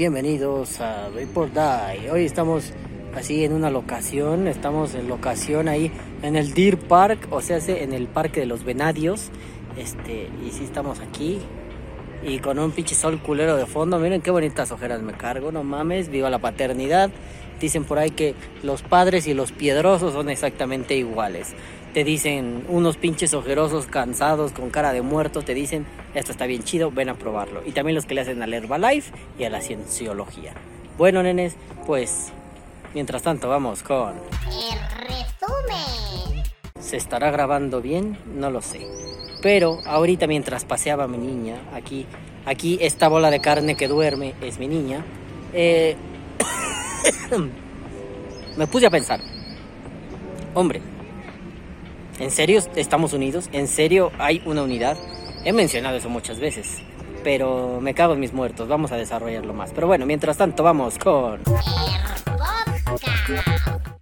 Bienvenidos 0.00 0.80
a 0.80 1.10
Vapor 1.10 1.50
Die. 1.52 2.10
Hoy 2.10 2.24
estamos 2.24 2.72
así 3.14 3.44
en 3.44 3.52
una 3.52 3.68
locación, 3.68 4.48
estamos 4.48 4.94
en 4.94 5.08
locación 5.08 5.68
ahí 5.68 5.92
en 6.22 6.36
el 6.36 6.54
Deer 6.54 6.78
Park, 6.78 7.28
o 7.30 7.42
sea, 7.42 7.58
en 7.58 7.92
el 7.92 8.06
Parque 8.06 8.40
de 8.40 8.46
los 8.46 8.64
Venadios. 8.64 9.28
Este, 9.76 10.30
y 10.42 10.52
sí 10.52 10.64
estamos 10.64 11.00
aquí 11.00 11.40
y 12.22 12.38
con 12.38 12.58
un 12.58 12.70
pinche 12.70 12.94
sol 12.94 13.20
culero 13.20 13.56
de 13.56 13.66
fondo. 13.66 13.98
Miren 13.98 14.22
qué 14.22 14.30
bonitas 14.30 14.72
ojeras 14.72 15.02
me 15.02 15.12
cargo, 15.12 15.52
no 15.52 15.64
mames, 15.64 16.08
viva 16.08 16.30
la 16.30 16.38
paternidad. 16.38 17.10
Dicen 17.60 17.84
por 17.84 17.98
ahí 17.98 18.08
que 18.08 18.34
los 18.62 18.80
padres 18.80 19.26
y 19.26 19.34
los 19.34 19.52
piedrosos 19.52 20.14
son 20.14 20.30
exactamente 20.30 20.96
iguales. 20.96 21.52
Te 21.94 22.04
dicen 22.04 22.64
unos 22.68 22.96
pinches 22.96 23.34
ojerosos 23.34 23.86
cansados 23.86 24.52
con 24.52 24.70
cara 24.70 24.92
de 24.92 25.02
muerto, 25.02 25.42
te 25.42 25.54
dicen, 25.54 25.86
esto 26.14 26.30
está 26.30 26.46
bien 26.46 26.62
chido, 26.62 26.92
ven 26.92 27.08
a 27.08 27.14
probarlo. 27.14 27.62
Y 27.66 27.72
también 27.72 27.96
los 27.96 28.06
que 28.06 28.14
le 28.14 28.20
hacen 28.20 28.40
al 28.42 28.54
Herbalife 28.54 29.10
y 29.36 29.44
a 29.44 29.50
la 29.50 29.60
cienciología. 29.60 30.52
Bueno, 30.96 31.20
nenes, 31.24 31.56
pues 31.86 32.32
mientras 32.94 33.22
tanto 33.22 33.48
vamos 33.48 33.82
con... 33.82 34.10
El 34.46 35.08
resumen. 35.08 36.44
¿Se 36.78 36.96
estará 36.96 37.32
grabando 37.32 37.82
bien? 37.82 38.18
No 38.36 38.50
lo 38.50 38.62
sé. 38.62 38.86
Pero 39.42 39.80
ahorita 39.84 40.28
mientras 40.28 40.64
paseaba 40.64 41.08
mi 41.08 41.18
niña, 41.18 41.56
aquí, 41.74 42.06
aquí 42.46 42.78
esta 42.80 43.08
bola 43.08 43.30
de 43.30 43.40
carne 43.40 43.74
que 43.74 43.88
duerme 43.88 44.34
es 44.42 44.60
mi 44.60 44.68
niña, 44.68 45.04
eh, 45.52 45.96
me 48.56 48.66
puse 48.68 48.86
a 48.86 48.90
pensar, 48.90 49.20
hombre, 50.54 50.82
¿en 52.20 52.30
serio 52.30 52.60
estamos 52.76 53.12
unidos? 53.12 53.48
¿En 53.52 53.66
serio 53.66 54.12
hay 54.18 54.42
una 54.44 54.62
unidad? 54.62 54.96
He 55.44 55.52
mencionado 55.52 55.96
eso 55.96 56.08
muchas 56.08 56.38
veces, 56.38 56.78
pero 57.24 57.80
me 57.80 57.94
cago 57.94 58.12
en 58.12 58.20
mis 58.20 58.32
muertos, 58.32 58.68
vamos 58.68 58.92
a 58.92 58.96
desarrollarlo 58.96 59.54
más. 59.54 59.72
Pero 59.72 59.86
bueno, 59.86 60.06
mientras 60.06 60.36
tanto 60.36 60.62
vamos 60.62 60.98
con... 60.98 61.40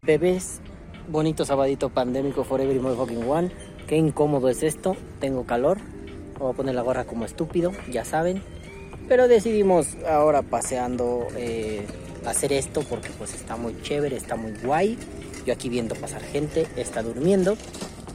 Bebés, 0.02 0.60
bonito 1.08 1.44
sabadito 1.44 1.90
pandémico 1.90 2.44
forever 2.44 2.76
y 2.76 2.80
fucking 2.80 3.28
one. 3.28 3.50
Qué 3.86 3.96
incómodo 3.96 4.48
es 4.48 4.62
esto, 4.62 4.96
tengo 5.20 5.44
calor. 5.44 5.78
Voy 6.38 6.52
a 6.52 6.56
poner 6.56 6.74
la 6.74 6.82
gorra 6.82 7.04
como 7.04 7.24
estúpido, 7.24 7.72
ya 7.90 8.04
saben. 8.04 8.42
Pero 9.08 9.28
decidimos 9.28 9.96
ahora 10.06 10.42
paseando 10.42 11.26
eh, 11.36 11.86
hacer 12.26 12.52
esto 12.52 12.82
porque 12.82 13.08
pues 13.16 13.34
está 13.34 13.56
muy 13.56 13.80
chévere, 13.82 14.16
está 14.16 14.36
muy 14.36 14.52
guay. 14.62 14.98
Yo 15.46 15.54
aquí 15.54 15.68
viendo 15.68 15.94
pasar 15.94 16.22
gente, 16.22 16.66
está 16.76 17.02
durmiendo. 17.02 17.56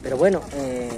Pero 0.04 0.16
bueno, 0.18 0.42
eh, 0.54 0.90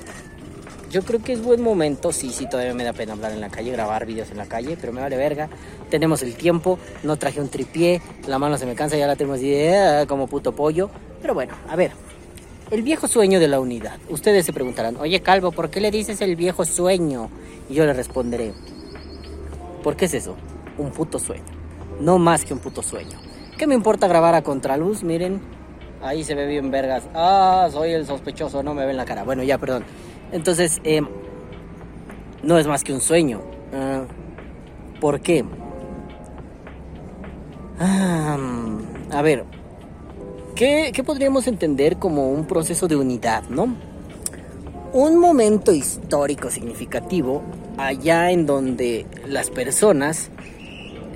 yo 0.90 1.02
creo 1.02 1.22
que 1.22 1.32
es 1.32 1.42
buen 1.42 1.62
momento. 1.62 2.12
Sí, 2.12 2.30
sí, 2.30 2.46
todavía 2.48 2.74
me 2.74 2.84
da 2.84 2.92
pena 2.92 3.14
hablar 3.14 3.32
en 3.32 3.40
la 3.40 3.48
calle, 3.48 3.70
grabar 3.70 4.04
videos 4.04 4.30
en 4.30 4.36
la 4.36 4.46
calle, 4.46 4.76
pero 4.78 4.92
me 4.92 5.00
vale 5.00 5.16
verga. 5.16 5.48
Tenemos 5.88 6.22
el 6.22 6.34
tiempo, 6.34 6.78
no 7.04 7.16
traje 7.16 7.40
un 7.40 7.48
tripié, 7.48 8.02
la 8.26 8.38
mano 8.38 8.58
se 8.58 8.66
me 8.66 8.74
cansa, 8.74 8.96
ya 8.96 9.06
la 9.06 9.16
tenemos 9.16 9.40
ah, 9.40 10.04
como 10.06 10.26
puto 10.26 10.52
pollo. 10.52 10.90
Pero 11.22 11.34
bueno, 11.34 11.54
a 11.68 11.76
ver, 11.76 11.92
el 12.70 12.82
viejo 12.82 13.06
sueño 13.06 13.38
de 13.38 13.46
la 13.48 13.60
unidad. 13.60 13.98
Ustedes 14.08 14.44
se 14.44 14.52
preguntarán, 14.52 14.96
oye 14.96 15.20
Calvo, 15.20 15.52
¿por 15.52 15.70
qué 15.70 15.80
le 15.80 15.92
dices 15.92 16.20
el 16.20 16.34
viejo 16.34 16.64
sueño? 16.64 17.30
Y 17.70 17.74
yo 17.74 17.86
le 17.86 17.92
responderé, 17.92 18.52
¿por 19.82 19.96
qué 19.96 20.06
es 20.06 20.14
eso? 20.14 20.36
Un 20.78 20.90
puto 20.90 21.18
sueño. 21.20 21.44
No 22.00 22.18
más 22.18 22.44
que 22.44 22.52
un 22.52 22.58
puto 22.58 22.82
sueño. 22.82 23.18
¿Qué 23.56 23.66
me 23.66 23.74
importa 23.74 24.08
grabar 24.08 24.34
a 24.34 24.42
contraluz? 24.42 25.02
Miren, 25.02 25.40
ahí 26.02 26.24
se 26.24 26.34
ve 26.34 26.46
bien 26.46 26.70
vergas. 26.70 27.08
Ah, 27.14 27.68
soy 27.70 27.92
el 27.92 28.06
sospechoso, 28.06 28.62
no 28.62 28.74
me 28.74 28.86
ven 28.86 28.96
la 28.96 29.04
cara. 29.04 29.24
Bueno, 29.24 29.42
ya, 29.42 29.58
perdón. 29.58 29.84
Entonces, 30.32 30.80
eh, 30.84 31.02
no 32.42 32.58
es 32.58 32.66
más 32.66 32.84
que 32.84 32.92
un 32.92 33.00
sueño. 33.00 33.40
Ah, 33.72 34.04
¿Por 35.00 35.20
qué? 35.20 35.44
Ah, 37.78 38.38
a 39.12 39.22
ver, 39.22 39.44
¿Qué, 40.56 40.90
podríamos 41.04 41.46
entender 41.48 41.98
como 41.98 42.30
un 42.30 42.46
proceso 42.46 42.88
de 42.88 42.96
unidad, 42.96 43.42
no? 43.50 43.76
Un 44.94 45.18
momento 45.18 45.70
histórico 45.74 46.50
significativo 46.50 47.42
allá 47.76 48.30
en 48.30 48.46
donde 48.46 49.04
las 49.26 49.50
personas, 49.50 50.30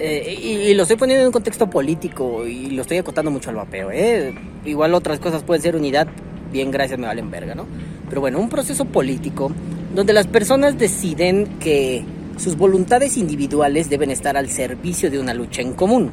eh, 0.00 0.38
y, 0.42 0.74
lo 0.74 0.82
estoy 0.82 0.96
poniendo 0.96 1.20
en 1.22 1.26
un 1.26 1.32
contexto 1.32 1.68
político 1.68 2.46
y 2.46 2.70
lo 2.70 2.82
estoy 2.82 2.98
acotando 2.98 3.30
mucho 3.30 3.50
al 3.50 3.56
vapeo, 3.56 3.90
¿eh? 3.90 4.34
igual 4.64 4.94
otras 4.94 5.18
cosas 5.18 5.42
pueden 5.42 5.62
ser 5.62 5.76
unidad, 5.76 6.08
bien 6.50 6.70
gracias 6.70 6.98
me 6.98 7.06
valen 7.06 7.30
verga, 7.30 7.54
¿no? 7.54 7.66
Pero 8.08 8.22
bueno, 8.22 8.38
un 8.40 8.48
proceso 8.48 8.86
político 8.86 9.52
donde 9.94 10.12
las 10.12 10.26
personas 10.26 10.78
deciden 10.78 11.58
que 11.58 12.04
sus 12.38 12.56
voluntades 12.56 13.18
individuales 13.18 13.90
deben 13.90 14.10
estar 14.10 14.36
al 14.36 14.48
servicio 14.48 15.10
de 15.10 15.18
una 15.18 15.34
lucha 15.34 15.60
en 15.60 15.74
común. 15.74 16.10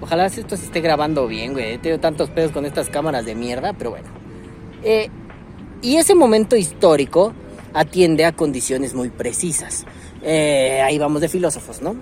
Ojalá 0.00 0.26
esto 0.26 0.56
se 0.56 0.64
esté 0.64 0.80
grabando 0.80 1.28
bien, 1.28 1.52
güey. 1.52 1.78
Tengo 1.78 2.00
tantos 2.00 2.30
pedos 2.30 2.50
con 2.50 2.66
estas 2.66 2.90
cámaras 2.90 3.24
de 3.24 3.36
mierda, 3.36 3.72
pero 3.72 3.90
bueno. 3.90 4.08
Eh, 4.82 5.08
y 5.80 5.96
ese 5.96 6.16
momento 6.16 6.56
histórico 6.56 7.32
atiende 7.72 8.24
a 8.24 8.32
condiciones 8.32 8.94
muy 8.94 9.10
precisas. 9.10 9.84
Eh, 10.22 10.82
ahí 10.84 10.98
vamos 10.98 11.20
de 11.20 11.28
filósofos, 11.28 11.82
¿no? 11.82 11.94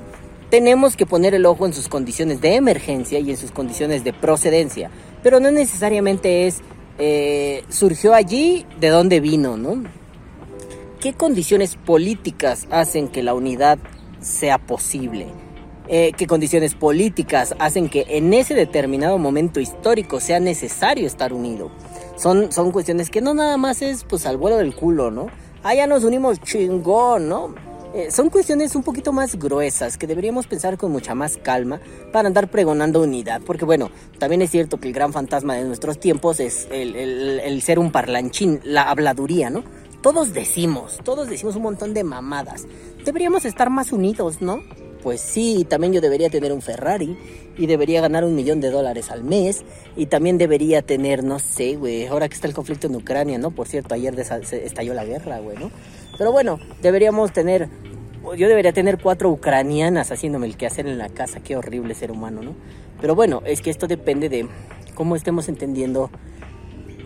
Tenemos 0.50 0.96
que 0.96 1.06
poner 1.06 1.34
el 1.34 1.46
ojo 1.46 1.66
en 1.66 1.72
sus 1.72 1.88
condiciones 1.88 2.40
de 2.40 2.56
emergencia 2.56 3.18
y 3.20 3.30
en 3.30 3.36
sus 3.36 3.52
condiciones 3.52 4.04
de 4.04 4.12
procedencia, 4.12 4.90
pero 5.22 5.40
no 5.40 5.50
necesariamente 5.50 6.46
es 6.46 6.60
eh, 6.98 7.64
surgió 7.68 8.14
allí, 8.14 8.66
de 8.78 8.88
dónde 8.88 9.20
vino, 9.20 9.56
¿no? 9.56 9.84
¿Qué 11.00 11.14
condiciones 11.14 11.76
políticas 11.76 12.66
hacen 12.70 13.08
que 13.08 13.22
la 13.22 13.32
unidad 13.32 13.78
sea 14.20 14.58
posible? 14.58 15.28
eh, 15.92 16.12
qué 16.16 16.28
condiciones 16.28 16.76
políticas 16.76 17.56
hacen 17.58 17.88
que 17.88 18.06
en 18.10 18.32
ese 18.32 18.54
determinado 18.54 19.18
momento 19.18 19.58
histórico 19.58 20.20
sea 20.20 20.38
necesario 20.38 21.04
estar 21.04 21.32
unido. 21.32 21.72
Son, 22.16 22.52
son 22.52 22.70
cuestiones 22.70 23.10
que 23.10 23.20
no 23.20 23.34
nada 23.34 23.56
más 23.56 23.82
es 23.82 24.04
pues 24.04 24.24
al 24.24 24.36
vuelo 24.36 24.56
del 24.58 24.72
culo, 24.72 25.10
¿no? 25.10 25.26
Ah, 25.64 25.74
ya 25.74 25.88
nos 25.88 26.04
unimos 26.04 26.40
chingón, 26.40 27.28
¿no? 27.28 27.54
Eh, 27.92 28.12
son 28.12 28.30
cuestiones 28.30 28.76
un 28.76 28.84
poquito 28.84 29.12
más 29.12 29.36
gruesas 29.36 29.98
que 29.98 30.06
deberíamos 30.06 30.46
pensar 30.46 30.78
con 30.78 30.92
mucha 30.92 31.16
más 31.16 31.36
calma 31.36 31.80
para 32.12 32.28
andar 32.28 32.48
pregonando 32.48 33.02
unidad. 33.02 33.40
Porque 33.44 33.64
bueno, 33.64 33.90
también 34.18 34.42
es 34.42 34.50
cierto 34.50 34.78
que 34.78 34.88
el 34.88 34.94
gran 34.94 35.12
fantasma 35.12 35.56
de 35.56 35.64
nuestros 35.64 35.98
tiempos 35.98 36.38
es 36.38 36.68
el, 36.70 36.94
el, 36.94 37.40
el 37.40 37.62
ser 37.62 37.80
un 37.80 37.90
parlanchín, 37.90 38.60
la 38.62 38.82
habladuría, 38.82 39.50
¿no? 39.50 39.64
Todos 40.02 40.32
decimos, 40.32 40.98
todos 41.04 41.28
decimos 41.28 41.56
un 41.56 41.62
montón 41.62 41.92
de 41.92 42.04
mamadas. 42.04 42.66
Deberíamos 43.04 43.44
estar 43.44 43.70
más 43.70 43.92
unidos, 43.92 44.40
¿no? 44.40 44.62
pues 45.02 45.20
sí, 45.20 45.66
también 45.68 45.92
yo 45.92 46.00
debería 46.00 46.30
tener 46.30 46.52
un 46.52 46.62
Ferrari 46.62 47.16
y 47.56 47.66
debería 47.66 48.00
ganar 48.00 48.24
un 48.24 48.34
millón 48.34 48.60
de 48.60 48.70
dólares 48.70 49.10
al 49.10 49.24
mes 49.24 49.64
y 49.96 50.06
también 50.06 50.38
debería 50.38 50.82
tener, 50.82 51.24
no 51.24 51.38
sé, 51.38 51.76
güey, 51.76 52.06
ahora 52.06 52.28
que 52.28 52.34
está 52.34 52.46
el 52.46 52.54
conflicto 52.54 52.86
en 52.86 52.96
Ucrania, 52.96 53.38
¿no? 53.38 53.50
Por 53.50 53.68
cierto, 53.68 53.94
ayer 53.94 54.14
estalló 54.18 54.94
la 54.94 55.04
guerra, 55.04 55.38
güey, 55.38 55.56
¿no? 55.56 55.70
Pero 56.20 56.32
bueno, 56.32 56.58
deberíamos 56.82 57.32
tener, 57.32 57.70
yo 58.36 58.46
debería 58.46 58.74
tener 58.74 58.98
cuatro 58.98 59.30
ucranianas 59.30 60.12
haciéndome 60.12 60.48
el 60.48 60.58
quehacer 60.58 60.86
en 60.86 60.98
la 60.98 61.08
casa, 61.08 61.40
qué 61.40 61.56
horrible 61.56 61.94
ser 61.94 62.10
humano, 62.10 62.42
¿no? 62.42 62.54
Pero 63.00 63.14
bueno, 63.14 63.40
es 63.46 63.62
que 63.62 63.70
esto 63.70 63.86
depende 63.86 64.28
de 64.28 64.46
cómo 64.94 65.16
estemos 65.16 65.48
entendiendo 65.48 66.10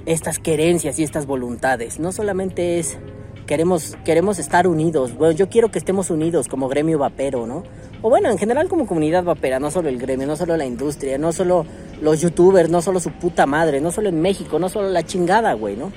estas 0.04 0.40
querencias 0.40 0.98
y 0.98 1.04
estas 1.04 1.26
voluntades. 1.26 2.00
No 2.00 2.10
solamente 2.10 2.80
es 2.80 2.98
queremos, 3.46 3.96
queremos 4.04 4.40
estar 4.40 4.66
unidos. 4.66 5.14
Bueno, 5.14 5.30
yo 5.30 5.48
quiero 5.48 5.70
que 5.70 5.78
estemos 5.78 6.10
unidos 6.10 6.48
como 6.48 6.68
gremio 6.68 6.98
vapero, 6.98 7.46
¿no? 7.46 7.62
O 8.02 8.10
bueno, 8.10 8.32
en 8.32 8.38
general 8.38 8.68
como 8.68 8.84
comunidad 8.84 9.22
vapera, 9.22 9.60
no 9.60 9.70
solo 9.70 9.90
el 9.90 9.98
gremio, 9.98 10.26
no 10.26 10.34
solo 10.34 10.56
la 10.56 10.66
industria, 10.66 11.18
no 11.18 11.32
solo 11.32 11.66
los 12.02 12.20
youtubers, 12.20 12.68
no 12.68 12.82
solo 12.82 12.98
su 12.98 13.12
puta 13.12 13.46
madre, 13.46 13.80
no 13.80 13.92
solo 13.92 14.08
en 14.08 14.20
México, 14.20 14.58
no 14.58 14.68
solo 14.68 14.88
la 14.88 15.04
chingada, 15.04 15.52
güey, 15.52 15.76
¿no? 15.76 15.92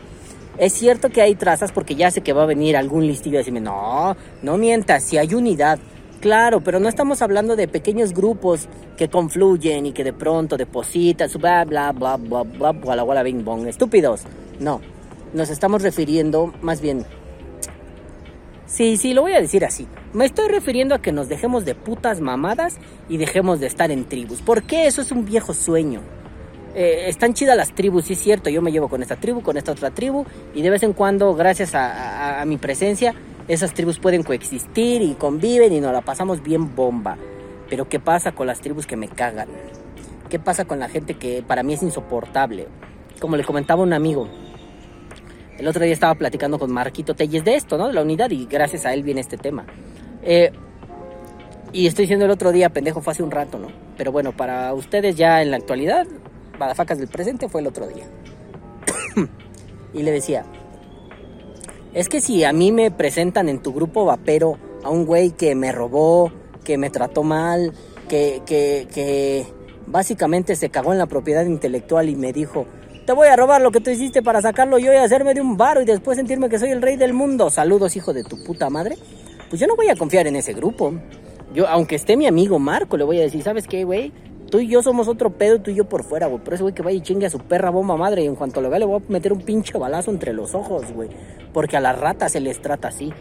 Es 0.58 0.74
cierto 0.74 1.10
que 1.10 1.22
hay 1.22 1.36
trazas 1.36 1.72
porque 1.72 1.96
ya 1.96 2.12
sé 2.12 2.22
que 2.22 2.34
va 2.34 2.44
a 2.44 2.48
venir 2.48 2.78
algún 2.78 3.06
listillo 3.06 3.36
y 3.36 3.38
decirme, 3.40 3.62
no, 3.62 4.16
no 4.42 4.58
mientas, 4.58 5.04
si 5.04 5.18
hay 5.18 5.34
unidad. 5.34 5.80
Claro, 6.20 6.62
pero 6.62 6.80
no 6.80 6.90
estamos 6.90 7.22
hablando 7.22 7.56
de 7.56 7.68
pequeños 7.68 8.14
grupos 8.14 8.68
que 8.98 9.08
confluyen 9.08 9.86
y 9.86 9.92
que 9.92 10.04
de 10.04 10.14
pronto 10.14 10.58
depositan 10.58 11.30
su 11.30 11.38
bla 11.38 11.64
bla 11.64 11.92
bla 11.92 12.18
bla 12.18 12.42
bla 12.44 12.72
bla 12.72 13.04
bla 13.04 13.24
bing 13.24 13.46
bong. 13.46 13.68
Estúpidos. 13.68 14.24
No, 14.60 14.82
nos 15.34 15.50
estamos 15.50 15.84
refiriendo 15.84 16.54
más 16.62 16.82
bien 16.82 17.06
Sí, 18.68 18.98
sí, 18.98 19.14
lo 19.14 19.22
voy 19.22 19.32
a 19.32 19.40
decir 19.40 19.64
así. 19.64 19.88
Me 20.12 20.26
estoy 20.26 20.50
refiriendo 20.50 20.94
a 20.94 21.02
que 21.02 21.14
nos 21.14 21.30
dejemos 21.30 21.64
de 21.64 21.74
putas 21.74 22.20
mamadas 22.20 22.76
y 23.08 23.16
dejemos 23.16 23.62
de 23.62 23.68
estar 23.68 23.92
en 23.92 24.04
tribus. 24.04 24.42
¿Por 24.42 24.64
qué? 24.64 24.88
Eso 24.88 25.02
es 25.02 25.14
un 25.14 25.24
viejo 25.24 25.54
sueño. 25.54 26.02
Eh, 26.80 27.10
están 27.10 27.34
chidas 27.34 27.58
las 27.58 27.74
tribus, 27.74 28.06
sí 28.06 28.14
es 28.14 28.20
cierto. 28.20 28.52
Yo 28.52 28.62
me 28.62 28.72
llevo 28.72 28.88
con 28.88 29.02
esta 29.02 29.16
tribu, 29.16 29.42
con 29.42 29.58
esta 29.58 29.72
otra 29.72 29.90
tribu. 29.90 30.26
Y 30.54 30.62
de 30.62 30.70
vez 30.70 30.84
en 30.84 30.94
cuando, 30.94 31.34
gracias 31.34 31.72
a, 31.74 32.44
mi 32.46 32.58
presencia, 32.58 33.16
esas 33.48 33.74
tribus 33.74 33.98
pueden 33.98 34.22
coexistir 34.22 35.02
y 35.02 35.16
conviven 35.16 35.74
y 35.74 35.80
nos 35.80 35.92
la 35.92 36.02
pasamos 36.02 36.44
bien 36.44 36.76
bomba. 36.76 37.18
Pero 37.68 37.90
¿qué 37.90 38.00
pasa 38.00 38.32
con 38.32 38.46
las 38.46 38.62
tribus 38.62 38.86
que 38.86 38.96
me 38.96 39.08
cagan? 39.08 39.48
¿Qué 40.30 40.38
pasa 40.38 40.66
con 40.66 40.78
la 40.78 40.88
gente 40.88 41.16
que 41.16 41.42
para 41.42 41.64
mí 41.64 41.74
es 41.74 41.82
insoportable? 41.82 42.68
Como 43.20 43.38
le 43.38 43.44
comentaba 43.44 43.82
un 43.82 43.94
amigo, 43.94 44.30
el 45.58 45.68
otro 45.68 45.84
día 45.84 45.94
estaba 45.94 46.14
platicando 46.14 46.60
con 46.60 46.72
Marquito 46.72 47.16
Telles 47.16 47.44
de 47.44 47.56
esto, 47.56 47.80
¿no? 47.80 47.88
De 47.88 47.94
la 47.94 48.04
unidad 48.04 48.30
y 48.30 48.46
gracias 48.46 48.86
a 48.86 48.94
él 48.94 49.02
viene 49.02 49.22
este 49.22 49.38
tema. 49.38 49.66
Eh, 50.22 50.52
Y 51.74 51.88
estoy 51.88 52.04
diciendo 52.04 52.26
el 52.26 52.32
otro 52.32 52.52
día, 52.52 52.70
pendejo, 52.70 53.02
fue 53.02 53.14
hace 53.14 53.24
un 53.24 53.32
rato, 53.32 53.58
¿no? 53.58 53.68
Pero 53.98 54.12
bueno, 54.12 54.32
para 54.32 54.74
ustedes 54.74 55.16
ya 55.16 55.42
en 55.42 55.52
la 55.52 55.58
actualidad, 55.58 56.06
facas 56.76 56.98
del 57.00 57.08
presente 57.08 57.50
fue 57.50 57.62
el 57.62 57.68
otro 57.68 57.88
día. 57.88 58.06
y 59.94 60.04
le 60.04 60.12
decía, 60.12 60.46
es 61.94 62.10
que 62.10 62.22
si 62.22 62.44
a 62.44 62.54
mí 62.54 62.72
me 62.72 62.92
presentan 62.92 63.50
en 63.50 63.62
tu 63.62 63.74
grupo 63.74 64.06
vapero 64.06 64.58
a 64.84 64.90
un 64.90 65.06
güey 65.06 65.32
que 65.32 65.56
me 65.56 65.72
robó, 65.72 66.32
que 66.64 66.78
me 66.78 66.90
trató 66.90 67.24
mal, 67.24 67.74
que, 68.08 68.42
que, 68.46 68.88
que 68.94 69.48
básicamente 69.88 70.56
se 70.56 70.70
cagó 70.70 70.92
en 70.92 71.00
la 71.00 71.08
propiedad 71.08 71.46
intelectual 71.46 72.10
y 72.10 72.16
me 72.16 72.34
dijo, 72.34 72.66
te 73.06 73.14
voy 73.14 73.30
a 73.30 73.36
robar 73.36 73.62
lo 73.62 73.72
que 73.72 73.80
tú 73.80 73.90
hiciste 73.90 74.22
para 74.22 74.42
sacarlo 74.42 74.78
yo 74.78 74.92
y 74.92 74.98
hacerme 74.98 75.34
de 75.34 75.42
un 75.42 75.56
varo 75.56 75.82
y 75.82 75.86
después 75.86 76.18
sentirme 76.18 76.50
que 76.50 76.60
soy 76.60 76.72
el 76.72 76.82
rey 76.82 76.98
del 76.98 77.14
mundo. 77.14 77.50
Saludos, 77.50 77.96
hijo 77.96 78.14
de 78.14 78.24
tu 78.24 78.44
puta 78.44 78.70
madre. 78.70 78.98
Pues 79.50 79.62
yo 79.62 79.68
no 79.68 79.78
voy 79.78 79.88
a 79.88 79.96
confiar 79.96 80.28
en 80.28 80.36
ese 80.36 80.54
grupo. 80.54 80.94
Yo, 81.54 81.68
aunque 81.70 81.96
esté 81.96 82.18
mi 82.18 82.28
amigo 82.28 82.60
Marco, 82.60 82.98
le 82.98 83.06
voy 83.06 83.20
a 83.20 83.22
decir, 83.22 83.42
¿sabes 83.44 83.66
qué, 83.66 83.86
güey? 83.86 84.12
Tú 84.50 84.60
y 84.60 84.68
yo 84.68 84.82
somos 84.82 85.10
otro 85.10 85.30
pedo, 85.32 85.60
tú 85.60 85.72
y 85.72 85.76
yo 85.76 85.86
por 85.86 86.04
fuera, 86.04 86.28
güey. 86.28 86.42
Pero 86.44 86.56
ese 86.56 86.64
güey 86.64 86.74
que 86.74 86.82
vaya 86.82 86.98
y 86.98 87.02
chingue 87.02 87.26
a 87.26 87.30
su 87.30 87.40
perra 87.40 87.70
bomba 87.70 87.98
madre. 87.98 88.24
Y 88.24 88.28
en 88.28 88.36
cuanto 88.36 88.62
lo 88.62 88.70
vea, 88.70 88.80
le 88.80 88.86
voy 88.86 89.02
a 89.02 89.12
meter 89.12 89.34
un 89.34 89.42
pinche 89.42 89.78
balazo 89.78 90.10
entre 90.10 90.32
los 90.32 90.56
ojos, 90.56 90.92
güey. 90.94 91.10
Porque 91.52 91.76
a 91.76 91.82
las 91.82 92.00
ratas 92.00 92.32
se 92.32 92.40
les 92.40 92.62
trata 92.62 92.88
así. 92.88 93.12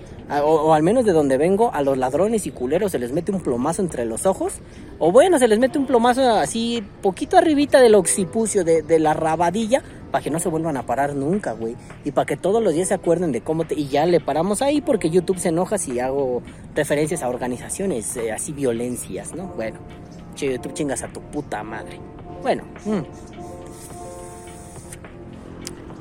O, 0.42 0.72
al 0.72 0.82
menos 0.82 1.04
de 1.04 1.12
donde 1.12 1.36
vengo, 1.36 1.72
a 1.72 1.82
los 1.82 1.98
ladrones 1.98 2.46
y 2.46 2.50
culeros 2.50 2.92
se 2.92 2.98
les 2.98 3.12
mete 3.12 3.32
un 3.32 3.40
plomazo 3.40 3.82
entre 3.82 4.04
los 4.04 4.24
ojos. 4.24 4.54
O 4.98 5.10
bueno, 5.10 5.38
se 5.38 5.48
les 5.48 5.58
mete 5.58 5.78
un 5.78 5.86
plomazo 5.86 6.22
así, 6.30 6.84
poquito 7.02 7.36
arribita 7.36 7.80
del 7.80 7.96
occipucio, 7.96 8.64
de, 8.64 8.82
de 8.82 8.98
la 9.00 9.14
rabadilla. 9.14 9.82
Para 10.12 10.22
que 10.22 10.30
no 10.30 10.38
se 10.38 10.48
vuelvan 10.48 10.76
a 10.76 10.86
parar 10.86 11.16
nunca, 11.16 11.52
güey. 11.52 11.74
Y 12.04 12.12
para 12.12 12.26
que 12.26 12.36
todos 12.36 12.62
los 12.62 12.72
días 12.72 12.88
se 12.88 12.94
acuerden 12.94 13.32
de 13.32 13.40
cómo 13.40 13.64
te... 13.64 13.74
Y 13.74 13.88
ya 13.88 14.06
le 14.06 14.20
paramos 14.20 14.62
ahí 14.62 14.80
porque 14.80 15.10
YouTube 15.10 15.38
se 15.38 15.48
enoja 15.48 15.76
si 15.76 15.98
hago 15.98 16.42
referencias 16.76 17.24
a 17.24 17.28
organizaciones, 17.28 18.16
eh, 18.16 18.30
así 18.30 18.52
violencias, 18.52 19.34
¿no? 19.34 19.48
Bueno. 19.48 19.78
Che, 20.36 20.52
YouTube 20.52 20.74
chingas 20.74 21.02
a 21.02 21.08
tu 21.08 21.20
puta 21.22 21.62
madre. 21.62 21.98
Bueno. 22.42 22.64
Mm. 22.84 23.02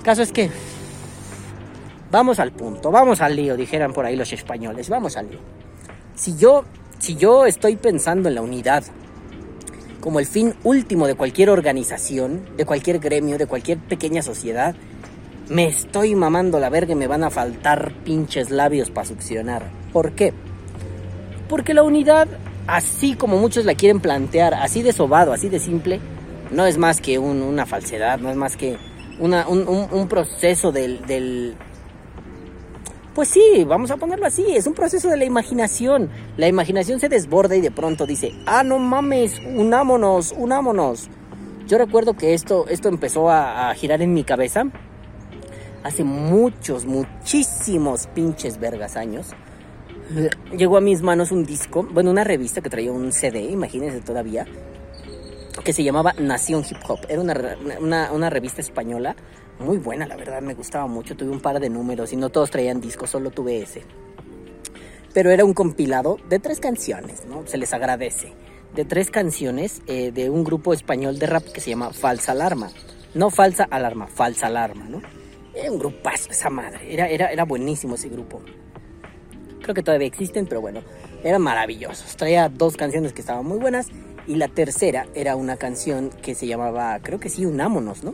caso 0.03 0.21
es 0.21 0.31
que. 0.31 0.51
Vamos 2.11 2.39
al 2.39 2.51
punto, 2.51 2.91
vamos 2.91 3.19
al 3.21 3.35
lío, 3.35 3.57
dijeran 3.57 3.91
por 3.91 4.05
ahí 4.05 4.15
los 4.15 4.31
españoles. 4.31 4.89
Vamos 4.89 5.17
al 5.17 5.29
lío. 5.29 5.39
Si 6.15 6.35
yo, 6.37 6.63
si 6.99 7.15
yo 7.15 7.45
estoy 7.45 7.77
pensando 7.77 8.29
en 8.29 8.35
la 8.35 8.41
unidad 8.41 8.83
como 9.99 10.19
el 10.19 10.25
fin 10.25 10.53
último 10.63 11.07
de 11.07 11.15
cualquier 11.15 11.49
organización, 11.49 12.45
de 12.57 12.65
cualquier 12.65 12.99
gremio, 12.99 13.37
de 13.37 13.47
cualquier 13.47 13.79
pequeña 13.79 14.21
sociedad, 14.21 14.75
me 15.49 15.65
estoy 15.65 16.13
mamando 16.13 16.59
la 16.59 16.69
verga 16.69 16.91
y 16.91 16.95
me 16.95 17.07
van 17.07 17.23
a 17.23 17.29
faltar 17.29 17.91
pinches 18.03 18.51
labios 18.51 18.91
para 18.91 19.07
succionar. 19.07 19.63
¿Por 19.91 20.11
qué? 20.11 20.33
Porque 21.49 21.73
la 21.73 21.83
unidad 21.83 22.27
así 22.67 23.15
como 23.15 23.37
muchos 23.37 23.65
la 23.65 23.75
quieren 23.75 23.99
plantear, 23.99 24.53
así 24.53 24.81
de 24.81 24.93
sobado, 24.93 25.33
así 25.33 25.49
de 25.49 25.59
simple, 25.59 25.99
no 26.51 26.65
es 26.65 26.77
más 26.77 27.01
que 27.01 27.19
una 27.19 27.65
falsedad, 27.65 28.19
no 28.19 28.29
es 28.29 28.35
más 28.35 28.55
que 28.55 28.77
un, 29.19 30.07
proceso 30.09 30.71
del, 30.71 31.55
Pues 33.13 33.29
sí, 33.29 33.63
vamos 33.65 33.91
a 33.91 33.97
ponerlo 33.97 34.25
así, 34.25 34.45
es 34.55 34.67
un 34.67 34.73
proceso 34.73 35.09
de 35.09 35.17
la 35.17 35.25
imaginación. 35.25 36.09
La 36.37 36.47
imaginación 36.47 36.99
se 36.99 37.09
desborda 37.09 37.55
y 37.55 37.61
de 37.61 37.71
pronto 37.71 38.05
dice, 38.05 38.33
ah, 38.45 38.63
no 38.63 38.79
mames, 38.79 39.41
unámonos, 39.45 40.33
unámonos. 40.37 41.09
Yo 41.67 41.77
recuerdo 41.77 42.13
que 42.13 42.33
esto, 42.33 42.67
esto 42.67 42.89
empezó 42.89 43.29
a, 43.29 43.69
a 43.69 43.75
girar 43.75 44.01
en 44.01 44.13
mi 44.13 44.23
cabeza 44.23 44.65
hace 45.83 46.03
muchos, 46.03 46.85
muchísimos 46.85 48.07
pinches 48.07 48.59
vergas 48.59 48.95
años 48.95 49.33
llegó 50.55 50.77
a 50.77 50.81
mis 50.81 51.01
manos 51.01 51.31
un 51.31 51.45
disco, 51.45 51.83
bueno, 51.91 52.11
una 52.11 52.23
revista 52.23 52.61
que 52.61 52.69
traía 52.69 52.91
un 52.91 53.11
CD, 53.11 53.41
imagínense 53.41 54.01
todavía, 54.01 54.45
que 55.63 55.73
se 55.73 55.83
llamaba 55.83 56.13
Nación 56.13 56.63
Hip 56.69 56.77
Hop. 56.87 56.99
Era 57.07 57.21
una, 57.21 58.29
revista 58.29 58.61
española 58.61 59.15
muy 59.59 59.77
buena, 59.77 60.05
la 60.05 60.15
verdad, 60.15 60.41
me 60.41 60.53
gustaba 60.53 60.87
mucho. 60.87 61.15
Tuve 61.15 61.29
un 61.29 61.41
par 61.41 61.59
de 61.59 61.69
números 61.69 62.11
y 62.13 62.17
no 62.17 62.29
todos 62.29 62.51
traían 62.51 62.81
discos, 62.81 63.09
solo 63.09 63.31
tuve 63.31 63.61
ese. 63.61 63.83
Pero 65.13 65.31
era 65.31 65.45
un 65.45 65.53
compilado 65.53 66.17
de 66.29 66.39
tres 66.39 66.59
canciones, 66.59 67.25
¿no? 67.25 67.47
Se 67.47 67.57
les 67.57 67.73
agradece. 67.73 68.33
De 68.73 68.83
tres 68.83 69.09
canciones 69.09 69.81
eh, 69.87 70.11
de 70.11 70.29
un 70.29 70.43
grupo 70.43 70.73
español 70.73 71.17
de 71.17 71.27
rap 71.27 71.45
que 71.45 71.61
se 71.61 71.69
llama 71.69 71.93
Falsa 71.93 72.33
Alarma. 72.33 72.69
No 73.13 73.29
Falsa 73.29 73.63
Alarma, 73.63 74.07
Falsa 74.07 74.47
Alarma, 74.47 74.85
¿no? 74.89 75.01
Era 75.55 75.71
un 75.71 75.79
grupazo, 75.79 76.31
esa 76.31 76.49
madre. 76.49 76.93
Era, 76.93 77.07
era, 77.07 77.31
era 77.31 77.45
buenísimo 77.45 77.95
ese 77.95 78.09
grupo. 78.09 78.41
Creo 79.65 79.73
que 79.73 79.81
todavía 79.81 80.05
existen, 80.05 80.45
pero 80.45 80.61
bueno, 80.61 80.81
eran 81.23 81.41
maravillosos. 81.41 82.15
Traía 82.17 82.49
dos 82.49 82.77
canciones 82.77 83.13
que 83.13 83.21
estaban 83.21 83.43
muy 83.47 83.57
buenas 83.57 83.87
y 84.27 84.35
la 84.35 84.47
tercera 84.47 85.07
era 85.15 85.35
una 85.35 85.57
canción 85.57 86.11
que 86.21 86.35
se 86.35 86.45
llamaba, 86.45 86.99
creo 87.01 87.19
que 87.19 87.29
sí, 87.29 87.47
Unámonos, 87.47 88.03
¿no? 88.03 88.13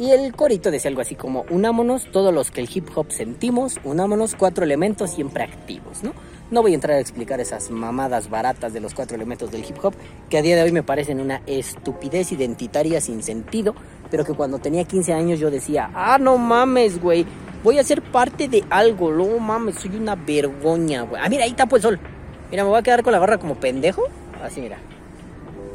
Y 0.00 0.10
el 0.10 0.34
corito 0.34 0.72
decía 0.72 0.88
algo 0.88 1.02
así 1.02 1.14
como, 1.14 1.44
unámonos 1.50 2.10
todos 2.10 2.34
los 2.34 2.50
que 2.50 2.62
el 2.62 2.68
hip 2.74 2.88
hop 2.96 3.12
sentimos, 3.12 3.78
unámonos 3.84 4.34
cuatro 4.34 4.64
elementos 4.64 5.12
siempre 5.12 5.44
activos, 5.44 6.02
¿no? 6.02 6.14
No 6.50 6.62
voy 6.62 6.72
a 6.72 6.74
entrar 6.74 6.96
a 6.96 7.00
explicar 7.00 7.40
esas 7.40 7.70
mamadas 7.70 8.28
baratas 8.28 8.72
de 8.72 8.80
los 8.80 8.92
cuatro 8.92 9.14
elementos 9.14 9.52
del 9.52 9.64
hip 9.64 9.76
hop, 9.84 9.94
que 10.28 10.38
a 10.38 10.42
día 10.42 10.56
de 10.56 10.62
hoy 10.64 10.72
me 10.72 10.82
parecen 10.82 11.20
una 11.20 11.42
estupidez 11.46 12.32
identitaria 12.32 13.00
sin 13.00 13.22
sentido, 13.22 13.76
pero 14.10 14.24
que 14.24 14.34
cuando 14.34 14.58
tenía 14.58 14.84
15 14.84 15.12
años 15.12 15.38
yo 15.38 15.48
decía, 15.48 15.90
ah, 15.94 16.18
no 16.18 16.38
mames, 16.38 17.00
güey, 17.00 17.24
Voy 17.62 17.78
a 17.78 17.84
ser 17.84 18.02
parte 18.02 18.48
de 18.48 18.64
algo, 18.70 19.10
no 19.10 19.38
mames, 19.38 19.76
soy 19.76 19.96
una 19.96 20.14
vergüenza, 20.14 21.02
güey. 21.02 21.20
Ah, 21.22 21.28
mira, 21.28 21.44
ahí 21.44 21.52
tapo 21.52 21.76
el 21.76 21.82
sol. 21.82 22.00
Mira, 22.50 22.62
me 22.62 22.70
voy 22.70 22.78
a 22.78 22.82
quedar 22.82 23.02
con 23.02 23.12
la 23.12 23.18
gorra 23.18 23.38
como 23.38 23.56
pendejo. 23.56 24.04
Así, 24.42 24.60
mira. 24.60 24.78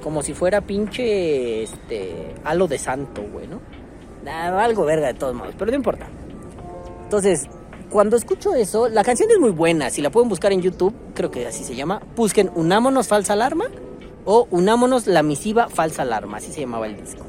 Como 0.01 0.23
si 0.23 0.33
fuera 0.33 0.61
pinche, 0.61 1.63
este, 1.63 2.33
halo 2.43 2.67
de 2.67 2.77
santo, 2.77 3.23
güey, 3.23 3.47
¿no? 3.47 3.59
algo 4.25 4.85
verga 4.85 5.07
de 5.07 5.13
todos 5.15 5.33
modos, 5.33 5.55
pero 5.57 5.71
no 5.71 5.77
importa. 5.77 6.07
Entonces, 7.03 7.47
cuando 7.89 8.15
escucho 8.15 8.53
eso, 8.53 8.87
la 8.87 9.03
canción 9.03 9.29
es 9.31 9.39
muy 9.39 9.51
buena. 9.51 9.89
Si 9.89 10.01
la 10.01 10.09
pueden 10.09 10.29
buscar 10.29 10.53
en 10.53 10.61
YouTube, 10.61 10.93
creo 11.13 11.29
que 11.29 11.45
así 11.47 11.63
se 11.63 11.75
llama. 11.75 12.01
Busquen 12.15 12.49
Unámonos 12.55 13.07
Falsa 13.07 13.33
Alarma 13.33 13.65
o 14.25 14.47
Unámonos 14.51 15.07
la 15.07 15.23
misiva 15.23 15.67
Falsa 15.67 16.03
Alarma, 16.03 16.37
así 16.37 16.51
se 16.51 16.61
llamaba 16.61 16.87
el 16.87 16.95
disco. 16.95 17.25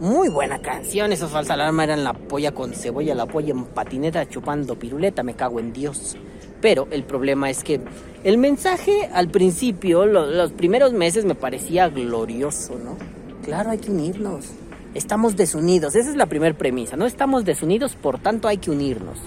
Muy 0.00 0.28
buena 0.28 0.58
canción, 0.58 1.10
esos 1.10 1.30
falsa 1.30 1.54
alarma 1.54 1.84
eran 1.84 2.04
la 2.04 2.12
polla 2.12 2.52
con 2.52 2.74
cebolla, 2.74 3.14
la 3.14 3.24
polla 3.24 3.52
en 3.52 3.64
patineta 3.64 4.28
chupando 4.28 4.78
piruleta, 4.78 5.22
me 5.22 5.34
cago 5.34 5.58
en 5.58 5.72
Dios. 5.72 6.16
Pero 6.60 6.86
el 6.90 7.02
problema 7.02 7.48
es 7.48 7.64
que 7.64 7.80
el 8.22 8.36
mensaje 8.36 9.08
al 9.14 9.28
principio, 9.28 10.04
los 10.04 10.52
primeros 10.52 10.92
meses 10.92 11.24
me 11.24 11.34
parecía 11.34 11.88
glorioso, 11.88 12.74
¿no? 12.78 12.98
Claro, 13.42 13.70
hay 13.70 13.78
que 13.78 13.90
unirnos. 13.90 14.50
Estamos 14.92 15.34
desunidos, 15.34 15.94
esa 15.96 16.10
es 16.10 16.16
la 16.16 16.26
primera 16.26 16.56
premisa, 16.56 16.96
¿no? 16.96 17.06
Estamos 17.06 17.46
desunidos, 17.46 17.96
por 17.96 18.18
tanto 18.18 18.48
hay 18.48 18.58
que 18.58 18.70
unirnos. 18.70 19.18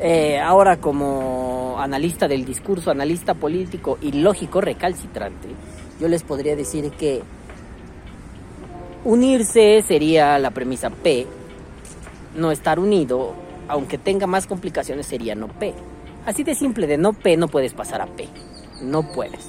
Eh, 0.00 0.38
ahora 0.38 0.76
como 0.76 1.76
analista 1.78 2.28
del 2.28 2.44
discurso, 2.44 2.92
analista 2.92 3.34
político 3.34 3.98
y 4.00 4.12
lógico 4.12 4.60
recalcitrante, 4.60 5.48
yo 6.00 6.06
les 6.06 6.22
podría 6.22 6.54
decir 6.54 6.90
que 6.92 7.22
Unirse 9.04 9.82
sería 9.82 10.38
la 10.38 10.50
premisa 10.52 10.90
P. 10.90 11.26
No 12.36 12.52
estar 12.52 12.78
unido, 12.78 13.34
aunque 13.68 13.98
tenga 13.98 14.26
más 14.26 14.46
complicaciones, 14.46 15.06
sería 15.06 15.34
no 15.34 15.48
P. 15.48 15.74
Así 16.24 16.44
de 16.44 16.54
simple, 16.54 16.86
de 16.86 16.98
no 16.98 17.12
P 17.12 17.36
no 17.36 17.48
puedes 17.48 17.74
pasar 17.74 18.00
a 18.00 18.06
P. 18.06 18.28
No 18.80 19.12
puedes. 19.12 19.48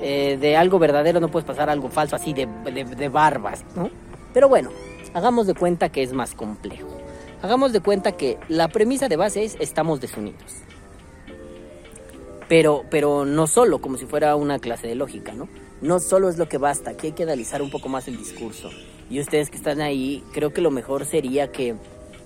Eh, 0.00 0.38
de 0.40 0.56
algo 0.56 0.78
verdadero 0.78 1.20
no 1.20 1.28
puedes 1.28 1.46
pasar 1.46 1.68
a 1.68 1.72
algo 1.72 1.90
falso, 1.90 2.16
así 2.16 2.32
de, 2.32 2.46
de 2.46 3.08
barbas, 3.10 3.64
¿no? 3.76 3.90
Pero 4.32 4.48
bueno, 4.48 4.70
hagamos 5.12 5.46
de 5.46 5.54
cuenta 5.54 5.90
que 5.90 6.02
es 6.02 6.14
más 6.14 6.34
complejo. 6.34 6.88
Hagamos 7.42 7.72
de 7.72 7.80
cuenta 7.80 8.12
que 8.12 8.38
la 8.48 8.68
premisa 8.68 9.08
de 9.08 9.16
base 9.16 9.44
es 9.44 9.56
estamos 9.60 10.00
desunidos. 10.00 10.62
Pero, 12.48 12.84
pero 12.90 13.26
no 13.26 13.46
solo 13.46 13.80
como 13.80 13.98
si 13.98 14.06
fuera 14.06 14.36
una 14.36 14.58
clase 14.58 14.88
de 14.88 14.94
lógica, 14.94 15.32
¿no? 15.32 15.48
No 15.80 15.98
solo 16.00 16.28
es 16.28 16.38
lo 16.38 16.48
que 16.48 16.58
basta, 16.58 16.90
aquí 16.90 17.08
hay 17.08 17.12
que 17.12 17.22
analizar 17.22 17.62
un 17.62 17.70
poco 17.70 17.88
más 17.88 18.08
el 18.08 18.16
discurso. 18.16 18.70
Y 19.08 19.20
ustedes 19.20 19.50
que 19.50 19.56
están 19.56 19.80
ahí, 19.80 20.22
creo 20.32 20.52
que 20.52 20.60
lo 20.60 20.70
mejor 20.70 21.04
sería 21.04 21.50
que 21.50 21.74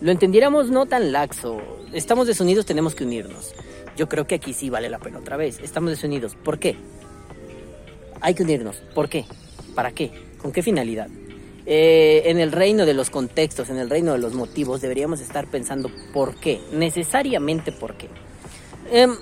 lo 0.01 0.11
entendiéramos 0.11 0.71
no 0.71 0.87
tan 0.87 1.13
laxo. 1.13 1.61
Estamos 1.93 2.27
desunidos, 2.27 2.67
tenemos 2.67 2.95
que 2.95 3.05
unirnos. 3.05 3.55
Yo 3.97 4.09
creo 4.09 4.27
que 4.27 4.35
aquí 4.35 4.53
sí 4.53 4.69
vale 4.69 4.91
la 4.91 4.99
pena 4.99 5.19
otra 5.19 5.37
vez. 5.37 5.61
Estamos 5.61 5.91
desunidos. 5.91 6.35
¿Por 6.35 6.59
qué? 6.59 6.77
Hay 8.21 8.35
que 8.35 8.43
unirnos. 8.43 8.77
¿Por 8.95 9.09
qué? 9.09 9.25
¿Para 9.75 9.93
qué? 9.93 10.11
¿Con 10.43 10.53
qué 10.53 10.63
finalidad? 10.63 11.09
Eh, 11.67 12.25
en 12.27 12.39
el 12.39 12.53
reino 12.53 12.85
de 12.85 12.93
los 12.93 13.09
contextos, 13.09 13.71
en 13.71 13.79
el 13.79 13.89
reino 13.89 14.13
de 14.13 14.19
los 14.19 14.35
motivos, 14.35 14.83
deberíamos 14.83 15.21
estar 15.21 15.47
pensando 15.47 15.91
por 16.13 16.35
qué, 16.35 16.61
necesariamente 16.73 17.73
por 17.73 17.95
qué. 17.95 18.09
Em, 18.93 19.17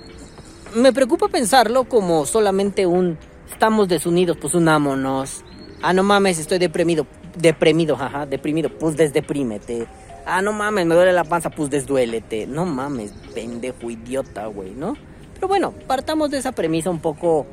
me 0.75 0.91
preocupa 0.91 1.29
pensarlo 1.29 1.85
como 1.85 2.25
solamente 2.25 2.85
un 2.85 3.17
estamos 3.53 3.87
desunidos, 3.87 4.37
pues 4.37 4.55
unámonos. 4.55 5.43
Ah, 5.81 5.93
no 5.93 6.03
mames, 6.03 6.39
estoy 6.39 6.59
deprimido. 6.59 7.05
Deprimido, 7.37 7.95
jaja, 7.95 8.25
deprimido, 8.25 8.69
pues 8.69 8.97
desdeprímete. 8.97 9.87
Ah, 10.25 10.41
no 10.41 10.53
mames, 10.53 10.85
me 10.85 10.95
duele 10.95 11.13
la 11.13 11.23
panza, 11.23 11.49
pues 11.49 11.69
desduélete. 11.69 12.47
No 12.47 12.65
mames, 12.65 13.13
pendejo, 13.33 13.89
idiota, 13.89 14.47
güey, 14.47 14.71
¿no? 14.71 14.95
Pero 15.35 15.47
bueno, 15.47 15.73
partamos 15.87 16.31
de 16.31 16.39
esa 16.39 16.51
premisa 16.51 16.89
un 16.89 16.99
poco, 16.99 17.45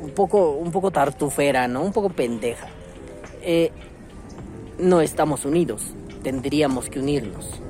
un 0.00 0.10
poco, 0.10 0.52
un 0.52 0.70
poco 0.70 0.90
tartufera, 0.90 1.68
¿no? 1.68 1.82
Un 1.82 1.92
poco 1.92 2.08
pendeja. 2.10 2.68
Eh, 3.42 3.70
no 4.78 5.00
estamos 5.00 5.44
unidos, 5.44 5.82
tendríamos 6.22 6.88
que 6.88 6.98
unirnos. 6.98 7.60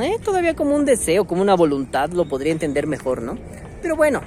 Eh, 0.00 0.18
todavía 0.22 0.54
como 0.54 0.74
un 0.74 0.84
deseo, 0.84 1.26
como 1.26 1.42
una 1.42 1.54
voluntad, 1.54 2.10
lo 2.10 2.28
podría 2.28 2.52
entender 2.52 2.86
mejor, 2.86 3.22
¿no? 3.22 3.38
Pero 3.82 3.96
bueno, 3.96 4.20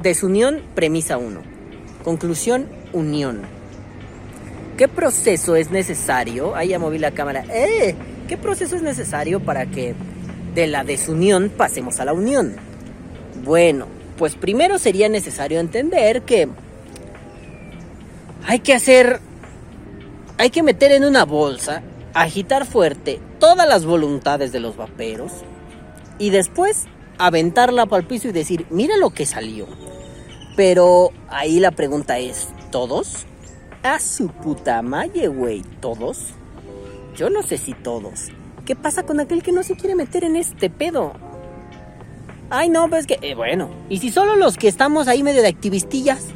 desunión, 0.00 0.62
premisa 0.74 1.18
1. 1.18 1.49
Conclusión, 2.04 2.66
unión. 2.92 3.42
¿Qué 4.76 4.88
proceso 4.88 5.56
es 5.56 5.70
necesario? 5.70 6.54
Ahí 6.54 6.68
ya 6.68 6.78
moví 6.78 6.98
la 6.98 7.10
cámara. 7.10 7.44
¡Eh! 7.52 7.94
¿Qué 8.28 8.38
proceso 8.38 8.76
es 8.76 8.82
necesario 8.82 9.40
para 9.40 9.66
que 9.66 9.94
de 10.54 10.66
la 10.66 10.84
desunión 10.84 11.50
pasemos 11.54 12.00
a 12.00 12.04
la 12.04 12.12
unión? 12.12 12.56
Bueno, 13.44 13.86
pues 14.16 14.36
primero 14.36 14.78
sería 14.78 15.08
necesario 15.08 15.60
entender 15.60 16.22
que 16.22 16.48
hay 18.46 18.60
que 18.60 18.72
hacer, 18.72 19.20
hay 20.38 20.50
que 20.50 20.62
meter 20.62 20.92
en 20.92 21.04
una 21.04 21.24
bolsa, 21.24 21.82
agitar 22.14 22.66
fuerte 22.66 23.20
todas 23.38 23.68
las 23.68 23.84
voluntades 23.84 24.52
de 24.52 24.60
los 24.60 24.76
vaperos 24.76 25.32
y 26.18 26.30
después 26.30 26.86
aventarla 27.18 27.86
para 27.86 28.00
el 28.00 28.06
piso 28.06 28.28
y 28.28 28.32
decir, 28.32 28.66
mira 28.70 28.96
lo 28.96 29.10
que 29.10 29.26
salió. 29.26 29.66
Pero 30.60 31.10
ahí 31.30 31.58
la 31.58 31.70
pregunta 31.70 32.18
es, 32.18 32.50
¿todos? 32.70 33.24
A 33.82 33.98
su 33.98 34.28
puta 34.28 34.82
madre, 34.82 35.28
güey, 35.28 35.62
¿todos? 35.80 36.34
Yo 37.16 37.30
no 37.30 37.42
sé 37.42 37.56
si 37.56 37.72
todos. 37.72 38.26
¿Qué 38.66 38.76
pasa 38.76 39.04
con 39.04 39.20
aquel 39.20 39.42
que 39.42 39.52
no 39.52 39.62
se 39.62 39.74
quiere 39.74 39.94
meter 39.94 40.22
en 40.22 40.36
este 40.36 40.68
pedo? 40.68 41.14
Ay, 42.50 42.68
no, 42.68 42.90
pues 42.90 43.06
que, 43.06 43.18
eh, 43.22 43.34
bueno, 43.34 43.70
¿y 43.88 44.00
si 44.00 44.10
solo 44.10 44.36
los 44.36 44.58
que 44.58 44.68
estamos 44.68 45.08
ahí 45.08 45.22
medio 45.22 45.40
de 45.40 45.48
activistillas? 45.48 46.26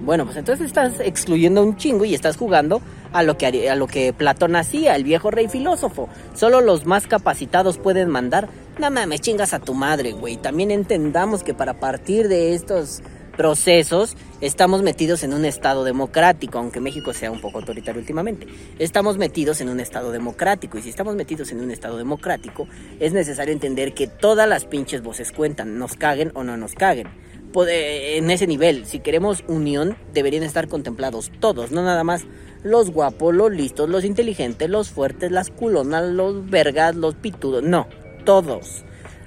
Bueno, 0.00 0.24
pues 0.24 0.38
entonces 0.38 0.68
estás 0.68 0.98
excluyendo 1.00 1.62
un 1.62 1.76
chingo 1.76 2.06
y 2.06 2.14
estás 2.14 2.38
jugando 2.38 2.80
a 3.12 3.22
lo 3.22 3.36
que 3.36 3.68
a 3.68 3.74
lo 3.74 3.86
que 3.86 4.14
Platón 4.14 4.56
hacía, 4.56 4.96
el 4.96 5.04
viejo 5.04 5.30
rey 5.30 5.48
filósofo. 5.48 6.08
Solo 6.34 6.62
los 6.62 6.86
más 6.86 7.06
capacitados 7.06 7.76
pueden 7.76 8.08
mandar. 8.08 8.48
No 8.78 8.90
mames, 8.90 9.20
chingas 9.20 9.52
a 9.52 9.58
tu 9.58 9.74
madre, 9.74 10.12
güey. 10.12 10.38
También 10.38 10.70
entendamos 10.70 11.42
que 11.42 11.52
para 11.52 11.74
partir 11.74 12.28
de 12.28 12.54
estos 12.54 13.02
procesos, 13.36 14.16
estamos 14.40 14.82
metidos 14.82 15.22
en 15.22 15.34
un 15.34 15.44
estado 15.44 15.84
democrático, 15.84 16.58
aunque 16.58 16.80
México 16.80 17.12
sea 17.12 17.30
un 17.30 17.40
poco 17.40 17.58
autoritario 17.58 18.00
últimamente. 18.00 18.46
Estamos 18.78 19.18
metidos 19.18 19.60
en 19.60 19.68
un 19.68 19.78
estado 19.78 20.10
democrático 20.10 20.78
y 20.78 20.82
si 20.82 20.88
estamos 20.88 21.14
metidos 21.14 21.52
en 21.52 21.60
un 21.60 21.70
estado 21.70 21.98
democrático, 21.98 22.66
es 22.98 23.12
necesario 23.12 23.52
entender 23.52 23.94
que 23.94 24.06
todas 24.06 24.48
las 24.48 24.64
pinches 24.64 25.02
voces 25.02 25.32
cuentan, 25.32 25.78
nos 25.78 25.94
caguen 25.94 26.32
o 26.34 26.42
no 26.42 26.56
nos 26.56 26.74
caguen. 26.74 27.08
En 27.54 28.30
ese 28.30 28.46
nivel, 28.46 28.84
si 28.86 29.00
queremos 29.00 29.42
unión, 29.46 29.96
deberían 30.12 30.42
estar 30.42 30.68
contemplados 30.68 31.30
todos, 31.40 31.70
no 31.70 31.82
nada 31.82 32.04
más 32.04 32.24
los 32.62 32.90
guapos, 32.90 33.34
los 33.34 33.50
listos, 33.50 33.88
los 33.88 34.04
inteligentes, 34.04 34.68
los 34.68 34.90
fuertes, 34.90 35.30
las 35.30 35.50
culonas, 35.50 36.04
los 36.10 36.50
vergas, 36.50 36.96
los 36.96 37.14
pitudos, 37.14 37.62
no, 37.62 37.86
todos 38.24 38.84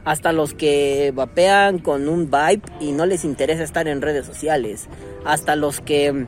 hasta 0.10 0.34
los 0.34 0.56
que 0.56 1.14
vapean 1.14 1.78
con 1.78 2.10
un 2.10 2.32
vibe 2.32 2.64
y 2.80 2.94
no 2.94 3.06
les 3.06 3.24
interesa 3.24 3.62
estar 3.62 3.88
en 3.88 4.02
redes 4.02 4.26
sociales, 4.26 4.88
hasta 5.24 5.56
los 5.56 5.82
que 5.82 6.26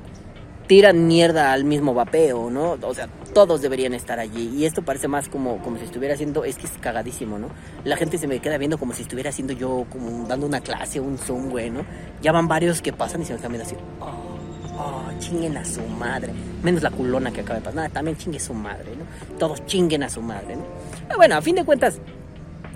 tiran 0.68 1.08
mierda 1.08 1.52
al 1.52 1.64
mismo 1.64 1.96
vapeo, 1.96 2.52
¿no? 2.52 2.78
O 2.80 2.94
sea, 2.94 3.08
todos 3.34 3.60
deberían 3.60 3.96
estar 3.96 4.20
allí. 4.20 4.54
Y 4.56 4.66
esto 4.66 4.84
parece 4.84 5.08
más 5.08 5.30
como, 5.30 5.58
como 5.64 5.80
si 5.80 5.86
estuviera 5.86 6.14
haciendo, 6.14 6.44
es 6.44 6.60
que 6.60 6.68
es 6.68 6.74
cagadísimo, 6.80 7.40
¿no? 7.40 7.48
La 7.84 7.98
gente 7.98 8.20
se 8.20 8.28
me 8.28 8.38
queda 8.38 8.60
viendo 8.60 8.78
como 8.78 8.94
si 8.94 9.02
estuviera 9.02 9.32
haciendo 9.32 9.52
yo, 9.52 9.88
como 9.92 10.28
dando 10.28 10.46
una 10.46 10.62
clase, 10.62 11.00
un 11.00 11.18
Zoom, 11.18 11.50
güey, 11.50 11.72
¿no? 11.72 11.84
Ya 12.22 12.32
van 12.32 12.48
varios 12.48 12.84
que 12.84 12.94
pasan 12.94 13.24
y 13.24 13.26
se 13.26 13.34
me 13.34 13.40
cambian 13.40 13.64
así, 13.64 13.76
oh, 14.00 14.38
oh, 14.78 15.06
chinguen 15.18 15.58
a 15.58 15.66
su 15.66 15.82
madre. 15.82 16.32
Menos 16.62 16.84
la 16.84 16.92
culona 16.92 17.32
que 17.32 17.42
acaba 17.42 17.58
de 17.58 17.66
pasar. 17.66 17.78
Nada, 17.78 17.90
también 17.90 18.16
chingue 18.16 18.40
su 18.40 18.54
madre, 18.54 18.92
¿no? 18.96 19.38
Todos 19.40 19.66
chinguen 19.66 20.04
a 20.04 20.10
su 20.10 20.22
madre, 20.22 20.56
¿no? 20.56 20.66
Ah, 21.10 21.16
bueno, 21.16 21.36
a 21.36 21.42
fin 21.42 21.56
de 21.56 21.66
cuentas, 21.66 22.00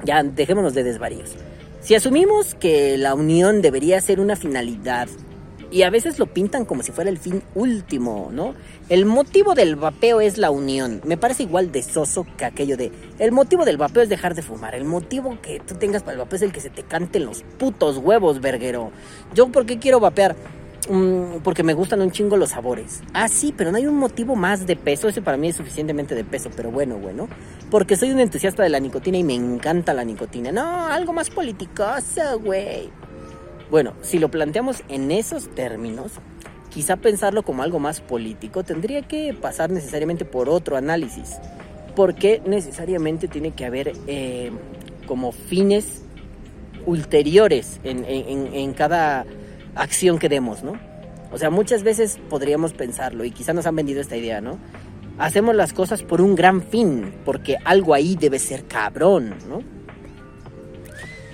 ya 0.05 0.23
dejémonos 0.23 0.73
de 0.73 0.83
desvaríos. 0.83 1.35
Si 1.81 1.93
asumimos 1.93 2.55
que 2.55 2.97
la 2.97 3.13
unión 3.13 3.61
debería 3.61 4.01
ser 4.01 4.19
una 4.19 4.35
finalidad 4.35 5.07
y 5.71 5.83
a 5.83 5.89
veces 5.89 6.19
lo 6.19 6.27
pintan 6.27 6.65
como 6.65 6.83
si 6.83 6.91
fuera 6.91 7.09
el 7.09 7.17
fin 7.17 7.43
último, 7.53 8.29
¿no? 8.31 8.55
El 8.87 9.05
motivo 9.05 9.55
del 9.55 9.75
vapeo 9.75 10.21
es 10.21 10.37
la 10.37 10.49
unión. 10.49 11.01
Me 11.03 11.17
parece 11.17 11.43
igual 11.43 11.71
de 11.71 11.83
soso 11.83 12.25
que 12.37 12.45
aquello 12.45 12.77
de 12.77 12.91
el 13.19 13.31
motivo 13.31 13.65
del 13.65 13.77
vapeo 13.77 14.03
es 14.03 14.09
dejar 14.09 14.35
de 14.35 14.41
fumar. 14.41 14.73
El 14.73 14.85
motivo 14.85 15.37
que 15.41 15.59
tú 15.59 15.75
tengas 15.75 16.01
para 16.01 16.13
el 16.13 16.19
vapeo 16.19 16.37
es 16.37 16.41
el 16.43 16.51
que 16.51 16.61
se 16.61 16.69
te 16.69 16.83
canten 16.83 17.25
los 17.25 17.43
putos 17.57 17.97
huevos, 17.97 18.41
verguero. 18.41 18.91
Yo 19.33 19.51
por 19.51 19.65
qué 19.65 19.77
quiero 19.77 19.99
vapear? 19.99 20.35
Mm, 20.89 21.39
porque 21.43 21.63
me 21.63 21.73
gustan 21.73 22.01
un 22.01 22.11
chingo 22.11 22.37
los 22.37 22.51
sabores. 22.51 23.01
Ah, 23.13 23.27
sí, 23.27 23.53
pero 23.55 23.71
no 23.71 23.77
hay 23.77 23.87
un 23.87 23.97
motivo 23.97 24.35
más 24.35 24.67
de 24.67 24.75
peso. 24.75 25.07
Ese 25.07 25.21
para 25.21 25.37
mí 25.37 25.47
es 25.47 25.55
suficientemente 25.55 26.13
de 26.13 26.23
peso, 26.23 26.51
pero 26.55 26.71
bueno, 26.71 26.97
bueno. 26.97 27.27
Porque 27.71 27.95
soy 27.95 28.11
un 28.11 28.19
entusiasta 28.19 28.61
de 28.61 28.69
la 28.69 28.79
nicotina 28.79 29.17
y 29.17 29.23
me 29.23 29.33
encanta 29.33 29.93
la 29.93 30.03
nicotina. 30.03 30.51
No, 30.51 30.85
algo 30.85 31.13
más 31.13 31.29
politicoso, 31.29 32.39
güey. 32.39 32.89
Bueno, 33.71 33.93
si 34.01 34.19
lo 34.19 34.29
planteamos 34.29 34.83
en 34.87 35.09
esos 35.11 35.49
términos, 35.55 36.13
quizá 36.69 36.97
pensarlo 36.97 37.41
como 37.43 37.63
algo 37.63 37.79
más 37.79 37.99
político 38.01 38.63
tendría 38.63 39.01
que 39.01 39.33
pasar 39.33 39.71
necesariamente 39.71 40.23
por 40.23 40.49
otro 40.49 40.77
análisis. 40.77 41.37
Porque 41.95 42.41
necesariamente 42.45 43.27
tiene 43.27 43.51
que 43.51 43.65
haber 43.65 43.93
eh, 44.05 44.51
como 45.07 45.31
fines 45.31 46.03
ulteriores 46.85 47.79
en, 47.83 48.05
en 48.05 48.73
cada 48.73 49.25
acción 49.75 50.17
que 50.19 50.29
demos, 50.29 50.63
¿no? 50.63 50.73
O 51.31 51.37
sea, 51.37 51.49
muchas 51.49 51.83
veces 51.83 52.17
podríamos 52.29 52.73
pensarlo 52.73 53.25
y 53.25 53.31
quizá 53.31 53.53
nos 53.53 53.65
han 53.65 53.75
vendido 53.75 54.01
esta 54.01 54.15
idea, 54.15 54.41
¿no? 54.41 54.57
Hacemos 55.17 55.55
las 55.55 55.73
cosas 55.73 56.01
por 56.03 56.21
un 56.21 56.35
gran 56.35 56.61
fin, 56.61 57.13
porque 57.25 57.57
algo 57.63 57.93
ahí 57.93 58.15
debe 58.15 58.39
ser 58.39 58.65
cabrón, 58.65 59.35
¿no? 59.47 59.61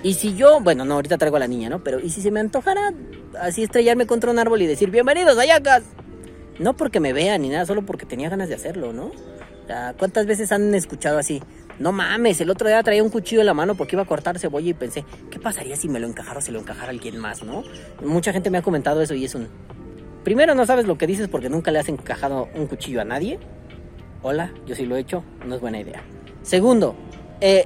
Y 0.02 0.14
si 0.14 0.34
yo, 0.34 0.60
bueno, 0.60 0.84
no, 0.84 0.94
ahorita 0.94 1.18
traigo 1.18 1.36
a 1.36 1.40
la 1.40 1.46
niña, 1.46 1.68
¿no? 1.68 1.84
Pero, 1.84 2.00
¿y 2.00 2.10
si 2.10 2.20
se 2.20 2.30
me 2.30 2.40
antojara 2.40 2.92
así 3.40 3.62
estrellarme 3.62 4.06
contra 4.06 4.30
un 4.30 4.38
árbol 4.38 4.60
y 4.62 4.66
decir, 4.66 4.90
bienvenidos, 4.90 5.38
ayacas? 5.38 5.84
No 6.58 6.76
porque 6.76 6.98
me 7.00 7.12
vean 7.12 7.42
ni 7.42 7.48
nada, 7.48 7.66
solo 7.66 7.86
porque 7.86 8.06
tenía 8.06 8.28
ganas 8.28 8.48
de 8.48 8.56
hacerlo, 8.56 8.92
¿no? 8.92 9.06
O 9.06 9.66
sea, 9.66 9.94
¿cuántas 9.96 10.26
veces 10.26 10.50
han 10.50 10.74
escuchado 10.74 11.18
así? 11.18 11.40
No 11.78 11.92
mames, 11.92 12.40
el 12.40 12.50
otro 12.50 12.68
día 12.68 12.82
traía 12.82 13.02
un 13.02 13.10
cuchillo 13.10 13.40
en 13.40 13.46
la 13.46 13.54
mano 13.54 13.74
porque 13.74 13.96
iba 13.96 14.02
a 14.02 14.06
cortar 14.06 14.38
cebolla 14.38 14.70
y 14.70 14.74
pensé, 14.74 15.04
¿qué 15.30 15.38
pasaría 15.38 15.76
si 15.76 15.88
me 15.88 16.00
lo 16.00 16.06
encajara 16.06 16.38
o 16.38 16.42
se 16.42 16.52
lo 16.52 16.60
encajara 16.60 16.90
alguien 16.90 17.18
más, 17.18 17.42
no? 17.42 17.64
Mucha 18.04 18.32
gente 18.32 18.50
me 18.50 18.58
ha 18.58 18.62
comentado 18.62 19.02
eso 19.02 19.14
y 19.14 19.24
es 19.24 19.34
un... 19.34 19.48
Primero, 20.24 20.54
no 20.54 20.66
sabes 20.66 20.86
lo 20.86 20.98
que 20.98 21.06
dices 21.06 21.28
porque 21.28 21.48
nunca 21.48 21.70
le 21.70 21.80
has 21.80 21.88
encajado 21.88 22.48
un 22.54 22.66
cuchillo 22.66 23.00
a 23.00 23.04
nadie. 23.04 23.38
Hola, 24.22 24.52
yo 24.66 24.76
sí 24.76 24.86
lo 24.86 24.96
he 24.96 25.00
hecho, 25.00 25.24
no 25.46 25.54
es 25.56 25.60
buena 25.60 25.80
idea. 25.80 26.02
Segundo, 26.42 26.94
eh, 27.40 27.64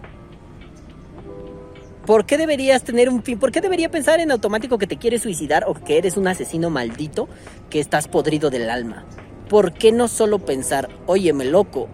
¿por 2.07 2.25
qué 2.25 2.39
deberías 2.39 2.83
tener 2.83 3.11
un 3.11 3.23
fin? 3.23 3.39
¿Por 3.39 3.53
qué 3.53 3.61
debería 3.61 3.91
pensar 3.91 4.21
en 4.21 4.31
automático 4.31 4.79
que 4.79 4.87
te 4.87 4.97
quieres 4.97 5.23
suicidar 5.23 5.65
o 5.67 5.75
que 5.75 5.99
eres 5.99 6.17
un 6.17 6.29
asesino 6.29 6.71
maldito 6.71 7.29
que 7.69 7.81
estás 7.81 8.09
podrido 8.09 8.49
del 8.49 8.71
alma? 8.71 9.05
¿Por 9.51 9.75
qué 9.75 9.93
no 9.93 10.09
solo 10.09 10.39
pensar, 10.39 10.89
óyeme 11.07 11.45
loco, 11.45 11.89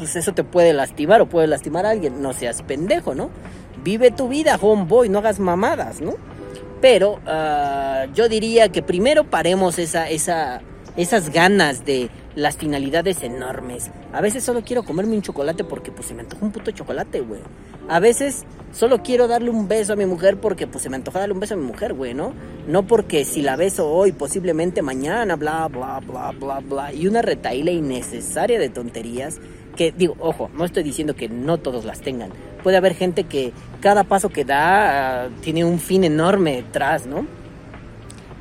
pues 0.00 0.16
eso 0.16 0.32
te 0.32 0.44
puede 0.44 0.72
lastimar 0.72 1.20
o 1.20 1.28
puede 1.28 1.46
lastimar 1.46 1.84
a 1.84 1.90
alguien. 1.90 2.22
No 2.22 2.32
seas 2.32 2.62
pendejo, 2.62 3.14
¿no? 3.14 3.28
Vive 3.84 4.10
tu 4.10 4.28
vida, 4.28 4.58
homeboy, 4.58 5.10
no 5.10 5.18
hagas 5.18 5.38
mamadas, 5.38 6.00
¿no? 6.00 6.14
Pero 6.80 7.20
ah, 7.26 8.06
yo 8.14 8.30
diría 8.30 8.70
que 8.70 8.82
primero 8.82 9.24
paremos 9.24 9.78
esa, 9.78 10.08
esa, 10.08 10.62
esas 10.96 11.28
ganas 11.28 11.84
de 11.84 12.08
las 12.34 12.56
finalidades 12.56 13.22
enormes. 13.22 13.90
A 14.14 14.22
veces 14.22 14.42
solo 14.42 14.62
quiero 14.64 14.84
comerme 14.84 15.16
un 15.16 15.20
chocolate 15.20 15.64
porque 15.64 15.92
pues 15.92 16.08
se 16.08 16.14
me 16.14 16.22
antoja 16.22 16.46
un 16.46 16.52
puto 16.52 16.70
chocolate, 16.70 17.20
güey. 17.20 17.42
A 17.90 18.00
veces 18.00 18.44
solo 18.72 19.02
quiero 19.02 19.28
darle 19.28 19.50
un 19.50 19.68
beso 19.68 19.92
a 19.92 19.96
mi 19.96 20.06
mujer 20.06 20.38
porque 20.38 20.66
pues 20.66 20.82
se 20.82 20.88
me 20.88 20.96
antoja 20.96 21.18
darle 21.18 21.34
un 21.34 21.40
beso 21.40 21.52
a 21.52 21.56
mi 21.58 21.64
mujer, 21.64 21.92
güey, 21.92 22.14
¿no? 22.14 22.32
No 22.66 22.86
porque 22.86 23.26
si 23.26 23.42
la 23.42 23.56
beso 23.56 23.90
hoy, 23.90 24.12
posiblemente 24.12 24.80
mañana, 24.80 25.36
bla, 25.36 25.68
bla, 25.68 26.00
bla, 26.00 26.32
bla, 26.32 26.60
bla. 26.60 26.94
Y 26.94 27.06
una 27.06 27.20
retaíla 27.20 27.70
innecesaria 27.70 28.58
de 28.58 28.70
tonterías 28.70 29.38
que 29.76 29.92
digo, 29.92 30.16
ojo, 30.18 30.50
no 30.54 30.64
estoy 30.64 30.82
diciendo 30.82 31.14
que 31.14 31.28
no 31.28 31.58
todos 31.58 31.84
las 31.84 32.00
tengan. 32.00 32.30
Puede 32.62 32.76
haber 32.76 32.94
gente 32.94 33.24
que 33.24 33.52
cada 33.80 34.04
paso 34.04 34.28
que 34.28 34.44
da 34.44 35.24
ah, 35.24 35.28
tiene 35.42 35.64
un 35.64 35.78
fin 35.78 36.04
enorme 36.04 36.56
detrás, 36.56 37.06
¿no? 37.06 37.26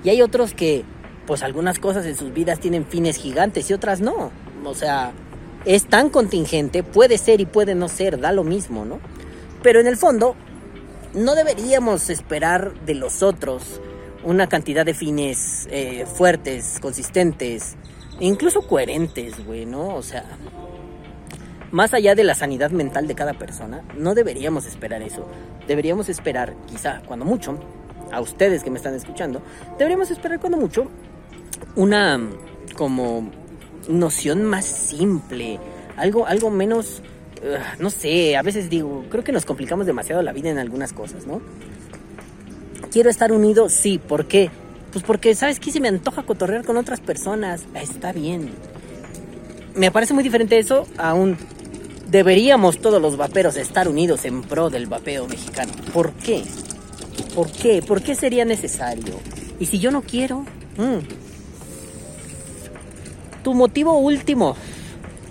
Y 0.04 0.10
hay 0.10 0.22
otros 0.22 0.54
que, 0.54 0.84
pues 1.26 1.44
algunas 1.44 1.80
cosas 1.80 2.06
en 2.06 2.16
sus 2.16 2.34
vidas 2.34 2.60
tienen 2.60 2.86
fines 2.86 3.18
gigantes 3.18 3.70
y 3.70 3.74
otras 3.74 4.02
no. 4.02 4.32
O 4.64 4.74
sea, 4.74 5.12
es 5.66 5.86
tan 5.86 6.10
contingente, 6.10 6.84
puede 6.84 7.18
ser 7.18 7.42
y 7.42 7.46
puede 7.46 7.76
no 7.76 7.90
ser, 7.90 8.20
da 8.20 8.32
lo 8.32 8.44
mismo, 8.44 8.86
¿no? 8.86 9.00
Pero 9.62 9.80
en 9.80 9.88
el 9.88 9.98
fondo, 9.98 10.36
no 11.14 11.36
deberíamos 11.36 12.10
esperar 12.10 12.74
de 12.86 12.96
los 12.96 13.24
otros 13.24 13.82
una 14.24 14.48
cantidad 14.48 14.86
de 14.86 14.94
fines 14.94 15.68
eh, 15.72 16.06
fuertes, 16.06 16.80
consistentes, 16.82 17.76
incluso 18.20 18.62
coherentes, 18.62 19.46
güey, 19.46 19.66
¿no? 19.66 19.96
O 19.96 20.04
sea, 20.04 20.26
más 21.72 21.94
allá 21.94 22.16
de 22.16 22.24
la 22.24 22.36
sanidad 22.36 22.72
mental 22.72 23.08
de 23.08 23.16
cada 23.16 23.34
persona, 23.34 23.82
no 23.98 24.16
deberíamos 24.16 24.66
esperar 24.66 25.02
eso. 25.02 25.26
Deberíamos 25.68 26.10
esperar, 26.10 26.56
quizá, 26.68 27.02
cuando 27.06 27.26
mucho, 27.26 27.60
a 28.12 28.22
ustedes 28.22 28.64
que 28.64 28.72
me 28.72 28.78
están 28.78 28.96
escuchando, 28.96 29.42
deberíamos 29.78 30.12
esperar 30.12 30.40
cuando 30.40 30.58
mucho 30.58 30.90
una 31.76 32.20
como 32.76 33.30
noción 33.88 34.44
más 34.44 34.66
simple, 34.66 35.60
algo, 35.98 36.26
algo 36.26 36.50
menos, 36.50 37.02
uh, 37.42 37.82
no 37.82 37.90
sé, 37.90 38.38
a 38.38 38.42
veces 38.42 38.70
digo, 38.70 39.06
creo 39.10 39.24
que 39.24 39.32
nos 39.32 39.46
complicamos 39.46 39.86
demasiado 39.86 40.22
la 40.22 40.32
vida 40.32 40.50
en 40.50 40.58
algunas 40.58 40.94
cosas, 40.94 41.26
¿no? 41.26 41.42
Quiero 42.92 43.10
estar 43.10 43.32
unido, 43.32 43.70
sí, 43.70 44.00
¿por 44.00 44.26
qué? 44.26 44.50
Pues 44.92 45.04
porque, 45.04 45.36
¿sabes 45.36 45.60
qué? 45.60 45.72
Si 45.72 45.80
me 45.80 45.90
antoja 45.90 46.24
cotorrear 46.24 46.66
con 46.66 46.78
otras 46.78 47.00
personas, 47.00 47.66
está 47.76 48.12
bien. 48.12 48.50
Me 49.76 49.92
parece 49.92 50.14
muy 50.14 50.24
diferente 50.24 50.58
eso 50.58 50.88
a 50.98 51.14
un... 51.14 51.38
Deberíamos 52.10 52.80
todos 52.80 53.00
los 53.00 53.18
vaperos 53.18 53.56
estar 53.56 53.88
unidos 53.88 54.26
en 54.26 54.42
pro 54.42 54.72
del 54.72 54.88
vapeo 54.88 55.28
mexicano. 55.28 55.72
¿Por 55.94 56.14
qué? 56.14 56.44
¿Por 57.36 57.52
qué? 57.52 57.84
¿Por 57.84 58.02
qué 58.02 58.16
sería 58.16 58.46
necesario? 58.46 59.14
Y 59.60 59.68
si 59.68 59.78
yo 59.78 59.92
no 59.92 60.02
quiero... 60.02 60.40
Mm. 60.78 61.00
Tu 63.44 63.54
motivo 63.54 63.98
último 63.98 64.56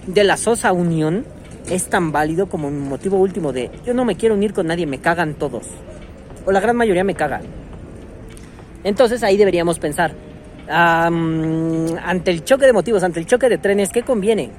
de 0.06 0.22
la 0.24 0.36
sosa 0.36 0.72
unión 0.72 1.26
es 1.68 1.90
tan 1.90 2.12
válido 2.12 2.48
como 2.48 2.70
mi 2.70 2.88
motivo 2.88 3.18
último 3.18 3.52
de 3.52 3.70
yo 3.84 3.92
no 3.92 4.04
me 4.04 4.16
quiero 4.16 4.34
unir 4.34 4.54
con 4.54 4.68
nadie, 4.68 4.86
me 4.86 4.98
cagan 4.98 5.34
todos. 5.34 5.66
O 6.46 6.52
la 6.52 6.60
gran 6.60 6.76
mayoría 6.76 7.04
me 7.04 7.14
cagan. 7.14 7.42
Entonces 8.84 9.22
ahí 9.22 9.36
deberíamos 9.36 9.78
pensar, 9.78 10.14
ante 10.68 12.30
el 12.30 12.44
choque 12.44 12.66
de 12.66 12.72
motivos, 12.72 13.02
ante 13.02 13.20
el 13.20 13.26
choque 13.26 13.48
de 13.48 13.58
trenes, 13.58 13.90
¿qué 13.90 14.02
conviene? 14.02 14.50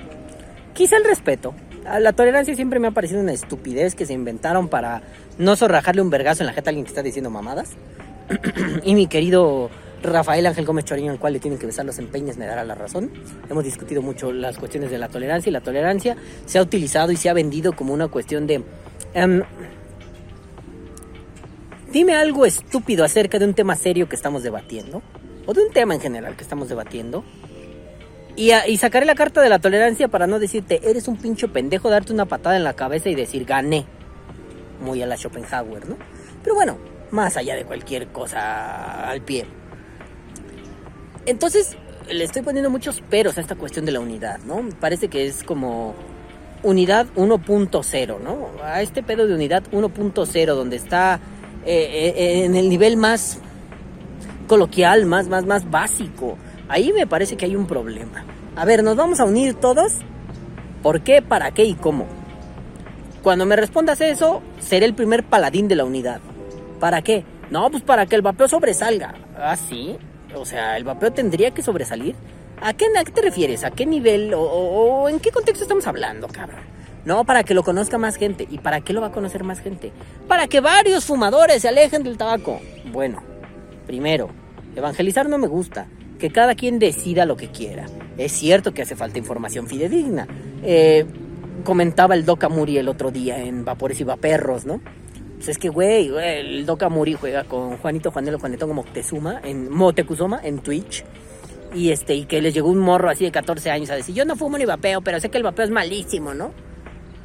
Quizá 0.73 0.97
el 0.97 1.05
respeto. 1.05 1.53
La 1.97 2.13
tolerancia 2.13 2.55
siempre 2.55 2.79
me 2.79 2.87
ha 2.87 2.91
parecido 2.91 3.19
una 3.19 3.33
estupidez 3.33 3.95
que 3.95 4.05
se 4.05 4.13
inventaron 4.13 4.67
para 4.67 5.01
no 5.39 5.55
zorrajarle 5.55 6.01
un 6.01 6.11
vergazo 6.11 6.43
en 6.43 6.47
la 6.47 6.53
jeta 6.53 6.69
a 6.69 6.71
alguien 6.71 6.85
que 6.85 6.89
está 6.89 7.01
diciendo 7.01 7.31
mamadas. 7.31 7.71
y 8.83 8.93
mi 8.93 9.07
querido 9.07 9.71
Rafael 10.03 10.45
Ángel 10.45 10.65
Gómez 10.65 10.85
Choriño, 10.85 11.11
al 11.11 11.19
cual 11.19 11.33
le 11.33 11.39
tienen 11.39 11.59
que 11.59 11.65
besar 11.65 11.85
los 11.85 11.97
empeños, 11.97 12.37
me 12.37 12.45
dará 12.45 12.63
la 12.63 12.75
razón. 12.75 13.11
Hemos 13.49 13.63
discutido 13.63 14.03
mucho 14.03 14.31
las 14.31 14.57
cuestiones 14.57 14.91
de 14.91 14.99
la 14.99 15.09
tolerancia 15.09 15.49
y 15.49 15.53
la 15.53 15.61
tolerancia 15.61 16.15
se 16.45 16.59
ha 16.59 16.61
utilizado 16.61 17.11
y 17.11 17.17
se 17.17 17.29
ha 17.29 17.33
vendido 17.33 17.73
como 17.73 17.93
una 17.93 18.07
cuestión 18.07 18.45
de... 18.45 18.63
Em, 19.15 19.41
dime 21.91 22.13
algo 22.13 22.45
estúpido 22.45 23.03
acerca 23.03 23.39
de 23.39 23.45
un 23.45 23.55
tema 23.55 23.75
serio 23.75 24.07
que 24.07 24.15
estamos 24.15 24.43
debatiendo 24.43 25.01
o 25.47 25.53
de 25.53 25.63
un 25.63 25.73
tema 25.73 25.95
en 25.95 26.01
general 26.01 26.35
que 26.35 26.43
estamos 26.43 26.69
debatiendo. 26.69 27.23
Y, 28.35 28.51
y, 28.53 28.77
sacaré 28.77 29.05
la 29.05 29.15
carta 29.15 29.41
de 29.41 29.49
la 29.49 29.59
tolerancia 29.59 30.07
para 30.07 30.27
no 30.27 30.39
decirte, 30.39 30.79
eres 30.89 31.07
un 31.07 31.17
pincho 31.17 31.51
pendejo, 31.51 31.89
darte 31.89 32.13
una 32.13 32.25
patada 32.25 32.55
en 32.55 32.63
la 32.63 32.73
cabeza 32.73 33.09
y 33.09 33.15
decir, 33.15 33.43
gané. 33.45 33.85
Muy 34.81 35.01
a 35.01 35.07
la 35.07 35.17
Schopenhauer, 35.17 35.89
¿no? 35.89 35.97
Pero 36.41 36.55
bueno, 36.55 36.77
más 37.11 37.35
allá 37.35 37.55
de 37.55 37.65
cualquier 37.65 38.07
cosa 38.07 39.09
al 39.09 39.21
pie. 39.21 39.45
Entonces, 41.25 41.75
le 42.09 42.23
estoy 42.23 42.41
poniendo 42.41 42.69
muchos 42.69 43.01
peros 43.01 43.37
a 43.37 43.41
esta 43.41 43.55
cuestión 43.55 43.85
de 43.85 43.91
la 43.91 43.99
unidad, 43.99 44.39
¿no? 44.45 44.67
Parece 44.79 45.09
que 45.09 45.25
es 45.25 45.43
como 45.43 45.95
unidad 46.63 47.07
1.0, 47.15 48.19
¿no? 48.21 48.49
A 48.63 48.81
este 48.81 49.03
pedo 49.03 49.27
de 49.27 49.33
unidad 49.33 49.63
1.0, 49.71 50.45
donde 50.45 50.75
está 50.75 51.19
eh, 51.65 52.13
eh, 52.15 52.45
en 52.45 52.55
el 52.55 52.69
nivel 52.69 52.97
más 52.97 53.39
coloquial, 54.47 55.05
más, 55.05 55.27
más, 55.27 55.45
más 55.45 55.69
básico. 55.69 56.37
Ahí 56.69 56.93
me 56.93 57.07
parece 57.07 57.35
que 57.35 57.45
hay 57.45 57.55
un 57.55 57.65
problema. 57.65 58.23
A 58.55 58.65
ver, 58.65 58.83
¿nos 58.83 58.95
vamos 58.95 59.19
a 59.19 59.25
unir 59.25 59.55
todos? 59.55 59.93
¿Por 60.81 61.01
qué, 61.01 61.21
para 61.21 61.51
qué 61.51 61.65
y 61.65 61.73
cómo? 61.73 62.05
Cuando 63.21 63.45
me 63.45 63.55
respondas 63.55 63.99
eso, 64.01 64.41
seré 64.59 64.85
el 64.85 64.93
primer 64.93 65.23
paladín 65.25 65.67
de 65.67 65.75
la 65.75 65.83
unidad. 65.83 66.21
¿Para 66.79 67.01
qué? 67.01 67.25
No, 67.49 67.69
pues 67.69 67.83
para 67.83 68.05
que 68.05 68.15
el 68.15 68.21
vapeo 68.21 68.47
sobresalga. 68.47 69.15
¿Ah, 69.37 69.57
sí? 69.57 69.97
O 70.35 70.45
sea, 70.45 70.77
¿el 70.77 70.83
vapeo 70.83 71.11
tendría 71.11 71.51
que 71.51 71.61
sobresalir? 71.61 72.15
¿A 72.61 72.73
qué, 72.73 72.85
te 73.13 73.21
refieres? 73.21 73.63
¿A 73.63 73.71
qué 73.71 73.85
nivel? 73.85 74.33
O, 74.35 75.09
en 75.09 75.19
qué 75.19 75.31
contexto 75.31 75.63
estamos 75.63 75.87
hablando, 75.87 76.27
cabrón? 76.27 76.61
No, 77.03 77.25
para 77.25 77.43
que 77.43 77.53
lo 77.53 77.63
conozca 77.63 77.97
más 77.97 78.15
gente. 78.15 78.47
¿Y 78.49 78.59
para 78.59 78.81
qué 78.81 78.93
lo 78.93 79.01
va 79.01 79.07
a 79.07 79.11
conocer 79.11 79.43
más 79.43 79.59
gente? 79.59 79.91
Para 80.27 80.47
que 80.47 80.61
varios 80.61 81.05
fumadores 81.05 81.61
se 81.61 81.67
alejen 81.67 82.03
del 82.03 82.17
tabaco. 82.17 82.59
Bueno, 82.91 83.23
Primero, 83.89 84.29
evangelizar 84.75 85.27
no 85.27 85.39
me 85.39 85.47
gusta. 85.47 85.87
Que 86.19 86.29
cada 86.29 86.53
quien 86.55 86.79
decida 86.79 87.25
lo 87.25 87.37
que 87.37 87.47
quiera. 87.47 87.85
Es 88.17 88.33
cierto 88.33 88.73
que 88.73 88.81
hace 88.81 88.95
falta 88.95 89.17
información 89.17 89.67
fidedigna. 89.67 90.27
Eh, 90.61 91.05
comentaba 91.63 92.15
el 92.15 92.25
Doca 92.25 92.49
Muri 92.49 92.77
el 92.77 92.89
otro 92.89 93.11
día 93.11 93.41
en 93.41 93.65
Vapores 93.65 93.99
y 94.01 94.03
Vaperros, 94.03 94.65
¿no? 94.65 94.81
Pues 95.37 95.49
es 95.49 95.57
que, 95.57 95.69
güey, 95.69 96.09
el 96.17 96.65
Doca 96.65 96.89
Muri 96.89 97.13
juega 97.13 97.45
con 97.45 97.77
Juanito 97.77 98.11
Juanelo 98.11 98.39
Juanetón 98.39 98.75
Moctezuma, 98.75 99.39
en 99.43 99.71
Motecuzoma, 99.71 100.41
en 100.43 100.59
Twitch. 100.59 101.05
Y 101.73 101.91
este, 101.91 102.15
y 102.15 102.25
que 102.25 102.41
les 102.41 102.53
llegó 102.53 102.69
un 102.69 102.79
morro 102.79 103.09
así 103.09 103.23
de 103.23 103.31
14 103.31 103.71
años 103.71 103.89
a 103.89 103.95
decir, 103.95 104.13
yo 104.13 104.25
no 104.25 104.35
fumo 104.35 104.57
ni 104.57 104.65
vapeo, 104.65 105.01
pero 105.01 105.19
sé 105.19 105.29
que 105.29 105.37
el 105.37 105.43
vapeo 105.43 105.65
es 105.65 105.71
malísimo, 105.71 106.33
¿no? 106.33 106.51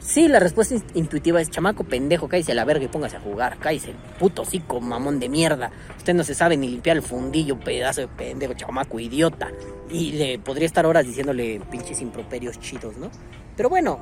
Sí, 0.05 0.29
la 0.29 0.38
respuesta 0.38 0.75
intuitiva 0.93 1.40
es 1.40 1.49
chamaco 1.49 1.83
pendejo, 1.83 2.29
cállese 2.29 2.53
a 2.53 2.55
la 2.55 2.67
verga 2.67 2.85
y 2.85 2.88
póngase 2.88 3.17
a 3.17 3.21
jugar, 3.21 3.57
cállese, 3.59 3.95
puto 4.19 4.45
cico, 4.45 4.79
mamón 4.79 5.19
de 5.19 5.31
mierda. 5.31 5.71
Usted 5.97 6.12
no 6.12 6.23
se 6.25 6.35
sabe 6.35 6.59
ni 6.59 6.69
limpiar 6.69 6.99
el 6.99 7.03
fundillo, 7.03 7.59
pedazo 7.59 8.03
de 8.03 8.09
pendejo, 8.09 8.53
chamaco, 8.53 9.01
idiota. 9.01 9.49
Y 9.88 10.12
le 10.12 10.38
podría 10.38 10.67
estar 10.67 10.85
horas 10.85 11.07
diciéndole 11.07 11.59
pinches 11.71 12.03
improperios 12.03 12.61
chidos, 12.61 12.99
¿no? 12.99 13.11
Pero 13.57 13.71
bueno, 13.71 13.99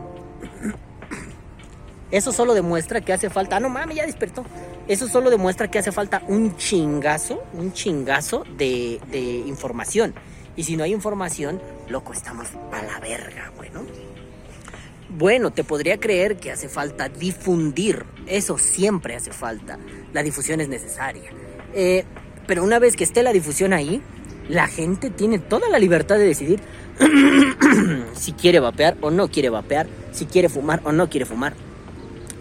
eso 2.10 2.32
solo 2.32 2.52
demuestra 2.52 3.00
que 3.00 3.12
hace 3.12 3.30
falta. 3.30 3.58
Ah, 3.58 3.60
no 3.60 3.68
mames, 3.68 3.96
ya 3.96 4.04
despertó. 4.04 4.44
Eso 4.88 5.06
solo 5.06 5.30
demuestra 5.30 5.70
que 5.70 5.78
hace 5.78 5.92
falta 5.92 6.20
un 6.26 6.56
chingazo, 6.56 7.44
un 7.52 7.72
chingazo 7.72 8.44
de, 8.58 9.00
de 9.12 9.20
información. 9.20 10.14
Y 10.56 10.64
si 10.64 10.76
no 10.76 10.82
hay 10.82 10.92
información, 10.92 11.62
loco, 11.88 12.12
estamos 12.12 12.48
a 12.72 12.82
la 12.82 12.98
verga, 12.98 13.52
bueno. 13.56 13.82
Bueno, 15.14 15.50
te 15.50 15.62
podría 15.62 16.00
creer 16.00 16.36
que 16.36 16.50
hace 16.50 16.70
falta 16.70 17.10
difundir. 17.10 18.06
Eso 18.26 18.56
siempre 18.56 19.14
hace 19.14 19.30
falta. 19.30 19.78
La 20.14 20.22
difusión 20.22 20.60
es 20.62 20.68
necesaria. 20.68 21.30
Eh, 21.74 22.04
pero 22.46 22.64
una 22.64 22.78
vez 22.78 22.96
que 22.96 23.04
esté 23.04 23.22
la 23.22 23.32
difusión 23.32 23.74
ahí, 23.74 24.00
la 24.48 24.66
gente 24.68 25.10
tiene 25.10 25.38
toda 25.38 25.68
la 25.68 25.78
libertad 25.78 26.16
de 26.16 26.24
decidir 26.24 26.60
si 28.14 28.32
quiere 28.32 28.58
vapear 28.58 28.96
o 29.02 29.10
no 29.10 29.28
quiere 29.28 29.50
vapear, 29.50 29.86
si 30.12 30.24
quiere 30.24 30.48
fumar 30.48 30.80
o 30.84 30.92
no 30.92 31.10
quiere 31.10 31.26
fumar. 31.26 31.52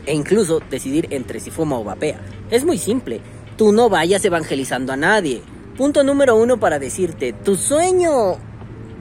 E 0.06 0.14
incluso 0.14 0.62
decidir 0.62 1.08
entre 1.12 1.42
si 1.42 1.52
fuma 1.52 1.78
o 1.78 1.84
vapea. 1.84 2.22
Es 2.50 2.64
muy 2.64 2.78
simple. 2.78 3.20
Tú 3.58 3.74
no 3.74 3.90
vayas 3.90 4.24
evangelizando 4.24 4.94
a 4.94 4.98
nadie. 4.98 5.42
Punto 5.78 6.04
número 6.06 6.38
uno 6.38 6.58
para 6.58 6.80
decirte, 6.80 7.34
tu 7.34 7.56
sueño 7.56 8.38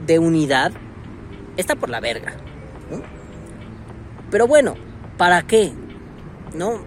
de 0.05 0.19
unidad 0.19 0.73
está 1.55 1.75
por 1.75 1.89
la 1.89 2.01
verga. 2.01 2.50
Pero 4.31 4.47
bueno, 4.47 4.75
¿para 5.17 5.43
qué? 5.43 5.71
¿No? 6.55 6.83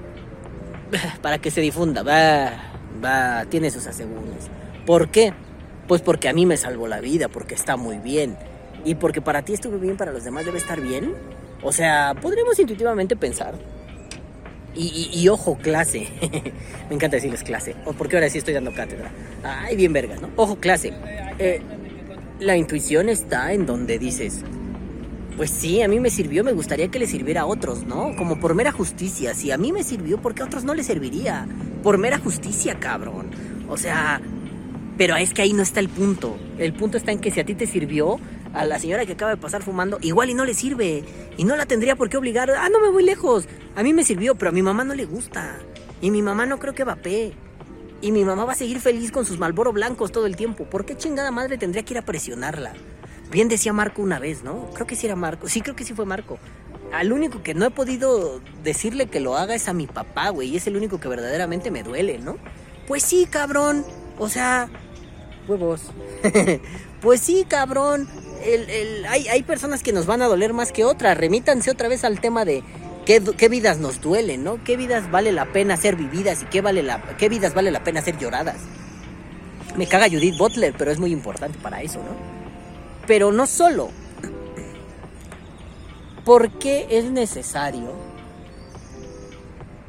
Para 1.22 1.38
que 1.38 1.50
se 1.50 1.60
difunda. 1.60 2.02
Va, 2.02 2.50
va, 3.04 3.44
tiene 3.46 3.70
sus 3.70 3.86
aseguros. 3.86 4.48
¿Por 4.86 5.10
qué? 5.10 5.32
Pues 5.86 6.02
porque 6.02 6.28
a 6.28 6.32
mí 6.32 6.46
me 6.46 6.56
salvó 6.56 6.88
la 6.88 7.00
vida, 7.00 7.28
porque 7.28 7.54
está 7.54 7.76
muy 7.76 7.98
bien. 7.98 8.36
Y 8.84 8.96
porque 8.96 9.20
para 9.20 9.42
ti 9.42 9.54
estuvo 9.54 9.78
bien, 9.78 9.96
para 9.96 10.12
los 10.12 10.24
demás 10.24 10.44
debe 10.44 10.58
estar 10.58 10.80
bien. 10.80 11.14
O 11.62 11.72
sea, 11.72 12.14
podríamos 12.20 12.58
intuitivamente 12.58 13.16
pensar. 13.16 13.54
Y, 14.76 15.28
ojo, 15.28 15.56
clase. 15.56 16.08
me 16.88 16.96
encanta 16.96 17.16
decirles 17.16 17.44
clase. 17.44 17.76
O 17.84 17.92
porque 17.92 18.16
ahora 18.16 18.28
sí 18.28 18.38
estoy 18.38 18.54
dando 18.54 18.74
cátedra. 18.74 19.10
Ay, 19.44 19.76
bien 19.76 19.92
vergas, 19.92 20.20
¿no? 20.20 20.30
Ojo, 20.34 20.56
clase. 20.56 20.92
Eh, 21.38 21.60
la 22.40 22.56
intuición 22.56 23.08
está 23.08 23.52
en 23.52 23.66
donde 23.66 24.00
dices, 24.00 24.40
pues 25.36 25.50
sí, 25.50 25.82
a 25.82 25.88
mí 25.88 26.00
me 26.00 26.10
sirvió, 26.10 26.44
me 26.44 26.52
gustaría 26.52 26.88
que 26.88 26.98
le 26.98 27.06
sirviera 27.06 27.42
a 27.42 27.46
otros, 27.46 27.84
¿no? 27.84 28.14
Como 28.16 28.38
por 28.38 28.54
mera 28.54 28.72
justicia. 28.72 29.34
Si 29.34 29.50
a 29.50 29.58
mí 29.58 29.72
me 29.72 29.82
sirvió, 29.82 30.18
¿por 30.18 30.34
qué 30.34 30.42
a 30.42 30.46
otros 30.46 30.64
no 30.64 30.74
le 30.74 30.84
serviría? 30.84 31.46
Por 31.82 31.98
mera 31.98 32.18
justicia, 32.18 32.78
cabrón. 32.78 33.30
O 33.68 33.76
sea, 33.76 34.20
pero 34.96 35.16
es 35.16 35.34
que 35.34 35.42
ahí 35.42 35.52
no 35.52 35.62
está 35.62 35.80
el 35.80 35.88
punto. 35.88 36.36
El 36.58 36.72
punto 36.72 36.96
está 36.96 37.10
en 37.10 37.18
que 37.18 37.30
si 37.30 37.40
a 37.40 37.44
ti 37.44 37.54
te 37.54 37.66
sirvió, 37.66 38.20
a 38.52 38.64
la 38.64 38.78
señora 38.78 39.04
que 39.04 39.12
acaba 39.12 39.32
de 39.32 39.36
pasar 39.36 39.62
fumando, 39.62 39.98
igual 40.00 40.30
y 40.30 40.34
no 40.34 40.44
le 40.44 40.54
sirve. 40.54 41.04
Y 41.36 41.44
no 41.44 41.56
la 41.56 41.66
tendría 41.66 41.96
por 41.96 42.08
qué 42.08 42.16
obligar. 42.16 42.50
Ah, 42.52 42.68
no 42.68 42.80
me 42.80 42.90
voy 42.90 43.02
lejos. 43.02 43.48
A 43.74 43.82
mí 43.82 43.92
me 43.92 44.04
sirvió, 44.04 44.36
pero 44.36 44.50
a 44.50 44.52
mi 44.52 44.62
mamá 44.62 44.84
no 44.84 44.94
le 44.94 45.04
gusta. 45.04 45.56
Y 46.00 46.12
mi 46.12 46.22
mamá 46.22 46.46
no 46.46 46.60
creo 46.60 46.74
que 46.74 46.84
vapee. 46.84 47.32
Y 48.00 48.12
mi 48.12 48.24
mamá 48.24 48.44
va 48.44 48.52
a 48.52 48.56
seguir 48.56 48.80
feliz 48.80 49.10
con 49.10 49.24
sus 49.24 49.38
malboro 49.38 49.72
blancos 49.72 50.12
todo 50.12 50.26
el 50.26 50.36
tiempo. 50.36 50.64
¿Por 50.64 50.84
qué 50.84 50.96
chingada 50.96 51.32
madre 51.32 51.58
tendría 51.58 51.84
que 51.84 51.94
ir 51.94 51.98
a 51.98 52.02
presionarla? 52.02 52.74
Bien 53.30 53.48
decía 53.48 53.72
Marco 53.72 54.02
una 54.02 54.18
vez, 54.18 54.44
¿no? 54.44 54.70
Creo 54.74 54.86
que 54.86 54.96
sí 54.96 55.06
era 55.06 55.16
Marco. 55.16 55.48
Sí, 55.48 55.60
creo 55.60 55.74
que 55.74 55.84
sí 55.84 55.92
fue 55.94 56.04
Marco. 56.06 56.38
Al 56.92 57.12
único 57.12 57.42
que 57.42 57.54
no 57.54 57.64
he 57.66 57.70
podido 57.70 58.40
decirle 58.62 59.06
que 59.06 59.18
lo 59.20 59.36
haga 59.36 59.54
es 59.54 59.68
a 59.68 59.72
mi 59.72 59.86
papá, 59.86 60.28
güey. 60.28 60.50
Y 60.50 60.56
es 60.56 60.66
el 60.66 60.76
único 60.76 61.00
que 61.00 61.08
verdaderamente 61.08 61.70
me 61.70 61.82
duele, 61.82 62.18
¿no? 62.18 62.36
Pues 62.86 63.02
sí, 63.02 63.26
cabrón. 63.28 63.84
O 64.18 64.28
sea, 64.28 64.68
huevos. 65.48 65.82
pues 67.00 67.20
sí, 67.20 67.44
cabrón. 67.48 68.08
el- 68.44 68.68
el- 68.70 69.06
hay, 69.06 69.26
hay 69.28 69.42
personas 69.42 69.82
que 69.82 69.92
nos 69.92 70.06
van 70.06 70.22
a 70.22 70.26
doler 70.26 70.52
más 70.52 70.70
que 70.70 70.84
otras. 70.84 71.16
Remítanse 71.16 71.70
otra 71.70 71.88
vez 71.88 72.04
al 72.04 72.20
tema 72.20 72.44
de 72.44 72.62
qué, 73.06 73.20
vidas 73.48 73.78
nos 73.78 74.00
duelen, 74.00 74.44
¿no? 74.44 74.62
¿Qué 74.62 74.76
vidas 74.76 75.10
vale 75.10 75.32
la 75.32 75.46
pena 75.46 75.76
ser 75.76 75.96
vividas 75.96 76.42
y 76.42 76.44
qué, 76.46 76.60
vale 76.60 76.82
la, 76.82 77.02
qué 77.18 77.28
vidas 77.28 77.54
vale 77.54 77.70
la 77.72 77.82
pena 77.82 78.02
ser 78.02 78.18
lloradas? 78.18 78.56
Me 79.76 79.86
caga 79.88 80.06
Judith 80.08 80.38
Butler, 80.38 80.74
pero 80.78 80.90
es 80.92 81.00
muy 81.00 81.10
importante 81.10 81.58
para 81.58 81.82
eso, 81.82 81.98
¿no? 81.98 82.33
Pero 83.06 83.32
no 83.32 83.46
solo. 83.46 83.90
¿Por 86.24 86.50
qué 86.52 86.86
es 86.90 87.10
necesario 87.10 87.92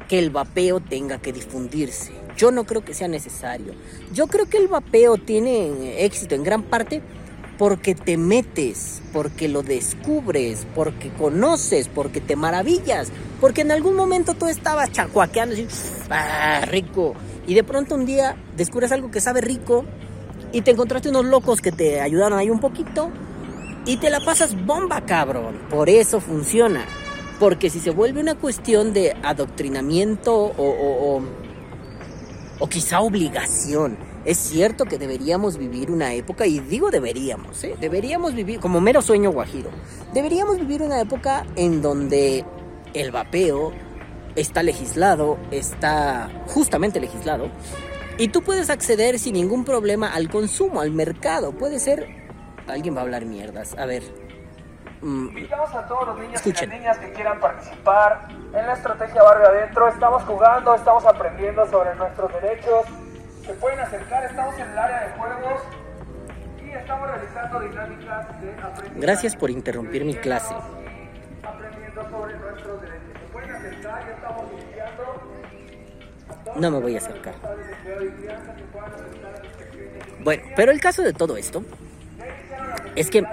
que 0.08 0.18
el 0.18 0.30
vapeo 0.30 0.80
tenga 0.80 1.18
que 1.18 1.32
difundirse? 1.32 2.12
Yo 2.36 2.50
no 2.50 2.64
creo 2.64 2.84
que 2.84 2.92
sea 2.92 3.08
necesario. 3.08 3.74
Yo 4.12 4.26
creo 4.26 4.46
que 4.46 4.58
el 4.58 4.68
vapeo 4.68 5.16
tiene 5.16 6.04
éxito 6.04 6.34
en 6.34 6.44
gran 6.44 6.62
parte 6.62 7.02
porque 7.58 7.94
te 7.94 8.18
metes, 8.18 9.00
porque 9.12 9.48
lo 9.48 9.62
descubres, 9.62 10.66
porque 10.74 11.10
conoces, 11.10 11.88
porque 11.88 12.20
te 12.20 12.36
maravillas, 12.36 13.08
porque 13.40 13.62
en 13.62 13.72
algún 13.72 13.96
momento 13.96 14.34
tú 14.34 14.46
estabas 14.46 14.92
chacuaqueando 14.92 15.54
así, 15.54 15.66
ah, 16.10 16.66
rico, 16.66 17.14
y 17.46 17.54
de 17.54 17.64
pronto 17.64 17.94
un 17.94 18.04
día 18.04 18.36
descubres 18.56 18.92
algo 18.92 19.10
que 19.10 19.20
sabe 19.20 19.40
rico 19.40 19.86
y 20.56 20.62
te 20.62 20.70
encontraste 20.70 21.10
unos 21.10 21.26
locos 21.26 21.60
que 21.60 21.70
te 21.70 22.00
ayudaron 22.00 22.38
ahí 22.38 22.48
un 22.48 22.60
poquito 22.60 23.10
y 23.84 23.98
te 23.98 24.08
la 24.08 24.20
pasas 24.20 24.64
bomba, 24.64 25.02
cabrón. 25.02 25.58
Por 25.68 25.90
eso 25.90 26.18
funciona. 26.18 26.86
Porque 27.38 27.68
si 27.68 27.78
se 27.78 27.90
vuelve 27.90 28.22
una 28.22 28.36
cuestión 28.36 28.94
de 28.94 29.14
adoctrinamiento 29.22 30.34
o, 30.34 31.22
o, 32.58 32.68
quizá 32.70 33.00
obligación, 33.00 33.98
es 34.24 34.38
cierto 34.38 34.86
que 34.86 34.96
deberíamos 34.96 35.58
vivir 35.58 35.90
una 35.90 36.14
época, 36.14 36.46
y 36.46 36.58
digo 36.60 36.90
deberíamos, 36.90 37.62
¿eh? 37.62 37.76
deberíamos 37.78 38.34
vivir, 38.34 38.58
como 38.58 38.80
mero 38.80 39.02
sueño 39.02 39.32
guajiro, 39.32 39.68
deberíamos 40.14 40.58
vivir 40.58 40.80
una 40.80 41.02
época 41.02 41.44
en 41.56 41.82
donde 41.82 42.46
el 42.94 43.10
vapeo 43.10 43.72
está 44.36 44.62
legislado, 44.62 45.36
está 45.50 46.30
justamente 46.46 46.98
legislado, 46.98 47.50
y 48.18 48.28
tú 48.28 48.42
puedes 48.42 48.70
acceder 48.70 49.18
sin 49.18 49.34
ningún 49.34 49.64
problema 49.64 50.08
al 50.14 50.28
consumo, 50.30 50.80
al 50.80 50.90
mercado. 50.90 51.52
Puede 51.52 51.78
ser. 51.78 52.06
Alguien 52.66 52.94
va 52.96 53.00
a 53.00 53.02
hablar 53.02 53.24
mierdas. 53.24 53.76
A 53.78 53.86
ver. 53.86 54.02
Mm, 55.02 55.28
Invitamos 55.28 55.74
a 55.74 55.86
todos 55.86 56.06
los 56.08 56.18
niños 56.18 56.34
Escuchen. 56.36 56.68
y 56.70 56.72
las 56.72 56.80
niñas 56.80 56.98
que 56.98 57.12
quieran 57.12 57.38
participar 57.38 58.28
en 58.30 58.66
la 58.66 58.72
estrategia 58.72 59.22
Barrio 59.22 59.46
Adentro. 59.48 59.88
Estamos 59.88 60.22
jugando, 60.24 60.74
estamos 60.74 61.04
aprendiendo 61.04 61.66
sobre 61.70 61.94
nuestros 61.96 62.32
derechos. 62.40 62.86
Se 63.44 63.52
pueden 63.54 63.78
acercar, 63.80 64.24
estamos 64.24 64.54
en 64.58 64.70
el 64.70 64.78
área 64.78 65.00
de 65.06 65.12
juegos 65.18 65.60
y 66.64 66.70
estamos 66.70 67.08
realizando 67.08 67.60
dinámicas 67.60 68.40
de 68.40 68.50
aprendizaje. 68.50 69.00
Gracias 69.00 69.36
por 69.36 69.50
interrumpir 69.50 70.04
mi 70.04 70.14
clase. 70.14 70.54
Aprendiendo 71.44 72.10
sobre 72.10 72.36
nuestros 72.38 72.80
derechos. 72.80 73.02
Se 73.20 73.32
pueden 73.32 73.50
acercar, 73.54 74.06
ya 74.06 74.12
estamos 74.14 74.44
iniciando. 74.52 75.35
No 76.56 76.70
me 76.70 76.78
voy 76.80 76.94
a 76.94 76.98
acercar. 76.98 77.34
Bueno, 80.22 80.42
pero 80.56 80.72
el 80.72 80.80
caso 80.80 81.02
de 81.02 81.12
todo 81.12 81.36
esto 81.36 81.64
es 82.94 83.10
que 83.10 83.24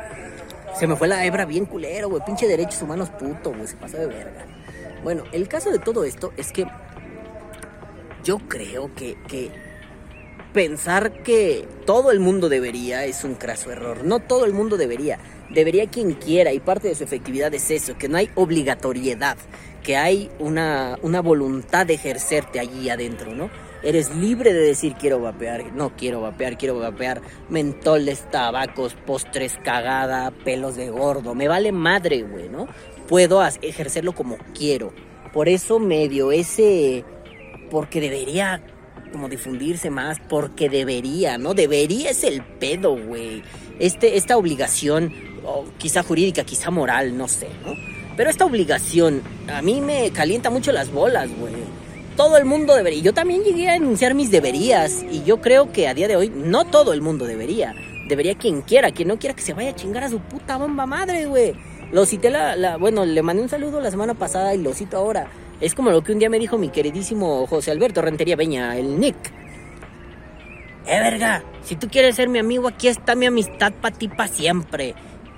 se 0.78 0.88
me 0.88 0.96
fue 0.96 1.08
la 1.08 1.26
hebra 1.26 1.46
bien 1.46 1.66
culero, 1.66 2.10
güey. 2.10 2.24
Pinche 2.26 2.48
derechos 2.48 2.82
humanos 2.82 3.10
puto, 3.12 3.52
güey. 3.52 3.68
Se 3.68 3.78
pasó 3.78 3.98
de 3.98 4.08
verga. 4.08 4.46
Bueno, 5.04 5.24
el 5.32 5.48
caso 5.48 5.72
de 5.72 5.80
todo 5.80 6.04
esto 6.04 6.34
es 6.38 6.52
que 6.52 6.66
yo 8.24 8.40
creo 8.40 8.94
que, 8.96 9.18
que 9.28 9.52
pensar 10.54 11.24
que 11.24 11.68
todo 11.86 12.12
el 12.12 12.20
mundo 12.20 12.48
debería 12.48 13.06
es 13.06 13.24
un 13.24 13.36
craso 13.36 13.72
error. 13.72 14.04
No 14.04 14.20
todo 14.20 14.46
el 14.46 14.54
mundo 14.54 14.78
debería. 14.78 15.20
Debería 15.50 15.88
quien 15.88 16.14
quiera 16.14 16.54
y 16.54 16.60
parte 16.60 16.88
de 16.88 16.96
su 16.96 17.04
efectividad 17.04 17.54
es 17.54 17.70
eso, 17.70 17.98
que 17.98 18.08
no 18.08 18.18
hay 18.18 18.30
obligatoriedad, 18.36 19.38
que 19.84 19.98
hay 19.98 20.30
una, 20.40 20.98
una 21.02 21.22
voluntad 21.22 21.86
de 21.86 21.96
ejercerte 21.96 22.60
allí 22.60 22.90
adentro, 22.90 23.36
¿no? 23.36 23.50
Eres 23.84 24.16
libre 24.16 24.54
de 24.54 24.62
decir 24.62 24.96
quiero 24.98 25.20
vapear, 25.20 25.74
no 25.74 25.94
quiero 25.96 26.22
vapear, 26.22 26.58
quiero 26.58 26.80
vapear 26.80 27.22
mentoles, 27.50 28.30
tabacos, 28.32 28.96
postres, 29.06 29.58
cagada, 29.62 30.32
pelos 30.32 30.78
de 30.78 30.90
gordo, 30.90 31.36
me 31.36 31.50
vale 31.50 31.74
madre, 31.74 32.24
güey, 32.24 32.48
¿no? 32.48 32.68
Puedo 33.08 33.46
ejercerlo 33.62 34.14
como 34.14 34.38
quiero. 34.58 34.94
Por 35.34 35.50
eso 35.50 35.80
medio 35.80 36.32
ese 36.32 37.04
porque 37.70 38.00
debería 38.00 38.64
como 39.12 39.30
difundirse 39.30 39.90
más, 39.90 40.20
porque 40.20 40.70
debería, 40.70 41.38
¿no? 41.38 41.54
Debería 41.54 42.10
es 42.10 42.24
el 42.24 42.44
pedo, 42.44 42.98
güey. 42.98 43.44
Este, 43.80 44.18
esta 44.18 44.38
obligación, 44.38 45.14
quizá 45.78 46.04
jurídica, 46.04 46.44
quizá 46.44 46.72
moral, 46.72 47.16
no 47.16 47.28
sé, 47.28 47.48
¿no? 47.64 47.93
Pero 48.16 48.30
esta 48.30 48.46
obligación 48.46 49.22
a 49.48 49.62
mí 49.62 49.82
me 49.82 50.12
calienta 50.12 50.50
mucho 50.50 50.72
las 50.72 50.92
bolas, 50.92 51.30
güey. 51.38 51.54
Todo 52.16 52.38
el 52.38 52.46
mundo 52.46 52.76
debería. 52.76 53.02
Yo 53.02 53.14
también 53.14 53.44
llegué 53.44 53.70
a 53.70 53.76
enunciar 53.76 54.14
mis 54.14 54.30
deberías 54.30 55.04
y 55.12 55.24
yo 55.24 55.42
creo 55.42 55.72
que 55.72 55.88
a 55.88 55.96
día 55.96 56.08
de 56.08 56.16
hoy 56.16 56.30
no 56.30 56.66
todo 56.66 56.94
el 56.94 57.02
mundo 57.02 57.26
debería. 57.26 57.74
Debería 58.08 58.36
quien 58.36 58.62
quiera, 58.62 58.92
quien 58.92 59.08
no 59.08 59.18
quiera 59.18 59.36
que 59.36 59.42
se 59.42 59.54
vaya 59.54 59.72
a 59.72 59.76
chingar 59.76 60.04
a 60.04 60.10
su 60.10 60.20
puta 60.20 60.58
bomba 60.58 60.86
madre, 60.86 61.26
güey. 61.26 61.56
Lo 61.92 62.06
cité 62.06 62.30
la, 62.30 62.78
bueno, 62.78 63.06
le 63.06 63.22
mandé 63.22 63.42
un 63.42 63.50
saludo 63.50 63.80
la 63.80 63.90
semana 63.90 64.14
pasada 64.14 64.54
y 64.54 64.62
lo 64.62 64.74
cito 64.74 64.98
ahora. 64.98 65.28
Es 65.62 65.74
como 65.74 65.92
lo 65.92 66.04
que 66.04 66.12
un 66.12 66.20
día 66.20 66.30
me 66.30 66.40
dijo 66.40 66.58
mi 66.58 66.70
queridísimo 66.70 67.48
José 67.48 67.72
Alberto 67.72 68.02
Rentería 68.02 68.38
Peña, 68.38 68.78
el 68.78 69.00
Nick. 69.00 69.16
Eh, 70.86 71.00
verga, 71.00 71.44
si 71.64 71.76
tú 71.76 71.88
quieres 71.88 72.16
ser 72.16 72.30
mi 72.30 72.40
amigo, 72.40 72.68
aquí 72.68 72.90
está 72.90 73.16
mi 73.16 73.26
amistad 73.26 73.72
para 73.82 73.96
ti 73.96 74.08
para 74.08 74.28
siempre. 74.28 74.94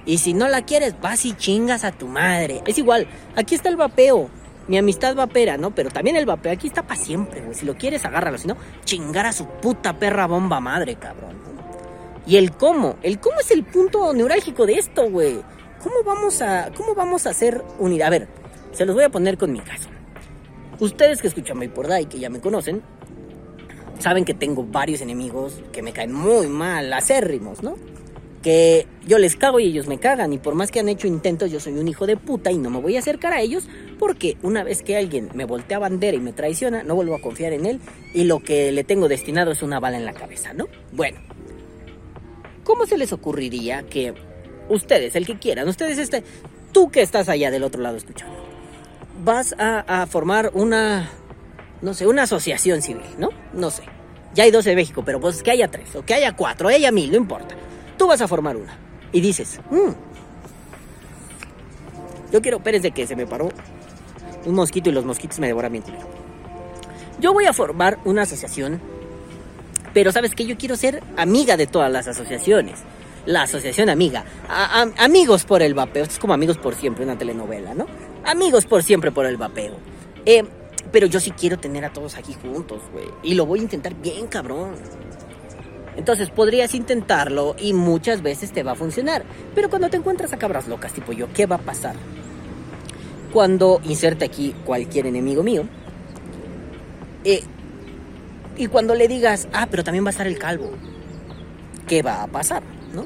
Y 0.06 0.20
si 0.20 0.34
no 0.34 0.48
la 0.48 0.64
quieres, 0.64 1.00
vas 1.02 1.26
y 1.26 1.34
chingas 1.34 1.84
a 1.84 1.92
tu 1.92 2.08
madre. 2.08 2.62
Es 2.68 2.78
igual, 2.78 3.08
aquí 3.36 3.56
está 3.56 3.70
el 3.70 3.76
vapeo. 3.76 4.30
Mi 4.68 4.78
amistad 4.78 5.16
vapera, 5.16 5.58
¿no? 5.58 5.74
Pero 5.74 5.90
también 5.90 6.16
el 6.16 6.26
vapeo 6.26 6.52
aquí 6.52 6.68
está 6.68 6.84
para 6.84 7.00
siempre, 7.00 7.42
güey. 7.42 7.54
Si 7.54 7.66
lo 7.66 7.76
quieres, 7.76 8.06
agárralo. 8.06 8.38
Si 8.38 8.48
no, 8.48 8.58
chingar 8.84 9.26
a 9.26 9.32
su 9.32 9.46
puta 9.46 9.98
perra 9.98 10.28
bomba 10.28 10.60
madre, 10.60 10.96
cabrón. 10.96 11.36
Y 12.26 12.38
el 12.38 12.52
cómo. 12.52 12.96
El 13.04 13.20
cómo 13.20 13.40
es 13.40 13.52
el 13.52 13.64
punto 13.64 14.14
neurálgico 14.14 14.66
de 14.66 14.74
esto, 14.74 15.10
güey. 15.10 15.42
¿Cómo 15.84 16.04
vamos 16.04 16.42
a, 16.42 16.72
cómo 16.76 16.96
vamos 16.96 17.28
a 17.28 17.30
hacer 17.30 17.64
unidad? 17.78 18.08
A 18.08 18.12
ver, 18.12 18.28
se 18.72 18.86
los 18.86 18.96
voy 18.96 19.04
a 19.04 19.10
poner 19.10 19.38
con 19.38 19.52
mi 19.52 19.60
caso. 19.60 19.90
Ustedes 20.80 21.22
que 21.22 21.28
escuchan 21.28 21.60
Vapor 21.60 21.88
y 22.02 22.06
que 22.06 22.20
ya 22.20 22.30
me 22.30 22.42
conocen, 22.42 22.82
saben 24.00 24.26
que 24.26 24.34
tengo 24.34 24.64
varios 24.64 25.02
enemigos 25.02 25.62
que 25.72 25.82
me 25.82 25.94
caen 25.94 26.12
muy 26.12 26.48
mal, 26.48 26.92
acérrimos, 26.92 27.64
¿no? 27.64 27.76
Que 28.46 28.86
yo 29.08 29.18
les 29.18 29.36
cago 29.36 29.60
y 29.60 29.66
ellos 29.66 29.88
me 29.88 29.98
cagan. 29.98 30.32
Y 30.32 30.38
por 30.38 30.54
más 30.54 30.70
que 30.70 30.80
han 30.80 30.88
hecho 30.88 31.08
intentos, 31.08 31.50
yo 31.50 31.60
soy 31.60 31.74
un 31.74 31.88
hijo 31.88 32.06
de 32.06 32.16
puta 32.16 32.52
y 32.52 32.60
no 32.60 32.70
me 32.70 32.80
voy 32.80 32.96
a 32.96 33.00
acercar 33.00 33.34
a 33.34 33.42
ellos 33.42 33.68
porque 33.98 34.38
una 34.44 34.64
vez 34.64 34.84
que 34.84 34.96
alguien 34.96 35.30
me 35.34 35.46
voltea 35.46 35.80
bandera 35.80 36.16
y 36.16 36.20
me 36.20 36.32
traiciona, 36.32 36.84
no 36.84 36.94
vuelvo 36.94 37.16
a 37.16 37.22
confiar 37.22 37.54
en 37.54 37.66
él 37.66 37.80
y 38.14 38.26
lo 38.26 38.40
que 38.42 38.72
le 38.72 38.84
tengo 38.84 39.08
destinado 39.08 39.52
es 39.52 39.64
una 39.64 39.80
bala 39.80 39.98
en 39.98 40.06
la 40.06 40.14
cabeza, 40.14 40.54
¿no? 40.54 40.68
Bueno, 40.92 41.18
¿cómo 42.64 42.86
se 42.86 43.00
les 43.00 43.12
ocurriría 43.12 43.82
que 43.82 44.14
ustedes, 44.70 45.16
el 45.16 45.26
que 45.26 45.40
quieran, 45.40 45.68
ustedes, 45.68 45.98
este, 45.98 46.24
tú 46.72 46.92
que 46.92 47.02
estás 47.02 47.30
allá 47.30 47.50
del 47.50 47.64
otro 47.64 47.82
lado 47.82 47.98
escuchando, 47.98 48.36
vas 49.24 49.56
a, 49.58 50.06
formar 50.08 50.52
una, 50.54 51.10
no 51.82 51.94
sé, 51.94 52.06
una 52.08 52.24
asociación 52.24 52.82
civil, 52.82 53.06
¿no? 53.18 53.30
No 53.54 53.72
sé. 53.72 53.84
Ya 54.34 54.44
hay 54.44 54.52
dos 54.52 54.68
en 54.68 54.76
México, 54.76 55.04
pero 55.06 55.20
pues 55.20 55.42
que 55.42 55.52
haya 55.52 55.70
tres, 55.70 55.96
o 55.96 56.04
que 56.04 56.14
haya 56.14 56.36
cuatro, 56.36 56.68
o 56.68 56.72
haya 56.72 56.92
mil, 56.92 57.12
no 57.12 57.18
importa. 57.18 57.56
Tú 57.98 58.08
vas 58.08 58.22
a 58.22 58.28
formar 58.28 58.58
una. 58.58 58.78
Y 59.12 59.22
dices, 59.22 59.60
"Mm, 59.72 59.92
yo 62.32 62.42
quiero, 62.42 62.60
Pérez 62.60 62.82
de 62.82 62.92
que 62.92 63.08
se 63.08 63.16
me 63.16 63.26
paró 63.26 63.50
un 64.46 64.56
mosquito 64.56 64.90
y 64.90 64.94
los 64.94 65.06
mosquitos 65.06 65.40
me 65.40 65.48
devoran 65.48 65.72
bien 65.72 65.84
culero. 65.84 66.08
Yo 67.20 67.34
voy 67.34 67.46
a 67.46 67.54
formar 67.54 67.98
una 68.06 68.24
asociación, 68.24 68.82
pero 69.94 70.12
¿sabes 70.12 70.36
qué? 70.36 70.46
Yo 70.46 70.58
quiero 70.58 70.76
ser 70.76 71.02
amiga 71.18 71.58
de 71.58 71.68
todas 71.68 71.92
las 71.92 72.08
asociaciones. 72.08 72.80
La 73.26 73.44
asociación 73.44 73.90
amiga. 73.90 74.24
Amigos 75.00 75.46
por 75.46 75.64
el 75.64 75.74
vapeo. 75.74 76.04
Esto 76.04 76.14
es 76.16 76.20
como 76.20 76.34
amigos 76.34 76.58
por 76.58 76.76
siempre, 76.76 77.04
una 77.06 77.18
telenovela, 77.18 77.74
¿no? 77.74 77.88
Amigos 78.24 78.66
por 78.66 78.84
siempre 78.84 79.12
por 79.12 79.26
el 79.26 79.38
vapeo. 79.38 79.78
Eh, 80.26 80.44
pero 80.92 81.08
yo 81.08 81.20
sí 81.20 81.32
quiero 81.32 81.58
tener 81.58 81.86
a 81.86 81.94
todos 81.94 82.16
aquí 82.18 82.36
juntos, 82.40 82.82
güey. 82.92 83.08
Y 83.24 83.34
lo 83.34 83.48
voy 83.48 83.60
a 83.60 83.64
intentar 83.64 83.96
bien, 83.96 84.28
cabrón. 84.28 84.76
Entonces 85.98 86.30
podrías 86.30 86.76
intentarlo 86.76 87.56
y 87.60 87.74
muchas 87.74 88.22
veces 88.22 88.52
te 88.52 88.64
va 88.64 88.74
a 88.74 88.76
funcionar. 88.76 89.24
Pero 89.54 89.70
cuando 89.70 89.90
te 89.90 89.98
encuentras 89.98 90.34
a 90.34 90.38
cabras 90.38 90.68
locas 90.68 90.94
tipo 90.94 91.14
yo, 91.14 91.28
¿qué 91.34 91.46
va 91.46 91.56
a 91.56 91.60
pasar? 91.60 91.96
Cuando 93.32 93.82
inserte 93.84 94.26
aquí 94.26 94.56
cualquier 94.66 95.08
enemigo 95.08 95.44
mío. 95.44 95.64
eh, 97.24 97.42
y 98.58 98.68
cuando 98.68 98.96
le 98.96 99.08
digas, 99.10 99.50
ah, 99.52 99.68
pero 99.70 99.84
también 99.84 100.06
va 100.06 100.10
a 100.10 100.12
estar 100.12 100.28
el 100.28 100.38
calvo. 100.40 100.72
¿Qué 101.88 102.02
va 102.02 102.24
a 102.24 102.28
pasar? 102.28 102.64
¿No? 102.94 103.06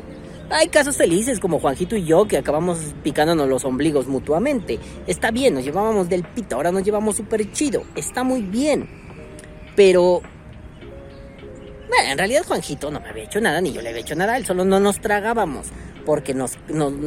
Hay 0.51 0.67
casos 0.69 0.97
felices 0.97 1.39
como 1.39 1.59
Juanjito 1.59 1.95
y 1.95 2.05
yo 2.05 2.27
que 2.27 2.37
acabamos 2.37 2.79
picándonos 3.03 3.47
los 3.47 3.65
ombligos 3.65 4.07
mutuamente. 4.07 4.79
Está 5.07 5.31
bien, 5.31 5.53
nos 5.55 5.63
llevábamos 5.63 6.09
del 6.09 6.23
pito, 6.23 6.55
ahora 6.55 6.71
nos 6.71 6.83
llevamos 6.83 7.15
súper 7.17 7.51
chido. 7.51 7.83
Está 7.95 8.23
muy 8.23 8.41
bien. 8.41 8.87
Pero 9.75 10.21
bueno, 11.89 12.11
en 12.11 12.17
realidad 12.17 12.43
Juanjito 12.47 12.91
no 12.91 12.99
me 12.99 13.09
había 13.09 13.23
hecho 13.23 13.41
nada, 13.41 13.59
ni 13.61 13.73
yo 13.73 13.81
le 13.81 13.89
había 13.89 14.01
hecho 14.01 14.15
nada, 14.15 14.37
él 14.37 14.45
solo 14.45 14.63
no 14.63 14.79
nos 14.79 15.01
tragábamos. 15.01 15.67
porque 16.05 16.33
nos, 16.33 16.57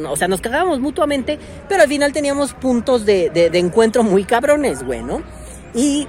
o 0.07 0.15
sea, 0.15 0.27
nos 0.29 0.39
cagábamos 0.39 0.79
mutuamente, 0.79 1.37
pero 1.67 1.83
al 1.83 1.89
final 1.89 2.13
teníamos 2.13 2.53
puntos 2.53 3.05
de, 3.05 3.31
encuentro 3.53 4.03
muy 4.03 4.23
cabrones, 4.23 4.83
güey, 4.83 5.03
¿no? 5.03 5.21
Y 5.73 6.07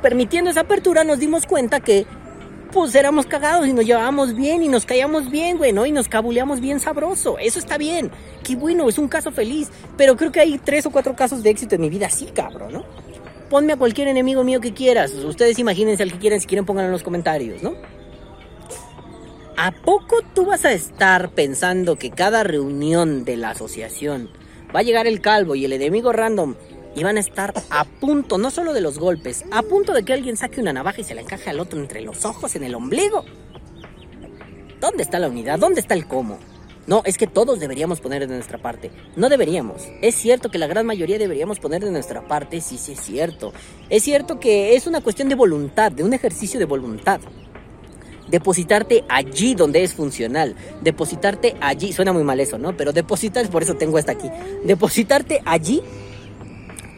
permitiendo 0.00 0.50
esa 0.50 0.60
apertura 0.60 1.04
nos 1.04 1.18
dimos 1.18 1.44
cuenta 1.46 1.80
que 1.80 2.06
pues 2.72 2.94
éramos 2.94 3.26
cagados 3.26 3.66
y 3.66 3.72
nos 3.72 3.84
llevábamos 3.84 4.34
bien 4.34 4.62
y 4.62 4.68
nos 4.68 4.86
caíamos 4.86 5.30
bien, 5.30 5.58
güey, 5.58 5.72
¿no? 5.72 5.86
Y 5.86 5.92
nos 5.92 6.08
cabuleamos 6.08 6.60
bien 6.60 6.80
sabroso. 6.80 7.38
Eso 7.38 7.58
está 7.58 7.78
bien. 7.78 8.10
Qué 8.44 8.56
bueno, 8.56 8.88
es 8.88 8.98
un 8.98 9.08
caso 9.08 9.32
feliz. 9.32 9.68
Pero 9.96 10.16
creo 10.16 10.30
que 10.32 10.40
hay 10.40 10.58
tres 10.58 10.84
o 10.86 10.90
cuatro 10.90 11.16
casos 11.16 11.42
de 11.42 11.50
éxito 11.50 11.74
en 11.74 11.80
mi 11.80 11.88
vida 11.88 12.06
así, 12.06 12.26
cabrón, 12.26 12.72
¿no? 12.72 12.84
Ponme 13.50 13.72
a 13.72 13.76
cualquier 13.76 14.08
enemigo 14.08 14.44
mío 14.44 14.60
que 14.60 14.74
quieras. 14.74 15.12
Ustedes 15.12 15.58
imagínense 15.58 16.02
al 16.02 16.12
que 16.12 16.18
quieran, 16.18 16.40
si 16.40 16.46
quieren 16.46 16.66
pónganlo 16.66 16.88
en 16.88 16.92
los 16.92 17.02
comentarios, 17.02 17.62
¿no? 17.62 17.74
¿A 19.56 19.72
poco 19.72 20.20
tú 20.34 20.46
vas 20.46 20.64
a 20.64 20.72
estar 20.72 21.30
pensando 21.30 21.96
que 21.96 22.10
cada 22.10 22.44
reunión 22.44 23.24
de 23.24 23.36
la 23.36 23.50
asociación 23.50 24.30
va 24.74 24.80
a 24.80 24.82
llegar 24.84 25.06
el 25.06 25.20
calvo 25.20 25.54
y 25.54 25.64
el 25.64 25.72
enemigo 25.72 26.12
random 26.12 26.54
y 26.94 27.02
van 27.02 27.16
a 27.16 27.20
estar 27.20 27.54
a 27.70 27.84
punto, 27.84 28.38
no 28.38 28.50
solo 28.50 28.72
de 28.72 28.80
los 28.80 28.98
golpes, 28.98 29.44
a 29.50 29.62
punto 29.62 29.92
de 29.92 30.04
que 30.04 30.12
alguien 30.12 30.36
saque 30.36 30.60
una 30.60 30.72
navaja 30.72 31.00
y 31.00 31.04
se 31.04 31.14
la 31.14 31.22
encaje 31.22 31.50
al 31.50 31.60
otro 31.60 31.80
entre 31.80 32.02
los 32.02 32.24
ojos, 32.24 32.54
en 32.56 32.64
el 32.64 32.74
ombligo. 32.74 33.24
¿Dónde 34.80 35.02
está 35.02 35.18
la 35.18 35.28
unidad? 35.28 35.58
¿Dónde 35.58 35.80
está 35.80 35.94
el 35.94 36.06
cómo? 36.06 36.38
No, 36.88 37.02
es 37.04 37.18
que 37.18 37.26
todos 37.26 37.60
deberíamos 37.60 38.00
poner 38.00 38.26
de 38.26 38.34
nuestra 38.34 38.56
parte. 38.56 38.90
No 39.14 39.28
deberíamos. 39.28 39.86
Es 40.00 40.14
cierto 40.14 40.50
que 40.50 40.56
la 40.56 40.66
gran 40.66 40.86
mayoría 40.86 41.18
deberíamos 41.18 41.60
poner 41.60 41.84
de 41.84 41.90
nuestra 41.90 42.26
parte, 42.26 42.62
sí, 42.62 42.78
sí 42.78 42.92
es 42.92 43.00
cierto. 43.00 43.52
Es 43.90 44.02
cierto 44.04 44.40
que 44.40 44.74
es 44.74 44.86
una 44.86 45.02
cuestión 45.02 45.28
de 45.28 45.34
voluntad, 45.34 45.92
de 45.92 46.02
un 46.02 46.14
ejercicio 46.14 46.58
de 46.58 46.64
voluntad. 46.64 47.20
Depositarte 48.30 49.04
allí 49.06 49.54
donde 49.54 49.82
es 49.82 49.92
funcional. 49.92 50.56
Depositarte 50.80 51.56
allí. 51.60 51.92
Suena 51.92 52.14
muy 52.14 52.24
mal 52.24 52.40
eso, 52.40 52.56
¿no? 52.56 52.74
Pero 52.74 52.94
depositar, 52.94 53.46
por 53.50 53.62
eso 53.62 53.74
tengo 53.74 53.98
hasta 53.98 54.12
aquí. 54.12 54.30
Depositarte 54.64 55.42
allí 55.44 55.82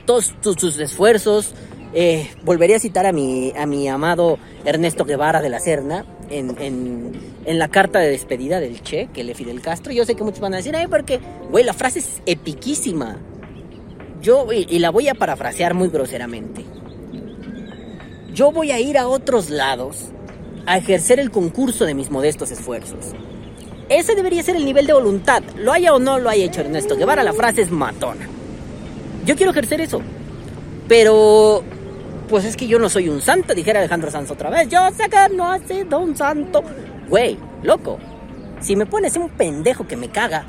todos 0.07 0.33
tus, 0.41 0.79
esfuerzos. 0.79 1.53
Eh, 1.95 2.31
volvería 2.45 2.77
a 2.77 2.81
citar 2.81 3.07
a 3.07 3.13
mi, 3.13 3.53
a 3.57 3.67
mi 3.67 3.89
amado 3.89 4.39
Ernesto 4.65 5.05
Guevara 5.05 5.43
de 5.43 5.49
la 5.49 5.59
Serna 5.59 6.07
en, 6.31 7.13
en, 7.45 7.59
la 7.59 7.69
carta 7.69 7.99
de 7.99 8.11
despedida 8.11 8.61
del 8.61 8.83
Che 8.83 9.09
que 9.13 9.25
le 9.25 9.35
Fidel 9.35 9.61
Castro. 9.61 9.93
Yo 9.93 10.05
sé 10.05 10.15
que 10.15 10.25
muchos 10.25 10.41
van 10.41 10.55
a 10.55 10.59
decir, 10.59 10.75
ay, 10.77 10.87
porque, 10.87 11.21
güey, 11.51 11.65
la 11.65 11.73
frase 11.73 11.99
es 11.99 12.23
epiquísima. 12.27 13.19
Yo, 14.23 14.53
y, 14.53 14.67
y 14.69 14.79
la 14.79 14.91
voy 14.91 15.09
a 15.09 15.15
parafrasear 15.15 15.75
muy 15.75 15.89
groseramente. 15.89 16.65
Yo 18.33 18.53
voy 18.53 18.71
a 18.71 18.79
ir 18.79 18.97
a 18.97 19.09
otros 19.09 19.51
lados 19.51 20.13
a 20.67 20.79
ejercer 20.79 21.19
el 21.19 21.31
concurso 21.31 21.85
de 21.85 21.95
mis 21.95 22.11
modestos 22.11 22.51
esfuerzos. 22.51 23.15
Ese 23.89 24.15
debería 24.15 24.43
ser 24.43 24.55
el 24.55 24.65
nivel 24.65 24.87
de 24.87 24.93
voluntad. 24.93 25.43
Lo 25.57 25.73
haya 25.73 25.93
o 25.93 25.99
no 25.99 26.19
lo 26.19 26.31
haya 26.31 26.45
hecho 26.45 26.61
Ernesto 26.61 26.97
Guevara, 26.97 27.25
la 27.25 27.33
frase 27.33 27.63
es 27.63 27.73
matona. 27.73 28.29
Yo 29.27 29.35
quiero 29.35 29.51
ejercer 29.51 29.81
eso. 29.81 30.01
Pero, 30.87 31.65
pues 32.31 32.45
es 32.45 32.57
que 32.57 32.69
yo 32.69 32.79
no 32.79 32.89
soy 32.89 33.09
un 33.09 33.21
santo, 33.21 33.55
dijera 33.55 33.81
Alejandro 33.81 34.09
Sanz 34.09 34.31
otra 34.31 34.51
vez. 34.51 34.69
Yo 34.69 34.79
sé 34.97 35.11
que 35.11 35.35
no 35.35 35.51
ha 35.51 35.59
sido 35.59 35.99
un 35.99 36.17
santo. 36.17 36.63
Güey, 37.09 37.37
loco. 37.65 37.99
Si 38.61 38.77
me 38.77 38.87
pones 38.87 39.17
un 39.17 39.31
pendejo 39.31 39.89
que 39.89 39.97
me 39.97 40.11
caga, 40.11 40.47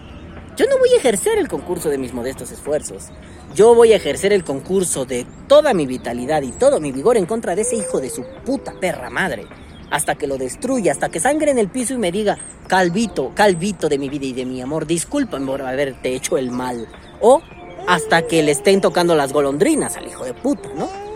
yo 0.55 0.67
no 0.67 0.77
voy 0.77 0.89
a 0.93 0.97
ejercer 0.97 1.39
el 1.39 1.47
concurso 1.47 1.89
de 1.89 1.97
mis 1.97 2.13
modestos 2.13 2.51
esfuerzos. 2.51 3.07
Yo 3.55 3.73
voy 3.73 3.93
a 3.93 3.95
ejercer 3.95 4.31
el 4.31 4.43
concurso 4.43 5.05
de 5.05 5.25
toda 5.47 5.73
mi 5.73 5.87
vitalidad 5.87 6.43
y 6.43 6.51
todo 6.51 6.79
mi 6.79 6.91
vigor 6.91 7.17
en 7.17 7.25
contra 7.25 7.55
de 7.55 7.63
ese 7.63 7.77
hijo 7.77 7.99
de 7.99 8.11
su 8.11 8.23
puta 8.45 8.73
perra 8.79 9.09
madre. 9.09 9.47
Hasta 9.89 10.13
que 10.13 10.27
lo 10.27 10.37
destruya, 10.37 10.91
hasta 10.91 11.09
que 11.09 11.19
sangre 11.19 11.49
en 11.49 11.57
el 11.57 11.67
piso 11.67 11.95
y 11.95 11.97
me 11.97 12.11
diga, 12.11 12.37
Calvito, 12.67 13.31
Calvito 13.33 13.89
de 13.89 13.97
mi 13.97 14.07
vida 14.07 14.25
y 14.27 14.33
de 14.33 14.45
mi 14.45 14.61
amor, 14.61 14.85
discúlpame 14.85 15.47
por 15.47 15.63
haberte 15.63 16.13
hecho 16.13 16.37
el 16.37 16.51
mal. 16.51 16.87
O 17.21 17.41
hasta 17.87 18.21
que 18.27 18.43
le 18.43 18.51
estén 18.51 18.81
tocando 18.81 19.15
las 19.15 19.33
golondrinas 19.33 19.97
al 19.97 20.05
hijo 20.05 20.25
de 20.25 20.35
puta, 20.35 20.69
¿no? 20.75 21.10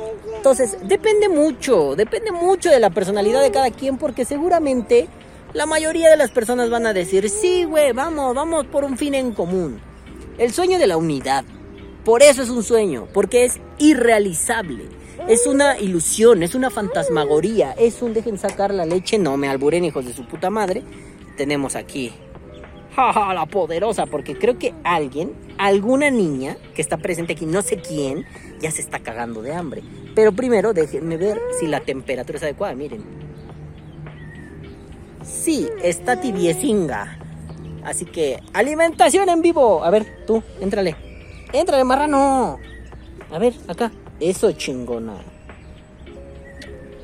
Entonces, 0.46 0.78
depende 0.84 1.28
mucho, 1.28 1.96
depende 1.96 2.32
mucho 2.32 2.70
de 2.70 2.80
la 2.80 2.92
personalidad 2.92 3.42
de 3.42 3.50
cada 3.50 3.72
quien, 3.72 3.98
porque 3.98 4.26
seguramente 4.26 5.08
la 5.54 5.66
mayoría 5.66 6.12
de 6.12 6.18
las 6.18 6.30
personas 6.30 6.70
van 6.70 6.86
a 6.86 6.94
decir, 6.94 7.32
sí, 7.32 7.64
güey, 7.64 7.94
vamos, 7.94 8.36
vamos 8.36 8.68
por 8.68 8.84
un 8.84 8.96
fin 8.96 9.16
en 9.16 9.32
común. 9.32 9.80
El 10.38 10.54
sueño 10.54 10.78
de 10.78 10.86
la 10.86 10.98
unidad. 10.98 11.46
Por 12.04 12.22
eso 12.22 12.44
es 12.44 12.52
un 12.52 12.62
sueño, 12.62 13.08
porque 13.12 13.46
es 13.46 13.60
irrealizable. 13.80 14.84
Es 15.28 15.48
una 15.48 15.80
ilusión, 15.80 16.44
es 16.44 16.54
una 16.54 16.70
fantasmagoría, 16.70 17.72
es 17.72 18.04
un 18.04 18.14
dejen 18.14 18.38
sacar 18.38 18.72
la 18.72 18.86
leche, 18.86 19.18
no 19.18 19.38
me 19.38 19.50
alburen 19.50 19.84
hijos 19.84 20.06
de 20.06 20.14
su 20.14 20.28
puta 20.28 20.52
madre. 20.52 20.84
Tenemos 21.38 21.76
aquí 21.76 22.14
ja, 22.96 23.34
la 23.34 23.46
poderosa, 23.46 24.06
porque 24.06 24.38
creo 24.38 24.58
que 24.58 24.74
alguien, 24.84 25.34
alguna 25.58 26.10
niña 26.10 26.58
que 26.74 26.82
está 26.82 26.98
presente 26.98 27.34
aquí, 27.34 27.46
no 27.46 27.62
sé 27.62 27.78
quién, 27.78 28.26
ya 28.60 28.72
se 28.72 28.82
está 28.82 29.00
cagando 29.00 29.42
de 29.42 29.54
hambre. 29.54 29.84
Pero 30.16 30.32
primero 30.32 30.74
déjenme 30.74 31.18
ver 31.18 31.40
si 31.60 31.68
la 31.68 31.82
temperatura 31.82 32.38
es 32.38 32.44
adecuada, 32.44 32.74
miren. 32.76 33.04
Sí, 35.24 35.68
está 35.84 36.20
tibiecinga. 36.20 37.20
Así 37.84 38.06
que, 38.06 38.42
alimentación 38.54 39.30
en 39.30 39.42
vivo. 39.42 39.84
A 39.84 39.90
ver, 39.90 40.26
tú, 40.26 40.42
éntrale. 40.60 40.96
Éntrale, 41.54 41.84
marrano. 41.84 42.60
A 43.32 43.40
ver, 43.40 43.54
acá. 43.68 43.92
Eso 44.20 44.52
chingona. 44.54 45.16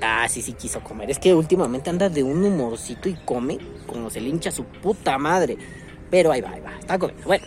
Ah, 0.01 0.27
sí, 0.30 0.41
sí 0.41 0.54
quiso 0.54 0.80
comer. 0.82 1.12
Es 1.12 1.19
que 1.19 1.34
últimamente 1.36 1.89
anda 1.89 2.10
de 2.10 2.23
un 2.23 2.43
humorcito 2.43 3.10
y 3.10 3.13
come 3.25 3.60
como 3.86 4.10
se 4.10 4.21
le 4.21 4.30
hincha 4.30 4.51
su 4.51 4.63
puta 4.63 5.17
madre. 5.17 5.58
Pero 6.12 6.32
ahí 6.32 6.41
va, 6.41 6.52
ahí 6.52 6.62
va. 6.62 6.78
Está 6.78 7.00
comiendo. 7.00 7.26
Bueno. 7.26 7.45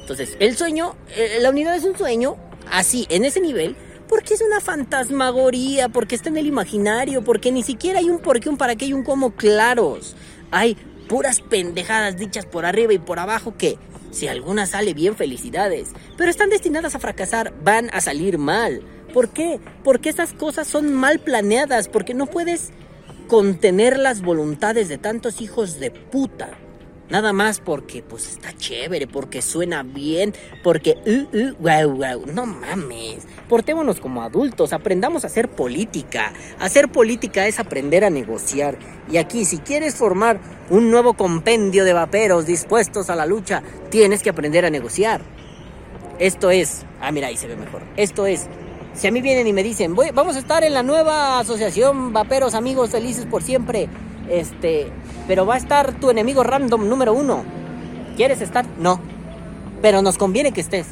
Entonces, 0.00 0.36
el 0.40 0.56
sueño, 0.56 0.96
eh, 1.14 1.38
la 1.40 1.50
unidad 1.50 1.76
es 1.76 1.84
un 1.84 1.96
sueño, 1.96 2.36
así, 2.68 3.06
en 3.10 3.24
ese 3.24 3.40
nivel, 3.40 3.76
porque 4.08 4.34
es 4.34 4.42
una 4.42 4.60
fantasmagoría, 4.60 5.88
porque 5.88 6.16
está 6.16 6.30
en 6.30 6.36
el 6.36 6.46
imaginario, 6.46 7.22
porque 7.22 7.52
ni 7.52 7.62
siquiera 7.62 8.00
hay 8.00 8.10
un 8.10 8.18
por 8.18 8.40
qué, 8.40 8.48
un 8.48 8.56
para 8.56 8.74
qué 8.74 8.86
y 8.86 8.92
un 8.92 9.04
cómo 9.04 9.36
claros. 9.36 10.16
Hay 10.50 10.76
puras 11.08 11.40
pendejadas 11.40 12.16
dichas 12.16 12.44
por 12.44 12.66
arriba 12.66 12.92
y 12.92 12.98
por 12.98 13.20
abajo 13.20 13.54
que, 13.56 13.78
si 14.10 14.26
alguna 14.26 14.66
sale 14.66 14.94
bien, 14.94 15.14
felicidades. 15.14 15.90
Pero 16.16 16.28
están 16.28 16.50
destinadas 16.50 16.96
a 16.96 16.98
fracasar, 16.98 17.54
van 17.62 17.88
a 17.92 18.00
salir 18.00 18.36
mal. 18.38 18.82
¿Por 19.14 19.28
qué? 19.28 19.60
Porque 19.84 20.08
esas 20.08 20.32
cosas 20.32 20.66
son 20.66 20.92
mal 20.92 21.20
planeadas, 21.20 21.88
porque 21.88 22.14
no 22.14 22.26
puedes 22.26 22.70
contener 23.28 23.96
las 23.96 24.22
voluntades 24.22 24.88
de 24.88 24.98
tantos 24.98 25.40
hijos 25.40 25.78
de 25.78 25.92
puta. 25.92 26.50
Nada 27.10 27.32
más 27.32 27.60
porque 27.60 28.02
pues 28.02 28.28
está 28.28 28.56
chévere, 28.56 29.06
porque 29.08 29.42
suena 29.42 29.82
bien, 29.82 30.32
porque 30.62 30.96
uh, 31.04 31.36
uh, 31.36 31.54
wow, 31.58 31.96
wow. 31.96 32.26
No 32.32 32.46
mames. 32.46 33.26
Portémonos 33.48 34.00
como 34.00 34.22
adultos, 34.22 34.72
aprendamos 34.72 35.24
a 35.24 35.26
hacer 35.26 35.48
política. 35.48 36.32
Hacer 36.60 36.88
política 36.88 37.48
es 37.48 37.58
aprender 37.58 38.04
a 38.04 38.10
negociar. 38.10 38.78
Y 39.10 39.16
aquí, 39.16 39.44
si 39.44 39.58
quieres 39.58 39.96
formar 39.96 40.38
un 40.70 40.90
nuevo 40.90 41.14
compendio 41.14 41.84
de 41.84 41.92
vaperos 41.92 42.46
dispuestos 42.46 43.10
a 43.10 43.16
la 43.16 43.26
lucha, 43.26 43.62
tienes 43.90 44.22
que 44.22 44.30
aprender 44.30 44.64
a 44.64 44.70
negociar. 44.70 45.20
Esto 46.20 46.50
es. 46.50 46.84
Ah, 47.00 47.10
mira, 47.10 47.26
ahí 47.26 47.36
se 47.36 47.48
ve 47.48 47.56
mejor. 47.56 47.82
Esto 47.96 48.26
es. 48.26 48.46
Si 48.94 49.06
a 49.06 49.10
mí 49.10 49.20
vienen 49.20 49.46
y 49.46 49.52
me 49.52 49.62
dicen, 49.62 49.96
vamos 50.14 50.36
a 50.36 50.38
estar 50.38 50.62
en 50.62 50.74
la 50.74 50.82
nueva 50.82 51.38
asociación 51.38 52.12
Vaperos 52.12 52.54
Amigos 52.54 52.90
Felices 52.90 53.24
por 53.26 53.42
Siempre 53.42 53.88
este, 54.28 54.88
pero 55.30 55.46
va 55.46 55.54
a 55.54 55.58
estar 55.58 55.94
tu 56.00 56.10
enemigo 56.10 56.42
random 56.42 56.88
número 56.88 57.12
uno. 57.12 57.44
¿Quieres 58.16 58.40
estar? 58.40 58.66
No. 58.80 59.00
Pero 59.80 60.02
nos 60.02 60.18
conviene 60.18 60.50
que 60.50 60.60
estés. 60.60 60.88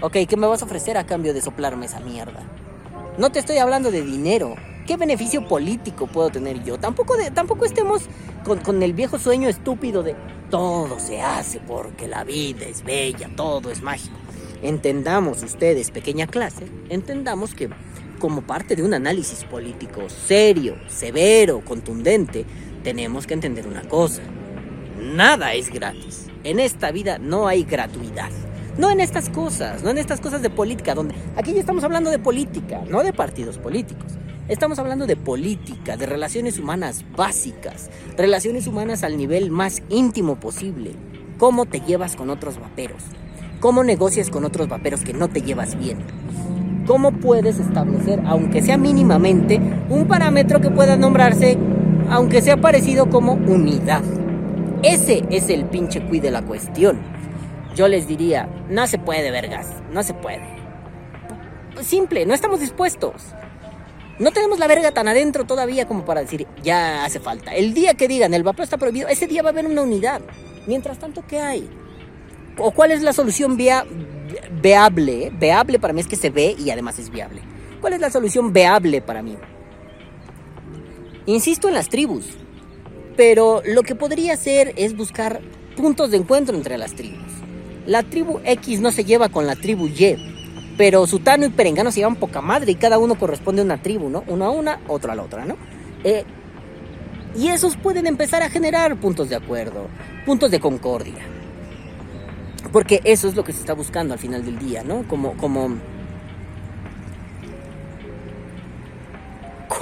Ok, 0.00 0.16
¿qué 0.26 0.38
me 0.38 0.46
vas 0.46 0.62
a 0.62 0.64
ofrecer 0.64 0.96
a 0.96 1.04
cambio 1.04 1.34
de 1.34 1.42
soplarme 1.42 1.84
esa 1.84 2.00
mierda? 2.00 2.40
No 3.18 3.30
te 3.30 3.38
estoy 3.38 3.58
hablando 3.58 3.90
de 3.90 4.00
dinero. 4.00 4.54
¿Qué 4.86 4.96
beneficio 4.96 5.46
político 5.46 6.06
puedo 6.06 6.30
tener 6.30 6.64
yo? 6.64 6.78
Tampoco, 6.78 7.18
de, 7.18 7.30
tampoco 7.32 7.66
estemos 7.66 8.04
con, 8.44 8.60
con 8.60 8.82
el 8.82 8.94
viejo 8.94 9.18
sueño 9.18 9.50
estúpido 9.50 10.02
de 10.02 10.16
todo 10.48 10.98
se 10.98 11.20
hace 11.20 11.60
porque 11.60 12.08
la 12.08 12.24
vida 12.24 12.64
es 12.64 12.84
bella, 12.84 13.28
todo 13.36 13.70
es 13.70 13.82
mágico. 13.82 14.16
Entendamos 14.62 15.42
ustedes, 15.42 15.90
pequeña 15.90 16.26
clase, 16.26 16.64
entendamos 16.88 17.54
que 17.54 17.68
como 18.18 18.40
parte 18.40 18.74
de 18.74 18.84
un 18.84 18.94
análisis 18.94 19.44
político 19.44 20.08
serio, 20.08 20.76
severo, 20.86 21.60
contundente, 21.62 22.46
tenemos 22.82 23.26
que 23.26 23.34
entender 23.34 23.66
una 23.66 23.82
cosa. 23.82 24.22
Nada 25.00 25.54
es 25.54 25.72
gratis. 25.72 26.28
En 26.44 26.60
esta 26.60 26.90
vida 26.90 27.18
no 27.18 27.46
hay 27.48 27.64
gratuidad. 27.64 28.30
No 28.78 28.90
en 28.90 29.00
estas 29.00 29.28
cosas, 29.28 29.82
no 29.82 29.90
en 29.90 29.98
estas 29.98 30.20
cosas 30.20 30.42
de 30.42 30.50
política, 30.50 30.94
donde 30.94 31.14
aquí 31.36 31.52
ya 31.52 31.60
estamos 31.60 31.84
hablando 31.84 32.10
de 32.10 32.18
política, 32.18 32.82
no 32.88 33.02
de 33.02 33.12
partidos 33.12 33.58
políticos. 33.58 34.12
Estamos 34.48 34.78
hablando 34.78 35.06
de 35.06 35.16
política, 35.16 35.96
de 35.96 36.06
relaciones 36.06 36.58
humanas 36.58 37.04
básicas, 37.16 37.90
relaciones 38.16 38.66
humanas 38.66 39.04
al 39.04 39.16
nivel 39.16 39.50
más 39.50 39.82
íntimo 39.88 40.36
posible. 40.36 40.92
¿Cómo 41.38 41.66
te 41.66 41.80
llevas 41.80 42.16
con 42.16 42.30
otros 42.30 42.58
vaperos? 42.58 43.02
¿Cómo 43.60 43.84
negocias 43.84 44.30
con 44.30 44.44
otros 44.44 44.68
vaperos 44.68 45.02
que 45.02 45.12
no 45.12 45.28
te 45.28 45.42
llevas 45.42 45.78
bien? 45.78 45.98
¿Cómo 46.86 47.12
puedes 47.12 47.60
establecer, 47.60 48.20
aunque 48.26 48.62
sea 48.62 48.76
mínimamente, 48.78 49.60
un 49.88 50.08
parámetro 50.08 50.60
que 50.60 50.70
pueda 50.70 50.96
nombrarse 50.96 51.56
aunque 52.12 52.42
sea 52.42 52.58
parecido 52.58 53.08
como 53.08 53.32
unidad. 53.32 54.02
Ese 54.82 55.24
es 55.30 55.48
el 55.48 55.64
pinche 55.64 56.02
cuid 56.02 56.20
de 56.20 56.30
la 56.30 56.42
cuestión. 56.42 57.00
Yo 57.74 57.88
les 57.88 58.06
diría, 58.06 58.50
no 58.68 58.86
se 58.86 58.98
puede, 58.98 59.30
vergas, 59.30 59.68
no 59.90 60.02
se 60.02 60.12
puede. 60.12 60.44
Simple, 61.80 62.26
no 62.26 62.34
estamos 62.34 62.60
dispuestos. 62.60 63.14
No 64.18 64.30
tenemos 64.30 64.58
la 64.58 64.66
verga 64.66 64.90
tan 64.90 65.08
adentro 65.08 65.44
todavía 65.44 65.88
como 65.88 66.04
para 66.04 66.20
decir, 66.20 66.46
ya 66.62 67.06
hace 67.06 67.18
falta. 67.18 67.54
El 67.54 67.72
día 67.72 67.94
que 67.94 68.08
digan 68.08 68.34
el 68.34 68.42
vapeo 68.42 68.62
está 68.62 68.76
prohibido, 68.76 69.08
ese 69.08 69.26
día 69.26 69.42
va 69.42 69.48
a 69.48 69.52
haber 69.52 69.64
una 69.64 69.80
unidad. 69.80 70.20
Mientras 70.66 70.98
tanto, 70.98 71.24
¿qué 71.26 71.40
hay? 71.40 71.66
¿O 72.58 72.72
cuál 72.72 72.92
es 72.92 73.00
la 73.00 73.14
solución 73.14 73.56
via 73.56 73.86
viable? 74.60 75.32
Veable 75.40 75.78
para 75.78 75.94
mí 75.94 76.02
es 76.02 76.08
que 76.08 76.16
se 76.16 76.28
ve 76.28 76.54
y 76.58 76.68
además 76.68 76.98
es 76.98 77.08
viable. 77.08 77.40
¿Cuál 77.80 77.94
es 77.94 78.00
la 78.00 78.10
solución 78.10 78.52
viable 78.52 79.00
para 79.00 79.22
mí? 79.22 79.38
Insisto 81.26 81.68
en 81.68 81.74
las 81.74 81.88
tribus, 81.88 82.24
pero 83.16 83.62
lo 83.64 83.82
que 83.82 83.94
podría 83.94 84.34
hacer 84.34 84.72
es 84.76 84.96
buscar 84.96 85.40
puntos 85.76 86.10
de 86.10 86.16
encuentro 86.16 86.56
entre 86.56 86.78
las 86.78 86.94
tribus. 86.94 87.30
La 87.86 88.02
tribu 88.02 88.40
X 88.44 88.80
no 88.80 88.90
se 88.90 89.04
lleva 89.04 89.28
con 89.28 89.46
la 89.46 89.56
tribu 89.56 89.86
Y, 89.86 90.16
pero 90.76 91.06
Sutano 91.06 91.46
y 91.46 91.50
Perengano 91.50 91.90
se 91.90 92.00
llevan 92.00 92.16
poca 92.16 92.40
madre 92.40 92.72
y 92.72 92.76
cada 92.76 92.98
uno 92.98 93.16
corresponde 93.16 93.62
a 93.62 93.64
una 93.64 93.82
tribu, 93.82 94.08
¿no? 94.08 94.24
Uno 94.26 94.44
a 94.44 94.50
una, 94.50 94.80
otro 94.88 95.12
a 95.12 95.14
la 95.14 95.22
otra, 95.22 95.44
¿no? 95.44 95.56
Eh, 96.04 96.24
y 97.36 97.48
esos 97.48 97.76
pueden 97.76 98.06
empezar 98.06 98.42
a 98.42 98.50
generar 98.50 98.96
puntos 98.96 99.28
de 99.28 99.36
acuerdo, 99.36 99.88
puntos 100.26 100.50
de 100.50 100.60
concordia. 100.60 101.22
Porque 102.72 103.00
eso 103.04 103.28
es 103.28 103.36
lo 103.36 103.44
que 103.44 103.52
se 103.52 103.60
está 103.60 103.74
buscando 103.74 104.14
al 104.14 104.20
final 104.20 104.44
del 104.44 104.58
día, 104.58 104.82
¿no? 104.82 105.06
Como, 105.08 105.36
como, 105.36 105.76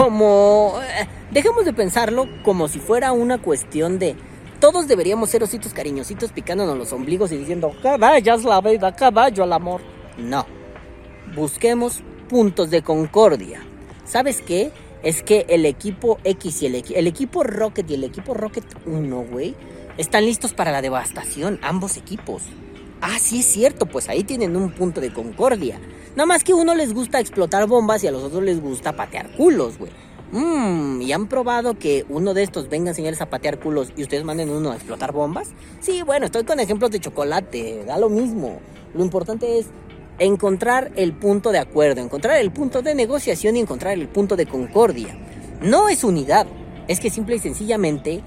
como, 0.00 0.80
eh, 0.80 1.06
dejemos 1.30 1.66
de 1.66 1.74
pensarlo 1.74 2.26
como 2.42 2.68
si 2.68 2.78
fuera 2.78 3.12
una 3.12 3.36
cuestión 3.36 3.98
de 3.98 4.16
todos 4.58 4.88
deberíamos 4.88 5.28
ser 5.28 5.42
ositos 5.42 5.74
cariñositos 5.74 6.32
picándonos 6.32 6.78
los 6.78 6.90
ombligos 6.94 7.32
y 7.32 7.36
diciendo 7.36 7.70
caballas 7.82 8.42
la 8.44 8.62
vida, 8.62 8.96
caballo 8.96 9.42
al 9.42 9.52
amor. 9.52 9.82
No, 10.16 10.46
busquemos 11.34 12.02
puntos 12.30 12.70
de 12.70 12.80
concordia. 12.80 13.60
¿Sabes 14.06 14.40
qué? 14.40 14.72
Es 15.02 15.22
que 15.22 15.44
el 15.50 15.66
equipo 15.66 16.18
X 16.24 16.62
y 16.62 16.66
el, 16.66 17.06
equipo 17.06 17.42
Rocket 17.42 17.90
y 17.90 17.94
el 17.94 18.04
equipo 18.04 18.32
Rocket 18.32 18.64
1, 18.86 19.24
güey, 19.30 19.54
están 19.98 20.24
listos 20.24 20.54
para 20.54 20.72
la 20.72 20.80
devastación, 20.80 21.58
ambos 21.62 21.98
equipos. 21.98 22.44
Ah, 23.02 23.18
sí 23.18 23.40
es 23.40 23.46
cierto, 23.46 23.84
pues 23.84 24.08
ahí 24.08 24.24
tienen 24.24 24.56
un 24.56 24.70
punto 24.70 25.02
de 25.02 25.12
concordia. 25.12 25.78
Nada 26.16 26.26
más 26.26 26.44
que 26.44 26.52
a 26.52 26.56
uno 26.56 26.74
les 26.74 26.92
gusta 26.92 27.20
explotar 27.20 27.66
bombas 27.66 28.02
y 28.02 28.08
a 28.08 28.10
los 28.10 28.22
otros 28.22 28.42
les 28.42 28.60
gusta 28.60 28.96
patear 28.96 29.30
culos, 29.36 29.78
güey. 29.78 29.92
Mmm, 30.32 31.02
¿y 31.02 31.12
han 31.12 31.26
probado 31.26 31.78
que 31.78 32.04
uno 32.08 32.34
de 32.34 32.42
estos 32.42 32.68
venga 32.68 32.88
a 32.88 32.90
enseñarles 32.90 33.20
a 33.20 33.30
patear 33.30 33.58
culos 33.58 33.92
y 33.96 34.02
ustedes 34.02 34.24
manden 34.24 34.50
uno 34.50 34.70
a 34.70 34.76
explotar 34.76 35.12
bombas? 35.12 35.48
Sí, 35.80 36.02
bueno, 36.02 36.26
estoy 36.26 36.44
con 36.44 36.60
ejemplos 36.60 36.90
de 36.90 37.00
chocolate, 37.00 37.84
da 37.84 37.98
lo 37.98 38.08
mismo. 38.08 38.60
Lo 38.94 39.02
importante 39.02 39.58
es 39.58 39.66
encontrar 40.18 40.92
el 40.96 41.12
punto 41.14 41.50
de 41.50 41.58
acuerdo, 41.58 42.00
encontrar 42.00 42.38
el 42.38 42.52
punto 42.52 42.82
de 42.82 42.94
negociación 42.94 43.56
y 43.56 43.60
encontrar 43.60 43.94
el 43.94 44.08
punto 44.08 44.36
de 44.36 44.46
concordia. 44.46 45.16
No 45.62 45.88
es 45.88 46.04
unidad, 46.04 46.46
es 46.86 47.00
que 47.00 47.10
simple 47.10 47.36
y 47.36 47.38
sencillamente 47.40 48.22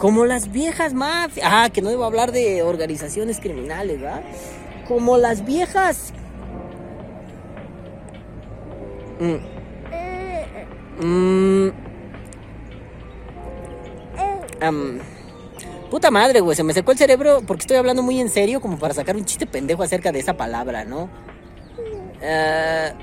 como 0.00 0.24
las 0.24 0.50
viejas 0.50 0.94
mafias. 0.94 1.46
Ah, 1.48 1.68
que 1.70 1.82
no 1.82 1.90
debo 1.90 2.04
hablar 2.04 2.32
de 2.32 2.62
organizaciones 2.62 3.38
criminales, 3.38 4.00
¿verdad? 4.00 4.22
Como 4.88 5.18
las 5.18 5.44
viejas. 5.44 6.14
Mm. 9.20 9.36
Mm. 11.02 11.70
puta 15.90 16.10
madre, 16.10 16.40
güey. 16.40 16.56
Se 16.56 16.64
me 16.64 16.72
secó 16.72 16.92
el 16.92 16.98
cerebro 16.98 17.42
porque 17.46 17.60
estoy 17.60 17.76
hablando 17.76 18.02
muy 18.02 18.18
en 18.20 18.30
serio, 18.30 18.60
como 18.60 18.78
para 18.78 18.94
sacar 18.94 19.16
un 19.16 19.24
chiste 19.26 19.46
pendejo 19.46 19.82
acerca 19.82 20.10
de 20.12 20.20
esa 20.20 20.36
palabra, 20.36 20.84
¿no? 20.84 21.10
Uh, 22.22 22.94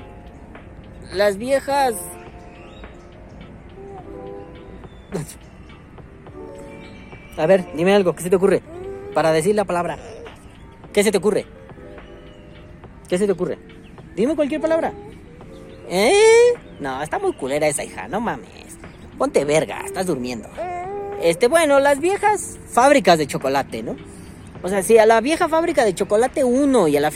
las 1.14 1.36
viejas. 1.38 1.94
A 7.36 7.46
ver, 7.46 7.66
dime 7.74 7.94
algo, 7.94 8.14
¿qué 8.16 8.22
se 8.24 8.30
te 8.30 8.36
ocurre? 8.36 8.62
Para 9.14 9.30
decir 9.30 9.54
la 9.54 9.64
palabra. 9.64 9.96
¿Qué 10.92 11.04
se 11.04 11.12
te 11.12 11.18
ocurre? 11.18 11.46
¿Qué 13.08 13.16
se 13.16 13.26
te 13.26 13.32
ocurre? 13.32 13.58
Dime 14.16 14.34
cualquier 14.34 14.60
palabra. 14.60 14.92
¿Eh? 15.88 16.54
No, 16.80 17.02
está 17.02 17.18
muy 17.18 17.32
culera 17.32 17.66
esa 17.66 17.84
hija, 17.84 18.08
no 18.08 18.20
mames. 18.20 18.78
Ponte 19.16 19.44
verga, 19.44 19.82
estás 19.84 20.06
durmiendo. 20.06 20.48
Este, 21.22 21.48
bueno, 21.48 21.80
las 21.80 21.98
viejas 21.98 22.58
fábricas 22.70 23.18
de 23.18 23.26
chocolate, 23.26 23.82
¿no? 23.82 23.96
O 24.62 24.68
sea, 24.68 24.82
si 24.82 24.98
a 24.98 25.06
la 25.06 25.20
vieja 25.20 25.48
fábrica 25.48 25.84
de 25.84 25.94
chocolate 25.94 26.42
1 26.42 26.88
y 26.88 26.96
a 26.96 27.00
la 27.00 27.10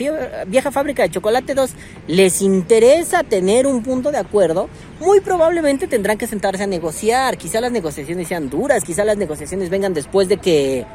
vieja 0.46 0.70
fábrica 0.70 1.02
de 1.02 1.10
chocolate 1.10 1.54
2 1.54 1.70
les 2.06 2.40
interesa 2.40 3.24
tener 3.24 3.66
un 3.66 3.82
punto 3.82 4.12
de 4.12 4.18
acuerdo, 4.18 4.68
muy 5.00 5.20
probablemente 5.20 5.88
tendrán 5.88 6.18
que 6.18 6.28
sentarse 6.28 6.62
a 6.62 6.66
negociar. 6.68 7.36
Quizá 7.36 7.60
las 7.60 7.72
negociaciones 7.72 8.28
sean 8.28 8.48
duras, 8.48 8.84
quizá 8.84 9.04
las 9.04 9.16
negociaciones 9.16 9.70
vengan 9.70 9.94
después 9.94 10.28
de 10.28 10.36
que... 10.36 10.86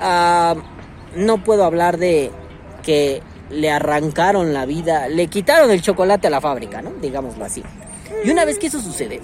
Ah, 0.00 0.54
no 1.14 1.42
puedo 1.42 1.64
hablar 1.64 1.96
de 1.96 2.30
que 2.82 3.22
le 3.50 3.70
arrancaron 3.70 4.52
la 4.52 4.66
vida, 4.66 5.08
le 5.08 5.28
quitaron 5.28 5.70
el 5.70 5.82
chocolate 5.82 6.26
a 6.26 6.30
la 6.30 6.40
fábrica, 6.40 6.82
¿no? 6.82 6.90
Digámoslo 7.00 7.44
así. 7.44 7.62
Y 8.24 8.30
una 8.30 8.44
vez 8.44 8.58
que 8.58 8.66
eso 8.66 8.80
sucede... 8.80 9.20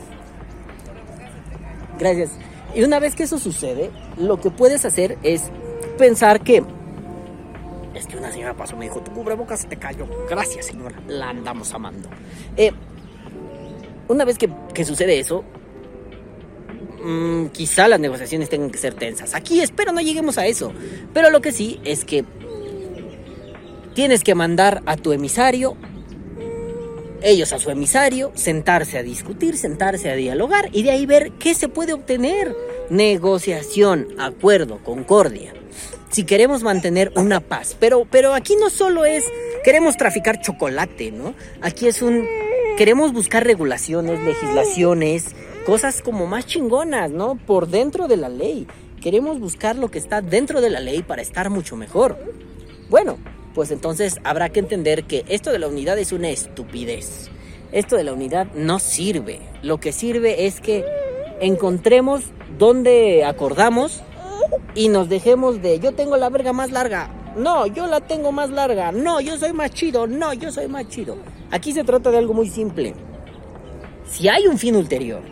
Gracias. 1.98 2.30
Y 2.74 2.82
una 2.82 2.98
vez 2.98 3.14
que 3.14 3.24
eso 3.24 3.38
sucede, 3.38 3.90
lo 4.16 4.40
que 4.40 4.50
puedes 4.50 4.85
hacer 4.85 5.18
es 5.22 5.50
pensar 5.98 6.40
que 6.40 6.64
es 7.94 8.06
que 8.06 8.16
una 8.16 8.32
señora 8.32 8.54
pasó 8.54 8.76
me 8.76 8.87
dijo, 8.87 9.00
tu 9.00 9.12
cubrebocas 9.12 9.61
se 9.61 9.68
te 9.68 9.76
cayó. 9.76 10.06
Gracias, 10.28 10.66
señora. 10.66 10.96
La 11.06 11.28
andamos 11.28 11.72
amando. 11.74 12.08
Eh, 12.56 12.72
una 14.08 14.24
vez 14.24 14.38
que, 14.38 14.85
sucede 14.85 15.18
eso, 15.18 15.44
mm, 17.04 17.46
quizá 17.48 17.88
las 17.88 18.00
negociaciones 18.00 18.48
tengan 18.48 18.70
que 18.70 18.78
ser 18.78 18.94
tensas. 18.94 19.35
Aquí 19.35 19.61
espero 19.61 19.92
no 19.92 20.00
lleguemos 20.00 20.38
a 20.38 20.46
eso. 20.46 20.72
Pero 21.12 21.30
lo 21.30 21.40
que 21.40 21.52
sí 21.52 21.80
es 21.85 22.04
que 22.04 22.24
tienes 23.94 24.24
que 24.24 24.35
mandar 24.35 24.83
a 24.87 24.96
tu 24.96 25.12
emisario, 25.12 25.76
ellos 27.22 27.52
a 27.52 27.59
su 27.59 27.70
emisario, 27.70 28.33
sentarse 28.35 28.98
a 28.98 29.02
discutir, 29.02 29.57
sentarse 29.57 30.11
a 30.11 30.16
dialogar 30.16 30.68
y 30.72 30.83
de 30.83 30.90
ahí 30.90 31.07
ver 31.07 31.33
qué 31.33 31.55
se 31.55 31.68
puede 31.68 31.92
obtener. 31.92 32.55
Negociación, 32.90 34.09
acuerdo, 34.18 34.78
concordia 34.83 35.52
si 36.12 36.24
queremos 36.24 36.62
mantener 36.62 37.11
una 37.16 37.40
paz. 37.40 37.76
Pero, 37.81 38.07
pero 38.09 38.35
aquí 38.35 38.55
no 38.57 38.71
solo 38.71 39.04
es 39.04 39.25
queremos 39.64 39.96
traficar 39.96 40.40
chocolate, 40.40 41.10
¿no? 41.10 41.35
Aquí 41.60 41.88
es 41.88 42.02
un 42.02 42.27
queremos 42.77 43.12
buscar 43.12 43.44
regulaciones, 43.44 44.21
legislaciones, 44.21 45.35
cosas 45.67 46.02
como 46.02 46.27
más 46.27 46.46
chingonas, 46.46 47.10
¿no? 47.10 47.35
Por 47.35 47.69
dentro 47.69 48.06
de 48.08 48.19
la 48.19 48.29
ley. 48.29 48.69
Queremos 49.00 49.40
buscar 49.40 49.77
lo 49.77 49.90
que 49.90 49.98
está 49.98 50.21
dentro 50.21 50.60
de 50.60 50.71
la 50.71 50.81
ley 50.81 51.02
para 51.02 51.23
estar 51.23 51.50
mucho 51.50 51.77
mejor. 51.77 52.17
Bueno, 52.88 53.19
pues 53.55 53.71
entonces 53.71 54.19
habrá 54.25 54.48
que 54.48 54.61
entender 54.61 55.05
que 55.05 55.25
esto 55.29 55.50
de 55.50 55.59
la 55.59 55.69
unidad 55.69 55.98
es 55.98 56.13
una 56.13 56.31
estupidez. 56.31 57.31
Esto 57.73 57.96
de 57.96 58.05
la 58.05 58.13
unidad 58.13 58.48
no 58.55 58.79
sirve. 58.79 59.40
Lo 59.63 59.79
que 59.79 59.92
sirve 59.92 60.46
es 60.46 60.61
que 60.61 60.85
encontremos 61.40 62.25
dónde 62.59 63.25
acordamos 63.25 64.03
y 64.75 64.88
nos 64.88 65.09
dejemos 65.09 65.63
de 65.63 65.79
yo 65.81 65.92
tengo 65.92 66.17
la 66.17 66.29
verga 66.29 66.53
más 66.53 66.71
larga. 66.71 67.11
No, 67.37 67.67
yo 67.67 67.87
la 67.87 68.00
tengo 68.00 68.31
más 68.31 68.50
larga. 68.50 68.92
No, 68.92 69.21
yo 69.21 69.38
soy 69.38 69.53
más 69.53 69.71
chido. 69.71 70.07
No, 70.07 70.35
yo 70.35 70.53
soy 70.53 70.69
más 70.69 70.88
chido. 70.88 71.17
Aquí 71.50 71.73
se 71.73 71.85
trata 71.85 72.11
de 72.11 72.19
algo 72.19 72.35
muy 72.35 72.48
simple. 72.48 72.94
Si 74.07 74.29
hay 74.29 74.46
un 74.46 74.59
fin 74.59 74.77
ulterior 74.77 75.23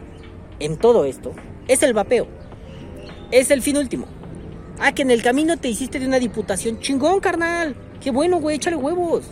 en 0.59 0.79
todo 0.79 1.05
esto, 1.05 1.33
es 1.69 1.83
el 1.83 1.93
vapeo. 1.93 2.27
Es 3.31 3.51
el 3.51 3.61
fin 3.61 3.77
último. 3.77 4.07
Ah, 4.79 4.93
que 4.93 5.03
en 5.03 5.11
el 5.11 5.23
camino 5.23 5.59
te 5.59 5.69
hiciste 5.69 5.99
de 5.99 6.07
una 6.07 6.19
diputación. 6.19 6.81
Chingón, 6.81 7.21
carnal. 7.21 7.77
Qué 8.01 8.11
bueno, 8.11 8.39
güey, 8.41 8.57
échale 8.57 8.77
huevos. 8.77 9.25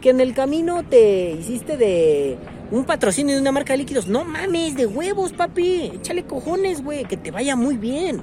Que 0.00 0.10
en 0.10 0.20
el 0.20 0.34
camino 0.34 0.82
te 0.82 1.32
hiciste 1.32 1.76
de 1.76 2.36
un 2.70 2.84
patrocinio 2.84 3.34
de 3.34 3.40
una 3.40 3.52
marca 3.52 3.72
de 3.72 3.78
líquidos. 3.78 4.06
No 4.06 4.24
mames, 4.24 4.76
de 4.76 4.86
huevos, 4.86 5.32
papi. 5.32 5.92
Échale 5.94 6.24
cojones, 6.24 6.82
güey. 6.82 7.04
Que 7.04 7.16
te 7.16 7.30
vaya 7.30 7.56
muy 7.56 7.76
bien. 7.76 8.22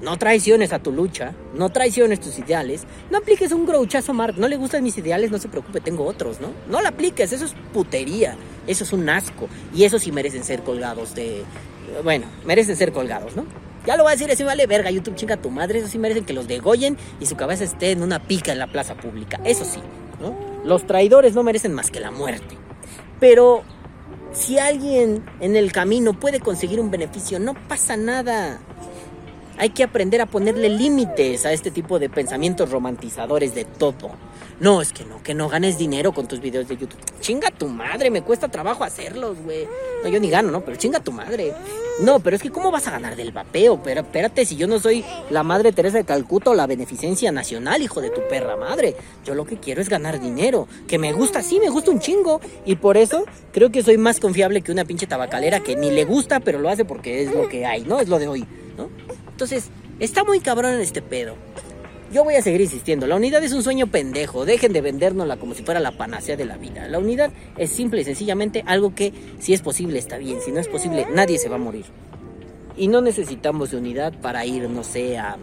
No 0.00 0.18
traiciones 0.18 0.72
a 0.74 0.80
tu 0.80 0.92
lucha, 0.92 1.34
no 1.54 1.70
traiciones 1.70 2.20
tus 2.20 2.38
ideales, 2.38 2.82
no 3.10 3.18
apliques 3.18 3.52
un 3.52 3.64
grouchazo 3.64 4.12
Mark, 4.12 4.34
no 4.36 4.48
le 4.48 4.56
gustan 4.56 4.82
mis 4.82 4.98
ideales, 4.98 5.30
no 5.30 5.38
se 5.38 5.48
preocupe, 5.48 5.80
tengo 5.80 6.04
otros, 6.04 6.42
¿no? 6.42 6.48
No 6.68 6.82
lo 6.82 6.88
apliques, 6.88 7.32
eso 7.32 7.46
es 7.46 7.54
putería, 7.72 8.36
eso 8.66 8.84
es 8.84 8.92
un 8.92 9.08
asco, 9.08 9.48
y 9.74 9.84
eso 9.84 9.98
sí 9.98 10.12
merecen 10.12 10.44
ser 10.44 10.62
colgados 10.62 11.14
de... 11.14 11.42
Bueno, 12.02 12.26
merecen 12.44 12.76
ser 12.76 12.92
colgados, 12.92 13.34
¿no? 13.34 13.46
Ya 13.86 13.96
lo 13.96 14.02
voy 14.02 14.12
a 14.12 14.16
decir, 14.16 14.30
así 14.30 14.42
vale 14.44 14.66
verga, 14.66 14.90
YouTube 14.90 15.14
chinga 15.14 15.36
tu 15.36 15.50
madre, 15.50 15.80
eso 15.80 15.88
sí 15.88 15.98
merecen 15.98 16.24
que 16.24 16.32
los 16.32 16.48
degollen 16.48 16.96
y 17.20 17.26
su 17.26 17.36
cabeza 17.36 17.64
esté 17.64 17.90
en 17.90 18.02
una 18.02 18.18
pica 18.18 18.52
en 18.52 18.58
la 18.58 18.66
plaza 18.66 18.94
pública, 18.94 19.40
eso 19.44 19.64
sí, 19.64 19.80
¿no? 20.20 20.34
Los 20.64 20.86
traidores 20.86 21.34
no 21.34 21.42
merecen 21.42 21.74
más 21.74 21.90
que 21.90 22.00
la 22.00 22.10
muerte. 22.10 22.56
Pero 23.20 23.62
si 24.32 24.58
alguien 24.58 25.22
en 25.40 25.54
el 25.54 25.70
camino 25.70 26.18
puede 26.18 26.40
conseguir 26.40 26.80
un 26.80 26.90
beneficio, 26.90 27.38
no 27.38 27.54
pasa 27.54 27.96
nada. 27.96 28.58
Hay 29.58 29.70
que 29.70 29.84
aprender 29.84 30.20
a 30.20 30.26
ponerle 30.26 30.68
límites 30.68 31.46
a 31.46 31.52
este 31.52 31.70
tipo 31.70 31.98
de 31.98 32.08
pensamientos 32.08 32.70
romantizadores 32.70 33.54
de 33.54 33.64
todo. 33.64 34.10
No, 34.60 34.80
es 34.80 34.92
que 34.92 35.04
no, 35.04 35.22
que 35.22 35.34
no 35.34 35.48
ganes 35.48 35.78
dinero 35.78 36.12
con 36.12 36.28
tus 36.28 36.40
videos 36.40 36.68
de 36.68 36.76
YouTube. 36.76 37.00
Chinga 37.20 37.50
tu 37.50 37.66
madre, 37.66 38.10
me 38.10 38.22
cuesta 38.22 38.48
trabajo 38.48 38.84
hacerlos, 38.84 39.36
güey. 39.42 39.66
No, 40.02 40.08
yo 40.08 40.20
ni 40.20 40.30
gano, 40.30 40.50
¿no? 40.50 40.64
Pero 40.64 40.76
chinga 40.76 41.00
tu 41.00 41.10
madre. 41.10 41.52
No, 42.00 42.20
pero 42.20 42.36
es 42.36 42.42
que 42.42 42.50
¿cómo 42.50 42.70
vas 42.70 42.86
a 42.86 42.92
ganar 42.92 43.16
del 43.16 43.32
vapeo? 43.32 43.82
Pero 43.82 44.02
espérate, 44.02 44.44
si 44.44 44.56
yo 44.56 44.66
no 44.66 44.78
soy 44.78 45.04
la 45.30 45.42
madre 45.42 45.72
Teresa 45.72 45.98
de 45.98 46.04
Calcuta 46.04 46.50
o 46.50 46.54
la 46.54 46.66
beneficencia 46.66 47.32
nacional, 47.32 47.82
hijo 47.82 48.00
de 48.00 48.10
tu 48.10 48.20
perra 48.28 48.56
madre. 48.56 48.94
Yo 49.24 49.34
lo 49.34 49.44
que 49.44 49.58
quiero 49.58 49.80
es 49.80 49.88
ganar 49.88 50.20
dinero. 50.20 50.68
Que 50.86 50.98
me 50.98 51.12
gusta, 51.12 51.42
sí, 51.42 51.58
me 51.58 51.68
gusta 51.68 51.90
un 51.90 51.98
chingo. 51.98 52.40
Y 52.64 52.76
por 52.76 52.96
eso 52.96 53.24
creo 53.52 53.70
que 53.70 53.82
soy 53.82 53.98
más 53.98 54.20
confiable 54.20 54.62
que 54.62 54.70
una 54.70 54.84
pinche 54.84 55.06
tabacalera 55.06 55.60
que 55.60 55.74
ni 55.74 55.90
le 55.90 56.04
gusta, 56.04 56.40
pero 56.40 56.60
lo 56.60 56.68
hace 56.68 56.84
porque 56.84 57.22
es 57.22 57.34
lo 57.34 57.48
que 57.48 57.66
hay, 57.66 57.82
¿no? 57.82 58.00
Es 58.00 58.08
lo 58.08 58.18
de 58.18 58.28
hoy, 58.28 58.46
¿no? 58.76 58.88
Entonces, 59.30 59.70
está 59.98 60.22
muy 60.22 60.40
cabrón 60.40 60.74
en 60.74 60.80
este 60.80 61.02
pedo. 61.02 61.36
Yo 62.14 62.22
voy 62.22 62.36
a 62.36 62.42
seguir 62.42 62.60
insistiendo, 62.60 63.08
la 63.08 63.16
unidad 63.16 63.42
es 63.42 63.52
un 63.52 63.64
sueño 63.64 63.88
pendejo, 63.88 64.44
dejen 64.44 64.72
de 64.72 64.80
vendérnosla 64.80 65.36
como 65.36 65.52
si 65.52 65.64
fuera 65.64 65.80
la 65.80 65.90
panacea 65.90 66.36
de 66.36 66.44
la 66.44 66.56
vida. 66.56 66.86
La 66.86 67.00
unidad 67.00 67.32
es 67.58 67.70
simple 67.70 68.02
y 68.02 68.04
sencillamente 68.04 68.62
algo 68.68 68.94
que 68.94 69.12
si 69.40 69.52
es 69.52 69.60
posible 69.62 69.98
está 69.98 70.16
bien, 70.16 70.40
si 70.40 70.52
no 70.52 70.60
es 70.60 70.68
posible 70.68 71.08
nadie 71.12 71.38
se 71.38 71.48
va 71.48 71.56
a 71.56 71.58
morir. 71.58 71.86
Y 72.76 72.86
no 72.86 73.00
necesitamos 73.00 73.72
de 73.72 73.78
unidad 73.78 74.12
para 74.20 74.46
ir, 74.46 74.70
no 74.70 74.84
sé, 74.84 75.18
a, 75.18 75.38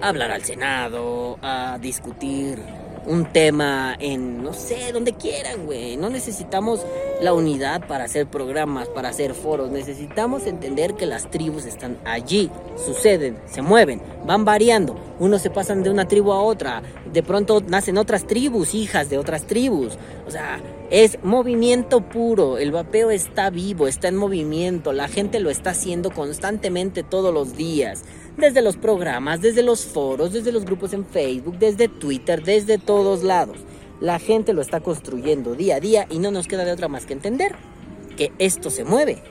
a 0.00 0.08
hablar 0.08 0.30
al 0.30 0.44
Senado, 0.44 1.40
a 1.42 1.76
discutir 1.82 2.60
un 3.06 3.32
tema 3.32 3.96
en, 3.98 4.42
no 4.42 4.52
sé, 4.52 4.92
donde 4.92 5.12
quieran, 5.12 5.66
güey. 5.66 5.96
No 5.96 6.10
necesitamos 6.10 6.84
la 7.20 7.32
unidad 7.32 7.86
para 7.86 8.04
hacer 8.04 8.26
programas, 8.26 8.88
para 8.88 9.08
hacer 9.08 9.34
foros. 9.34 9.70
Necesitamos 9.70 10.46
entender 10.46 10.94
que 10.94 11.06
las 11.06 11.30
tribus 11.30 11.64
están 11.64 11.98
allí, 12.04 12.50
suceden, 12.76 13.38
se 13.46 13.62
mueven, 13.62 14.02
van 14.26 14.44
variando. 14.44 14.96
Unos 15.18 15.42
se 15.42 15.50
pasan 15.50 15.82
de 15.82 15.90
una 15.90 16.08
tribu 16.08 16.32
a 16.32 16.42
otra. 16.42 16.82
De 17.12 17.22
pronto 17.22 17.62
nacen 17.66 17.98
otras 17.98 18.26
tribus, 18.26 18.74
hijas 18.74 19.08
de 19.08 19.18
otras 19.18 19.46
tribus. 19.46 19.98
O 20.26 20.30
sea, 20.30 20.60
es 20.90 21.18
movimiento 21.22 22.00
puro, 22.00 22.58
el 22.58 22.72
vapeo 22.72 23.10
está 23.10 23.50
vivo, 23.50 23.88
está 23.88 24.08
en 24.08 24.16
movimiento, 24.16 24.92
la 24.92 25.08
gente 25.08 25.40
lo 25.40 25.50
está 25.50 25.70
haciendo 25.70 26.10
constantemente 26.10 27.02
todos 27.02 27.32
los 27.32 27.56
días 27.56 28.04
desde 28.36 28.62
los 28.62 28.76
programas, 28.76 29.40
desde 29.40 29.62
los 29.62 29.84
foros, 29.84 30.32
desde 30.32 30.52
los 30.52 30.64
grupos 30.64 30.92
en 30.92 31.04
Facebook, 31.04 31.58
desde 31.58 31.88
Twitter, 31.88 32.42
desde 32.42 32.78
todos 32.78 33.22
lados. 33.22 33.58
La 34.00 34.18
gente 34.18 34.52
lo 34.52 34.60
está 34.60 34.80
construyendo 34.80 35.54
día 35.54 35.76
a 35.76 35.80
día 35.80 36.06
y 36.10 36.18
no 36.18 36.30
nos 36.30 36.46
queda 36.46 36.64
de 36.64 36.72
otra 36.72 36.88
más 36.88 37.06
que 37.06 37.14
entender 37.14 37.54
que 38.16 38.32
esto 38.38 38.70
se 38.70 38.84
mueve. 38.84 39.22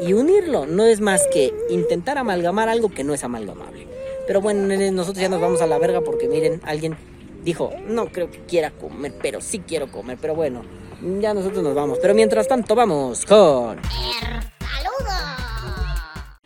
Y 0.00 0.12
unirlo 0.12 0.66
no 0.66 0.84
es 0.84 1.00
más 1.00 1.26
que 1.32 1.52
intentar 1.70 2.18
amalgamar 2.18 2.68
algo 2.68 2.90
que 2.90 3.04
no 3.04 3.14
es 3.14 3.24
amalgamable. 3.24 3.86
Pero 4.26 4.40
bueno, 4.40 4.62
nosotros 4.92 5.20
ya 5.20 5.28
nos 5.28 5.40
vamos 5.40 5.60
a 5.60 5.66
la 5.66 5.78
verga 5.78 6.00
porque 6.02 6.28
miren, 6.28 6.60
alguien 6.64 6.96
dijo, 7.44 7.70
no 7.86 8.06
creo 8.06 8.30
que 8.30 8.40
quiera 8.40 8.70
comer, 8.70 9.14
pero 9.20 9.40
sí 9.40 9.60
quiero 9.66 9.90
comer. 9.90 10.18
Pero 10.20 10.34
bueno, 10.34 10.62
ya 11.20 11.34
nosotros 11.34 11.62
nos 11.62 11.74
vamos. 11.74 11.98
Pero 12.00 12.14
mientras 12.14 12.46
tanto 12.48 12.74
vamos 12.74 13.24
con 13.26 13.80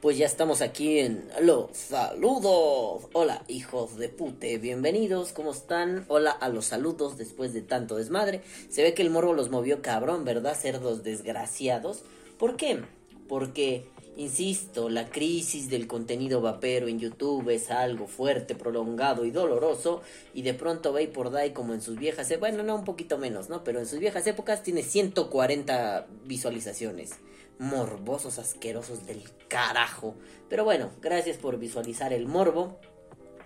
pues 0.05 0.19
ya 0.19 0.27
estamos 0.27 0.61
aquí 0.61 0.99
en 0.99 1.31
los 1.41 1.71
saludos. 1.73 3.09
Hola, 3.15 3.43
hijos 3.49 3.97
de 3.97 4.11
pute, 4.11 4.59
bienvenidos, 4.59 5.33
¿cómo 5.33 5.53
están? 5.53 6.05
Hola 6.09 6.31
a 6.31 6.51
los 6.51 6.67
saludos 6.67 7.17
después 7.17 7.55
de 7.55 7.63
tanto 7.63 7.97
desmadre. 7.97 8.43
Se 8.69 8.83
ve 8.83 8.93
que 8.93 9.01
el 9.01 9.09
morbo 9.09 9.33
los 9.33 9.49
movió 9.49 9.81
cabrón, 9.81 10.27
¿verdad? 10.27 10.59
Cerdos 10.61 11.05
desgraciados. 11.05 12.03
¿Por 12.39 12.57
qué? 12.57 12.83
Porque, 13.29 13.87
insisto, 14.19 14.91
la 14.91 15.09
crisis 15.09 15.71
del 15.71 15.87
contenido 15.87 16.43
vapero 16.43 16.87
en 16.87 16.99
YouTube 16.99 17.49
es 17.49 17.71
algo 17.71 18.07
fuerte, 18.07 18.55
prolongado 18.55 19.25
y 19.25 19.31
doloroso. 19.31 20.03
Y 20.35 20.43
de 20.43 20.53
pronto 20.53 20.95
por 21.15 21.31
Day, 21.31 21.55
como 21.55 21.73
en 21.73 21.81
sus 21.81 21.97
viejas 21.97 22.31
épocas, 22.31 22.51
bueno, 22.51 22.63
no, 22.63 22.77
un 22.77 22.85
poquito 22.85 23.17
menos, 23.17 23.49
¿no? 23.49 23.65
Pero 23.65 23.79
en 23.79 23.87
sus 23.87 24.01
viejas 24.01 24.27
épocas 24.27 24.63
tiene 24.63 24.83
140 24.83 26.09
visualizaciones 26.27 27.13
morbosos, 27.59 28.39
asquerosos 28.39 29.07
del 29.07 29.23
carajo. 29.49 30.15
Pero 30.49 30.65
bueno, 30.65 30.91
gracias 31.01 31.37
por 31.37 31.59
visualizar 31.59 32.13
el 32.13 32.27
morbo. 32.27 32.79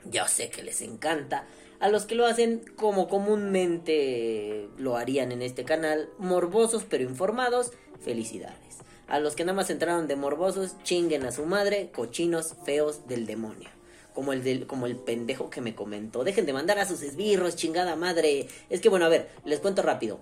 Yo 0.05 0.27
sé 0.29 0.51
que 0.51 0.63
les 0.63 0.81
encanta. 0.83 1.47
A 1.81 1.89
los 1.89 2.07
que 2.07 2.17
lo 2.17 2.27
hacen 2.27 2.65
como 2.77 3.09
comúnmente 3.09 4.69
lo 4.79 4.97
harían 4.97 5.31
en 5.31 5.43
este 5.43 5.65
canal, 5.65 6.09
morbosos 6.19 6.85
pero 6.89 7.05
informados, 7.05 7.73
felicidades. 8.01 8.79
A 9.07 9.21
los 9.21 9.37
que 9.37 9.45
nada 9.45 9.57
más 9.57 9.71
entraron 9.71 10.09
de 10.09 10.17
morbosos, 10.17 10.77
chinguen 10.83 11.25
a 11.25 11.33
su 11.33 11.47
madre, 11.47 11.91
cochinos 11.93 12.55
feos 12.65 13.07
del 13.07 13.27
demonio. 13.27 13.71
Como 14.13 14.33
el, 14.33 14.43
del, 14.43 14.67
como 14.67 14.87
el 14.87 14.97
pendejo 14.97 15.49
que 15.51 15.61
me 15.61 15.77
comentó. 15.77 16.25
Dejen 16.25 16.45
de 16.45 16.53
mandar 16.53 16.81
a 16.81 16.87
sus 16.87 17.03
esbirros, 17.03 17.55
chingada 17.55 17.95
madre. 17.95 18.49
Es 18.69 18.81
que 18.81 18.89
bueno, 18.89 19.07
a 19.07 19.09
ver, 19.09 19.31
les 19.45 19.61
cuento 19.61 19.83
rápido. 19.83 20.19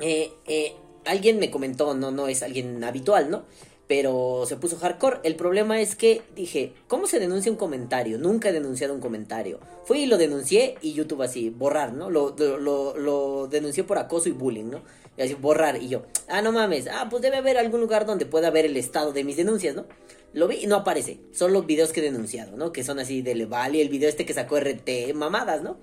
Eh, 0.00 0.32
eh, 0.46 0.76
alguien 1.04 1.38
me 1.38 1.50
comentó, 1.50 1.94
no, 1.94 2.10
no 2.10 2.28
es 2.28 2.42
alguien 2.42 2.82
habitual, 2.84 3.30
¿no? 3.30 3.44
Pero 3.86 4.44
se 4.46 4.56
puso 4.56 4.76
hardcore. 4.76 5.18
El 5.24 5.34
problema 5.34 5.80
es 5.80 5.96
que 5.96 6.22
dije, 6.36 6.74
¿cómo 6.86 7.06
se 7.06 7.18
denuncia 7.18 7.50
un 7.50 7.58
comentario? 7.58 8.18
Nunca 8.18 8.50
he 8.50 8.52
denunciado 8.52 8.94
un 8.94 9.00
comentario. 9.00 9.58
Fui 9.84 10.02
y 10.02 10.06
lo 10.06 10.16
denuncié 10.16 10.76
y 10.80 10.92
YouTube 10.92 11.22
así, 11.22 11.50
borrar, 11.50 11.92
¿no? 11.92 12.08
Lo, 12.08 12.36
lo, 12.38 13.48
denunció 13.48 13.86
por 13.86 13.98
acoso 13.98 14.28
y 14.28 14.32
bullying, 14.32 14.70
¿no? 14.70 14.82
Y 15.16 15.22
así, 15.22 15.34
borrar. 15.34 15.82
Y 15.82 15.88
yo, 15.88 16.02
ah, 16.28 16.40
no 16.40 16.52
mames, 16.52 16.86
ah, 16.86 17.08
pues 17.10 17.20
debe 17.22 17.38
haber 17.38 17.58
algún 17.58 17.80
lugar 17.80 18.06
donde 18.06 18.26
pueda 18.26 18.50
ver 18.50 18.64
el 18.64 18.76
estado 18.76 19.12
de 19.12 19.24
mis 19.24 19.36
denuncias, 19.36 19.74
¿no? 19.74 19.86
Lo 20.32 20.46
vi 20.46 20.58
y 20.62 20.66
no 20.68 20.76
aparece. 20.76 21.18
Son 21.32 21.52
los 21.52 21.66
videos 21.66 21.92
que 21.92 21.98
he 21.98 22.04
denunciado, 22.04 22.56
¿no? 22.56 22.72
Que 22.72 22.84
son 22.84 23.00
así 23.00 23.22
de 23.22 23.34
Leval 23.34 23.74
y 23.74 23.80
el 23.80 23.88
video 23.88 24.08
este 24.08 24.24
que 24.24 24.34
sacó 24.34 24.60
RT, 24.60 25.14
mamadas, 25.14 25.62
¿no? 25.62 25.78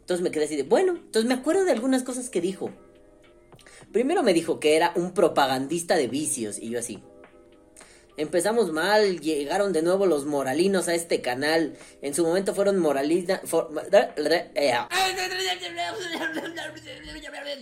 Entonces 0.00 0.24
me 0.24 0.30
quedé 0.30 0.46
así 0.46 0.56
de, 0.56 0.62
bueno, 0.62 0.92
entonces 0.96 1.28
me 1.28 1.34
acuerdo 1.34 1.64
de 1.64 1.72
algunas 1.72 2.02
cosas 2.02 2.30
que 2.30 2.40
dijo. 2.40 2.70
Primero 3.92 4.22
me 4.22 4.32
dijo 4.32 4.58
que 4.58 4.74
era 4.74 4.92
un 4.96 5.12
propagandista 5.12 5.96
de 5.96 6.08
vicios 6.08 6.58
y 6.58 6.70
yo 6.70 6.78
así. 6.78 7.02
Empezamos 8.18 8.72
mal, 8.72 9.20
llegaron 9.20 9.72
de 9.72 9.80
nuevo 9.80 10.04
los 10.04 10.26
moralinos 10.26 10.88
a 10.88 10.94
este 10.94 11.22
canal. 11.22 11.78
En 12.02 12.14
su 12.14 12.24
momento 12.24 12.54
fueron 12.54 12.78
moralistas. 12.78 13.40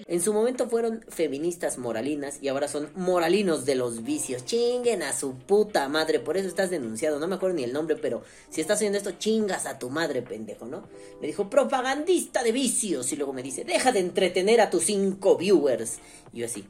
En 0.07 0.21
su 0.21 0.33
momento 0.33 0.69
fueron 0.69 1.05
feministas 1.09 1.79
moralinas 1.79 2.39
y 2.43 2.49
ahora 2.49 2.69
son 2.69 2.91
moralinos 2.95 3.65
de 3.65 3.77
los 3.77 4.03
vicios. 4.03 4.45
Chinguen 4.45 5.03
a 5.03 5.13
su 5.13 5.35
puta 5.35 5.89
madre. 5.89 6.19
Por 6.19 6.37
eso 6.37 6.49
estás 6.49 6.71
denunciado. 6.71 7.21
No 7.21 7.29
me 7.29 7.37
acuerdo 7.37 7.57
ni 7.57 7.65
el 7.65 7.73
nombre, 7.73 7.97
pero 7.97 8.23
si 8.51 8.61
estás 8.61 8.79
haciendo 8.79 8.99
esto, 8.99 9.13
chingas 9.13 9.67
a 9.67 9.79
tu 9.79 9.89
madre, 9.89 10.23
pendejo, 10.23 10.67
¿no? 10.67 10.89
Me 11.21 11.29
dijo 11.29 11.49
propagandista 11.49 12.43
de 12.43 12.53
vicios. 12.53 13.13
Y 13.13 13.17
luego 13.17 13.33
me 13.33 13.43
dice, 13.43 13.65
deja 13.65 13.93
de 13.93 14.01
entretener 14.01 14.61
a 14.61 14.71
tus 14.71 14.85
cinco 14.85 15.37
viewers. 15.37 15.99
Y 16.33 16.41
yo 16.41 16.47
así. 16.47 16.67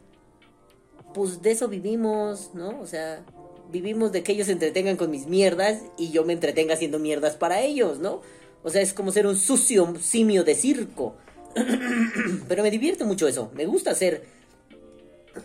Pues 1.15 1.43
de 1.43 1.53
eso 1.53 1.69
vivimos, 1.69 2.51
¿no? 2.55 2.81
O 2.81 2.87
sea, 2.87 3.25
vivimos 3.71 4.13
de 4.13 4.23
que 4.23 4.33
ellos 4.33 4.47
se 4.47 4.53
entretengan 4.53 4.97
con 4.97 5.11
mis 5.11 5.27
mierdas 5.27 5.83
y 5.99 6.11
yo 6.11 6.25
me 6.25 6.33
entretenga 6.33 6.75
haciendo 6.75 6.99
mierdas 6.99 7.37
para 7.37 7.63
ellos, 7.63 7.99
¿no? 7.99 8.21
O 8.63 8.71
sea, 8.71 8.83
es 8.83 8.93
como 8.93 9.13
ser 9.13 9.27
un 9.27 9.37
sucio 9.37 9.95
simio 10.01 10.45
de 10.45 10.55
circo. 10.55 11.15
Pero 12.49 12.63
me 12.63 12.71
divierte 12.71 13.05
mucho 13.05 13.27
eso. 13.27 13.51
Me 13.55 13.67
gusta 13.67 13.95
ser 13.95 14.25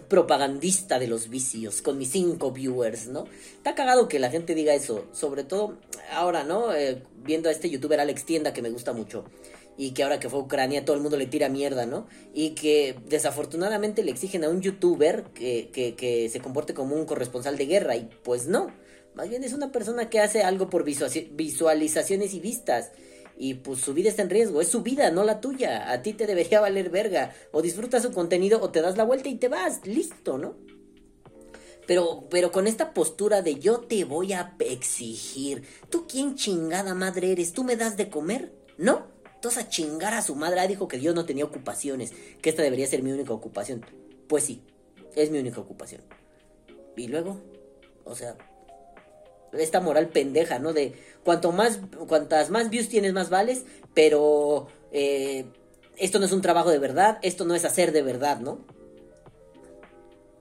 propagandista 0.10 1.00
de 1.00 1.08
los 1.08 1.30
vicios 1.30 1.82
con 1.82 1.98
mis 1.98 2.10
cinco 2.12 2.52
viewers, 2.52 3.08
¿no? 3.08 3.26
Está 3.58 3.76
cagado 3.76 4.08
que 4.08 4.20
la 4.20 4.30
gente 4.30 4.56
diga 4.56 4.74
eso. 4.74 5.06
Sobre 5.14 5.44
todo 5.44 5.78
ahora, 6.12 6.44
¿no? 6.44 6.74
Eh, 6.74 7.02
viendo 7.24 7.50
a 7.50 7.52
este 7.52 7.70
youtuber 7.70 8.00
Alex 8.00 8.26
Tienda 8.26 8.54
que 8.54 8.62
me 8.62 8.70
gusta 8.70 8.94
mucho 8.94 9.26
y 9.78 9.92
que 9.92 10.04
ahora 10.04 10.20
que 10.20 10.30
fue 10.30 10.40
a 10.40 10.44
Ucrania 10.44 10.86
todo 10.86 10.96
el 10.96 11.02
mundo 11.02 11.18
le 11.18 11.26
tira 11.26 11.50
mierda, 11.50 11.86
¿no? 11.86 12.08
Y 12.34 12.52
que 12.52 12.96
desafortunadamente 13.08 14.04
le 14.04 14.12
exigen 14.12 14.44
a 14.44 14.50
un 14.50 14.62
youtuber 14.62 15.24
que, 15.34 15.70
que, 15.72 16.30
se 16.30 16.40
comporte 16.40 16.74
como 16.74 16.96
un 16.96 17.06
corresponsal 17.06 17.58
de 17.58 17.66
guerra 17.66 17.96
y 17.96 18.10
pues 18.24 18.48
no, 18.48 18.72
más 19.16 19.30
bien 19.30 19.44
es 19.44 19.54
una 19.54 19.72
persona 19.72 20.10
que 20.10 20.20
hace 20.20 20.44
algo 20.44 20.70
por 20.70 20.84
visualizaciones 20.84 22.34
y 22.34 22.40
vistas. 22.40 22.92
Y 23.38 23.56
pues 23.56 23.82
su 23.82 23.94
vida 23.94 24.08
está 24.08 24.22
en 24.22 24.30
riesgo, 24.30 24.62
es 24.62 24.70
su 24.70 24.82
vida, 24.82 25.12
no 25.12 25.26
la 25.26 25.42
tuya. 25.42 25.92
A 25.92 26.02
ti 26.02 26.14
te 26.14 26.26
debería 26.26 26.62
valer 26.62 26.90
verga. 26.90 27.34
O 27.52 27.62
disfrutas 27.62 28.04
su 28.04 28.14
contenido 28.14 28.62
o 28.62 28.70
te 28.70 28.82
das 28.82 28.96
la 28.96 29.04
vuelta 29.04 29.28
y 29.28 29.36
te 29.36 29.50
vas, 29.50 29.86
listo, 29.86 30.38
¿no? 30.38 30.56
Pero, 31.86 32.28
pero 32.30 32.52
con 32.54 32.66
esta 32.66 32.94
postura 32.94 33.42
de 33.42 33.56
yo 33.56 33.80
te 33.82 34.06
voy 34.06 34.32
a 34.32 34.56
exigir. 34.60 35.64
¿Tú 35.90 36.06
quién 36.08 36.36
chingada 36.36 36.96
madre 36.96 37.34
eres? 37.34 37.52
¿Tú 37.52 37.66
me 37.66 37.76
das 37.76 37.98
de 37.98 38.10
comer? 38.10 38.54
¿No? 38.78 39.15
A 39.58 39.70
chingar 39.70 40.14
a 40.14 40.22
su 40.22 40.36
madre. 40.36 40.60
Ah, 40.60 40.68
dijo 40.68 40.88
que 40.88 40.98
Dios 40.98 41.14
no 41.16 41.26
tenía 41.26 41.46
ocupaciones, 41.46 42.14
que 42.42 42.50
esta 42.50 42.64
debería 42.64 42.88
ser 42.88 43.04
mi 43.04 43.12
única 43.12 43.34
ocupación. 43.34 43.86
Pues 44.28 44.44
sí, 44.44 44.62
es 45.16 45.30
mi 45.30 45.40
única 45.40 45.62
ocupación. 45.62 46.02
Y 46.96 47.08
luego, 47.08 47.40
o 48.04 48.16
sea, 48.16 48.36
esta 49.54 49.82
moral 49.82 50.10
pendeja, 50.10 50.60
¿no? 50.60 50.74
De 50.74 50.94
cuanto 51.24 51.52
más, 51.52 51.80
cuantas 52.08 52.50
más 52.50 52.70
views 52.70 52.90
tienes, 52.90 53.14
más 53.14 53.30
vales, 53.30 53.66
pero 53.94 54.68
eh, 54.92 55.46
esto 55.98 56.20
no 56.20 56.26
es 56.26 56.32
un 56.32 56.42
trabajo 56.42 56.72
de 56.72 56.80
verdad, 56.80 57.20
esto 57.22 57.46
no 57.46 57.56
es 57.56 57.66
hacer 57.66 57.92
de 57.92 58.02
verdad, 58.02 58.40
¿no? 58.40 58.60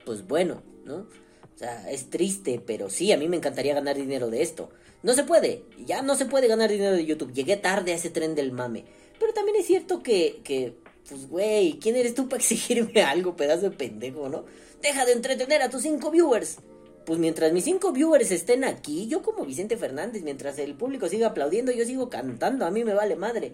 Pues 0.05 0.25
bueno, 0.27 0.63
¿no? 0.83 1.07
O 1.55 1.57
sea, 1.57 1.89
es 1.89 2.09
triste, 2.09 2.61
pero 2.65 2.89
sí, 2.89 3.11
a 3.11 3.17
mí 3.17 3.29
me 3.29 3.37
encantaría 3.37 3.73
ganar 3.73 3.95
dinero 3.95 4.29
de 4.29 4.41
esto. 4.41 4.69
No 5.05 5.13
se 5.13 5.23
puede, 5.23 5.63
ya 5.85 6.01
no 6.01 6.15
se 6.15 6.25
puede 6.25 6.47
ganar 6.47 6.71
dinero 6.71 6.95
de 6.95 7.05
YouTube. 7.05 7.31
Llegué 7.31 7.57
tarde 7.57 7.91
a 7.91 7.95
ese 7.95 8.09
tren 8.09 8.33
del 8.33 8.51
mame. 8.51 8.85
Pero 9.19 9.33
también 9.33 9.55
es 9.55 9.67
cierto 9.67 10.01
que, 10.01 10.41
que 10.43 10.79
pues, 11.07 11.29
güey, 11.29 11.77
¿quién 11.77 11.95
eres 11.95 12.15
tú 12.15 12.27
para 12.27 12.37
exigirme 12.41 13.03
algo, 13.03 13.35
pedazo 13.35 13.69
de 13.69 13.77
pendejo, 13.77 14.29
no? 14.29 14.45
Deja 14.81 15.05
de 15.05 15.11
entretener 15.11 15.61
a 15.61 15.69
tus 15.69 15.83
cinco 15.83 16.09
viewers. 16.09 16.57
Pues 17.05 17.19
mientras 17.19 17.53
mis 17.53 17.65
cinco 17.65 17.91
viewers 17.91 18.31
estén 18.31 18.63
aquí, 18.63 19.05
yo 19.05 19.21
como 19.21 19.45
Vicente 19.45 19.77
Fernández, 19.77 20.23
mientras 20.23 20.57
el 20.57 20.73
público 20.73 21.07
siga 21.07 21.27
aplaudiendo, 21.27 21.71
yo 21.71 21.85
sigo 21.85 22.09
cantando, 22.09 22.65
a 22.65 22.71
mí 22.71 22.83
me 22.83 22.95
vale 22.95 23.15
madre. 23.15 23.53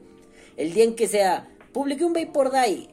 El 0.56 0.72
día 0.72 0.86
en 0.86 0.96
que 0.96 1.10
sea, 1.10 1.50
publiqué 1.74 2.06
un 2.06 2.14
Vapor 2.14 2.54
Die, 2.54 2.88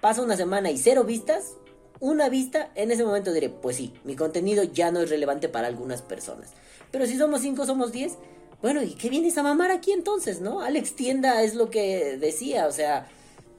pasa 0.00 0.22
una 0.22 0.36
semana 0.36 0.70
y 0.70 0.78
cero 0.78 1.02
vistas, 1.02 1.54
una 2.00 2.28
vista, 2.28 2.70
en 2.74 2.90
ese 2.90 3.04
momento 3.04 3.32
diré, 3.32 3.48
pues 3.48 3.76
sí, 3.76 3.94
mi 4.04 4.16
contenido 4.16 4.64
ya 4.64 4.90
no 4.90 5.00
es 5.00 5.10
relevante 5.10 5.48
para 5.48 5.68
algunas 5.68 6.02
personas. 6.02 6.52
Pero 6.90 7.06
si 7.06 7.16
somos 7.16 7.40
cinco, 7.40 7.66
somos 7.66 7.92
diez, 7.92 8.14
bueno, 8.62 8.82
¿y 8.82 8.94
qué 8.94 9.08
vienes 9.08 9.36
a 9.38 9.42
mamar 9.42 9.70
aquí 9.70 9.92
entonces, 9.92 10.40
no? 10.40 10.60
Alex 10.60 10.96
Tienda 10.96 11.42
es 11.42 11.54
lo 11.54 11.70
que 11.70 12.16
decía, 12.18 12.66
o 12.66 12.72
sea, 12.72 13.08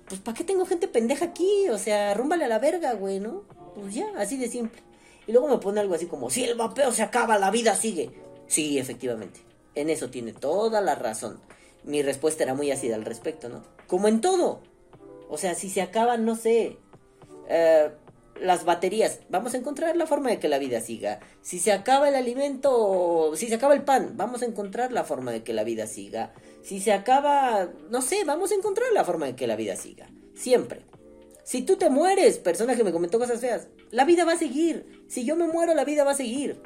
pues 0.07 0.21
¿para 0.21 0.37
qué 0.37 0.43
tengo 0.43 0.65
gente 0.65 0.87
pendeja 0.87 1.25
aquí? 1.25 1.69
O 1.69 1.77
sea, 1.77 2.13
rúmbale 2.13 2.45
a 2.45 2.47
la 2.47 2.59
verga, 2.59 2.93
güey, 2.93 3.19
¿no? 3.19 3.43
Pues 3.75 3.93
ya, 3.93 4.07
así 4.17 4.37
de 4.37 4.47
simple. 4.47 4.81
Y 5.27 5.31
luego 5.31 5.47
me 5.47 5.57
pone 5.57 5.79
algo 5.79 5.95
así 5.95 6.05
como, 6.05 6.29
si 6.29 6.43
el 6.43 6.55
vapeo 6.55 6.91
se 6.91 7.03
acaba, 7.03 7.37
la 7.37 7.51
vida 7.51 7.75
sigue. 7.75 8.11
Sí, 8.47 8.77
efectivamente. 8.77 9.39
En 9.73 9.89
eso 9.89 10.09
tiene 10.09 10.33
toda 10.33 10.81
la 10.81 10.95
razón. 10.95 11.39
Mi 11.83 12.01
respuesta 12.01 12.43
era 12.43 12.53
muy 12.53 12.71
ácida 12.71 12.95
al 12.95 13.05
respecto, 13.05 13.49
¿no? 13.49 13.63
Como 13.87 14.07
en 14.07 14.21
todo. 14.21 14.61
O 15.29 15.37
sea, 15.37 15.55
si 15.55 15.69
se 15.69 15.81
acaban, 15.81 16.25
no 16.25 16.35
sé. 16.35 16.77
Eh, 17.49 17.91
las 18.39 18.65
baterías, 18.65 19.19
vamos 19.29 19.53
a 19.53 19.57
encontrar 19.57 19.95
la 19.95 20.07
forma 20.07 20.29
de 20.29 20.39
que 20.39 20.49
la 20.49 20.57
vida 20.57 20.81
siga. 20.81 21.19
Si 21.41 21.59
se 21.59 21.71
acaba 21.71 22.09
el 22.09 22.15
alimento, 22.15 23.31
si 23.35 23.47
se 23.47 23.55
acaba 23.55 23.73
el 23.73 23.83
pan, 23.83 24.13
vamos 24.15 24.41
a 24.41 24.45
encontrar 24.45 24.91
la 24.91 25.03
forma 25.03 25.31
de 25.31 25.43
que 25.43 25.53
la 25.53 25.63
vida 25.63 25.87
siga. 25.87 26.33
Si 26.61 26.79
se 26.81 26.93
acaba, 26.93 27.69
no 27.89 28.01
sé, 28.01 28.23
vamos 28.25 28.51
a 28.51 28.55
encontrar 28.55 28.91
la 28.93 29.05
forma 29.05 29.25
de 29.25 29.35
que 29.35 29.47
la 29.47 29.55
vida 29.55 29.75
siga. 29.75 30.09
Siempre. 30.33 30.81
Si 31.43 31.61
tú 31.61 31.75
te 31.77 31.89
mueres, 31.89 32.39
persona 32.39 32.75
que 32.75 32.83
me 32.83 32.91
comentó 32.91 33.19
cosas 33.19 33.39
feas, 33.39 33.67
la 33.91 34.03
vida 34.03 34.25
va 34.25 34.33
a 34.33 34.37
seguir. 34.37 35.05
Si 35.07 35.25
yo 35.25 35.35
me 35.35 35.47
muero, 35.47 35.73
la 35.75 35.85
vida 35.85 36.03
va 36.03 36.11
a 36.11 36.15
seguir. 36.15 36.61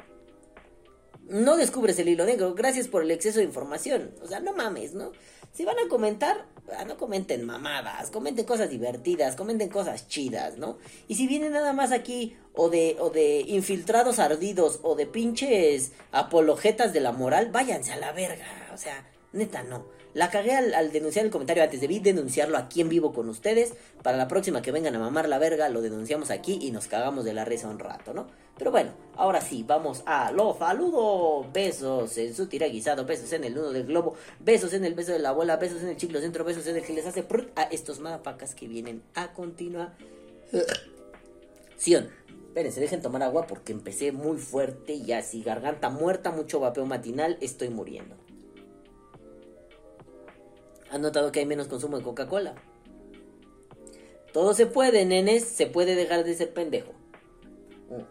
No 1.28 1.56
descubres 1.56 1.98
el 1.98 2.08
hilo 2.08 2.24
negro. 2.24 2.54
Gracias 2.54 2.88
por 2.88 3.02
el 3.02 3.10
exceso 3.10 3.38
de 3.38 3.44
información. 3.44 4.10
O 4.22 4.26
sea, 4.26 4.40
no 4.40 4.52
mames, 4.54 4.94
¿no? 4.94 5.12
Si 5.52 5.64
van 5.64 5.76
a 5.78 5.88
comentar, 5.88 6.46
ah, 6.78 6.84
no 6.84 6.96
comenten 6.96 7.44
mamadas, 7.44 8.10
comenten 8.10 8.46
cosas 8.46 8.70
divertidas, 8.70 9.36
comenten 9.36 9.68
cosas 9.68 10.08
chidas, 10.08 10.56
¿no? 10.58 10.78
Y 11.08 11.16
si 11.16 11.26
vienen 11.26 11.52
nada 11.52 11.72
más 11.72 11.92
aquí 11.92 12.36
o 12.54 12.70
de, 12.70 12.96
o 13.00 13.10
de 13.10 13.40
infiltrados 13.40 14.18
ardidos 14.18 14.80
o 14.82 14.94
de 14.94 15.06
pinches 15.06 15.92
apologetas 16.12 16.92
de 16.92 17.00
la 17.00 17.12
moral, 17.12 17.50
váyanse 17.50 17.92
a 17.92 17.96
la 17.96 18.12
verga. 18.12 18.70
O 18.72 18.78
sea, 18.78 19.10
neta 19.32 19.62
no. 19.62 19.99
La 20.12 20.28
cagué 20.30 20.52
al, 20.52 20.92
denunciar 20.92 21.24
el 21.24 21.30
comentario 21.30 21.62
antes. 21.62 21.80
Debí 21.80 22.00
denunciarlo 22.00 22.56
aquí 22.58 22.80
en 22.80 22.88
vivo 22.88 23.12
con 23.12 23.28
ustedes. 23.28 23.74
Para 24.02 24.16
la 24.16 24.26
próxima 24.26 24.60
que 24.62 24.72
vengan 24.72 24.94
a 24.96 24.98
mamar 24.98 25.28
la 25.28 25.38
verga, 25.38 25.68
lo 25.68 25.80
denunciamos 25.82 26.30
aquí 26.30 26.58
y 26.60 26.72
nos 26.72 26.86
cagamos 26.88 27.24
de 27.24 27.32
la 27.32 27.44
risa 27.44 27.68
un 27.68 27.78
rato, 27.78 28.12
¿no? 28.12 28.26
Pero 28.58 28.72
bueno, 28.72 28.90
ahora 29.16 29.40
sí, 29.40 29.64
vamos 29.66 30.02
a 30.06 30.32
lo 30.32 30.56
saludo. 30.58 31.46
Besos 31.52 32.18
en 32.18 32.34
su 32.34 32.46
tira 32.46 32.66
guisado, 32.66 33.06
besos 33.06 33.32
en 33.32 33.44
el 33.44 33.54
nudo 33.54 33.72
del 33.72 33.86
globo, 33.86 34.14
besos 34.40 34.72
en 34.74 34.84
el 34.84 34.94
beso 34.94 35.12
de 35.12 35.20
la 35.20 35.30
abuela, 35.30 35.56
besos 35.56 35.82
en 35.82 35.88
el 35.88 35.96
chiclo 35.96 36.20
centro, 36.20 36.44
besos 36.44 36.66
en 36.66 36.76
el 36.76 36.82
que 36.82 36.92
les 36.92 37.06
hace 37.06 37.24
a 37.54 37.62
estos 37.62 38.00
madapacas 38.00 38.54
que 38.54 38.66
vienen 38.66 39.02
a 39.14 39.32
continuación. 39.32 39.94
Espérense, 42.48 42.80
dejen 42.80 43.00
tomar 43.00 43.22
agua 43.22 43.46
porque 43.46 43.70
empecé 43.72 44.10
muy 44.10 44.36
fuerte 44.36 44.92
y 44.94 45.12
así, 45.12 45.42
garganta 45.42 45.88
muerta, 45.88 46.32
mucho 46.32 46.58
vapeo 46.58 46.84
matinal, 46.84 47.38
estoy 47.40 47.70
muriendo. 47.70 48.19
¿Han 50.90 51.02
notado 51.02 51.32
que 51.32 51.40
hay 51.40 51.46
menos 51.46 51.68
consumo 51.68 51.96
de 51.98 52.04
Coca-Cola? 52.04 52.54
Todo 54.32 54.54
se 54.54 54.66
puede, 54.66 55.04
nenes, 55.04 55.44
se 55.44 55.66
puede 55.66 55.94
dejar 55.94 56.24
de 56.24 56.34
ser 56.34 56.52
pendejo. 56.52 56.92
Mm. 57.88 58.02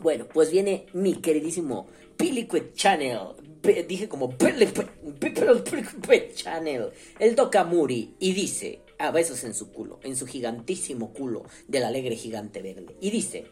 Bueno, 0.00 0.26
pues 0.32 0.50
viene 0.50 0.86
mi 0.92 1.14
queridísimo 1.14 1.86
Piliquet 2.16 2.74
Channel. 2.74 3.18
dije 3.86 4.08
como 4.08 4.30
Piliquet 4.36 4.88
Channel. 6.34 6.90
El 7.18 7.34
Dokamuri. 7.34 8.14
Y 8.18 8.32
dice, 8.32 8.80
a 8.98 9.10
besos 9.10 9.44
en 9.44 9.54
su 9.54 9.70
culo, 9.70 10.00
en 10.02 10.16
su 10.16 10.26
gigantísimo 10.26 11.12
culo 11.12 11.44
del 11.68 11.84
alegre 11.84 12.16
gigante 12.16 12.60
verde. 12.60 12.96
Y 13.00 13.10
dice, 13.10 13.46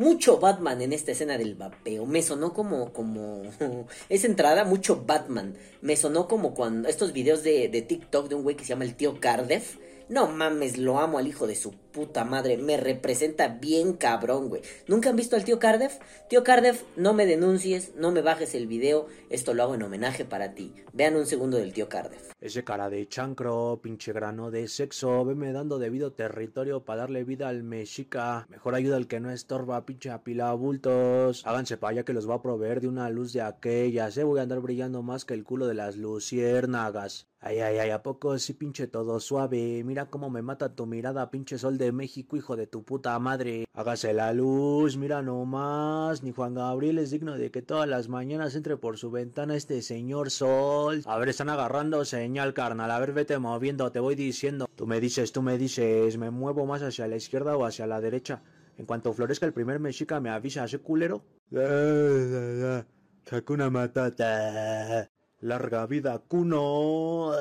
mucho 0.00 0.38
Batman 0.38 0.80
en 0.80 0.94
esta 0.94 1.12
escena 1.12 1.36
del 1.36 1.56
vapeo. 1.56 2.06
Me 2.06 2.22
sonó 2.22 2.54
como, 2.54 2.90
como, 2.94 3.42
esa 4.08 4.26
entrada, 4.26 4.64
mucho 4.64 5.04
Batman. 5.06 5.54
Me 5.82 5.94
sonó 5.94 6.26
como 6.26 6.54
cuando, 6.54 6.88
estos 6.88 7.12
videos 7.12 7.42
de, 7.42 7.68
de 7.68 7.82
TikTok 7.82 8.28
de 8.28 8.34
un 8.34 8.42
güey 8.42 8.56
que 8.56 8.64
se 8.64 8.70
llama 8.70 8.84
el 8.84 8.96
tío 8.96 9.20
Cardiff 9.20 9.76
no 10.10 10.26
mames, 10.26 10.76
lo 10.76 10.98
amo 10.98 11.18
al 11.18 11.28
hijo 11.28 11.46
de 11.46 11.54
su 11.54 11.72
puta 11.92 12.24
madre. 12.24 12.56
Me 12.56 12.76
representa 12.76 13.48
bien 13.48 13.94
cabrón, 13.94 14.48
güey. 14.48 14.62
¿Nunca 14.86 15.10
han 15.10 15.16
visto 15.16 15.36
al 15.36 15.44
tío 15.44 15.58
Cardiff? 15.58 15.98
Tío 16.28 16.44
Cardiff, 16.44 16.82
no 16.96 17.12
me 17.12 17.26
denuncies, 17.26 17.94
no 17.96 18.12
me 18.12 18.22
bajes 18.22 18.54
el 18.54 18.66
video. 18.66 19.06
Esto 19.28 19.54
lo 19.54 19.62
hago 19.62 19.74
en 19.74 19.82
homenaje 19.82 20.24
para 20.24 20.54
ti. 20.54 20.72
Vean 20.92 21.16
un 21.16 21.26
segundo 21.26 21.56
del 21.56 21.72
tío 21.72 21.88
Cardiff. 21.88 22.30
Ese 22.40 22.64
cara 22.64 22.88
de 22.88 23.06
chancro, 23.06 23.80
pinche 23.82 24.14
grano 24.14 24.50
de 24.50 24.66
sexo, 24.66 25.26
veme 25.26 25.52
dando 25.52 25.78
debido 25.78 26.12
territorio 26.12 26.84
para 26.84 27.02
darle 27.02 27.24
vida 27.24 27.48
al 27.48 27.62
mexica. 27.62 28.46
Mejor 28.48 28.74
ayuda 28.74 28.96
al 28.96 29.08
que 29.08 29.20
no 29.20 29.30
estorba, 29.30 29.84
pinche 29.84 30.10
apila 30.10 30.54
bultos. 30.54 31.46
Háganse 31.46 31.76
para 31.76 31.92
allá 31.92 32.04
que 32.04 32.14
los 32.14 32.28
va 32.28 32.36
a 32.36 32.42
proveer 32.42 32.80
de 32.80 32.88
una 32.88 33.10
luz 33.10 33.34
de 33.34 33.42
aquellas, 33.42 34.16
eh. 34.16 34.24
Voy 34.24 34.40
a 34.40 34.42
andar 34.42 34.60
brillando 34.60 35.02
más 35.02 35.26
que 35.26 35.34
el 35.34 35.44
culo 35.44 35.66
de 35.66 35.74
las 35.74 35.96
luciérnagas. 35.96 37.26
Ay, 37.42 37.58
ay, 37.60 37.78
ay, 37.78 37.88
¿a 37.88 38.02
poco 38.02 38.38
sí 38.38 38.52
pinche 38.52 38.86
todo 38.86 39.18
suave? 39.18 39.82
Mira 39.82 40.10
cómo 40.10 40.28
me 40.28 40.42
mata 40.42 40.74
tu 40.74 40.84
mirada, 40.84 41.30
pinche 41.30 41.56
sol 41.56 41.78
de 41.80 41.92
México, 41.92 42.36
hijo 42.36 42.54
de 42.54 42.66
tu 42.66 42.84
puta 42.84 43.18
madre. 43.18 43.64
Hágase 43.74 44.12
la 44.12 44.32
luz, 44.32 44.96
mira 44.96 45.22
nomás. 45.22 46.22
Ni 46.22 46.32
Juan 46.32 46.54
Gabriel 46.54 46.98
es 46.98 47.10
digno 47.10 47.36
de 47.36 47.50
que 47.50 47.62
todas 47.62 47.88
las 47.88 48.08
mañanas 48.08 48.54
entre 48.54 48.76
por 48.76 48.98
su 48.98 49.10
ventana 49.10 49.56
este 49.56 49.82
señor 49.82 50.30
sol. 50.30 51.02
A 51.06 51.18
ver, 51.18 51.30
están 51.30 51.48
agarrando 51.48 52.04
señal, 52.04 52.54
carnal. 52.54 52.90
A 52.90 53.00
ver, 53.00 53.12
vete 53.12 53.38
moviendo, 53.38 53.90
te 53.90 53.98
voy 53.98 54.14
diciendo. 54.14 54.68
Tú 54.76 54.86
me 54.86 55.00
dices, 55.00 55.32
tú 55.32 55.42
me 55.42 55.58
dices, 55.58 56.16
me 56.18 56.30
muevo 56.30 56.66
más 56.66 56.82
hacia 56.82 57.08
la 57.08 57.16
izquierda 57.16 57.56
o 57.56 57.64
hacia 57.64 57.86
la 57.86 58.00
derecha. 58.00 58.42
En 58.76 58.86
cuanto 58.86 59.12
florezca 59.12 59.46
el 59.46 59.52
primer 59.52 59.80
mexica, 59.80 60.20
me 60.20 60.30
avisa, 60.30 60.64
ese 60.64 60.78
culero? 60.78 61.22
una 63.48 63.70
Matata. 63.70 65.10
Larga 65.42 65.86
vida, 65.86 66.18
Kuno. 66.18 67.32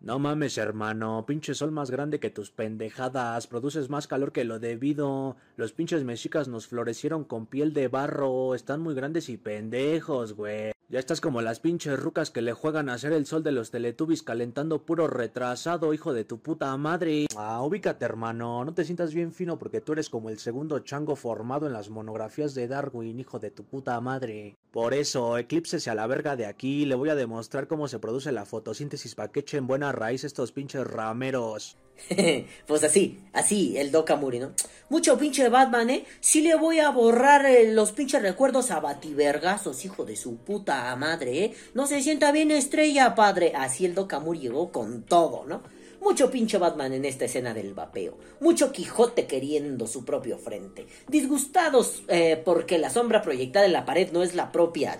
No 0.00 0.18
mames, 0.18 0.58
hermano. 0.58 1.24
Pinche 1.26 1.54
sol 1.54 1.72
más 1.72 1.90
grande 1.90 2.20
que 2.20 2.28
tus 2.28 2.50
pendejadas. 2.50 3.46
Produces 3.46 3.88
más 3.88 4.06
calor 4.06 4.32
que 4.32 4.44
lo 4.44 4.58
debido. 4.58 5.36
Los 5.56 5.72
pinches 5.72 6.04
mexicas 6.04 6.48
nos 6.48 6.66
florecieron 6.66 7.24
con 7.24 7.46
piel 7.46 7.72
de 7.72 7.88
barro. 7.88 8.54
Están 8.54 8.82
muy 8.82 8.94
grandes 8.94 9.30
y 9.30 9.38
pendejos, 9.38 10.34
güey. 10.34 10.72
Ya 10.92 10.98
estás 10.98 11.22
como 11.22 11.40
las 11.40 11.58
pinches 11.58 11.98
rucas 11.98 12.30
que 12.30 12.42
le 12.42 12.52
juegan 12.52 12.90
a 12.90 12.92
hacer 12.92 13.14
el 13.14 13.24
sol 13.24 13.42
de 13.42 13.50
los 13.50 13.70
teletubbies 13.70 14.22
calentando 14.22 14.84
puro 14.84 15.06
retrasado, 15.06 15.94
hijo 15.94 16.12
de 16.12 16.24
tu 16.24 16.40
puta 16.40 16.76
madre. 16.76 17.28
Ah, 17.34 17.62
ubícate, 17.62 18.04
hermano. 18.04 18.62
No 18.62 18.74
te 18.74 18.84
sientas 18.84 19.14
bien 19.14 19.32
fino 19.32 19.58
porque 19.58 19.80
tú 19.80 19.92
eres 19.94 20.10
como 20.10 20.28
el 20.28 20.38
segundo 20.38 20.80
chango 20.80 21.16
formado 21.16 21.66
en 21.66 21.72
las 21.72 21.88
monografías 21.88 22.54
de 22.54 22.68
Darwin, 22.68 23.18
hijo 23.18 23.38
de 23.38 23.50
tu 23.50 23.64
puta 23.64 23.98
madre. 24.02 24.58
Por 24.70 24.92
eso, 24.92 25.38
eclipsese 25.38 25.88
a 25.88 25.94
la 25.94 26.06
verga 26.06 26.36
de 26.36 26.44
aquí. 26.44 26.81
Le 26.84 26.94
voy 26.94 27.08
a 27.08 27.14
demostrar 27.14 27.66
cómo 27.66 27.88
se 27.88 27.98
produce 27.98 28.32
la 28.32 28.44
fotosíntesis 28.44 29.14
para 29.14 29.30
que 29.30 29.40
echen 29.40 29.66
buena 29.66 29.92
raíz 29.92 30.24
estos 30.24 30.52
pinches 30.52 30.86
rameros. 30.86 31.76
pues 32.66 32.84
así, 32.84 33.20
así, 33.32 33.76
el 33.76 33.92
Doc 33.92 34.10
Amuri, 34.10 34.38
¿no? 34.38 34.52
Mucho 34.88 35.18
pinche 35.18 35.48
Batman, 35.48 35.90
¿eh? 35.90 36.04
Sí 36.20 36.40
le 36.40 36.54
voy 36.54 36.80
a 36.80 36.90
borrar 36.90 37.46
eh, 37.46 37.72
los 37.72 37.92
pinches 37.92 38.22
recuerdos 38.22 38.70
a 38.70 38.80
Bativergazos, 38.80 39.84
hijo 39.84 40.04
de 40.04 40.16
su 40.16 40.36
puta 40.36 40.94
madre, 40.96 41.44
¿eh? 41.44 41.54
No 41.74 41.86
se 41.86 42.02
sienta 42.02 42.32
bien 42.32 42.50
estrella, 42.50 43.14
padre. 43.14 43.52
Así 43.54 43.86
el 43.86 43.94
Doc 43.94 44.12
Amuri 44.12 44.40
llegó 44.40 44.72
con 44.72 45.02
todo, 45.02 45.44
¿no? 45.46 45.62
Mucho 46.02 46.32
pinche 46.32 46.58
Batman 46.58 46.92
en 46.94 47.04
esta 47.04 47.26
escena 47.26 47.54
del 47.54 47.74
vapeo. 47.74 48.18
Mucho 48.40 48.72
Quijote 48.72 49.26
queriendo 49.26 49.86
su 49.86 50.04
propio 50.04 50.36
frente. 50.36 50.86
Disgustados 51.06 52.02
eh, 52.08 52.42
porque 52.44 52.78
la 52.78 52.90
sombra 52.90 53.22
proyectada 53.22 53.66
en 53.66 53.72
la 53.72 53.84
pared 53.84 54.10
no 54.10 54.24
es 54.24 54.34
la 54.34 54.50
propia. 54.50 54.98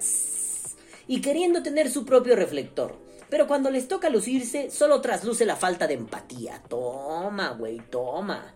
Y 1.06 1.20
queriendo 1.20 1.62
tener 1.62 1.90
su 1.90 2.04
propio 2.04 2.36
reflector. 2.36 2.96
Pero 3.28 3.46
cuando 3.46 3.70
les 3.70 3.88
toca 3.88 4.10
lucirse, 4.10 4.70
solo 4.70 5.00
trasluce 5.00 5.46
la 5.46 5.56
falta 5.56 5.86
de 5.86 5.94
empatía. 5.94 6.62
Toma, 6.68 7.52
güey, 7.52 7.80
toma. 7.90 8.54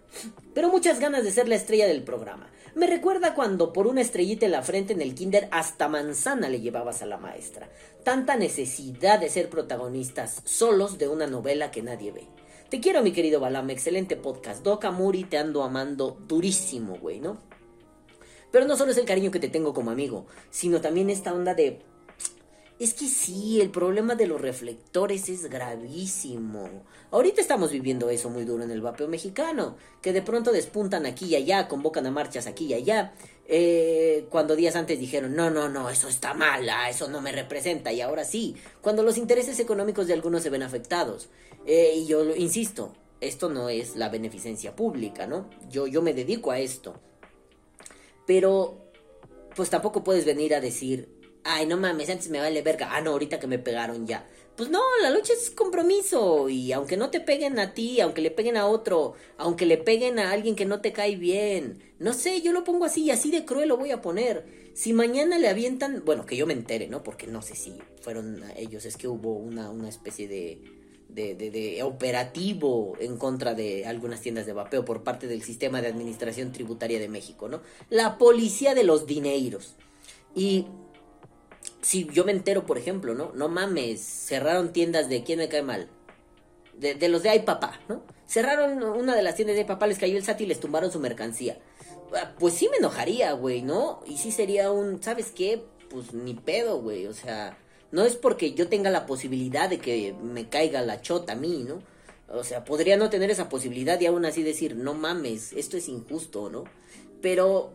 Pero 0.53 0.69
muchas 0.69 1.01
ganas 1.01 1.25
de 1.25 1.33
ser 1.33 1.49
la 1.49 1.55
estrella 1.55 1.87
del 1.87 2.03
programa. 2.03 2.51
Me 2.75 2.87
recuerda 2.87 3.33
cuando 3.33 3.73
por 3.73 3.87
una 3.87 4.03
estrellita 4.03 4.45
en 4.45 4.53
la 4.53 4.63
frente 4.63 4.93
en 4.93 5.01
el 5.01 5.15
kinder 5.15 5.49
hasta 5.51 5.89
manzana 5.89 6.51
le 6.51 6.61
llevabas 6.61 7.01
a 7.01 7.07
la 7.07 7.17
maestra. 7.17 7.71
Tanta 8.05 8.37
necesidad 8.37 9.19
de 9.19 9.31
ser 9.31 9.49
protagonistas 9.49 10.43
solos 10.45 10.99
de 10.99 11.09
una 11.09 11.27
novela 11.27 11.71
que 11.71 11.81
nadie 11.81 12.13
ve. 12.13 12.27
Te 12.69 12.79
quiero, 12.79 13.03
mi 13.03 13.13
querido 13.13 13.41
Balam, 13.41 13.71
excelente 13.71 14.15
podcast. 14.17 14.63
Doka 14.63 14.91
Muri, 14.91 15.25
te 15.25 15.39
ando 15.39 15.63
amando 15.63 16.19
durísimo, 16.29 16.99
güey, 16.99 17.19
¿no? 17.19 17.39
Pero 18.51 18.67
no 18.67 18.77
solo 18.77 18.91
es 18.91 18.99
el 18.99 19.07
cariño 19.07 19.31
que 19.31 19.41
te 19.41 19.49
tengo 19.49 19.73
como 19.73 19.91
amigo, 19.91 20.27
sino 20.51 20.83
también 20.83 21.09
esta 21.09 21.33
onda 21.33 21.55
de 21.55 21.81
es 22.79 22.93
que 22.93 23.07
sí, 23.07 23.61
el 23.61 23.71
problema 23.71 24.15
de 24.17 24.27
los 24.27 24.41
reflectores 24.41 25.29
es 25.31 25.49
gravísimo. 25.49 26.85
Ahorita 27.11 27.41
estamos 27.41 27.71
viviendo 27.71 28.11
eso 28.11 28.29
muy 28.29 28.45
duro 28.45 28.65
en 28.65 28.71
el 28.71 28.83
vapeo 28.83 29.09
mexicano, 29.09 29.77
que 30.03 30.13
de 30.13 30.21
pronto 30.21 30.53
despuntan 30.53 31.07
aquí 31.07 31.27
y 31.27 31.37
allá, 31.37 31.69
convocan 31.69 32.07
a 32.07 32.11
marchas 32.11 32.47
aquí 32.47 32.67
y 32.67 32.75
allá, 32.75 33.15
eh, 33.47 34.27
cuando 34.29 34.57
días 34.57 34.77
antes 34.77 34.99
dijeron, 34.99 35.35
no, 35.35 35.49
no, 35.49 35.71
no, 35.71 35.89
eso 35.89 36.09
está 36.09 36.35
mala, 36.35 36.91
eso 36.91 37.09
no 37.09 37.23
me 37.23 37.33
representa, 37.33 37.93
y 37.93 38.03
ahora 38.03 38.25
sí, 38.25 38.57
cuando 38.83 39.03
los 39.03 39.17
intereses 39.17 39.59
económicos 39.59 40.07
de 40.07 40.13
algunos 40.13 40.43
se 40.43 40.51
ven 40.51 40.63
afectados. 40.63 41.31
Eh, 41.65 41.95
y 41.97 42.07
yo 42.07 42.37
insisto, 42.37 42.95
esto 43.23 43.49
no 43.49 43.71
es 43.71 43.97
la 43.97 44.11
beneficencia 44.11 44.77
pública, 44.77 45.27
¿no? 45.27 45.49
Yo, 45.71 45.87
yo 45.87 46.03
me 46.03 46.13
dedico 46.13 46.51
a 46.51 46.59
esto. 46.59 47.01
Pero, 48.27 48.77
pues 49.55 49.71
tampoco 49.71 50.05
puedes 50.05 50.27
venir 50.27 50.55
a 50.55 50.61
decir, 50.61 51.16
ay, 51.47 51.67
no 51.67 51.77
mames, 51.77 52.11
antes 52.11 52.29
me 52.29 52.41
vale 52.41 52.63
verga. 52.63 52.89
Ah, 52.93 53.01
no, 53.01 53.13
ahorita 53.13 53.39
que 53.39 53.47
me 53.47 53.59
pegaron 53.59 54.07
ya. 54.07 54.27
Pues 54.57 54.71
no, 54.71 54.81
la 55.03 55.11
lucha 55.11 55.33
es 55.35 55.51
compromiso. 55.51 56.49
Y 56.49 56.73
aunque 56.73 56.97
no 56.97 57.11
te 57.11 57.21
peguen 57.21 57.59
a 57.59 57.75
ti, 57.75 58.01
aunque 58.01 58.23
le 58.23 58.31
peguen 58.31 58.57
a 58.57 58.67
otro, 58.67 59.15
aunque 59.37 59.67
le 59.67 59.77
peguen 59.77 60.19
a 60.19 60.31
alguien 60.31 60.57
que 60.57 60.65
no 60.65 60.81
te 60.81 60.93
cae 60.93 61.17
bien. 61.17 61.83
No 61.99 62.13
sé, 62.15 62.41
yo 62.41 62.53
lo 62.53 62.65
pongo 62.65 62.87
así 62.87 63.05
y 63.05 63.11
así 63.11 63.31
de 63.31 63.45
cruel 63.45 63.69
lo 63.69 63.77
voy 63.77 63.91
a 63.91 64.01
poner. 64.01 64.47
Si 64.75 64.93
mañana 64.93 65.39
le 65.39 65.49
avientan, 65.49 66.03
bueno, 66.05 66.27
que 66.27 66.37
yo 66.37 66.47
me 66.47 66.53
entere, 66.53 66.89
¿no? 66.89 67.03
Porque 67.03 67.27
no 67.27 67.43
sé 67.43 67.55
si 67.55 67.79
fueron 68.01 68.43
ellos, 68.57 68.85
es 68.85 68.97
que 68.97 69.09
hubo 69.09 69.35
una, 69.35 69.71
una 69.71 69.89
especie 69.89 70.29
de, 70.29 70.61
de, 71.09 71.35
de, 71.35 71.51
de, 71.51 71.83
operativo 71.83 72.95
en 73.01 73.17
contra 73.17 73.55
de 73.55 73.87
algunas 73.87 74.21
tiendas 74.21 74.45
de 74.45 74.53
vapeo 74.53 74.85
por 74.85 75.03
parte 75.03 75.27
del 75.27 75.43
sistema 75.43 75.81
de 75.81 75.89
administración 75.89 76.53
tributaria 76.53 76.99
de 76.99 77.09
México, 77.09 77.49
¿no? 77.49 77.63
La 77.89 78.19
policía 78.19 78.75
de 78.75 78.85
los 78.85 79.07
dineiros. 79.07 79.77
Y 80.35 80.67
si 81.83 82.07
yo 82.07 82.25
me 82.25 82.33
entero, 82.33 82.67
por 82.67 82.79
ejemplo, 82.79 83.15
¿no? 83.15 83.33
No 83.35 83.49
mames, 83.49 84.01
cerraron 84.01 84.73
tiendas 84.73 85.09
de 85.09 85.23
quién 85.23 85.39
me 85.39 85.49
cae 85.49 85.63
mal. 85.63 85.89
De, 86.75 87.09
los 87.09 87.23
de 87.23 87.31
Ay 87.31 87.41
Papá, 87.41 87.81
¿no? 87.89 88.03
Cerraron 88.27 88.83
una 88.83 89.15
de 89.15 89.23
las 89.23 89.35
tiendas 89.35 89.57
de 89.57 89.65
Papá, 89.65 89.87
les 89.87 89.99
cayó 89.99 90.17
el 90.17 90.25
SAT 90.25 90.43
y 90.43 90.47
les 90.47 90.61
tumbaron 90.61 90.91
su 90.91 91.01
mercancía. 91.01 91.59
Ah, 92.15 92.35
pues 92.39 92.55
sí 92.55 92.69
me 92.71 92.77
enojaría, 92.77 93.33
güey, 93.33 93.63
¿no? 93.63 94.01
Y 94.07 94.19
sí 94.19 94.31
sería 94.31 94.71
un, 94.71 95.03
¿sabes 95.03 95.33
qué? 95.33 95.65
Pues 95.89 96.13
ni 96.13 96.35
pedo, 96.35 96.81
güey, 96.81 97.07
o 97.07 97.15
sea, 97.15 97.57
no 97.93 98.05
es 98.05 98.17
porque 98.17 98.53
yo 98.53 98.69
tenga 98.69 98.91
la 98.91 99.07
posibilidad 99.07 99.71
de 99.71 99.79
que 99.79 100.13
me 100.13 100.49
caiga 100.49 100.83
la 100.83 101.01
chota 101.01 101.33
a 101.33 101.37
mí, 101.37 101.65
¿no? 101.67 101.83
O 102.29 102.43
sea, 102.43 102.65
podría 102.65 102.97
no 102.97 103.09
tener 103.09 103.31
esa 103.31 103.49
posibilidad 103.49 104.01
y 104.01 104.07
aún 104.07 104.25
así 104.25 104.43
decir, 104.43 104.75
no 104.77 104.95
mames, 104.95 105.53
esto 105.53 105.77
es 105.77 105.89
injusto, 105.89 106.51
¿no? 106.51 106.65
Pero 107.23 107.73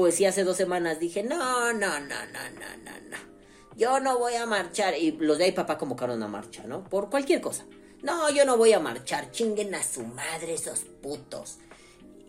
pues 0.00 0.14
sí 0.14 0.24
hace 0.24 0.44
dos 0.44 0.56
semanas 0.56 0.98
dije, 0.98 1.22
no, 1.22 1.74
no, 1.74 2.00
no, 2.00 2.00
no, 2.00 2.50
no, 2.54 2.76
no, 2.84 2.90
no. 3.10 3.16
Yo 3.76 4.00
no 4.00 4.18
voy 4.18 4.32
a 4.32 4.46
marchar. 4.46 4.96
Y 4.96 5.12
los 5.12 5.36
de 5.36 5.44
ahí 5.44 5.52
papá 5.52 5.76
convocaron 5.76 6.16
una 6.16 6.26
marcha, 6.26 6.62
¿no? 6.66 6.84
Por 6.84 7.10
cualquier 7.10 7.42
cosa. 7.42 7.66
No, 8.02 8.30
yo 8.30 8.46
no 8.46 8.56
voy 8.56 8.72
a 8.72 8.80
marchar. 8.80 9.30
Chinguen 9.30 9.74
a 9.74 9.82
su 9.82 10.02
madre 10.02 10.54
esos 10.54 10.86
putos. 11.02 11.58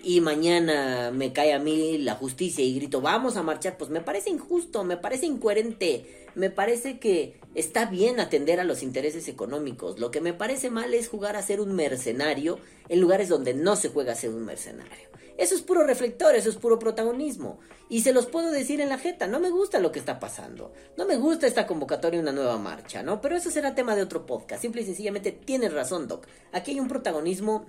Y 0.04 0.20
mañana 0.20 1.12
me 1.12 1.32
cae 1.32 1.54
a 1.54 1.60
mí 1.60 1.98
la 2.00 2.16
justicia 2.16 2.62
y 2.62 2.76
grito, 2.76 3.00
vamos 3.00 3.38
a 3.38 3.42
marchar. 3.42 3.78
Pues 3.78 3.90
me 3.90 4.02
parece 4.02 4.32
injusto, 4.32 4.84
me 4.84 4.98
parece 4.98 5.28
incoherente. 5.28 6.21
Me 6.36 6.50
parece 6.50 7.00
que 7.00 7.40
está 7.56 7.86
bien 7.86 8.20
atender 8.20 8.60
a 8.60 8.64
los 8.64 8.84
intereses 8.84 9.28
económicos. 9.28 10.00
Lo 10.00 10.12
que 10.12 10.22
me 10.22 10.34
parece 10.34 10.70
mal 10.70 10.94
es 10.94 11.10
jugar 11.10 11.36
a 11.36 11.42
ser 11.42 11.60
un 11.60 11.74
mercenario 11.74 12.60
en 12.88 13.02
lugares 13.02 13.30
donde 13.30 13.54
no 13.54 13.76
se 13.76 13.90
juega 13.90 14.14
a 14.14 14.16
ser 14.16 14.30
un 14.30 14.46
mercenario. 14.46 15.10
Eso 15.38 15.56
es 15.56 15.62
puro 15.62 15.84
reflector, 15.84 16.36
eso 16.36 16.50
es 16.50 16.56
puro 16.56 16.78
protagonismo. 16.78 17.60
Y 17.90 18.02
se 18.02 18.14
los 18.14 18.28
puedo 18.28 18.52
decir 18.52 18.80
en 18.80 18.90
la 18.90 18.98
jeta, 18.98 19.28
no 19.28 19.40
me 19.40 19.50
gusta 19.50 19.80
lo 19.80 19.92
que 19.92 20.00
está 20.00 20.20
pasando. 20.20 20.72
No 20.98 21.06
me 21.06 21.18
gusta 21.18 21.48
esta 21.48 21.68
convocatoria 21.68 22.20
una 22.20 22.32
nueva 22.32 22.58
marcha, 22.58 23.02
¿no? 23.02 23.22
Pero 23.22 23.36
eso 23.36 23.50
será 23.50 23.76
tema 23.76 23.96
de 23.96 24.04
otro 24.04 24.26
podcast. 24.26 24.62
Simple 24.62 24.84
y 24.84 24.86
sencillamente 24.86 25.32
tienes 25.32 25.74
razón, 25.74 26.08
Doc. 26.08 26.28
Aquí 26.52 26.72
hay 26.72 26.80
un 26.80 26.88
protagonismo 26.88 27.66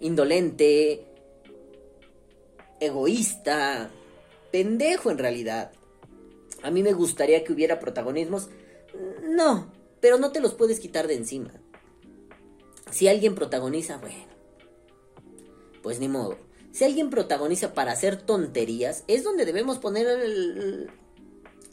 indolente, 0.00 1.06
egoísta, 2.80 3.90
pendejo 4.50 5.10
en 5.10 5.18
realidad. 5.18 5.72
A 6.62 6.70
mí 6.70 6.82
me 6.82 6.92
gustaría 6.92 7.44
que 7.44 7.52
hubiera 7.52 7.80
protagonismos. 7.80 8.48
No, 9.22 9.72
pero 10.00 10.18
no 10.18 10.32
te 10.32 10.40
los 10.40 10.54
puedes 10.54 10.80
quitar 10.80 11.06
de 11.06 11.14
encima. 11.14 11.52
Si 12.90 13.08
alguien 13.08 13.34
protagoniza, 13.34 13.98
bueno, 13.98 14.26
pues 15.82 16.00
ni 16.00 16.08
modo. 16.08 16.38
Si 16.72 16.84
alguien 16.84 17.10
protagoniza 17.10 17.74
para 17.74 17.92
hacer 17.92 18.20
tonterías, 18.20 19.04
es 19.08 19.24
donde 19.24 19.44
debemos 19.44 19.78
poner 19.78 20.88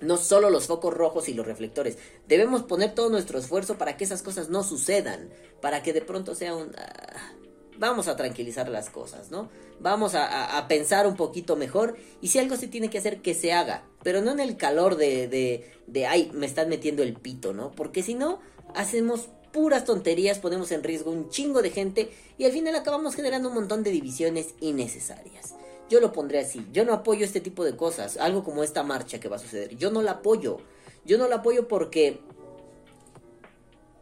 no 0.02 0.18
solo 0.18 0.50
los 0.50 0.68
focos 0.68 0.94
rojos 0.94 1.30
y 1.30 1.34
los 1.34 1.46
reflectores. 1.46 1.98
Debemos 2.28 2.64
poner 2.64 2.94
todo 2.94 3.10
nuestro 3.10 3.40
esfuerzo 3.40 3.78
para 3.78 3.98
que 3.98 4.04
esas 4.04 4.22
cosas 4.22 4.50
no 4.50 4.64
sucedan. 4.64 5.30
Para 5.62 5.84
que 5.84 5.94
de 5.94 6.02
pronto 6.02 6.36
sea 6.36 6.56
un... 6.56 6.72
Ah, 6.78 7.34
vamos 7.78 8.08
a 8.08 8.16
tranquilizar 8.16 8.70
las 8.70 8.90
cosas, 8.90 9.32
¿no? 9.32 9.50
Vamos 9.80 10.14
a, 10.16 10.66
pensar 10.68 11.06
un 11.08 11.16
poquito 11.16 11.56
mejor. 11.56 11.96
Y 12.22 12.30
si 12.30 12.40
algo 12.40 12.56
se 12.56 12.68
tiene 12.68 12.90
que 12.90 12.98
hacer, 12.98 13.22
que 13.22 13.34
se 13.34 13.54
haga. 13.54 13.84
Pero 14.04 14.22
no 14.22 14.32
en 14.32 14.40
el 14.40 14.58
calor 14.58 14.96
de, 14.96 15.28
de, 15.28 15.70
de 15.88 16.06
ay, 16.06 16.32
me 16.34 16.46
están 16.46 16.70
metiendo 16.70 17.04
el 17.04 17.14
pito, 17.14 17.54
¿no? 17.54 17.72
Porque 17.72 18.04
si 18.04 18.14
no, 18.14 18.40
hacemos 18.74 19.30
puras 19.56 19.86
tonterías, 19.86 20.40
ponemos 20.40 20.72
en 20.74 20.84
riesgo 20.84 21.12
un 21.12 21.30
chingo 21.30 21.62
de 21.62 21.70
gente 21.70 22.12
y 22.38 22.44
al 22.44 22.52
final 22.52 22.76
acabamos 22.76 23.16
generando 23.16 23.48
un 23.48 23.56
montón 23.56 23.84
de 23.84 23.92
divisiones 23.92 24.54
innecesarias. 24.60 25.56
Yo 25.90 26.02
lo 26.02 26.12
pondré 26.12 26.40
así, 26.40 26.68
yo 26.74 26.84
no 26.84 26.92
apoyo 26.92 27.24
este 27.24 27.40
tipo 27.40 27.64
de 27.64 27.78
cosas, 27.78 28.18
algo 28.18 28.44
como 28.44 28.64
esta 28.64 28.84
marcha 28.84 29.22
que 29.22 29.30
va 29.30 29.38
a 29.38 29.40
suceder, 29.40 29.78
yo 29.78 29.92
no 29.92 30.02
la 30.02 30.12
apoyo, 30.12 30.58
yo 31.06 31.18
no 31.18 31.30
la 31.30 31.38
apoyo 31.38 31.70
porque, 31.70 32.20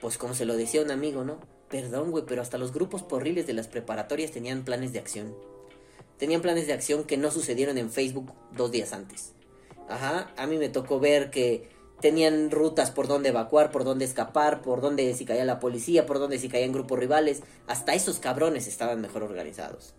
pues 0.02 0.18
como 0.18 0.34
se 0.34 0.46
lo 0.46 0.56
decía 0.56 0.82
un 0.82 0.90
amigo, 0.90 1.24
¿no? 1.24 1.38
Perdón, 1.74 2.12
güey, 2.12 2.24
pero 2.28 2.44
hasta 2.44 2.60
los 2.60 2.72
grupos 2.72 3.02
porriles 3.02 3.48
de 3.48 3.54
las 3.54 3.68
preparatorias 3.68 4.30
tenían 4.30 4.64
planes 4.64 4.94
de 4.94 5.00
acción. 5.00 5.36
Tenían 6.20 6.44
planes 6.44 6.68
de 6.68 6.74
acción 6.74 7.04
que 7.04 7.18
no 7.18 7.32
sucedieron 7.32 7.80
en 7.80 7.90
Facebook 7.90 8.32
dos 8.56 8.72
días 8.72 8.94
antes. 8.94 9.34
Ajá, 9.90 10.32
a 10.38 10.46
mí 10.46 10.58
me 10.58 10.70
tocó 10.70 11.00
ver 11.00 11.32
que 11.32 11.68
tenían 12.00 12.52
rutas 12.52 12.92
por 12.92 13.08
donde 13.08 13.30
evacuar, 13.30 13.72
por 13.72 13.86
donde 13.86 14.06
escapar, 14.06 14.62
por 14.62 14.82
donde 14.82 15.12
si 15.16 15.26
caía 15.26 15.46
la 15.46 15.60
policía, 15.60 16.06
por 16.06 16.20
donde 16.20 16.38
si 16.38 16.48
caían 16.48 16.74
grupos 16.74 17.00
rivales. 17.00 17.42
Hasta 17.66 17.96
esos 17.96 18.20
cabrones 18.20 18.68
estaban 18.68 19.02
mejor 19.02 19.24
organizados. 19.24 19.96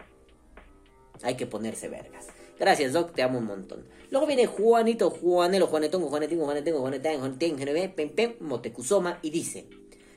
Hay 1.24 1.34
que 1.34 1.48
ponerse 1.48 1.88
vergas. 1.88 2.28
Gracias, 2.56 2.92
Doc, 2.92 3.14
te 3.14 3.22
amo 3.24 3.40
un 3.40 3.46
montón. 3.46 3.84
Luego 4.12 4.28
viene 4.28 4.46
Juanito, 4.46 5.10
Juanelo, 5.10 5.66
Juanetongo, 5.66 6.06
Juanetingo, 6.06 6.44
Juanetengo, 6.44 6.78
Juanetán, 6.78 7.18
Juanetén, 7.18 7.92
Pem, 7.96 8.14
Pem, 8.14 8.34
Motecuzoma, 8.38 9.18
y 9.22 9.30
dice... 9.30 9.66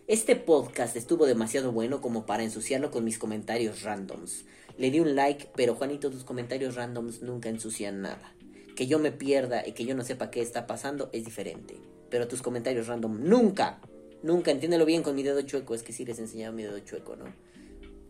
Este 0.08 0.36
podcast 0.38 0.96
estuvo 0.96 1.26
demasiado 1.26 1.72
bueno 1.72 2.02
como 2.02 2.26
para 2.26 2.44
ensuciarlo 2.44 2.92
con 2.92 3.04
mis 3.04 3.20
comentarios 3.20 3.84
randoms. 3.84 4.46
Le 4.78 4.90
di 4.90 5.00
un 5.00 5.16
like, 5.16 5.50
pero 5.56 5.76
Juanito, 5.76 6.10
tus 6.10 6.24
comentarios 6.24 6.76
randoms 6.76 7.22
nunca 7.22 7.50
ensucian 7.50 8.02
nada 8.02 8.34
que 8.78 8.88
yo 8.88 9.00
me 9.00 9.12
pierda 9.12 9.68
y 9.68 9.74
que 9.74 9.86
yo 9.86 9.96
no 9.96 10.04
sepa 10.04 10.30
qué 10.30 10.40
está 10.40 10.68
pasando 10.68 11.10
es 11.12 11.26
diferente. 11.26 11.76
Pero 12.12 12.28
tus 12.28 12.44
comentarios 12.44 12.88
random 12.88 13.24
nunca, 13.24 13.82
nunca, 14.22 14.52
entiéndelo 14.52 14.86
bien 14.86 15.02
con 15.02 15.16
mi 15.16 15.24
dedo 15.24 15.42
chueco, 15.42 15.74
es 15.74 15.82
que 15.82 15.92
sí 15.92 16.06
les 16.06 16.20
he 16.20 16.22
enseñado 16.22 16.54
mi 16.54 16.62
dedo 16.64 16.80
chueco, 16.80 17.16
¿no? 17.16 17.26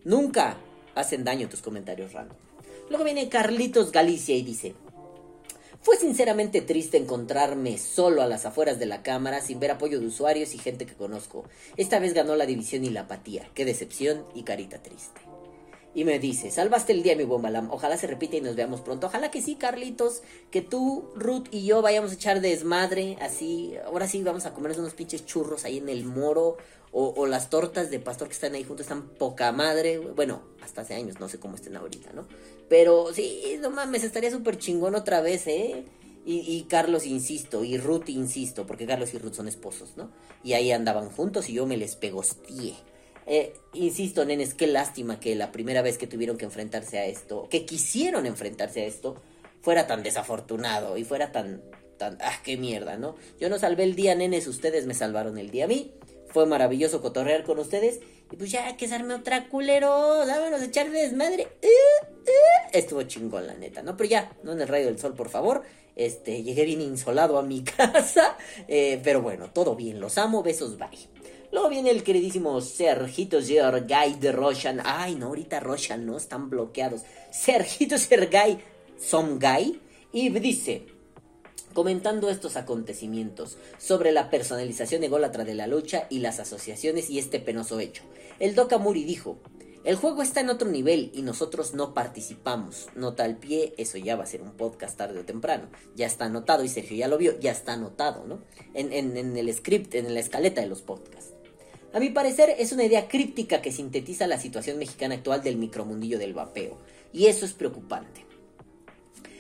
Nunca 0.04 0.58
hacen 0.94 1.24
daño 1.24 1.48
tus 1.48 1.62
comentarios 1.62 2.12
random. 2.12 2.38
Luego 2.90 3.06
viene 3.06 3.30
Carlitos 3.30 3.94
Galicia 3.94 4.36
y 4.36 4.44
dice, 4.44 4.76
fue 5.88 5.96
sinceramente 5.96 6.60
triste 6.60 6.98
encontrarme 6.98 7.78
solo 7.78 8.22
a 8.22 8.28
las 8.28 8.46
afueras 8.46 8.78
de 8.78 8.86
la 8.86 9.04
cámara 9.04 9.40
sin 9.40 9.62
ver 9.62 9.72
apoyo 9.72 10.02
de 10.02 10.08
usuarios 10.08 10.54
y 10.54 10.58
gente 10.58 10.86
que 10.86 10.96
conozco. 10.96 11.46
Esta 11.78 11.98
vez 11.98 12.14
ganó 12.14 12.36
la 12.36 12.46
división 12.46 12.84
y 12.84 12.90
la 12.90 13.04
apatía. 13.04 13.50
Qué 13.54 13.64
decepción 13.64 14.26
y 14.36 14.44
carita 14.44 14.84
triste. 14.84 15.22
Y 15.96 16.04
me 16.04 16.20
dice, 16.20 16.52
salvaste 16.52 16.92
el 16.92 17.04
día, 17.04 17.16
mi 17.16 17.24
bombalam. 17.24 17.72
Ojalá 17.72 17.96
se 17.96 18.06
repita 18.06 18.36
y 18.36 18.42
nos 18.42 18.58
veamos 18.58 18.82
pronto. 18.82 19.08
Ojalá 19.08 19.32
que 19.32 19.42
sí, 19.42 19.56
Carlitos. 19.56 20.24
Que 20.52 20.62
tú, 20.62 21.10
Ruth 21.16 21.48
y 21.52 21.66
yo 21.66 21.82
vayamos 21.82 22.12
a 22.12 22.16
echar 22.16 22.42
desmadre. 22.42 23.18
Así, 23.22 23.78
ahora 23.86 24.10
sí 24.10 24.22
vamos 24.24 24.46
a 24.46 24.54
comernos 24.54 24.80
unos 24.80 24.94
pinches 24.94 25.26
churros 25.26 25.64
ahí 25.64 25.78
en 25.78 25.88
el 25.88 26.04
moro. 26.04 26.58
O, 26.92 27.28
las 27.28 27.50
tortas 27.50 27.90
de 27.92 28.00
pastor 28.00 28.28
que 28.28 28.34
están 28.34 28.56
ahí 28.56 28.66
juntos 28.66 28.88
están 28.88 29.08
poca 29.08 29.54
madre. 29.54 30.00
Bueno, 30.00 30.42
hasta 30.62 30.82
hace 30.82 30.96
años, 30.96 31.22
no 31.22 31.30
sé 31.30 31.40
cómo 31.40 31.56
estén 31.56 31.78
ahorita, 31.78 32.12
¿no? 32.12 32.28
Pero 32.70 33.14
sí, 33.14 33.58
no 33.62 33.70
mames, 33.70 34.04
estaría 34.04 34.32
súper 34.32 34.58
chingón 34.58 34.96
otra 34.96 35.22
vez, 35.22 35.48
¿eh? 35.48 35.86
Y, 36.26 36.40
y, 36.40 36.64
Carlos, 36.64 37.06
insisto, 37.06 37.64
y 37.64 37.78
Ruth, 37.78 38.10
insisto, 38.10 38.68
porque 38.68 38.86
Carlos 38.86 39.14
y 39.14 39.18
Ruth 39.18 39.34
son 39.34 39.48
esposos, 39.48 39.96
¿no? 39.96 40.12
Y 40.44 40.54
ahí 40.54 40.72
andaban 40.72 41.10
juntos 41.10 41.48
y 41.50 41.54
yo 41.54 41.66
me 41.66 41.78
les 41.78 41.96
pegostié. 41.96 42.76
Eh, 43.30 43.54
insisto, 43.74 44.24
nenes, 44.26 44.54
qué 44.54 44.68
lástima 44.68 45.20
que 45.20 45.36
la 45.36 45.52
primera 45.52 45.82
vez 45.82 45.98
que 45.98 46.08
tuvieron 46.08 46.38
que 46.38 46.46
enfrentarse 46.46 46.98
a 46.98 47.06
esto, 47.06 47.48
que 47.50 47.66
quisieron 47.66 48.26
enfrentarse 48.26 48.82
a 48.82 48.86
esto, 48.86 49.22
fuera 49.62 49.86
tan 49.86 50.02
desafortunado 50.02 50.98
y 50.98 51.04
fuera 51.04 51.34
tan, 51.34 51.62
tan, 51.98 52.18
ah, 52.22 52.40
qué 52.44 52.56
mierda, 52.56 52.98
¿no? 52.98 53.16
Yo 53.38 53.50
no 53.50 53.60
salvé 53.60 53.84
el 53.84 53.96
día, 53.96 54.16
nenes, 54.16 54.48
ustedes 54.48 54.86
me 54.86 54.94
salvaron 54.94 55.38
el 55.38 55.52
día 55.52 55.66
a 55.66 55.68
mí. 55.68 55.94
Fue 56.30 56.46
maravilloso 56.46 57.02
cotorrear 57.02 57.44
con 57.44 57.60
ustedes 57.60 58.00
Y 58.32 58.36
pues 58.36 58.52
ya 58.52 58.76
que 58.76 58.88
darme 58.88 59.14
otra 59.14 59.48
culero, 59.48 60.26
vámonos 60.28 60.62
a 60.62 60.66
echar 60.66 60.90
desmadre. 60.92 61.48
Eh, 61.62 61.68
eh. 61.68 62.70
Estuvo 62.74 63.02
chingón, 63.04 63.48
la 63.48 63.54
neta, 63.54 63.82
¿no? 63.82 63.96
Pero 63.96 64.10
ya, 64.10 64.32
no 64.44 64.52
en 64.52 64.62
el 64.62 64.68
rayo 64.68 64.88
del 64.88 65.00
sol, 65.00 65.14
por 65.14 65.30
favor. 65.30 65.64
Este, 65.96 66.44
llegué 66.44 66.66
bien 66.66 66.82
insolado 66.82 67.38
a 67.38 67.42
mi 67.42 67.64
casa. 67.78 68.38
Eh, 68.68 69.00
pero 69.04 69.22
bueno, 69.22 69.50
todo 69.52 69.76
bien, 69.76 70.00
los 70.00 70.18
amo, 70.18 70.44
besos, 70.44 70.78
bye. 70.78 70.90
Luego 71.52 71.70
viene 71.70 71.92
el 71.92 72.04
queridísimo 72.04 72.60
Sergito 72.60 73.42
Sergay 73.42 74.16
de 74.16 74.34
Roshan. 74.34 74.82
Ay, 74.84 75.16
no, 75.16 75.28
ahorita 75.28 75.62
Roshan, 75.62 76.06
no, 76.06 76.18
están 76.18 76.50
bloqueados. 76.50 77.04
Sergito 77.32 77.98
Sergay 77.98 78.60
Somgay. 79.00 79.80
Y 80.12 80.30
dice, 80.30 80.86
comentando 81.78 82.32
estos 82.32 82.56
acontecimientos 82.56 83.60
sobre 83.78 84.12
la 84.12 84.32
personalización 84.32 85.04
ególatra 85.04 85.44
de 85.44 85.54
la 85.54 85.68
lucha 85.68 86.08
y 86.10 86.22
las 86.22 86.40
asociaciones 86.40 87.12
y 87.12 87.20
este 87.20 87.40
penoso 87.40 87.80
hecho. 87.80 88.02
El 88.40 88.56
Doka 88.56 88.80
Muri 88.80 89.04
dijo, 89.04 89.38
el 89.84 89.96
juego 89.96 90.24
está 90.24 90.40
en 90.40 90.50
otro 90.50 90.72
nivel 90.72 91.12
y 91.14 91.22
nosotros 91.22 91.76
no 91.76 91.94
participamos. 91.94 92.88
Nota 92.96 93.26
al 93.26 93.38
pie, 93.38 93.76
eso 93.78 94.00
ya 94.00 94.16
va 94.16 94.24
a 94.24 94.26
ser 94.26 94.42
un 94.42 94.54
podcast 94.54 94.98
tarde 94.98 95.20
o 95.20 95.24
temprano. 95.24 95.70
Ya 95.96 96.08
está 96.08 96.26
anotado 96.26 96.64
y 96.64 96.68
Sergio 96.68 96.98
ya 96.98 97.08
lo 97.08 97.20
vio, 97.20 97.40
ya 97.40 97.52
está 97.52 97.74
anotado, 97.74 98.26
¿no? 98.26 98.40
En 98.74 98.92
el 99.38 99.54
script, 99.54 99.94
en 99.94 100.12
la 100.16 100.20
escaleta 100.20 100.62
de 100.62 100.68
los 100.68 100.82
podcasts. 100.82 101.36
A 101.94 102.00
mi 102.00 102.10
parecer 102.10 102.56
es 102.58 102.72
una 102.72 102.86
idea 102.86 103.08
críptica 103.08 103.62
que 103.62 103.72
sintetiza 103.72 104.26
la 104.26 104.40
situación 104.40 104.80
mexicana 104.80 105.14
actual 105.14 105.44
del 105.44 105.58
micromundillo 105.58 106.18
del 106.18 106.34
vapeo. 106.34 106.80
Y 107.14 107.28
eso 107.28 107.46
es 107.46 107.54
preocupante. 107.54 108.27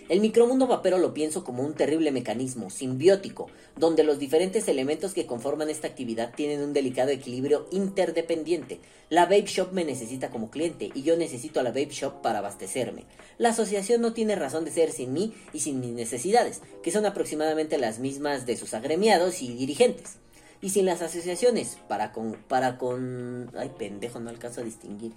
El 0.09 0.21
micromundo 0.21 0.67
vapero 0.67 0.99
lo 0.99 1.13
pienso 1.13 1.43
como 1.43 1.63
un 1.63 1.73
terrible 1.73 2.11
mecanismo 2.11 2.69
simbiótico, 2.69 3.49
donde 3.75 4.05
los 4.05 4.19
diferentes 4.19 4.69
elementos 4.69 5.13
que 5.13 5.25
conforman 5.25 5.69
esta 5.69 5.87
actividad 5.87 6.33
tienen 6.33 6.61
un 6.61 6.71
delicado 6.71 7.09
equilibrio 7.09 7.67
interdependiente. 7.71 8.79
La 9.09 9.25
vape 9.25 9.47
shop 9.47 9.73
me 9.73 9.83
necesita 9.83 10.29
como 10.29 10.49
cliente 10.49 10.91
y 10.93 11.03
yo 11.03 11.17
necesito 11.17 11.59
a 11.59 11.63
la 11.63 11.71
vape 11.71 11.89
shop 11.89 12.21
para 12.21 12.39
abastecerme. 12.39 13.03
La 13.37 13.49
asociación 13.49 13.99
no 13.99 14.13
tiene 14.13 14.37
razón 14.37 14.63
de 14.63 14.71
ser 14.71 14.93
sin 14.93 15.11
mí 15.11 15.33
y 15.51 15.59
sin 15.59 15.81
mis 15.81 15.91
necesidades, 15.91 16.61
que 16.81 16.91
son 16.91 17.05
aproximadamente 17.05 17.77
las 17.77 17.99
mismas 17.99 18.45
de 18.45 18.55
sus 18.55 18.73
agremiados 18.73 19.41
y 19.41 19.53
dirigentes. 19.55 20.19
Y 20.61 20.69
sin 20.69 20.85
las 20.85 21.01
asociaciones, 21.01 21.79
para 21.89 22.13
con... 22.13 22.37
para 22.47 22.77
con... 22.77 23.51
ay 23.57 23.71
pendejo, 23.77 24.21
no 24.21 24.29
alcanzo 24.29 24.61
a 24.61 24.63
distinguir 24.63 25.11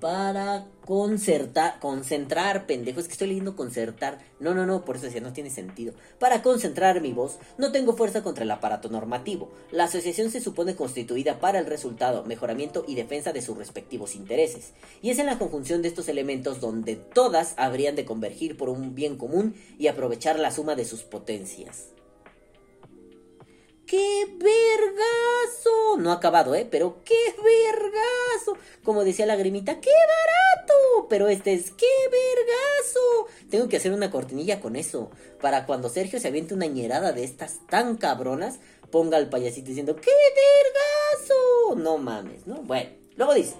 para 0.00 0.66
concertar, 0.84 1.80
concentrar, 1.80 2.66
pendejo, 2.66 3.00
es 3.00 3.06
que 3.06 3.12
estoy 3.12 3.28
leyendo 3.28 3.56
concertar. 3.56 4.18
No, 4.40 4.54
no, 4.54 4.64
no, 4.64 4.84
por 4.84 4.96
eso 4.96 5.06
decía, 5.06 5.20
no 5.20 5.32
tiene 5.32 5.50
sentido. 5.50 5.92
Para 6.18 6.42
concentrar 6.42 7.00
mi 7.00 7.12
voz, 7.12 7.38
no 7.58 7.72
tengo 7.72 7.96
fuerza 7.96 8.22
contra 8.22 8.44
el 8.44 8.50
aparato 8.50 8.88
normativo. 8.88 9.50
La 9.70 9.84
asociación 9.84 10.30
se 10.30 10.40
supone 10.40 10.76
constituida 10.76 11.40
para 11.40 11.58
el 11.58 11.66
resultado, 11.66 12.24
mejoramiento 12.24 12.84
y 12.86 12.94
defensa 12.94 13.32
de 13.32 13.42
sus 13.42 13.56
respectivos 13.58 14.14
intereses. 14.14 14.72
Y 15.02 15.10
es 15.10 15.18
en 15.18 15.26
la 15.26 15.38
conjunción 15.38 15.82
de 15.82 15.88
estos 15.88 16.08
elementos 16.08 16.60
donde 16.60 16.96
todas 16.96 17.54
habrían 17.56 17.96
de 17.96 18.04
convergir 18.04 18.56
por 18.56 18.68
un 18.68 18.94
bien 18.94 19.16
común 19.16 19.54
y 19.78 19.88
aprovechar 19.88 20.38
la 20.38 20.52
suma 20.52 20.74
de 20.74 20.84
sus 20.84 21.02
potencias. 21.02 21.97
¡Qué 23.88 24.26
vergazo! 24.26 25.96
No 25.98 26.10
ha 26.10 26.16
acabado, 26.16 26.54
¿eh? 26.54 26.68
Pero 26.70 27.00
¡qué 27.06 27.14
vergazo! 27.42 28.58
Como 28.84 29.02
decía 29.02 29.24
la 29.24 29.34
grimita, 29.34 29.80
¡qué 29.80 29.88
barato! 29.88 31.06
Pero 31.08 31.28
este 31.28 31.54
es 31.54 31.70
¡qué 31.70 31.86
vergazo! 32.10 33.28
Tengo 33.48 33.66
que 33.70 33.78
hacer 33.78 33.92
una 33.92 34.10
cortinilla 34.10 34.60
con 34.60 34.76
eso. 34.76 35.10
Para 35.40 35.64
cuando 35.64 35.88
Sergio 35.88 36.20
se 36.20 36.28
aviente 36.28 36.52
una 36.52 36.66
ñerada 36.66 37.12
de 37.12 37.24
estas 37.24 37.66
tan 37.66 37.96
cabronas, 37.96 38.58
ponga 38.90 39.16
al 39.16 39.30
payasito 39.30 39.68
diciendo 39.68 39.96
¡qué 39.96 40.10
vergazo! 40.10 41.76
No 41.76 41.96
mames, 41.96 42.46
¿no? 42.46 42.56
Bueno, 42.56 42.90
luego 43.16 43.32
dice. 43.32 43.54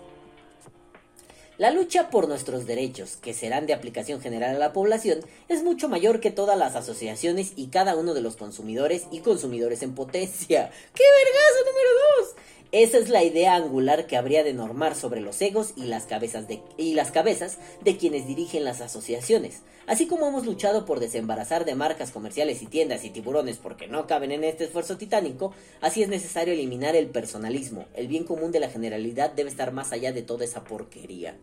La 1.58 1.72
lucha 1.72 2.08
por 2.08 2.28
nuestros 2.28 2.66
derechos, 2.66 3.16
que 3.20 3.34
serán 3.34 3.66
de 3.66 3.72
aplicación 3.72 4.20
general 4.20 4.54
a 4.54 4.58
la 4.60 4.72
población, 4.72 5.18
es 5.48 5.64
mucho 5.64 5.88
mayor 5.88 6.20
que 6.20 6.30
todas 6.30 6.56
las 6.56 6.76
asociaciones 6.76 7.52
y 7.56 7.66
cada 7.66 7.96
uno 7.96 8.14
de 8.14 8.20
los 8.20 8.36
consumidores 8.36 9.08
y 9.10 9.22
consumidores 9.22 9.82
en 9.82 9.96
potencia. 9.96 10.70
¡Qué 10.94 11.02
vergazo 11.24 11.66
número 11.66 11.90
dos! 12.16 12.36
Esa 12.70 12.98
es 12.98 13.08
la 13.08 13.24
idea 13.24 13.54
angular 13.54 14.06
que 14.06 14.18
habría 14.18 14.44
de 14.44 14.52
normar 14.52 14.94
sobre 14.94 15.22
los 15.22 15.40
egos 15.40 15.72
y 15.74 15.84
las 15.84 16.04
cabezas 16.04 16.46
de, 16.48 17.96
quienes 17.96 18.26
dirigen 18.26 18.64
las 18.64 18.82
asociaciones. 18.82 19.62
Así 19.86 20.06
como 20.06 20.28
hemos 20.28 20.44
luchado 20.44 20.84
por 20.84 21.00
desembarazar 21.00 21.64
de 21.64 21.74
marcas 21.74 22.10
comerciales 22.10 22.60
y 22.60 22.66
tiendas 22.66 23.04
y 23.04 23.10
tiburones 23.10 23.56
porque 23.56 23.86
no 23.86 24.06
caben 24.06 24.32
en 24.32 24.44
este 24.44 24.64
esfuerzo 24.64 24.98
titánico, 24.98 25.54
así 25.80 26.02
es 26.02 26.10
necesario 26.10 26.52
eliminar 26.52 26.94
el 26.94 27.06
personalismo. 27.06 27.86
El 27.94 28.06
bien 28.06 28.24
común 28.24 28.52
de 28.52 28.60
la 28.60 28.68
generalidad 28.68 29.30
debe 29.30 29.48
estar 29.48 29.72
más 29.72 29.92
allá 29.92 30.12
de 30.12 30.20
toda 30.20 30.44
esa 30.44 30.64
porquería. 30.64 31.38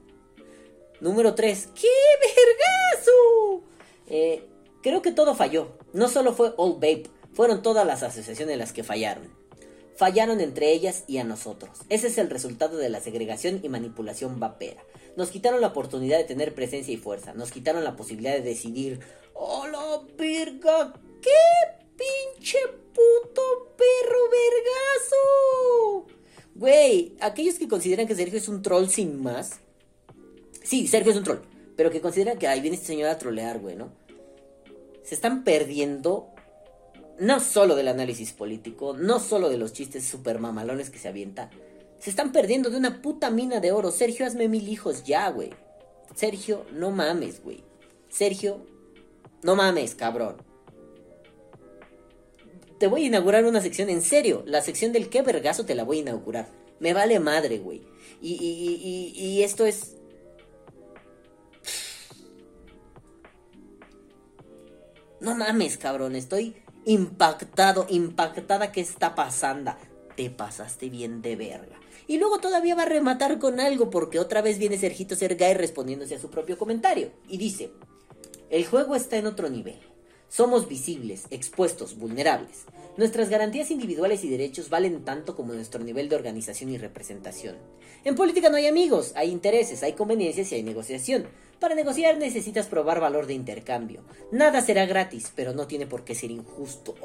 Número 1.01 1.33
3. 1.33 1.69
¡Qué 1.73 1.87
vergazo! 2.21 3.63
Eh, 4.07 4.43
creo 4.83 5.01
que 5.01 5.11
todo 5.11 5.33
falló. 5.33 5.79
No 5.91 6.07
solo 6.07 6.33
fue 6.33 6.53
Old 6.57 6.75
Babe, 6.75 7.09
fueron 7.33 7.63
todas 7.63 7.87
las 7.87 8.03
asociaciones 8.03 8.59
las 8.59 8.73
que 8.73 8.83
fallaron. 8.83 9.44
Fallaron 9.95 10.41
entre 10.41 10.71
ellas 10.71 11.03
y 11.07 11.17
a 11.17 11.23
nosotros. 11.23 11.79
Ese 11.89 12.07
es 12.07 12.17
el 12.17 12.29
resultado 12.29 12.77
de 12.77 12.89
la 12.89 12.99
segregación 12.99 13.61
y 13.63 13.69
manipulación 13.69 14.39
vapera. 14.39 14.83
Nos 15.15 15.29
quitaron 15.29 15.61
la 15.61 15.67
oportunidad 15.67 16.17
de 16.17 16.25
tener 16.25 16.53
presencia 16.53 16.93
y 16.93 16.97
fuerza. 16.97 17.33
Nos 17.33 17.51
quitaron 17.51 17.83
la 17.83 17.95
posibilidad 17.95 18.33
de 18.33 18.41
decidir. 18.41 18.99
¡Oh, 19.33 19.67
la 19.67 20.01
verga! 20.17 20.93
¡Qué 21.21 21.85
pinche 21.95 22.57
puto 22.93 23.75
perro 23.77 24.19
vergazo! 24.31 26.17
Güey, 26.55 27.15
aquellos 27.19 27.55
que 27.55 27.67
consideran 27.67 28.07
que 28.07 28.15
Sergio 28.15 28.37
es 28.37 28.47
un 28.47 28.61
troll 28.61 28.87
sin 28.87 29.21
más, 29.21 29.59
Sí, 30.65 30.87
Sergio 30.87 31.11
es 31.11 31.17
un 31.17 31.23
troll. 31.23 31.39
Pero 31.77 31.91
que 31.91 32.01
considera 32.01 32.37
que 32.37 32.47
ahí 32.47 32.59
viene 32.59 32.75
este 32.75 32.87
señor 32.87 33.09
a 33.09 33.19
trolear, 33.19 33.59
güey, 33.59 33.75
¿no? 33.75 33.91
Se 35.03 35.13
están 35.13 35.43
perdiendo 35.43 36.33
no 37.19 37.39
solo 37.39 37.75
del 37.75 37.87
análisis 37.87 38.33
político, 38.33 38.93
no 38.93 39.19
solo 39.19 39.49
de 39.49 39.57
los 39.57 39.73
chistes 39.73 40.05
super 40.05 40.39
mamalones 40.39 40.89
que 40.89 40.99
se 40.99 41.07
avienta. 41.07 41.49
Se 41.99 42.09
están 42.09 42.31
perdiendo 42.31 42.69
de 42.69 42.77
una 42.77 43.01
puta 43.01 43.29
mina 43.29 43.59
de 43.59 43.71
oro. 43.71 43.91
Sergio, 43.91 44.25
hazme 44.25 44.47
mil 44.47 44.67
hijos 44.67 45.03
ya, 45.03 45.29
güey. 45.29 45.51
Sergio, 46.13 46.65
no 46.71 46.91
mames, 46.91 47.41
güey. 47.41 47.63
Sergio, 48.09 48.65
no 49.43 49.55
mames, 49.55 49.95
cabrón. 49.95 50.37
Te 52.77 52.87
voy 52.87 53.03
a 53.03 53.07
inaugurar 53.07 53.45
una 53.45 53.61
sección, 53.61 53.89
en 53.89 54.01
serio. 54.01 54.43
La 54.45 54.61
sección 54.61 54.91
del 54.91 55.09
qué 55.09 55.21
vergazo 55.21 55.65
te 55.65 55.75
la 55.75 55.83
voy 55.83 55.97
a 55.97 56.01
inaugurar. 56.01 56.49
Me 56.79 56.93
vale 56.93 57.19
madre, 57.19 57.59
güey. 57.59 57.83
Y, 58.21 58.33
y, 58.33 59.13
y, 59.15 59.25
y 59.25 59.43
esto 59.43 59.65
es 59.65 59.95
No 65.25 65.33
mames, 65.33 65.77
cabrón, 65.77 66.15
estoy 66.15 66.55
impactado, 66.85 67.87
impactada 67.89 68.71
que 68.71 68.81
está 68.81 69.15
pasando. 69.15 69.73
Te 70.15 70.29
pasaste 70.29 70.89
bien 70.89 71.21
de 71.21 71.35
verga. 71.35 71.79
Y 72.07 72.17
luego 72.17 72.39
todavía 72.39 72.75
va 72.75 72.83
a 72.83 72.87
rematar 72.87 73.39
con 73.39 73.59
algo 73.59 73.89
porque 73.89 74.19
otra 74.19 74.41
vez 74.41 74.59
viene 74.59 74.77
Sergito 74.77 75.15
Sergay 75.15 75.55
respondiéndose 75.55 76.15
a 76.15 76.19
su 76.19 76.29
propio 76.29 76.57
comentario. 76.57 77.11
Y 77.27 77.37
dice, 77.37 77.71
el 78.49 78.65
juego 78.65 78.95
está 78.95 79.17
en 79.17 79.25
otro 79.25 79.49
nivel. 79.49 79.79
Somos 80.29 80.67
visibles, 80.67 81.25
expuestos, 81.29 81.97
vulnerables. 81.97 82.65
Nuestras 82.97 83.29
garantías 83.29 83.71
individuales 83.71 84.23
y 84.23 84.29
derechos 84.29 84.69
valen 84.69 85.03
tanto 85.03 85.35
como 85.35 85.53
nuestro 85.53 85.83
nivel 85.83 86.09
de 86.09 86.15
organización 86.15 86.69
y 86.69 86.77
representación. 86.77 87.55
En 88.03 88.15
política 88.15 88.49
no 88.49 88.57
hay 88.57 88.67
amigos, 88.67 89.13
hay 89.15 89.31
intereses, 89.31 89.83
hay 89.83 89.93
conveniencias 89.93 90.51
y 90.51 90.55
hay 90.55 90.63
negociación. 90.63 91.27
Para 91.59 91.73
negociar 91.73 92.17
necesitas 92.17 92.67
probar 92.67 92.99
valor 92.99 93.27
de 93.27 93.33
intercambio. 93.33 94.01
Nada 94.31 94.61
será 94.61 94.85
gratis, 94.85 95.31
pero 95.35 95.53
no 95.53 95.67
tiene 95.67 95.87
por 95.87 96.03
qué 96.03 96.13
ser 96.13 96.31
injusto. 96.31 96.95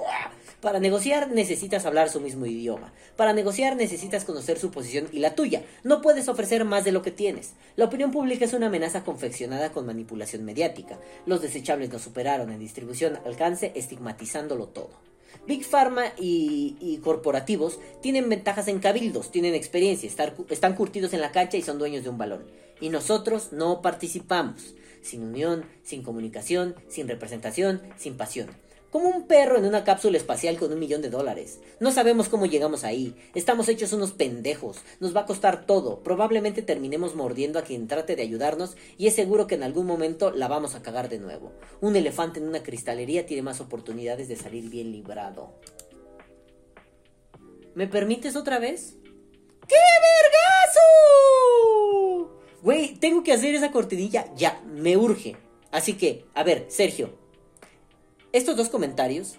Para 0.61 0.81
negociar 0.81 1.31
necesitas 1.31 1.87
hablar 1.87 2.11
su 2.11 2.21
mismo 2.21 2.47
idioma. 2.47 2.93
Para 3.17 3.33
negociar 3.33 3.77
necesitas 3.77 4.25
conocer 4.25 4.59
su 4.59 4.71
posición 4.71 5.09
y 5.13 5.21
la 5.21 5.35
tuya. 5.35 5.63
No 5.85 6.03
puedes 6.03 6.29
ofrecer 6.29 6.65
más 6.65 6.85
de 6.85 6.93
lo 6.93 7.03
que 7.03 7.13
tienes. 7.13 7.53
La 7.77 7.85
opinión 7.85 8.11
pública 8.11 8.45
es 8.45 8.53
una 8.53 8.67
amenaza 8.67 9.05
confeccionada 9.05 9.71
con 9.71 9.87
manipulación 9.87 10.45
mediática. 10.45 10.99
Los 11.27 11.43
desechables 11.43 11.91
nos 11.91 12.03
superaron 12.03 12.51
en 12.51 12.59
distribución, 12.59 13.19
alcance, 13.25 13.73
estigmatizándolo 13.77 14.67
todo. 14.67 14.91
Big 15.47 15.65
Pharma 15.65 16.07
y, 16.19 17.01
corporativos 17.05 17.79
tienen 18.03 18.29
ventajas 18.29 18.67
en 18.67 18.81
cabildos, 18.81 19.31
tienen 19.31 19.55
experiencia, 19.55 20.11
están 20.51 20.75
curtidos 20.75 21.15
en 21.15 21.21
la 21.21 21.31
cancha 21.31 21.57
y 21.57 21.63
son 21.63 21.79
dueños 21.79 22.03
de 22.03 22.11
un 22.11 22.19
balón 22.19 22.43
y 22.81 22.89
nosotros 22.89 23.53
no 23.53 23.83
participamos, 23.83 24.75
sin 25.03 25.23
unión, 25.23 25.65
sin 25.83 26.03
comunicación, 26.03 26.75
sin 26.89 27.09
representación, 27.09 27.83
sin 27.97 28.17
pasión. 28.17 28.49
Como 28.91 29.09
un 29.09 29.29
perro 29.29 29.57
en 29.57 29.67
una 29.67 29.85
cápsula 29.85 30.17
espacial 30.17 30.59
con 30.59 30.73
un 30.73 30.81
millón 30.81 31.01
de 31.01 31.11
dólares. 31.11 31.61
No 31.79 31.93
sabemos 31.93 32.29
cómo 32.29 32.47
llegamos 32.47 32.83
ahí. 32.83 33.15
Estamos 33.37 33.69
hechos 33.69 33.93
unos 33.93 34.11
pendejos. 34.11 34.79
Nos 34.99 35.15
va 35.15 35.21
a 35.21 35.27
costar 35.27 35.65
todo. 35.65 36.03
Probablemente 36.03 36.61
terminemos 36.63 37.15
mordiendo 37.15 37.61
a 37.61 37.63
quien 37.63 37.87
trate 37.87 38.17
de 38.17 38.23
ayudarnos 38.23 38.77
y 38.99 39.07
es 39.07 39.15
seguro 39.15 39.47
que 39.47 39.55
en 39.55 39.63
algún 39.63 39.87
momento 39.87 40.33
la 40.33 40.49
vamos 40.49 40.75
a 40.75 40.83
cagar 40.83 41.09
de 41.09 41.21
nuevo. 41.21 41.53
Un 41.81 41.95
elefante 41.95 42.41
en 42.41 42.49
una 42.49 42.65
cristalería 42.65 43.27
tiene 43.27 43.43
más 43.43 43.61
oportunidades 43.61 44.27
de 44.27 44.35
salir 44.35 44.69
bien 44.69 44.91
librado. 44.91 45.55
¿Me 47.77 47.87
permites 47.87 48.35
otra 48.35 48.59
vez? 48.59 48.97
¡Qué 49.69 49.77
vergazo! 50.67 50.81
Güey, 52.63 52.95
tengo 52.97 53.23
que 53.23 53.33
hacer 53.33 53.55
esa 53.55 53.71
cortinilla 53.71 54.27
ya, 54.37 54.61
me 54.67 54.97
urge. 54.97 55.37
Así 55.71 55.95
que, 55.95 56.27
a 56.35 56.43
ver, 56.43 56.67
Sergio, 56.69 57.11
estos 58.33 58.57
dos 58.57 58.69
comentarios 58.69 59.37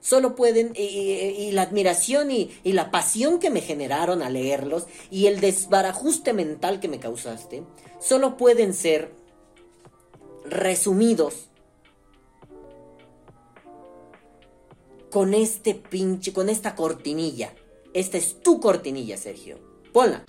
solo 0.00 0.34
pueden, 0.36 0.72
y, 0.76 1.50
la 1.52 1.62
admiración 1.62 2.30
y, 2.30 2.50
y 2.62 2.72
la 2.72 2.90
pasión 2.90 3.38
que 3.38 3.50
me 3.50 3.62
generaron 3.62 4.22
al 4.22 4.34
leerlos 4.34 4.86
y 5.10 5.26
el 5.26 5.40
desbarajuste 5.40 6.32
mental 6.32 6.78
que 6.78 6.88
me 6.88 7.00
causaste, 7.00 7.62
solo 8.00 8.36
pueden 8.36 8.74
ser 8.74 9.12
resumidos 10.44 11.48
con 15.10 15.32
este 15.32 15.74
pinche, 15.74 16.32
con 16.32 16.48
esta 16.48 16.74
cortinilla. 16.74 17.54
Esta 17.94 18.18
es 18.18 18.42
tu 18.42 18.60
cortinilla, 18.60 19.16
Sergio. 19.16 19.58
Ponla. 19.92 20.24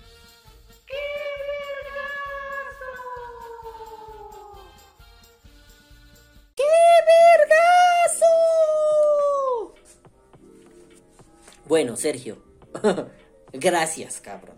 Bueno, 11.67 11.95
Sergio. 11.95 12.37
Gracias, 13.53 14.21
cabrón. 14.21 14.55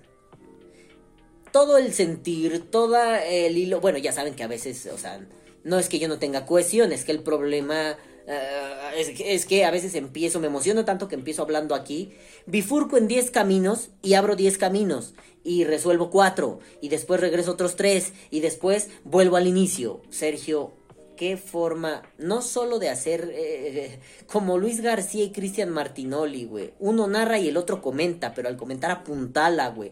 Todo 1.51 1.77
el 1.77 1.93
sentir, 1.93 2.69
todo 2.69 2.97
el 2.97 3.57
hilo. 3.57 3.79
Bueno, 3.79 3.97
ya 3.97 4.11
saben 4.11 4.35
que 4.35 4.43
a 4.43 4.47
veces, 4.47 4.87
o 4.93 4.97
sea, 4.97 5.25
no 5.63 5.79
es 5.79 5.89
que 5.89 5.99
yo 5.99 6.07
no 6.07 6.19
tenga 6.19 6.45
cohesión, 6.45 6.91
es 6.91 7.05
que 7.05 7.11
el 7.11 7.23
problema. 7.23 7.97
eh, 8.27 8.71
es, 8.97 9.13
es 9.19 9.45
que 9.45 9.63
a 9.65 9.71
veces 9.71 9.95
empiezo, 9.95 10.39
me 10.39 10.47
emociono 10.47 10.83
tanto 10.85 11.07
que 11.07 11.15
empiezo 11.15 11.43
hablando 11.43 11.75
aquí, 11.75 12.13
bifurco 12.45 12.97
en 12.97 13.07
10 13.07 13.31
caminos 13.31 13.89
y 14.01 14.15
abro 14.15 14.35
10 14.35 14.57
caminos 14.57 15.13
y 15.43 15.63
resuelvo 15.63 16.09
4 16.09 16.59
y 16.81 16.89
después 16.89 17.21
regreso 17.21 17.51
otros 17.51 17.75
3 17.77 18.11
y 18.31 18.41
después 18.41 18.89
vuelvo 19.05 19.37
al 19.37 19.47
inicio. 19.47 20.01
Sergio, 20.09 20.73
qué 21.17 21.35
forma, 21.35 22.03
no 22.17 22.41
solo 22.41 22.79
de 22.79 22.89
hacer 22.89 23.29
eh, 23.33 23.99
como 24.27 24.57
Luis 24.57 24.79
García 24.79 25.25
y 25.25 25.31
Cristian 25.33 25.69
Martinoli, 25.71 26.45
güey. 26.45 26.73
Uno 26.79 27.07
narra 27.07 27.37
y 27.37 27.49
el 27.49 27.57
otro 27.57 27.81
comenta, 27.81 28.33
pero 28.33 28.47
al 28.47 28.55
comentar 28.55 28.91
apuntala, 28.91 29.67
güey. 29.67 29.91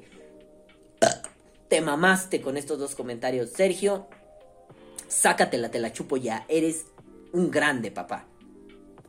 Te 1.67 1.82
mamaste 1.82 2.39
con 2.41 2.55
estos 2.55 2.80
dos 2.80 2.95
comentarios. 2.95 3.49
Sergio, 3.49 4.07
sácatela, 5.09 5.69
te 5.69 5.80
la 5.80 5.91
chupo 5.91 6.15
ya. 6.15 6.45
Eres 6.47 6.86
un 7.34 7.51
grande, 7.51 7.91
papá. 7.91 8.28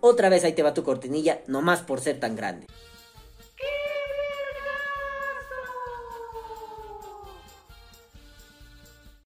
Otra 0.00 0.28
vez 0.28 0.42
ahí 0.42 0.54
te 0.54 0.62
va 0.64 0.74
tu 0.74 0.82
cortinilla, 0.82 1.42
nomás 1.46 1.82
por 1.82 2.00
ser 2.00 2.18
tan 2.18 2.34
grande. 2.34 2.66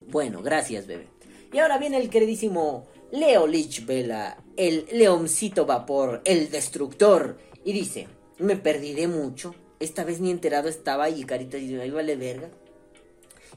Bueno, 0.01 0.43
gracias, 0.43 0.87
bebé. 0.87 1.09
Y 1.53 1.59
ahora 1.59 1.79
viene 1.79 1.99
el 1.99 2.11
queridísimo 2.11 2.87
Leo 3.11 3.47
Lich 3.47 3.85
Vela, 3.85 4.43
el 4.57 4.87
leoncito 4.93 5.67
vapor, 5.67 6.23
el 6.25 6.51
destructor. 6.51 7.39
Y 7.65 7.73
dice, 7.73 8.07
me 8.39 8.57
perdí 8.57 8.95
de 8.95 9.09
mucho. 9.09 9.55
Esta 9.81 10.05
vez 10.05 10.21
ni 10.21 10.31
enterado 10.31 10.69
estaba 10.69 11.11
y 11.11 11.25
Carita 11.25 11.57
dice, 11.57 11.81
ahí 11.81 11.91
vale 11.91 12.15
verga. 12.17 12.51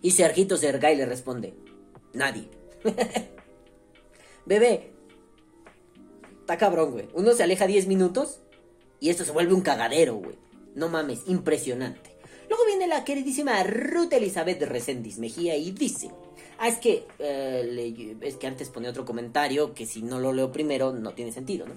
Y 0.02 0.12
Sergito 0.12 0.58
Sergay 0.58 0.96
le 0.96 1.06
responde, 1.06 1.54
nadie. 2.14 2.48
Bebé, 4.46 4.92
está 6.40 6.58
cabrón, 6.58 6.92
güey. 6.92 7.10
Uno 7.14 7.34
se 7.34 7.44
aleja 7.44 7.68
10 7.68 7.88
minutos 7.88 8.40
y 9.00 9.10
esto 9.10 9.24
se 9.24 9.32
vuelve 9.32 9.54
un 9.54 9.62
cagadero, 9.62 10.16
güey. 10.16 10.38
No 10.76 10.90
mames, 10.90 11.22
impresionante. 11.28 12.18
Luego 12.50 12.66
viene 12.66 12.88
la 12.88 13.04
queridísima 13.04 13.64
Ruth 13.64 14.14
Elizabeth 14.14 14.64
Reséndiz 14.64 15.20
Mejía 15.20 15.56
y 15.56 15.72
dice... 15.72 16.10
Ah, 16.58 16.68
es 16.68 16.78
que, 16.78 17.06
eh, 17.20 18.16
es 18.22 18.36
que 18.36 18.48
antes 18.48 18.70
pone 18.70 18.88
otro 18.88 19.06
comentario 19.06 19.74
que 19.74 19.86
si 19.86 20.02
no 20.02 20.20
lo 20.20 20.34
leo 20.34 20.52
primero 20.52 20.94
no 20.94 21.12
tiene 21.12 21.32
sentido, 21.32 21.68
¿no? 21.68 21.74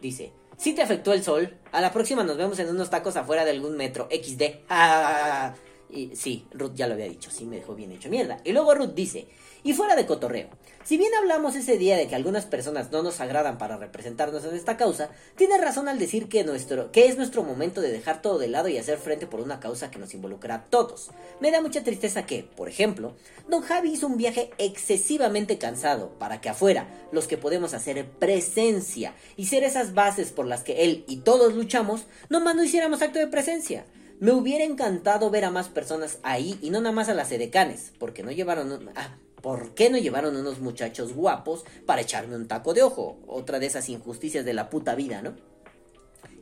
Dice, 0.00 0.32
si 0.56 0.74
te 0.74 0.82
afectó 0.82 1.12
el 1.12 1.22
sol, 1.22 1.56
a 1.72 1.80
la 1.80 1.92
próxima 1.92 2.24
nos 2.24 2.36
vemos 2.36 2.58
en 2.58 2.68
unos 2.68 2.90
tacos 2.90 3.16
afuera 3.16 3.44
de 3.44 3.50
algún 3.50 3.76
metro, 3.76 4.08
XD. 4.10 4.42
Ah, 4.68 5.54
y 5.90 6.14
sí, 6.14 6.46
Ruth 6.52 6.74
ya 6.74 6.86
lo 6.86 6.94
había 6.94 7.06
dicho, 7.08 7.30
sí 7.30 7.44
me 7.44 7.56
dejó 7.56 7.74
bien 7.74 7.92
hecho 7.92 8.08
mierda. 8.08 8.40
Y 8.44 8.52
luego 8.52 8.74
Ruth 8.74 8.94
dice, 8.94 9.26
y 9.64 9.72
fuera 9.72 9.96
de 9.96 10.06
cotorreo, 10.06 10.48
si 10.84 10.98
bien 10.98 11.14
hablamos 11.14 11.56
ese 11.56 11.78
día 11.78 11.96
de 11.96 12.06
que 12.06 12.14
algunas 12.14 12.44
personas 12.44 12.92
no 12.92 13.02
nos 13.02 13.18
agradan 13.20 13.56
para 13.56 13.78
representarnos 13.78 14.44
en 14.44 14.54
esta 14.54 14.76
causa, 14.76 15.08
tiene 15.34 15.56
razón 15.56 15.88
al 15.88 15.98
decir 15.98 16.28
que, 16.28 16.44
nuestro, 16.44 16.92
que 16.92 17.06
es 17.06 17.16
nuestro 17.16 17.42
momento 17.42 17.80
de 17.80 17.90
dejar 17.90 18.20
todo 18.20 18.38
de 18.38 18.48
lado 18.48 18.68
y 18.68 18.76
hacer 18.76 18.98
frente 18.98 19.26
por 19.26 19.40
una 19.40 19.60
causa 19.60 19.90
que 19.90 19.98
nos 19.98 20.12
involucra 20.12 20.56
a 20.56 20.64
todos. 20.64 21.10
Me 21.40 21.50
da 21.50 21.62
mucha 21.62 21.82
tristeza 21.82 22.26
que, 22.26 22.42
por 22.42 22.68
ejemplo, 22.68 23.16
Don 23.48 23.62
Javi 23.62 23.92
hizo 23.92 24.06
un 24.06 24.18
viaje 24.18 24.50
excesivamente 24.58 25.56
cansado 25.56 26.10
para 26.18 26.42
que 26.42 26.50
afuera 26.50 26.86
los 27.12 27.26
que 27.26 27.38
podemos 27.38 27.72
hacer 27.72 28.06
presencia 28.06 29.14
y 29.36 29.46
ser 29.46 29.64
esas 29.64 29.94
bases 29.94 30.32
por 30.32 30.44
las 30.44 30.64
que 30.64 30.84
él 30.84 31.06
y 31.08 31.18
todos 31.18 31.54
luchamos, 31.54 32.02
nomás 32.28 32.56
no 32.56 32.62
hiciéramos 32.62 33.00
acto 33.00 33.18
de 33.18 33.28
presencia. 33.28 33.86
Me 34.20 34.32
hubiera 34.32 34.64
encantado 34.64 35.30
ver 35.30 35.46
a 35.46 35.50
más 35.50 35.70
personas 35.70 36.18
ahí 36.22 36.58
y 36.60 36.68
no 36.68 36.82
nada 36.82 36.94
más 36.94 37.08
a 37.08 37.14
las 37.14 37.32
edecanes, 37.32 37.92
porque 37.98 38.22
no 38.22 38.30
llevaron... 38.30 38.90
ah, 38.96 39.16
¿Por 39.44 39.74
qué 39.74 39.90
no 39.90 39.98
llevaron 39.98 40.36
unos 40.36 40.60
muchachos 40.60 41.12
guapos 41.12 41.66
para 41.84 42.00
echarme 42.00 42.34
un 42.34 42.48
taco 42.48 42.72
de 42.72 42.82
ojo? 42.82 43.18
Otra 43.26 43.58
de 43.58 43.66
esas 43.66 43.90
injusticias 43.90 44.42
de 44.46 44.54
la 44.54 44.70
puta 44.70 44.94
vida, 44.94 45.20
¿no? 45.20 45.34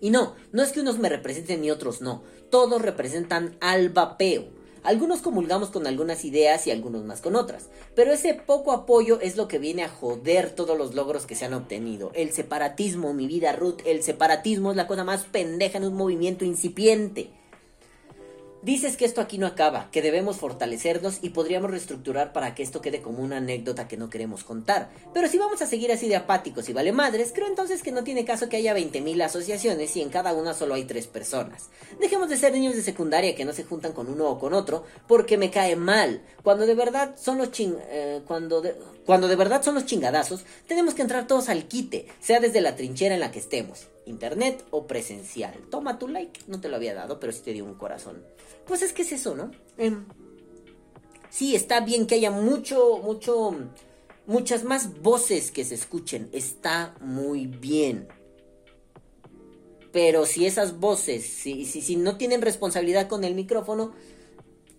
Y 0.01 0.11
no, 0.11 0.37
no 0.53 0.63
es 0.63 0.71
que 0.71 0.83
unos 0.83 1.01
me 1.01 1.09
representen 1.09 1.65
y 1.65 1.73
otros 1.73 2.01
no. 2.01 2.23
Todos 2.49 2.81
representan 2.81 3.57
al 3.61 3.89
vapeo. 3.89 4.51
Algunos 4.85 5.21
comulgamos 5.21 5.71
con 5.71 5.89
algunas 5.89 6.25
ideas 6.25 6.69
y 6.69 6.71
algunos 6.71 7.05
más 7.05 7.21
con 7.21 7.35
otras. 7.35 7.71
Pero 7.97 8.13
ese 8.13 8.35
poco 8.35 8.71
apoyo 8.71 9.21
es 9.21 9.37
lo 9.37 9.49
que 9.49 9.59
viene 9.59 9.83
a 9.83 9.89
joder 9.89 10.51
todos 10.51 10.79
los 10.79 10.95
logros 10.95 11.27
que 11.27 11.35
se 11.35 11.45
han 11.45 11.55
obtenido. 11.55 12.13
El 12.15 12.31
separatismo, 12.31 13.15
mi 13.15 13.27
vida 13.27 13.51
Ruth, 13.51 13.81
el 13.85 14.05
separatismo 14.05 14.71
es 14.71 14.77
la 14.77 14.87
cosa 14.87 15.03
más 15.03 15.25
pendeja 15.25 15.79
en 15.79 15.87
un 15.87 15.95
movimiento 15.95 16.45
incipiente. 16.45 17.33
Dices 18.63 18.97
que 18.97 19.05
esto 19.05 19.21
aquí 19.21 19.39
no 19.39 19.49
acaba, 19.49 19.91
que 19.91 20.03
debemos 20.03 20.37
fortalecernos 20.37 21.19
y 21.21 21.31
podríamos 21.31 21.73
reestructurar 21.73 22.33
para 22.33 22.55
que 22.55 22.63
esto 22.63 22.81
quede 22.81 23.03
como 23.03 23.21
una 23.21 23.39
anécdota 23.39 23.89
que 23.89 23.97
no 23.97 24.09
queremos 24.09 24.45
contar. 24.45 24.89
Pero 25.13 25.27
si 25.27 25.37
vamos 25.37 25.61
a 25.63 25.67
seguir 25.67 25.91
así 25.91 26.07
de 26.07 26.15
apáticos 26.15 26.69
y 26.69 26.73
vale 26.73 26.93
madres, 26.93 27.33
creo 27.35 27.49
entonces 27.49 27.83
que 27.83 27.91
no 27.91 28.05
tiene 28.05 28.25
caso 28.25 28.49
que 28.49 28.59
haya 28.59 28.73
20.000 28.77 29.21
asociaciones 29.21 29.97
y 29.97 30.01
en 30.01 30.11
cada 30.11 30.33
una 30.33 30.55
solo 30.55 30.75
hay 30.75 30.85
tres 30.85 31.09
personas. 31.09 31.71
Dejemos 31.99 32.29
de 32.29 32.37
ser 32.37 32.53
niños 32.53 32.77
de 32.77 32.83
secundaria 32.83 33.35
que 33.35 33.45
no 33.45 33.53
se 33.53 33.65
juntan 33.65 33.95
con 33.95 34.09
uno 34.09 34.29
o 34.29 34.39
con 34.39 34.55
otro 34.55 34.85
porque 35.09 35.37
me 35.37 35.51
cae 35.51 35.75
mal. 35.75 36.23
Cuando 36.45 36.65
de 36.65 36.77
verdad 36.77 37.17
son 37.19 37.39
los 37.39 37.51
ching... 37.51 37.77
eh, 37.91 38.23
cuando, 38.29 38.61
de... 38.61 38.77
cuando 39.05 39.27
de 39.27 39.35
verdad 39.35 39.65
son 39.65 39.75
los 39.75 39.87
chingadazos, 39.87 40.45
tenemos 40.69 40.95
que 40.95 41.03
entrar 41.03 41.27
todos 41.27 41.49
al 41.49 41.67
quite, 41.67 42.07
sea 42.21 42.39
desde 42.39 42.61
la 42.61 42.77
trinchera 42.77 43.15
en 43.15 43.21
la 43.23 43.33
que 43.33 43.41
estemos. 43.41 43.89
Internet 44.07 44.65
o 44.71 44.87
presencial. 44.87 45.55
Toma 45.71 45.99
tu 45.99 46.09
like, 46.09 46.41
no 46.49 46.61
te 46.61 46.69
lo 46.69 46.77
había 46.77 46.95
dado, 46.95 47.21
pero 47.21 47.33
sí 47.33 47.41
te 47.45 47.53
dio 47.53 47.65
un 47.65 47.75
corazón. 47.75 48.23
Pues 48.67 48.83
es 48.83 48.93
que 48.93 49.03
es 49.03 49.13
eso, 49.13 49.35
¿no? 49.35 49.51
Em, 49.79 50.05
sí, 51.31 51.55
está 51.55 51.81
bien 51.81 52.07
que 52.07 52.17
haya 52.17 52.31
mucho, 52.31 52.99
mucho, 52.99 53.55
muchas 54.27 54.65
más 54.65 55.01
voces 55.03 55.51
que 55.51 55.65
se 55.65 55.75
escuchen. 55.75 56.29
Está 56.33 56.95
muy 57.01 57.47
bien. 57.47 58.09
Pero 59.93 60.25
si 60.27 60.47
esas 60.47 60.81
voces, 60.81 61.25
si, 61.25 61.65
si, 61.67 61.83
si 61.83 61.97
no 61.97 62.17
tienen 62.17 62.43
responsabilidad 62.43 63.09
con 63.09 63.25
el 63.25 63.35
micrófono, 63.35 63.93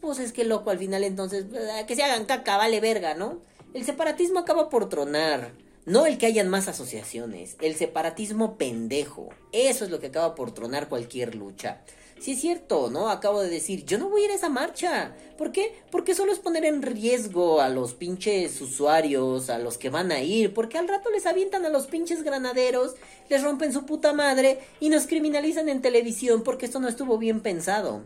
pues 0.02 0.20
es 0.20 0.34
que 0.34 0.44
loco, 0.44 0.70
al 0.70 0.80
final 0.80 1.04
entonces, 1.04 1.46
ah, 1.74 1.86
que 1.86 1.96
se 1.96 2.04
hagan 2.04 2.26
caca, 2.26 2.58
vale 2.58 2.82
verga, 2.82 3.14
¿no? 3.14 3.42
El 3.74 3.86
separatismo 3.86 4.40
acaba 4.40 4.70
por 4.70 4.90
tronar. 4.90 5.54
No 5.86 6.06
el 6.06 6.18
que 6.18 6.28
hayan 6.28 6.48
más 6.48 6.70
asociaciones, 6.70 7.58
el 7.62 7.76
separatismo 7.76 8.58
pendejo. 8.58 9.30
Eso 9.52 9.84
es 9.84 9.92
lo 9.92 10.00
que 10.00 10.08
acaba 10.08 10.34
por 10.34 10.54
tronar 10.54 10.88
cualquier 10.88 11.36
lucha. 11.36 11.82
Sí 12.20 12.32
es 12.32 12.40
cierto, 12.40 12.90
¿no? 12.90 13.10
Acabo 13.10 13.42
de 13.42 13.50
decir, 13.50 13.84
yo 13.84 13.98
no 13.98 14.08
voy 14.08 14.22
a 14.22 14.26
ir 14.26 14.32
a 14.32 14.36
esa 14.36 14.48
marcha. 14.48 15.14
¿Por 15.38 15.52
qué? 15.52 15.76
Porque 15.92 16.16
solo 16.16 16.32
es 16.32 16.40
poner 16.40 16.64
en 16.64 16.82
riesgo 16.82 17.60
a 17.60 17.68
los 17.68 17.96
pinches 17.96 18.62
usuarios, 18.62 19.50
a 19.50 19.60
los 19.60 19.78
que 19.78 19.90
van 19.90 20.10
a 20.14 20.22
ir, 20.22 20.54
porque 20.54 20.78
al 20.78 20.88
rato 20.88 21.12
les 21.12 21.26
avientan 21.26 21.66
a 21.66 21.70
los 21.70 21.88
pinches 21.88 22.24
granaderos, 22.24 22.96
les 23.28 23.44
rompen 23.44 23.74
su 23.74 23.86
puta 23.86 24.14
madre 24.14 24.60
y 24.80 24.88
nos 24.88 25.06
criminalizan 25.06 25.68
en 25.68 25.82
televisión 25.82 26.44
porque 26.44 26.66
esto 26.66 26.80
no 26.80 26.88
estuvo 26.88 27.18
bien 27.18 27.42
pensado. 27.42 28.04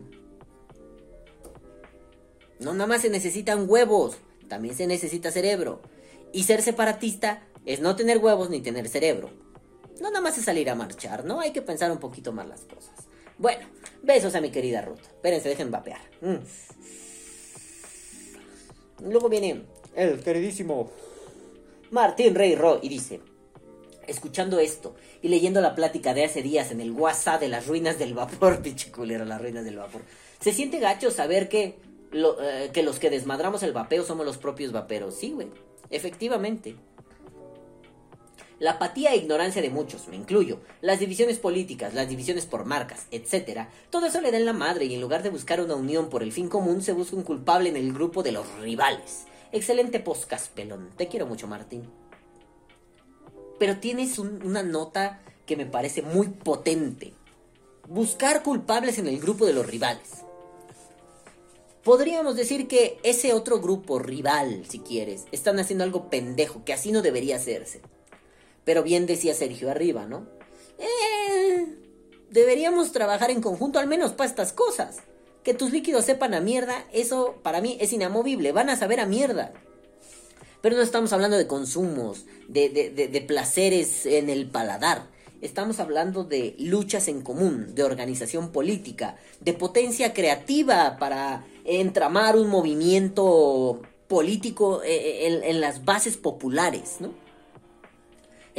No 2.58 2.72
nada 2.72 2.88
más 2.88 3.02
se 3.02 3.10
necesitan 3.10 3.70
huevos, 3.70 4.16
también 4.48 4.74
se 4.74 4.88
necesita 4.88 5.30
cerebro. 5.30 5.80
Y 6.32 6.42
ser 6.42 6.60
separatista 6.60 7.46
es 7.72 7.80
no 7.80 7.94
tener 7.96 8.18
huevos 8.18 8.50
ni 8.50 8.60
tener 8.60 8.88
cerebro. 8.88 9.30
No 10.00 10.10
nada 10.10 10.20
más 10.20 10.38
es 10.38 10.44
salir 10.44 10.70
a 10.70 10.74
marchar, 10.74 11.24
¿no? 11.24 11.40
Hay 11.40 11.52
que 11.52 11.62
pensar 11.62 11.90
un 11.90 11.98
poquito 11.98 12.32
más 12.32 12.46
las 12.48 12.60
cosas. 12.62 12.94
Bueno, 13.36 13.66
besos 14.02 14.34
a 14.34 14.40
mi 14.40 14.50
querida 14.50 14.80
Ruth. 14.82 15.00
Espérense, 15.00 15.48
dejen 15.48 15.70
vapear. 15.70 16.00
Mm. 16.20 16.36
Luego 19.10 19.28
viene 19.28 19.62
el 19.94 20.20
queridísimo 20.20 20.90
Martín 21.90 22.34
Rey 22.34 22.54
Ro 22.56 22.78
y 22.82 22.88
dice, 22.88 23.20
escuchando 24.06 24.58
esto 24.58 24.94
y 25.22 25.28
leyendo 25.28 25.60
la 25.60 25.74
plática 25.74 26.14
de 26.14 26.24
hace 26.24 26.42
días 26.42 26.70
en 26.70 26.80
el 26.80 26.92
WhatsApp 26.92 27.40
de 27.40 27.48
las 27.48 27.66
ruinas 27.66 27.98
del 27.98 28.14
vapor, 28.14 28.60
pinche 28.62 28.90
culero, 28.90 29.24
las 29.24 29.40
ruinas 29.40 29.64
del 29.64 29.76
vapor, 29.76 30.02
se 30.40 30.52
siente 30.52 30.78
gacho 30.78 31.10
saber 31.10 31.48
que 31.48 31.78
lo- 32.10 32.40
eh, 32.42 32.70
que 32.72 32.82
los 32.82 32.98
que 32.98 33.10
desmadramos 33.10 33.62
el 33.62 33.72
vapeo 33.72 34.04
somos 34.04 34.26
los 34.26 34.38
propios 34.38 34.72
vaperos. 34.72 35.14
Sí, 35.16 35.30
güey. 35.32 35.48
Efectivamente. 35.90 36.76
La 38.58 38.72
apatía 38.72 39.12
e 39.12 39.18
ignorancia 39.18 39.62
de 39.62 39.70
muchos, 39.70 40.08
me 40.08 40.16
incluyo, 40.16 40.58
las 40.80 40.98
divisiones 40.98 41.38
políticas, 41.38 41.94
las 41.94 42.08
divisiones 42.08 42.44
por 42.44 42.64
marcas, 42.64 43.06
etc. 43.12 43.68
Todo 43.90 44.06
eso 44.06 44.20
le 44.20 44.32
da 44.32 44.38
en 44.38 44.46
la 44.46 44.52
madre 44.52 44.86
y 44.86 44.94
en 44.94 45.00
lugar 45.00 45.22
de 45.22 45.30
buscar 45.30 45.60
una 45.60 45.76
unión 45.76 46.08
por 46.08 46.24
el 46.24 46.32
fin 46.32 46.48
común, 46.48 46.82
se 46.82 46.92
busca 46.92 47.14
un 47.14 47.22
culpable 47.22 47.68
en 47.68 47.76
el 47.76 47.92
grupo 47.92 48.24
de 48.24 48.32
los 48.32 48.52
rivales. 48.58 49.26
Excelente 49.52 50.00
podcast, 50.00 50.48
pelón. 50.52 50.90
Te 50.96 51.06
quiero 51.06 51.26
mucho, 51.26 51.46
Martín. 51.46 51.88
Pero 53.60 53.78
tienes 53.78 54.18
un- 54.18 54.42
una 54.44 54.62
nota 54.64 55.20
que 55.46 55.56
me 55.56 55.66
parece 55.66 56.02
muy 56.02 56.28
potente. 56.28 57.14
Buscar 57.88 58.42
culpables 58.42 58.98
en 58.98 59.06
el 59.06 59.20
grupo 59.20 59.46
de 59.46 59.52
los 59.52 59.66
rivales. 59.66 60.24
Podríamos 61.84 62.36
decir 62.36 62.66
que 62.68 62.98
ese 63.02 63.32
otro 63.32 63.60
grupo 63.60 63.98
rival, 63.98 64.64
si 64.68 64.80
quieres, 64.80 65.24
están 65.32 65.58
haciendo 65.58 65.84
algo 65.84 66.10
pendejo, 66.10 66.64
que 66.64 66.72
así 66.72 66.92
no 66.92 67.02
debería 67.02 67.36
hacerse. 67.36 67.80
Pero 68.68 68.82
bien 68.82 69.06
decía 69.06 69.32
Sergio 69.32 69.70
arriba, 69.70 70.04
¿no? 70.04 70.26
Eh, 70.78 71.74
deberíamos 72.30 72.92
trabajar 72.92 73.30
en 73.30 73.40
conjunto 73.40 73.78
al 73.78 73.86
menos 73.86 74.12
para 74.12 74.28
estas 74.28 74.52
cosas. 74.52 74.98
Que 75.42 75.54
tus 75.54 75.72
líquidos 75.72 76.04
sepan 76.04 76.34
a 76.34 76.40
mierda, 76.42 76.84
eso 76.92 77.36
para 77.42 77.62
mí 77.62 77.78
es 77.80 77.94
inamovible, 77.94 78.52
van 78.52 78.68
a 78.68 78.76
saber 78.76 79.00
a 79.00 79.06
mierda. 79.06 79.54
Pero 80.60 80.76
no 80.76 80.82
estamos 80.82 81.14
hablando 81.14 81.38
de 81.38 81.46
consumos, 81.46 82.26
de, 82.46 82.68
de- 82.68 83.08
de- 83.08 83.20
placeres 83.22 84.04
en 84.04 84.28
el 84.28 84.50
paladar. 84.50 85.06
Estamos 85.40 85.80
hablando 85.80 86.24
de 86.24 86.54
luchas 86.58 87.08
en 87.08 87.22
común, 87.22 87.74
de 87.74 87.84
organización 87.84 88.52
política, 88.52 89.16
de 89.40 89.54
potencia 89.54 90.12
creativa 90.12 90.98
para 90.98 91.46
entramar 91.64 92.36
un 92.36 92.48
movimiento 92.50 93.80
político 94.08 94.82
eh, 94.84 95.26
en, 95.26 95.42
en 95.42 95.62
las 95.62 95.86
bases 95.86 96.18
populares, 96.18 96.96
¿no? 97.00 97.26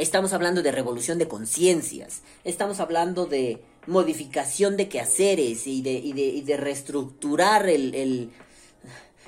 Estamos 0.00 0.32
hablando 0.32 0.62
de 0.62 0.72
revolución 0.72 1.18
de 1.18 1.28
conciencias. 1.28 2.22
Estamos 2.42 2.80
hablando 2.80 3.26
de 3.26 3.62
modificación 3.86 4.78
de 4.78 4.88
quehaceres 4.88 5.66
y 5.66 5.82
de, 5.82 5.92
y 5.92 6.14
de, 6.14 6.22
y 6.22 6.40
de 6.40 6.56
reestructurar 6.56 7.68
el, 7.68 8.30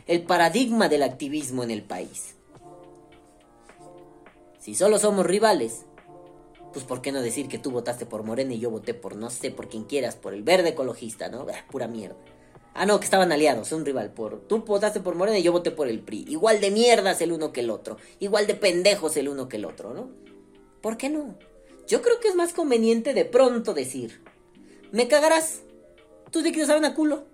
el, 0.06 0.22
paradigma 0.22 0.88
del 0.88 1.02
activismo 1.02 1.62
en 1.62 1.72
el 1.72 1.82
país. 1.82 2.36
Si 4.60 4.74
solo 4.74 4.98
somos 4.98 5.26
rivales, 5.26 5.82
pues 6.72 6.86
¿por 6.86 7.02
qué 7.02 7.12
no 7.12 7.20
decir 7.20 7.48
que 7.48 7.58
tú 7.58 7.70
votaste 7.70 8.06
por 8.06 8.22
Morena 8.22 8.54
y 8.54 8.58
yo 8.58 8.70
voté 8.70 8.94
por 8.94 9.14
no 9.14 9.28
sé, 9.28 9.50
por 9.50 9.68
quien 9.68 9.84
quieras, 9.84 10.16
por 10.16 10.32
el 10.32 10.42
verde 10.42 10.70
ecologista, 10.70 11.28
¿no? 11.28 11.46
Ah, 11.52 11.66
pura 11.70 11.86
mierda. 11.86 12.16
Ah, 12.72 12.86
no, 12.86 12.98
que 12.98 13.04
estaban 13.04 13.30
aliados, 13.30 13.72
un 13.72 13.84
rival. 13.84 14.14
Por, 14.14 14.40
tú 14.48 14.60
votaste 14.60 15.00
por 15.00 15.16
Morena 15.16 15.38
y 15.38 15.42
yo 15.42 15.52
voté 15.52 15.70
por 15.70 15.88
el 15.88 16.00
PRI. 16.00 16.24
Igual 16.28 16.62
de 16.62 16.70
mierdas 16.70 17.20
el 17.20 17.32
uno 17.32 17.52
que 17.52 17.60
el 17.60 17.68
otro. 17.68 17.98
Igual 18.20 18.46
de 18.46 18.54
pendejos 18.54 19.18
el 19.18 19.28
uno 19.28 19.50
que 19.50 19.58
el 19.58 19.66
otro, 19.66 19.92
¿no? 19.92 20.31
¿Por 20.82 20.96
qué 20.96 21.08
no? 21.08 21.38
Yo 21.86 22.02
creo 22.02 22.20
que 22.20 22.28
es 22.28 22.34
más 22.34 22.52
conveniente 22.52 23.14
de 23.14 23.24
pronto 23.24 23.72
decir, 23.72 24.22
me 24.90 25.08
cagarás, 25.08 25.62
tus 26.30 26.42
líquidos 26.42 26.68
saben 26.68 26.84
a 26.84 26.94
culo. 26.94 27.24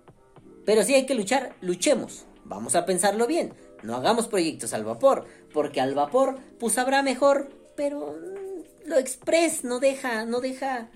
Pero 0.65 0.83
si 0.83 0.93
hay 0.93 1.05
que 1.05 1.15
luchar, 1.15 1.55
luchemos. 1.61 2.25
Vamos 2.45 2.75
a 2.75 2.85
pensarlo 2.85 3.27
bien. 3.27 3.53
No 3.83 3.95
hagamos 3.95 4.27
proyectos 4.27 4.73
al 4.73 4.83
vapor, 4.83 5.25
porque 5.53 5.81
al 5.81 5.95
vapor 5.95 6.37
pues 6.59 6.77
habrá 6.77 7.01
mejor, 7.01 7.49
pero 7.75 8.15
mm, 8.15 8.87
lo 8.89 8.97
express 8.97 9.63
no 9.63 9.79
deja, 9.79 10.25
no 10.25 10.41
deja. 10.41 10.89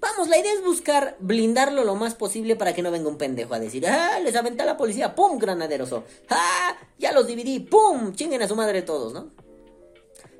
Vamos, 0.00 0.28
la 0.28 0.38
idea 0.38 0.52
es 0.52 0.62
buscar 0.62 1.16
blindarlo 1.20 1.84
lo 1.84 1.94
más 1.94 2.14
posible 2.14 2.56
para 2.56 2.74
que 2.74 2.82
no 2.82 2.90
venga 2.90 3.08
un 3.08 3.18
pendejo 3.18 3.54
a 3.54 3.58
decir, 3.58 3.86
ah, 3.86 4.20
les 4.20 4.36
aventé 4.36 4.62
a 4.62 4.66
la 4.66 4.76
policía, 4.76 5.14
pum, 5.14 5.38
granaderoso, 5.38 6.04
ah, 6.28 6.76
ya 6.98 7.12
los 7.12 7.26
dividí, 7.26 7.60
pum, 7.60 8.14
chinguen 8.14 8.42
a 8.42 8.48
su 8.48 8.54
madre 8.54 8.82
todos, 8.82 9.12
¿no? 9.12 9.32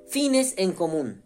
Fines 0.09 0.55
en 0.57 0.73
común. 0.73 1.24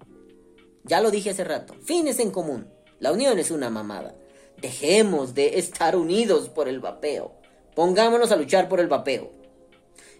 Ya 0.89 1.01
lo 1.01 1.11
dije 1.11 1.30
hace 1.30 1.45
rato. 1.45 1.74
Fines 1.84 2.18
en 2.18 2.30
común. 2.30 2.66
La 2.99 3.12
unión 3.12 3.39
es 3.39 3.51
una 3.51 3.70
mamada. 3.70 4.14
Dejemos 4.61 5.34
de 5.34 5.59
estar 5.59 5.95
unidos 5.95 6.49
por 6.49 6.68
el 6.68 6.80
vapeo. 6.80 7.32
Pongámonos 7.74 8.32
a 8.32 8.36
luchar 8.36 8.68
por 8.68 8.80
el 8.80 8.89
vapeo. 8.89 9.30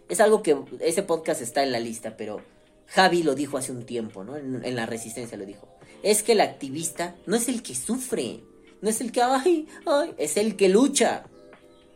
Es 0.09 0.21
algo 0.21 0.43
que 0.43 0.57
ese 0.81 1.03
podcast 1.03 1.41
está 1.41 1.63
en 1.63 1.73
la 1.73 1.81
lista, 1.81 2.17
pero 2.17 2.41
Javi 2.87 3.23
lo 3.23 3.35
dijo 3.35 3.59
hace 3.59 3.73
un 3.73 3.85
tiempo, 3.85 4.25
¿no? 4.25 4.37
En, 4.37 4.65
en 4.65 4.77
la 4.77 4.87
resistencia 4.87 5.37
lo 5.37 5.45
dijo. 5.45 5.69
Es 6.03 6.23
que 6.23 6.33
el 6.33 6.41
activista 6.41 7.17
no 7.27 7.35
es 7.37 7.49
el 7.49 7.63
que 7.63 7.75
sufre. 7.75 8.41
No 8.81 8.89
es 8.89 9.01
el 9.01 9.11
que, 9.11 9.23
ay, 9.23 9.67
ay, 9.87 10.15
es 10.19 10.37
el 10.37 10.57
que 10.57 10.69
lucha. 10.69 11.25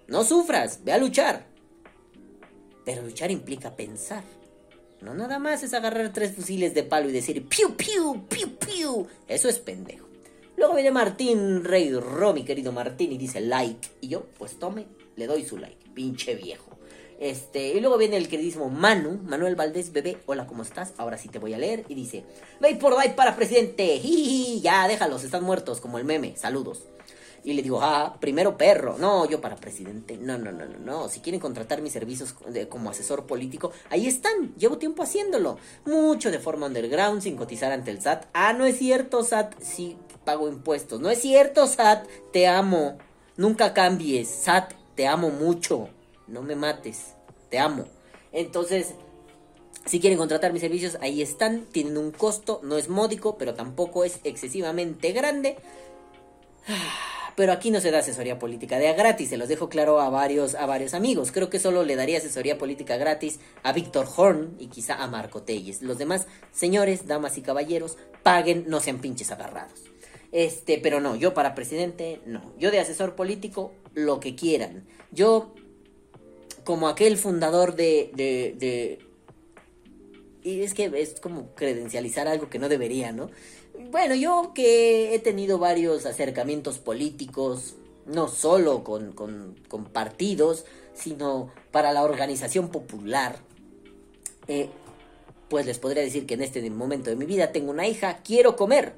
No 0.09 0.25
sufras, 0.25 0.81
ve 0.83 0.93
a 0.93 0.99
luchar. 0.99 1.47
Pero 2.85 3.03
luchar 3.03 3.31
implica 3.31 3.77
pensar. 3.77 4.25
No 5.03 5.15
nada 5.15 5.41
más 5.41 5.65
es 5.65 5.75
agarrar 5.75 6.13
tres 6.13 6.33
fusiles 6.33 6.75
de 6.75 6.85
palo 6.85 7.09
y 7.09 7.13
decir 7.13 7.47
piu 7.49 7.75
piu 7.77 8.25
piu 8.29 8.57
piu. 8.57 9.07
Eso 9.27 9.49
es 9.49 9.59
pendejo. 9.59 10.07
Luego 10.57 10.75
viene 10.75 10.93
Martín 10.93 11.65
Rey 11.65 11.93
Ro, 11.93 12.33
mi 12.33 12.45
querido 12.45 12.71
Martín, 12.71 13.11
y 13.11 13.19
dice 13.19 13.41
like. 13.41 13.89
Y 14.01 14.09
yo, 14.09 14.27
pues 14.39 14.61
tome, 14.61 14.87
le 15.17 15.27
doy 15.27 15.45
su 15.45 15.59
like. 15.59 15.91
Pinche 15.93 16.37
viejo. 16.37 16.79
Este, 17.19 17.75
y 17.75 17.81
luego 17.81 17.99
viene 17.99 18.17
el 18.17 18.29
queridísimo 18.29 18.69
Manu, 18.69 19.21
Manuel 19.25 19.57
Valdés, 19.57 19.93
bebé, 19.93 20.19
hola, 20.27 20.47
¿cómo 20.47 20.63
estás? 20.63 20.93
Ahora 20.99 21.19
sí 21.19 21.29
te 21.29 21.39
voy 21.39 21.55
a 21.55 21.59
leer. 21.59 21.85
Y 21.89 21.95
dice, 21.95 22.25
Ley 22.61 22.77
por 22.77 22.95
Day 22.95 23.15
para 23.15 23.35
presidente. 23.35 23.99
Jijiji, 23.99 24.61
ya, 24.61 24.87
déjalos, 24.87 25.25
están 25.25 25.43
muertos, 25.43 25.81
como 25.81 25.99
el 25.99 26.05
meme. 26.05 26.37
Saludos. 26.37 26.85
Y 27.45 27.55
le 27.55 27.63
digo, 27.63 27.81
ah, 27.83 28.17
primero 28.21 28.57
perro. 28.57 28.97
No, 28.99 29.29
yo 29.29 29.41
para 29.41 29.57
presidente. 29.57 30.17
No, 30.17 30.39
no, 30.39 30.53
no, 30.53 30.65
no, 30.65 30.79
no. 30.79 31.09
Si 31.09 31.21
quieren 31.21 31.41
contratar 31.41 31.83
mis 31.83 31.93
servicios 31.93 32.35
como 32.69 32.91
asesor 32.91 33.27
político, 33.27 33.73
ahí 33.91 34.07
están. 34.07 34.55
Llevo 34.57 34.79
tiempo 34.79 35.03
haciéndolo. 35.03 35.59
Mucho 35.85 36.31
de 36.31 36.39
forma 36.39 36.67
underground, 36.67 37.21
sin 37.21 37.37
cotizar 37.37 37.73
ante 37.73 37.91
el 37.91 38.01
SAT. 38.01 38.27
Ah, 38.33 38.53
no 38.53 38.65
es 38.65 38.79
cierto, 38.79 39.25
SAT. 39.25 39.61
Sí, 39.61 39.97
pago 40.25 40.49
impuestos. 40.49 41.01
No 41.01 41.11
es 41.11 41.21
cierto, 41.21 41.67
SAT. 41.67 42.07
Te 42.33 42.47
amo. 42.47 42.99
Nunca 43.37 43.75
cambies. 43.75 44.29
SAT, 44.29 44.75
te 44.95 45.09
amo 45.09 45.31
mucho. 45.31 45.89
No 46.29 46.43
me 46.43 46.55
mates. 46.55 47.15
Te 47.51 47.59
amo. 47.59 47.87
Entonces, 48.31 48.95
si 49.85 49.99
quieren 49.99 50.17
contratar 50.17 50.53
mis 50.53 50.63
servicios, 50.63 50.97
ahí 51.01 51.23
están. 51.23 51.65
Tienen 51.73 51.99
un 51.99 52.13
costo, 52.13 52.61
no 52.63 52.79
es 52.79 52.89
módico, 52.89 53.37
pero 53.37 53.55
tampoco 53.55 54.05
es 54.05 54.21
excesivamente 54.23 55.11
grande. 55.11 55.57
Pero 57.35 57.53
aquí 57.53 57.71
no 57.71 57.81
se 57.81 57.91
da 57.91 58.01
asesoría 58.01 58.39
política 58.39 58.79
de 58.79 58.89
a 58.89 58.93
gratis, 58.93 59.31
se 59.31 59.37
los 59.37 59.49
dejo 59.49 59.69
claro 59.69 60.01
a 60.01 60.11
varios, 60.11 60.55
a 60.55 60.67
varios 60.67 60.95
amigos. 60.95 61.33
Creo 61.33 61.49
que 61.49 61.59
solo 61.59 61.85
le 61.85 61.97
daría 61.97 62.19
asesoría 62.19 62.59
política 62.59 62.97
gratis 62.97 63.41
a 63.63 63.73
Víctor 63.73 64.07
Horn 64.15 64.57
y 64.59 64.67
quizá 64.67 65.03
a 65.03 65.07
Marco 65.07 65.43
Telles. 65.43 65.83
Los 65.83 65.99
demás, 65.99 66.27
señores, 66.53 67.07
damas 67.07 67.39
y 67.39 67.43
caballeros, 67.43 67.97
paguen, 68.23 68.65
no 68.69 68.81
sean 68.81 68.99
pinches 68.99 69.31
agarrados. 69.31 69.81
Este, 70.31 70.79
pero 70.79 71.01
no, 71.01 71.17
yo 71.17 71.35
para 71.35 71.55
presidente, 71.55 72.21
no. 72.27 72.53
Yo 72.59 72.71
de 72.71 72.81
asesor 72.81 73.15
político, 73.15 73.73
lo 73.95 74.21
que 74.21 74.35
quieran. 74.35 74.85
Yo, 75.11 75.55
como 76.65 76.89
aquel 76.89 77.17
fundador 77.19 77.77
de, 77.77 78.11
de, 78.15 78.55
de 78.59 78.99
y 80.43 80.63
es 80.63 80.75
que 80.75 80.91
es 80.95 81.21
como 81.21 81.55
credencializar 81.55 82.27
algo 82.27 82.51
que 82.51 82.59
no 82.59 82.69
debería, 82.69 83.13
¿no? 83.13 83.31
Bueno, 83.91 84.15
yo 84.15 84.53
que 84.55 85.15
he 85.15 85.19
tenido 85.19 85.59
varios 85.59 86.07
acercamientos 86.07 86.79
políticos, 86.79 87.75
no 88.07 88.29
solo 88.29 88.85
con, 88.85 89.13
con- 89.13 89.57
partidos, 89.93 90.65
sino 90.95 91.51
para 91.71 91.93
la 91.93 92.03
organización 92.03 92.69
popular, 92.71 93.39
eh, 94.49 94.69
pues 95.49 95.67
les 95.67 95.79
podría 95.79 96.03
decir 96.03 96.27
que 96.27 96.35
en 96.35 96.43
este 96.43 96.69
momento 96.71 97.11
de 97.11 97.17
mi 97.17 97.27
vida 97.27 97.53
tengo 97.53 97.71
una 97.71 97.87
hija, 97.87 98.21
quiero 98.25 98.57
comer. 98.57 98.95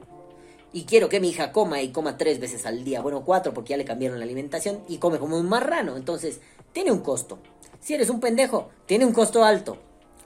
Y 0.73 0.85
quiero 0.85 1.09
que 1.09 1.21
mi 1.21 1.29
hija 1.29 1.53
coma 1.53 1.83
y 1.83 1.93
coma 1.93 2.19
tres 2.19 2.41
veces 2.41 2.67
al 2.67 2.83
día. 2.83 3.01
Bueno, 3.01 3.25
cuatro 3.25 3.55
porque 3.55 3.71
ya 3.71 3.77
le 3.77 3.85
cambiaron 3.85 4.19
la 4.19 4.25
alimentación 4.25 4.81
y 4.89 4.99
come 4.99 5.21
como 5.21 5.39
un 5.39 5.49
marrano. 5.49 5.97
Entonces, 5.97 6.41
tiene 6.73 6.91
un 6.91 6.99
costo. 6.99 7.39
Si 7.81 7.95
eres 7.95 8.11
un 8.11 8.19
pendejo, 8.19 8.71
tiene 8.87 9.05
un 9.05 9.13
costo 9.13 9.45
alto. 9.45 9.77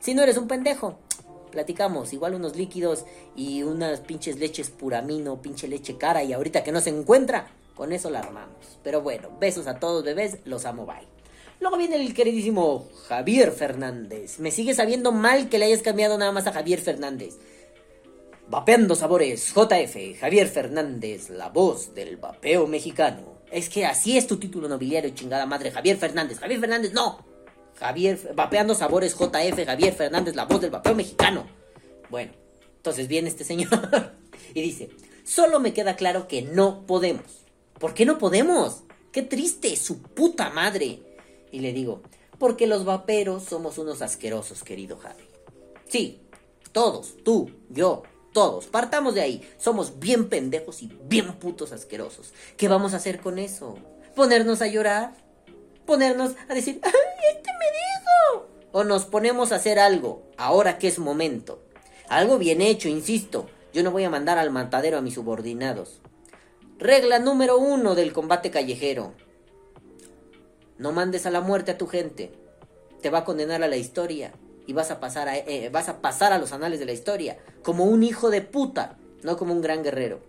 Si 0.00 0.14
no 0.14 0.22
eres 0.22 0.38
un 0.38 0.48
pendejo, 0.48 0.98
platicamos. 1.48 2.12
Igual 2.12 2.34
unos 2.34 2.56
líquidos 2.56 3.04
y 3.34 3.62
unas 3.62 4.00
pinches 4.00 4.38
leches 4.38 4.70
puramino, 4.70 5.42
pinche 5.42 5.68
leche 5.68 5.96
cara. 5.96 6.22
Y 6.22 6.32
ahorita 6.32 6.62
que 6.62 6.72
no 6.72 6.80
se 6.80 6.90
encuentra, 6.90 7.48
con 7.74 7.92
eso 7.92 8.10
la 8.10 8.20
armamos. 8.20 8.78
Pero 8.82 9.02
bueno, 9.02 9.30
besos 9.40 9.66
a 9.66 9.78
todos 9.78 10.04
bebés, 10.04 10.38
los 10.44 10.64
amo, 10.64 10.86
bye. 10.86 11.06
Luego 11.60 11.76
viene 11.76 11.96
el 11.96 12.14
queridísimo 12.14 12.86
Javier 13.08 13.50
Fernández. 13.50 14.38
Me 14.38 14.50
sigue 14.50 14.74
sabiendo 14.74 15.10
mal 15.10 15.48
que 15.48 15.58
le 15.58 15.64
hayas 15.64 15.82
cambiado 15.82 16.16
nada 16.16 16.30
más 16.30 16.46
a 16.46 16.52
Javier 16.52 16.80
Fernández. 16.80 17.36
Vapeando 18.48 18.94
Sabores, 18.94 19.52
JF, 19.52 20.20
Javier 20.20 20.48
Fernández, 20.48 21.30
la 21.30 21.48
voz 21.50 21.94
del 21.94 22.16
vapeo 22.16 22.66
mexicano. 22.66 23.42
Es 23.50 23.68
que 23.68 23.84
así 23.84 24.16
es 24.16 24.26
tu 24.26 24.38
título 24.38 24.68
nobiliario, 24.68 25.10
chingada 25.10 25.46
madre. 25.46 25.70
Javier 25.70 25.96
Fernández, 25.96 26.38
Javier 26.38 26.60
Fernández, 26.60 26.92
no. 26.92 27.24
Javier, 27.78 28.34
Vapeando 28.34 28.74
Sabores, 28.74 29.14
JF, 29.14 29.64
Javier 29.64 29.94
Fernández, 29.94 30.34
la 30.34 30.46
voz 30.46 30.60
del 30.60 30.70
vapeo 30.70 30.94
mexicano. 30.94 31.46
Bueno, 32.10 32.32
entonces 32.76 33.06
viene 33.06 33.28
este 33.28 33.44
señor 33.44 34.12
y 34.54 34.62
dice, 34.62 34.90
solo 35.24 35.60
me 35.60 35.72
queda 35.72 35.96
claro 35.96 36.26
que 36.26 36.42
no 36.42 36.86
podemos. 36.86 37.24
¿Por 37.78 37.94
qué 37.94 38.04
no 38.04 38.18
podemos? 38.18 38.82
Qué 39.12 39.22
triste, 39.22 39.76
su 39.76 40.02
puta 40.02 40.50
madre. 40.50 41.00
Y 41.52 41.60
le 41.60 41.72
digo, 41.72 42.02
Porque 42.38 42.66
los 42.66 42.84
vaperos 42.84 43.44
somos 43.44 43.78
unos 43.78 44.02
asquerosos, 44.02 44.62
querido 44.62 44.96
Javi. 44.98 45.24
Sí, 45.88 46.20
todos, 46.72 47.16
tú, 47.24 47.50
yo, 47.68 48.02
todos, 48.32 48.66
partamos 48.66 49.14
de 49.14 49.22
ahí. 49.22 49.48
Somos 49.58 49.98
bien 49.98 50.28
pendejos 50.28 50.82
y 50.82 50.90
bien 51.04 51.32
putos 51.34 51.72
asquerosos. 51.72 52.32
¿Qué 52.56 52.68
vamos 52.68 52.94
a 52.94 52.98
hacer 52.98 53.20
con 53.20 53.38
eso? 53.38 53.76
¿Ponernos 54.14 54.62
a 54.62 54.66
llorar? 54.66 55.27
¿Ponernos 55.88 56.32
a 56.50 56.54
decir, 56.54 56.80
¡ay, 56.84 56.92
este 57.34 57.50
me 57.50 57.64
dijo! 57.64 58.48
O 58.72 58.84
nos 58.84 59.06
ponemos 59.06 59.52
a 59.52 59.54
hacer 59.54 59.78
algo, 59.78 60.22
ahora 60.36 60.78
que 60.78 60.86
es 60.86 60.98
momento. 60.98 61.62
Algo 62.10 62.36
bien 62.36 62.60
hecho, 62.60 62.90
insisto. 62.90 63.48
Yo 63.72 63.82
no 63.82 63.90
voy 63.90 64.04
a 64.04 64.10
mandar 64.10 64.36
al 64.36 64.50
matadero 64.50 64.98
a 64.98 65.00
mis 65.00 65.14
subordinados. 65.14 66.02
Regla 66.76 67.20
número 67.20 67.56
uno 67.56 67.94
del 67.94 68.12
combate 68.12 68.50
callejero. 68.50 69.14
No 70.76 70.92
mandes 70.92 71.24
a 71.24 71.30
la 71.30 71.40
muerte 71.40 71.70
a 71.70 71.78
tu 71.78 71.86
gente. 71.86 72.32
Te 73.00 73.08
va 73.08 73.20
a 73.20 73.24
condenar 73.24 73.62
a 73.62 73.68
la 73.68 73.78
historia 73.78 74.34
y 74.66 74.74
vas 74.74 74.90
a 74.90 75.00
pasar 75.00 75.30
a, 75.30 75.38
eh, 75.38 75.70
vas 75.72 75.88
a 75.88 76.02
pasar 76.02 76.34
a 76.34 76.38
los 76.38 76.52
anales 76.52 76.80
de 76.80 76.84
la 76.84 76.92
historia 76.92 77.38
como 77.62 77.84
un 77.86 78.02
hijo 78.02 78.28
de 78.28 78.42
puta, 78.42 78.98
no 79.22 79.38
como 79.38 79.54
un 79.54 79.62
gran 79.62 79.82
guerrero. 79.82 80.20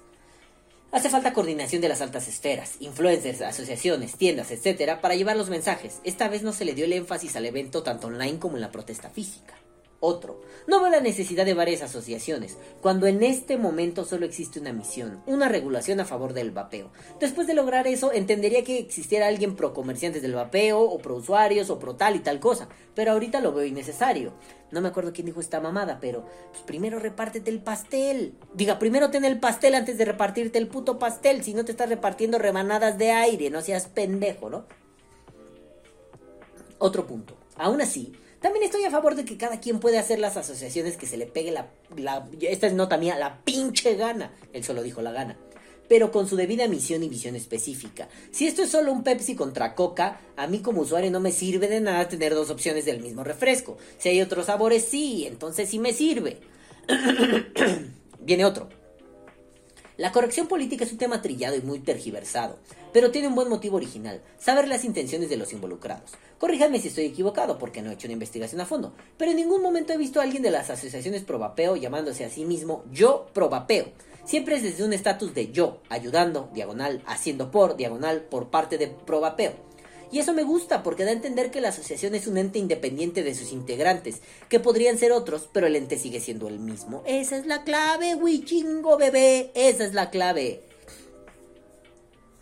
Hace 0.93 1.09
falta 1.09 1.33
coordinación 1.33 1.81
de 1.81 1.89
las 1.89 2.01
altas 2.01 2.27
esferas, 2.27 2.75
influencers, 2.79 3.41
asociaciones, 3.41 4.15
tiendas, 4.15 4.51
etc. 4.51 4.99
para 5.01 5.15
llevar 5.15 5.37
los 5.37 5.49
mensajes. 5.49 5.99
Esta 6.03 6.27
vez 6.27 6.43
no 6.43 6.53
se 6.53 6.65
le 6.65 6.73
dio 6.73 6.85
el 6.85 6.93
énfasis 6.93 7.35
al 7.35 7.45
evento 7.45 7.83
tanto 7.83 8.07
online 8.07 8.39
como 8.39 8.55
en 8.55 8.61
la 8.61 8.71
protesta 8.71 9.09
física. 9.09 9.53
Otro. 10.03 10.41
No 10.65 10.81
veo 10.81 10.89
la 10.89 10.99
necesidad 10.99 11.45
de 11.45 11.53
varias 11.53 11.83
asociaciones, 11.83 12.57
cuando 12.81 13.05
en 13.05 13.21
este 13.21 13.57
momento 13.57 14.03
solo 14.03 14.25
existe 14.25 14.59
una 14.59 14.73
misión, 14.73 15.21
una 15.27 15.47
regulación 15.47 15.99
a 15.99 16.05
favor 16.05 16.33
del 16.33 16.49
vapeo. 16.49 16.89
Después 17.19 17.45
de 17.45 17.53
lograr 17.53 17.85
eso, 17.85 18.11
entendería 18.11 18.63
que 18.63 18.79
existiera 18.79 19.27
alguien 19.27 19.55
pro 19.55 19.75
comerciantes 19.75 20.23
del 20.23 20.33
vapeo, 20.33 20.81
o 20.81 20.97
pro 20.97 21.17
usuarios, 21.17 21.69
o 21.69 21.77
pro 21.77 21.97
tal 21.97 22.15
y 22.15 22.19
tal 22.19 22.39
cosa, 22.39 22.67
pero 22.95 23.11
ahorita 23.11 23.41
lo 23.41 23.53
veo 23.53 23.63
innecesario. 23.63 24.33
No 24.71 24.81
me 24.81 24.87
acuerdo 24.87 25.13
quién 25.13 25.27
dijo 25.27 25.39
esta 25.39 25.61
mamada, 25.61 25.99
pero 26.01 26.25
pues 26.49 26.63
primero 26.63 26.97
repártete 26.97 27.51
el 27.51 27.59
pastel. 27.59 28.33
Diga, 28.55 28.79
primero 28.79 29.11
ten 29.11 29.23
el 29.23 29.39
pastel 29.39 29.75
antes 29.75 29.99
de 29.99 30.05
repartirte 30.05 30.57
el 30.57 30.67
puto 30.67 30.97
pastel, 30.97 31.43
si 31.43 31.53
no 31.53 31.63
te 31.63 31.73
estás 31.73 31.89
repartiendo 31.89 32.39
remanadas 32.39 32.97
de 32.97 33.11
aire, 33.11 33.51
no 33.51 33.61
seas 33.61 33.85
pendejo, 33.85 34.49
¿no? 34.49 34.65
Otro 36.79 37.05
punto. 37.05 37.35
Aún 37.55 37.81
así, 37.81 38.13
también 38.41 38.65
estoy 38.65 38.83
a 38.85 38.91
favor 38.91 39.13
de 39.13 39.23
que 39.23 39.37
cada 39.37 39.59
quien 39.59 39.79
puede 39.79 39.99
hacer 39.99 40.17
las 40.17 40.35
asociaciones 40.35 40.97
que 40.97 41.05
se 41.05 41.15
le 41.15 41.27
pegue 41.27 41.51
la, 41.51 41.69
esta 42.41 42.65
es 42.65 42.73
nota 42.73 42.97
mía, 42.97 43.15
la 43.17 43.37
pinche 43.43 43.95
gana. 43.95 44.33
Él 44.51 44.63
solo 44.63 44.81
dijo 44.81 45.03
la 45.03 45.11
gana. 45.11 45.37
Pero 45.87 46.11
con 46.11 46.27
su 46.27 46.35
debida 46.35 46.67
misión 46.67 47.03
y 47.03 47.09
visión 47.09 47.35
específica. 47.35 48.09
Si 48.31 48.47
esto 48.47 48.63
es 48.63 48.69
solo 48.71 48.91
un 48.91 49.03
Pepsi 49.03 49.35
contra 49.35 49.75
Coca, 49.75 50.21
a 50.37 50.47
mí 50.47 50.59
como 50.59 50.81
usuario 50.81 51.11
no 51.11 51.19
me 51.19 51.31
sirve 51.31 51.67
de 51.67 51.81
nada 51.81 52.07
tener 52.07 52.33
dos 52.33 52.49
opciones 52.49 52.85
del 52.85 53.01
mismo 53.01 53.23
refresco. 53.23 53.77
Si 53.99 54.09
hay 54.09 54.21
otros 54.21 54.47
sabores, 54.47 54.85
sí, 54.85 55.25
entonces 55.27 55.69
sí 55.69 55.77
me 55.77 55.93
sirve. 55.93 56.39
Viene 58.21 58.45
otro. 58.45 58.69
La 59.97 60.11
corrección 60.11 60.47
política 60.47 60.83
es 60.83 60.91
un 60.91 60.97
tema 60.97 61.21
trillado 61.21 61.55
y 61.55 61.61
muy 61.61 61.79
tergiversado, 61.79 62.57
pero 62.93 63.11
tiene 63.11 63.27
un 63.27 63.35
buen 63.35 63.49
motivo 63.49 63.77
original, 63.77 64.21
saber 64.39 64.67
las 64.67 64.83
intenciones 64.83 65.29
de 65.29 65.37
los 65.37 65.53
involucrados. 65.53 66.11
Corríjanme 66.37 66.79
si 66.79 66.87
estoy 66.87 67.05
equivocado, 67.05 67.57
porque 67.57 67.81
no 67.81 67.89
he 67.89 67.93
hecho 67.93 68.07
una 68.07 68.13
investigación 68.13 68.61
a 68.61 68.65
fondo, 68.65 68.93
pero 69.17 69.31
en 69.31 69.37
ningún 69.37 69.61
momento 69.61 69.93
he 69.93 69.97
visto 69.97 70.19
a 70.19 70.23
alguien 70.23 70.43
de 70.43 70.51
las 70.51 70.69
asociaciones 70.69 71.23
Probapeo 71.23 71.75
llamándose 71.75 72.25
a 72.25 72.29
sí 72.29 72.45
mismo 72.45 72.83
yo 72.91 73.27
Probapeo. 73.33 73.91
Siempre 74.25 74.55
es 74.55 74.63
desde 74.63 74.83
un 74.83 74.93
estatus 74.93 75.33
de 75.33 75.51
yo, 75.51 75.81
ayudando, 75.89 76.49
diagonal, 76.53 77.01
haciendo 77.07 77.49
por, 77.49 77.75
diagonal, 77.75 78.21
por 78.21 78.49
parte 78.49 78.77
de 78.77 78.87
Probapeo. 78.87 79.53
Y 80.11 80.19
eso 80.19 80.33
me 80.33 80.43
gusta 80.43 80.83
porque 80.83 81.05
da 81.05 81.11
a 81.11 81.13
entender 81.13 81.51
que 81.51 81.61
la 81.61 81.69
asociación 81.69 82.15
es 82.15 82.27
un 82.27 82.37
ente 82.37 82.59
independiente 82.59 83.23
de 83.23 83.33
sus 83.33 83.53
integrantes, 83.53 84.21
que 84.49 84.59
podrían 84.59 84.97
ser 84.97 85.13
otros, 85.13 85.49
pero 85.51 85.67
el 85.67 85.75
ente 85.75 85.97
sigue 85.97 86.19
siendo 86.19 86.49
el 86.49 86.59
mismo. 86.59 87.01
Esa 87.05 87.37
es 87.37 87.45
la 87.45 87.63
clave, 87.63 88.17
chingo 88.43 88.97
bebé, 88.97 89.51
esa 89.55 89.85
es 89.85 89.93
la 89.93 90.09
clave. 90.09 90.63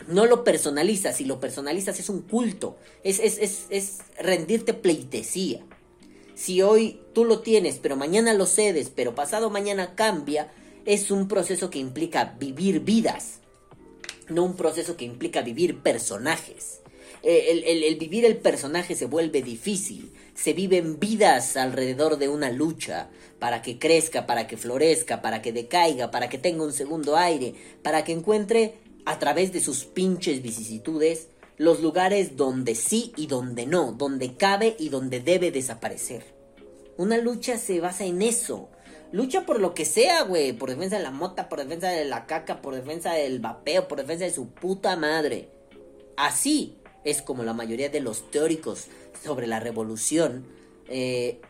No 0.07 0.25
lo 0.25 0.43
personalizas, 0.43 1.17
si 1.17 1.25
lo 1.25 1.39
personalizas 1.39 1.99
es 1.99 2.09
un 2.09 2.21
culto, 2.21 2.77
es, 3.03 3.19
es, 3.19 3.37
es, 3.37 3.65
es 3.69 3.97
rendirte 4.19 4.73
pleitesía. 4.73 5.63
Si 6.35 6.61
hoy 6.61 7.01
tú 7.13 7.25
lo 7.25 7.41
tienes, 7.41 7.79
pero 7.79 7.95
mañana 7.95 8.33
lo 8.33 8.45
cedes, 8.45 8.91
pero 8.95 9.13
pasado 9.13 9.49
mañana 9.49 9.95
cambia, 9.95 10.51
es 10.85 11.11
un 11.11 11.27
proceso 11.27 11.69
que 11.69 11.79
implica 11.79 12.35
vivir 12.39 12.79
vidas, 12.79 13.39
no 14.29 14.45
un 14.45 14.55
proceso 14.55 14.95
que 14.95 15.05
implica 15.05 15.41
vivir 15.41 15.79
personajes. 15.79 16.79
Eh, 17.21 17.63
el, 17.65 17.95
vivir 17.97 18.25
el 18.25 18.37
personaje 18.37 18.95
se 18.95 19.05
vuelve 19.05 19.41
difícil. 19.41 20.13
Se 20.33 20.53
viven 20.53 20.99
vidas 20.99 21.57
alrededor 21.57 22.17
de 22.17 22.29
una 22.29 22.51
lucha 22.51 23.09
para 23.39 23.61
que 23.61 23.77
crezca, 23.77 24.26
para 24.26 24.47
que 24.47 24.57
florezca, 24.57 25.21
para 25.21 25.41
que 25.41 25.51
decaiga, 25.51 26.11
para 26.11 26.30
que 26.30 26.38
tenga 26.38 26.63
un 26.63 26.73
segundo 26.73 27.17
aire, 27.17 27.55
para 27.84 28.03
que 28.03 28.13
encuentre 28.13 28.76
a 29.05 29.19
través 29.19 29.51
de 29.53 29.61
sus 29.61 29.85
pinches 29.85 30.41
vicisitudes 30.41 31.30
los 31.57 31.81
lugares 31.81 32.38
donde 32.38 32.73
sí 32.73 33.11
y 33.17 33.27
donde 33.27 33.65
no, 33.65 33.91
donde 33.91 34.35
cabe 34.38 34.76
y 34.80 34.89
donde 34.89 35.19
debe 35.19 35.51
desaparecer. 35.51 36.23
Una 36.97 37.17
lucha 37.17 37.57
se 37.57 37.80
basa 37.80 38.05
en 38.05 38.21
eso. 38.21 38.69
Lucha 39.11 39.45
por 39.45 39.59
lo 39.59 39.73
que 39.73 39.85
sea, 39.85 40.23
güey. 40.23 40.53
Por 40.53 40.69
defensa 40.69 40.97
de 40.97 41.03
la 41.03 41.11
mota, 41.11 41.49
por 41.49 41.59
defensa 41.59 41.89
de 41.89 42.05
la 42.05 42.26
caca, 42.26 42.61
por 42.61 42.76
defensa 42.76 43.13
del 43.13 43.39
vapeo, 43.39 43.88
por 43.88 43.97
defensa 43.97 44.26
de 44.26 44.31
su 44.31 44.49
puta 44.49 44.95
madre. 44.95 45.49
Así 46.15 46.77
es 47.03 47.21
como 47.21 47.43
la 47.43 47.53
mayoría 47.53 47.89
de 47.89 48.01
los 48.01 48.30
teóricos 48.31 48.88
sobre 49.23 49.47
la 49.47 49.59
revolución 49.59 50.45
eh, 50.88 51.41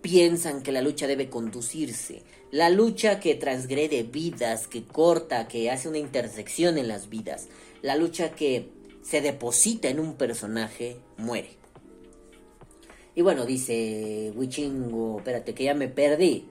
piensan 0.00 0.62
que 0.62 0.72
la 0.72 0.82
lucha 0.82 1.06
debe 1.06 1.30
conducirse. 1.30 2.22
La 2.54 2.70
lucha 2.70 3.18
que 3.18 3.34
transgrede 3.34 4.04
vidas, 4.04 4.68
que 4.68 4.84
corta, 4.84 5.48
que 5.48 5.72
hace 5.72 5.88
una 5.88 5.98
intersección 5.98 6.78
en 6.78 6.86
las 6.86 7.08
vidas. 7.08 7.48
La 7.82 7.96
lucha 7.96 8.30
que 8.30 8.68
se 9.02 9.20
deposita 9.20 9.88
en 9.88 9.98
un 9.98 10.14
personaje, 10.14 10.98
muere. 11.16 11.56
Y 13.16 13.22
bueno, 13.22 13.44
dice 13.44 14.32
Wichingo, 14.36 15.18
espérate 15.18 15.52
que 15.52 15.64
ya 15.64 15.74
me 15.74 15.88
perdí. 15.88 16.48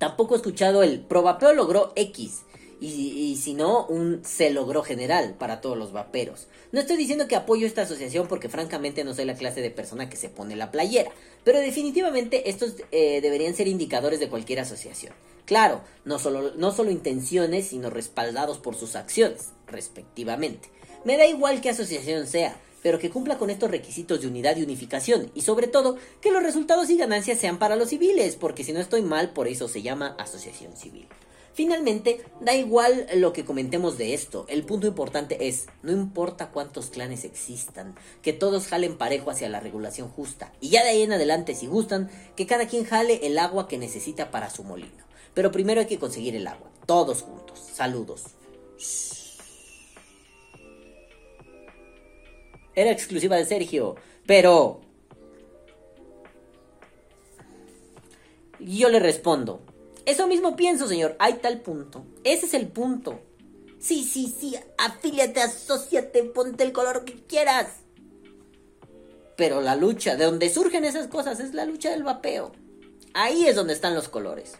Tampoco 0.00 0.34
he 0.34 0.38
escuchado 0.38 0.82
el 0.82 0.98
Probapeo 0.98 1.52
logró 1.52 1.92
X 1.94 2.42
y, 2.80 3.36
si 3.36 3.54
no, 3.54 3.86
un 3.86 4.22
se 4.24 4.50
logró 4.50 4.82
general 4.82 5.34
para 5.38 5.60
todos 5.60 5.76
los 5.76 5.92
vaperos. 5.92 6.46
No 6.70 6.80
estoy 6.80 6.96
diciendo 6.96 7.26
que 7.26 7.36
apoyo 7.36 7.66
esta 7.66 7.82
asociación 7.82 8.28
porque 8.28 8.48
francamente 8.48 9.04
no 9.04 9.14
soy 9.14 9.24
la 9.24 9.34
clase 9.34 9.60
de 9.60 9.70
persona 9.70 10.08
que 10.08 10.16
se 10.16 10.28
pone 10.28 10.56
la 10.56 10.70
playera, 10.70 11.10
pero 11.44 11.60
definitivamente 11.60 12.50
estos 12.50 12.74
eh, 12.92 13.20
deberían 13.20 13.54
ser 13.54 13.68
indicadores 13.68 14.20
de 14.20 14.28
cualquier 14.28 14.60
asociación. 14.60 15.12
Claro, 15.44 15.80
no 16.04 16.18
solo, 16.18 16.52
no 16.56 16.72
solo 16.72 16.90
intenciones, 16.90 17.68
sino 17.68 17.90
respaldados 17.90 18.58
por 18.58 18.74
sus 18.74 18.96
acciones, 18.96 19.52
respectivamente. 19.66 20.68
Me 21.04 21.16
da 21.16 21.26
igual 21.26 21.60
qué 21.60 21.70
asociación 21.70 22.26
sea, 22.26 22.60
pero 22.82 22.98
que 22.98 23.10
cumpla 23.10 23.38
con 23.38 23.50
estos 23.50 23.70
requisitos 23.70 24.20
de 24.20 24.28
unidad 24.28 24.56
y 24.56 24.62
unificación, 24.62 25.30
y 25.34 25.42
sobre 25.42 25.66
todo 25.66 25.96
que 26.20 26.30
los 26.30 26.42
resultados 26.42 26.90
y 26.90 26.96
ganancias 26.96 27.38
sean 27.38 27.58
para 27.58 27.76
los 27.76 27.88
civiles, 27.88 28.36
porque 28.36 28.62
si 28.62 28.72
no 28.72 28.80
estoy 28.80 29.02
mal, 29.02 29.30
por 29.30 29.48
eso 29.48 29.68
se 29.68 29.82
llama 29.82 30.14
asociación 30.18 30.76
civil. 30.76 31.08
Finalmente, 31.58 32.24
da 32.40 32.54
igual 32.54 33.08
lo 33.16 33.32
que 33.32 33.44
comentemos 33.44 33.98
de 33.98 34.14
esto, 34.14 34.46
el 34.48 34.62
punto 34.62 34.86
importante 34.86 35.48
es, 35.48 35.66
no 35.82 35.90
importa 35.90 36.52
cuántos 36.52 36.86
clanes 36.86 37.24
existan, 37.24 37.96
que 38.22 38.32
todos 38.32 38.68
jalen 38.68 38.96
parejo 38.96 39.32
hacia 39.32 39.48
la 39.48 39.58
regulación 39.58 40.08
justa, 40.08 40.52
y 40.60 40.68
ya 40.68 40.84
de 40.84 40.90
ahí 40.90 41.02
en 41.02 41.14
adelante, 41.14 41.56
si 41.56 41.66
gustan, 41.66 42.12
que 42.36 42.46
cada 42.46 42.68
quien 42.68 42.84
jale 42.84 43.26
el 43.26 43.36
agua 43.40 43.66
que 43.66 43.76
necesita 43.76 44.30
para 44.30 44.50
su 44.50 44.62
molino. 44.62 45.04
Pero 45.34 45.50
primero 45.50 45.80
hay 45.80 45.88
que 45.88 45.98
conseguir 45.98 46.36
el 46.36 46.46
agua, 46.46 46.70
todos 46.86 47.22
juntos. 47.22 47.58
Saludos. 47.58 48.26
Era 52.72 52.92
exclusiva 52.92 53.34
de 53.34 53.46
Sergio, 53.46 53.96
pero... 54.26 54.80
Yo 58.60 58.88
le 58.90 59.00
respondo, 59.00 59.60
eso 60.08 60.26
mismo 60.26 60.56
pienso, 60.56 60.88
señor. 60.88 61.16
Hay 61.18 61.34
tal 61.34 61.60
punto. 61.60 62.04
Ese 62.24 62.46
es 62.46 62.54
el 62.54 62.68
punto. 62.68 63.20
Sí, 63.78 64.04
sí, 64.04 64.34
sí. 64.40 64.56
Afíliate, 64.78 65.40
asociate, 65.40 66.24
ponte 66.24 66.64
el 66.64 66.72
color 66.72 67.04
que 67.04 67.24
quieras. 67.26 67.68
Pero 69.36 69.60
la 69.60 69.76
lucha, 69.76 70.16
de 70.16 70.24
donde 70.24 70.50
surgen 70.50 70.84
esas 70.84 71.08
cosas, 71.08 71.40
es 71.40 71.52
la 71.54 71.64
lucha 71.64 71.90
del 71.90 72.02
vapeo. 72.02 72.52
Ahí 73.12 73.46
es 73.46 73.54
donde 73.54 73.74
están 73.74 73.94
los 73.94 74.08
colores. 74.08 74.54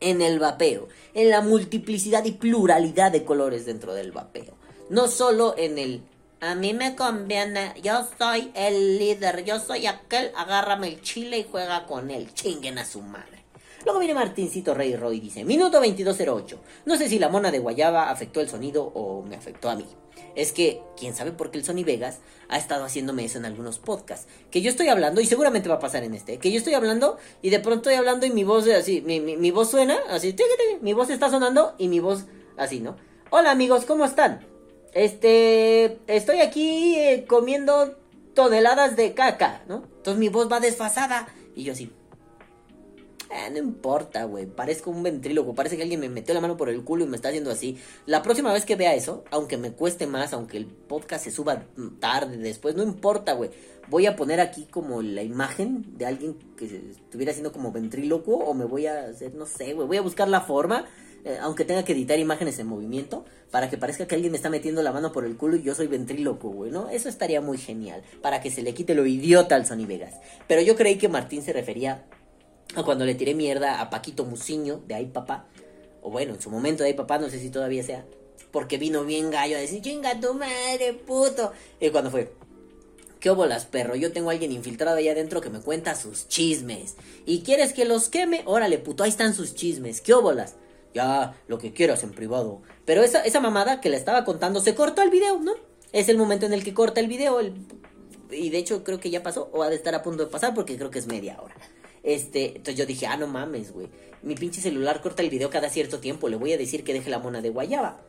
en 0.00 0.20
el 0.20 0.38
vapeo, 0.38 0.88
en 1.14 1.30
la 1.30 1.40
multiplicidad 1.40 2.24
y 2.24 2.32
pluralidad 2.32 3.12
de 3.12 3.24
colores 3.24 3.64
dentro 3.64 3.94
del 3.94 4.12
vapeo. 4.12 4.54
No 4.90 5.08
solo 5.08 5.54
en 5.56 5.78
el 5.78 6.02
a 6.40 6.56
mí 6.56 6.74
me 6.74 6.96
conviene, 6.96 7.72
yo 7.84 8.04
soy 8.18 8.50
el 8.56 8.98
líder, 8.98 9.44
yo 9.44 9.60
soy 9.60 9.86
aquel, 9.86 10.32
agárrame 10.36 10.88
el 10.88 11.00
chile 11.00 11.38
y 11.38 11.46
juega 11.48 11.86
con 11.86 12.10
él, 12.10 12.34
chinguen 12.34 12.78
a 12.78 12.84
su 12.84 13.00
madre. 13.00 13.41
Luego 13.84 13.98
viene 13.98 14.14
Martincito 14.14 14.74
Rey 14.74 14.94
Roy 14.94 15.16
y 15.16 15.20
dice, 15.20 15.44
minuto 15.44 15.80
2208, 15.80 16.60
no 16.86 16.96
sé 16.96 17.08
si 17.08 17.18
la 17.18 17.28
mona 17.28 17.50
de 17.50 17.58
Guayaba 17.58 18.10
afectó 18.10 18.40
el 18.40 18.48
sonido 18.48 18.84
o 18.84 19.22
me 19.22 19.34
afectó 19.34 19.68
a 19.70 19.76
mí. 19.76 19.86
Es 20.34 20.52
que, 20.52 20.80
quién 20.96 21.14
sabe 21.14 21.32
por 21.32 21.50
qué 21.50 21.58
el 21.58 21.64
Sony 21.64 21.84
Vegas 21.84 22.18
ha 22.48 22.58
estado 22.58 22.84
haciéndome 22.84 23.24
eso 23.24 23.38
en 23.38 23.44
algunos 23.44 23.78
podcasts. 23.78 24.28
Que 24.50 24.62
yo 24.62 24.70
estoy 24.70 24.88
hablando, 24.88 25.20
y 25.20 25.26
seguramente 25.26 25.68
va 25.68 25.76
a 25.76 25.80
pasar 25.80 26.04
en 26.04 26.14
este, 26.14 26.38
que 26.38 26.52
yo 26.52 26.58
estoy 26.58 26.74
hablando 26.74 27.18
y 27.42 27.50
de 27.50 27.58
pronto 27.58 27.90
estoy 27.90 27.94
hablando 27.94 28.24
y 28.24 28.30
mi 28.30 28.44
voz 28.44 28.68
así, 28.68 29.00
mi, 29.00 29.50
voz 29.50 29.70
suena, 29.70 29.98
así, 30.08 30.34
mi 30.80 30.92
voz 30.92 31.10
está 31.10 31.28
sonando 31.28 31.74
y 31.76 31.88
mi 31.88 32.00
voz 32.00 32.26
así, 32.56 32.80
¿no? 32.80 32.96
Hola 33.30 33.50
amigos, 33.50 33.84
¿cómo 33.84 34.04
están? 34.04 34.46
Este, 34.94 35.98
estoy 36.06 36.40
aquí 36.40 36.94
eh, 36.96 37.24
comiendo 37.26 37.96
toneladas 38.34 38.96
de 38.96 39.14
caca, 39.14 39.62
¿no? 39.66 39.84
Entonces 39.96 40.18
mi 40.18 40.28
voz 40.28 40.50
va 40.50 40.60
desfasada. 40.60 41.28
Y 41.54 41.64
yo 41.64 41.72
así. 41.72 41.90
Eh, 43.32 43.50
no 43.50 43.58
importa, 43.58 44.24
güey. 44.24 44.44
Parezco 44.44 44.90
un 44.90 45.02
ventríloco. 45.02 45.54
Parece 45.54 45.76
que 45.76 45.82
alguien 45.82 46.00
me 46.00 46.10
metió 46.10 46.34
la 46.34 46.40
mano 46.42 46.56
por 46.56 46.68
el 46.68 46.84
culo 46.84 47.04
y 47.04 47.08
me 47.08 47.16
está 47.16 47.28
haciendo 47.28 47.50
así. 47.50 47.78
La 48.04 48.22
próxima 48.22 48.52
vez 48.52 48.66
que 48.66 48.76
vea 48.76 48.94
eso, 48.94 49.24
aunque 49.30 49.56
me 49.56 49.72
cueste 49.72 50.06
más, 50.06 50.34
aunque 50.34 50.58
el 50.58 50.66
podcast 50.66 51.24
se 51.24 51.30
suba 51.30 51.64
tarde 51.98 52.36
después, 52.36 52.74
no 52.74 52.82
importa, 52.82 53.32
güey. 53.32 53.50
Voy 53.88 54.06
a 54.06 54.16
poner 54.16 54.40
aquí 54.40 54.66
como 54.70 55.00
la 55.00 55.22
imagen 55.22 55.96
de 55.96 56.06
alguien 56.06 56.36
que 56.56 56.66
estuviera 56.90 57.30
haciendo 57.30 57.52
como 57.52 57.72
ventríloco. 57.72 58.32
O 58.32 58.52
me 58.52 58.66
voy 58.66 58.86
a 58.86 59.06
hacer, 59.06 59.34
no 59.34 59.46
sé, 59.46 59.72
güey. 59.72 59.88
Voy 59.88 59.96
a 59.96 60.02
buscar 60.02 60.28
la 60.28 60.42
forma 60.42 60.84
eh, 61.24 61.38
aunque 61.40 61.64
tenga 61.64 61.84
que 61.84 61.92
editar 61.92 62.18
imágenes 62.18 62.58
en 62.58 62.66
movimiento, 62.66 63.24
para 63.52 63.70
que 63.70 63.78
parezca 63.78 64.06
que 64.08 64.16
alguien 64.16 64.32
me 64.32 64.36
está 64.36 64.50
metiendo 64.50 64.82
la 64.82 64.90
mano 64.90 65.12
por 65.12 65.24
el 65.24 65.36
culo 65.36 65.54
y 65.54 65.62
yo 65.62 65.72
soy 65.72 65.86
ventríloco, 65.86 66.48
güey, 66.48 66.72
¿no? 66.72 66.88
Eso 66.88 67.08
estaría 67.08 67.40
muy 67.40 67.58
genial, 67.58 68.02
para 68.22 68.40
que 68.40 68.50
se 68.50 68.62
le 68.62 68.74
quite 68.74 68.96
lo 68.96 69.06
idiota 69.06 69.54
al 69.54 69.64
Sony 69.64 69.86
Vegas. 69.86 70.14
Pero 70.48 70.62
yo 70.62 70.74
creí 70.74 70.98
que 70.98 71.08
Martín 71.08 71.42
se 71.42 71.52
refería 71.52 72.06
a 72.74 72.82
cuando 72.82 73.04
le 73.04 73.14
tiré 73.14 73.34
mierda 73.34 73.80
a 73.80 73.90
Paquito 73.90 74.24
Muciño 74.24 74.80
de 74.86 74.94
Ay 74.94 75.06
Papá, 75.06 75.46
o 76.02 76.10
bueno, 76.10 76.34
en 76.34 76.40
su 76.40 76.50
momento 76.50 76.82
de 76.82 76.90
Ay 76.90 76.94
Papá, 76.94 77.18
no 77.18 77.28
sé 77.28 77.38
si 77.38 77.50
todavía 77.50 77.82
sea, 77.82 78.04
porque 78.50 78.78
vino 78.78 79.04
bien 79.04 79.30
gallo 79.30 79.56
a 79.56 79.60
decir, 79.60 79.82
chinga 79.82 80.20
tu 80.20 80.34
madre, 80.34 80.94
puto. 81.06 81.52
Y 81.80 81.90
cuando 81.90 82.10
fue, 82.10 82.32
¿Qué 83.20 83.30
bolas, 83.30 83.66
perro? 83.66 83.94
Yo 83.94 84.10
tengo 84.10 84.30
a 84.30 84.32
alguien 84.32 84.50
infiltrado 84.50 84.96
ahí 84.96 85.08
adentro 85.08 85.40
que 85.40 85.48
me 85.48 85.60
cuenta 85.60 85.94
sus 85.94 86.26
chismes. 86.26 86.96
¿Y 87.24 87.42
quieres 87.42 87.72
que 87.72 87.84
los 87.84 88.08
queme? 88.08 88.42
Órale, 88.46 88.78
puto, 88.78 89.04
ahí 89.04 89.10
están 89.10 89.32
sus 89.32 89.54
chismes. 89.54 90.00
¿Qué 90.00 90.12
bolas? 90.12 90.56
ya 90.94 91.34
lo 91.48 91.58
que 91.58 91.72
quieras 91.72 92.02
en 92.02 92.12
privado. 92.12 92.62
Pero 92.84 93.02
esa, 93.02 93.20
esa 93.20 93.40
mamada 93.40 93.80
que 93.80 93.90
le 93.90 93.96
estaba 93.96 94.24
contando 94.24 94.60
se 94.60 94.74
cortó 94.74 95.02
el 95.02 95.10
video, 95.10 95.38
¿no? 95.38 95.52
Es 95.92 96.08
el 96.08 96.18
momento 96.18 96.46
en 96.46 96.52
el 96.52 96.64
que 96.64 96.74
corta 96.74 97.00
el 97.00 97.08
video. 97.08 97.40
y 98.30 98.50
de 98.50 98.58
hecho 98.58 98.82
creo 98.84 99.00
que 99.00 99.10
ya 99.10 99.22
pasó 99.22 99.50
o 99.52 99.62
ha 99.62 99.68
de 99.68 99.76
estar 99.76 99.94
a 99.94 100.02
punto 100.02 100.24
de 100.24 100.30
pasar 100.30 100.54
porque 100.54 100.76
creo 100.76 100.90
que 100.90 100.98
es 100.98 101.06
media 101.06 101.40
hora. 101.40 101.54
Este, 102.02 102.48
entonces 102.48 102.76
yo 102.76 102.86
dije, 102.86 103.06
ah, 103.06 103.16
no 103.16 103.26
mames, 103.26 103.72
güey. 103.72 103.88
Mi 104.22 104.34
pinche 104.34 104.60
celular 104.60 105.00
corta 105.00 105.22
el 105.22 105.30
video 105.30 105.50
cada 105.50 105.68
cierto 105.68 105.98
tiempo. 105.98 106.28
Le 106.28 106.36
voy 106.36 106.52
a 106.52 106.58
decir 106.58 106.84
que 106.84 106.92
deje 106.92 107.10
la 107.10 107.18
mona 107.18 107.40
de 107.40 107.50
guayaba. 107.50 108.00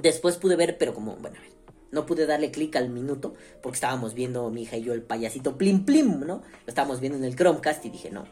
Después 0.00 0.36
pude 0.36 0.56
ver, 0.56 0.78
pero 0.78 0.94
como, 0.94 1.16
bueno, 1.16 1.36
a 1.38 1.40
ver, 1.40 1.50
no 1.90 2.06
pude 2.06 2.26
darle 2.26 2.50
clic 2.50 2.76
al 2.76 2.88
minuto 2.88 3.34
porque 3.62 3.76
estábamos 3.76 4.14
viendo 4.14 4.48
mi 4.50 4.62
hija 4.62 4.76
y 4.76 4.82
yo 4.82 4.92
el 4.92 5.02
payasito 5.02 5.58
Plim 5.58 5.84
Plim, 5.84 6.20
¿no? 6.20 6.36
Lo 6.36 6.68
estábamos 6.68 7.00
viendo 7.00 7.18
en 7.18 7.24
el 7.24 7.36
Chromecast 7.36 7.84
y 7.84 7.90
dije, 7.90 8.10
no, 8.10 8.24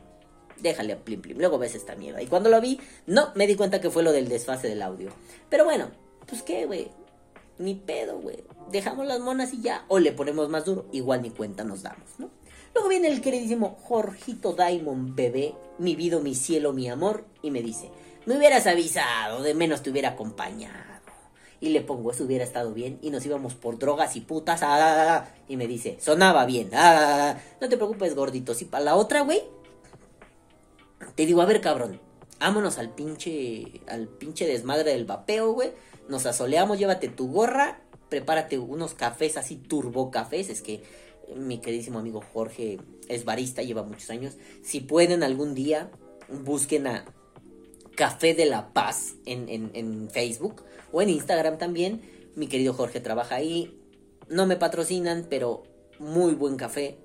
déjale 0.61 0.93
a 0.93 0.99
plim 0.99 1.21
plim, 1.21 1.39
luego 1.39 1.59
ves 1.59 1.75
esta 1.75 1.97
mierda. 1.97 2.23
Y 2.23 2.27
cuando 2.27 2.49
lo 2.49 2.61
vi, 2.61 2.81
no, 3.07 3.33
me 3.35 3.47
di 3.47 3.57
cuenta 3.57 3.81
que 3.81 3.91
fue 3.91 4.03
lo 4.03 4.13
del 4.13 4.29
desfase 4.29 4.69
del 4.69 4.83
audio. 4.83 5.11
Pero 5.49 5.65
bueno, 5.65 5.91
pues 6.27 6.43
qué, 6.43 6.67
güey. 6.67 6.91
Ni 7.59 7.75
pedo, 7.75 8.21
güey. 8.21 8.45
Dejamos 8.71 9.07
las 9.07 9.19
monas 9.19 9.53
y 9.53 9.63
ya. 9.63 9.85
O 9.89 9.99
le 9.99 10.13
ponemos 10.13 10.49
más 10.49 10.65
duro. 10.65 10.87
Igual 10.93 11.23
ni 11.23 11.31
cuenta 11.31 11.65
nos 11.65 11.83
damos, 11.83 12.09
¿no? 12.19 12.31
Luego 12.75 12.89
viene 12.89 13.09
el 13.09 13.21
queridísimo 13.21 13.77
Jorgito 13.83 14.53
Diamond 14.53 15.15
bebé, 15.15 15.55
mi 15.79 15.97
vida, 15.97 16.19
mi 16.21 16.35
cielo, 16.35 16.73
mi 16.73 16.89
amor, 16.89 17.25
y 17.43 17.51
me 17.51 17.63
dice, 17.63 17.91
me 18.27 18.37
hubieras 18.37 18.67
avisado, 18.67 19.43
de 19.43 19.55
menos 19.55 19.83
te 19.83 19.91
hubiera 19.91 20.11
acompañado. 20.11 20.89
Y 21.61 21.71
le 21.71 21.81
pongo, 21.81 22.13
eso 22.13 22.25
hubiera 22.25 22.45
estado 22.45 22.73
bien, 22.73 22.99
y 23.03 23.11
nos 23.11 23.27
íbamos 23.27 23.55
por 23.55 23.79
drogas 23.79 24.15
y 24.15 24.21
putas, 24.21 24.63
ah, 24.63 24.77
ah, 24.77 25.17
ah, 25.17 25.29
y 25.49 25.57
me 25.57 25.67
dice, 25.67 25.97
sonaba 26.01 26.47
bien, 26.47 26.71
no 26.71 27.69
te 27.69 27.77
preocupes, 27.77 28.15
gordito, 28.15 28.55
si 28.55 28.65
para 28.65 28.85
la 28.85 28.97
otra, 28.97 29.23
güey, 29.23 29.43
te 31.15 31.27
digo, 31.27 31.43
a 31.43 31.47
ver, 31.47 31.61
cabrón, 31.61 32.01
vámonos 32.39 32.79
al 32.79 32.91
pinche, 32.91 33.81
al 33.89 34.09
pinche 34.09 34.47
desmadre 34.47 34.93
del 34.93 35.05
vapeo, 35.05 35.53
güey. 35.53 35.73
Nos 36.09 36.27
asoleamos, 36.27 36.79
llévate 36.79 37.09
tu 37.09 37.31
gorra, 37.31 37.81
prepárate 38.09 38.59
unos 38.59 38.95
cafés 38.95 39.37
así, 39.37 39.57
turbo 39.57 40.11
cafés. 40.11 40.49
Es 40.49 40.63
que 40.63 40.83
mi 41.37 41.59
queridísimo 41.59 41.99
amigo 41.99 42.23
Jorge 42.33 42.79
es 43.09 43.25
barista, 43.25 43.63
lleva 43.63 43.83
muchos 43.83 44.11
años. 44.11 44.35
Si 44.63 44.81
pueden 44.81 45.23
algún 45.23 45.55
día, 45.55 45.91
busquen 46.45 46.87
a 46.87 47.05
Café 47.95 48.35
de 48.35 48.47
la 48.47 48.73
Paz 48.73 49.15
en, 49.27 49.49
en, 49.49 49.71
en 49.75 50.09
Facebook 50.11 50.63
o 50.93 51.03
en 51.03 51.11
Instagram 51.11 51.59
también. 51.59 52.03
Mi 52.37 52.47
querido 52.47 52.73
Jorge 52.73 53.01
trabaja 53.01 53.35
ahí. 53.35 53.81
No 54.29 54.47
me 54.47 54.57
patrocinan, 54.57 55.27
pero 55.29 55.65
muy 55.99 56.35
buen 56.35 56.57
café, 56.57 56.99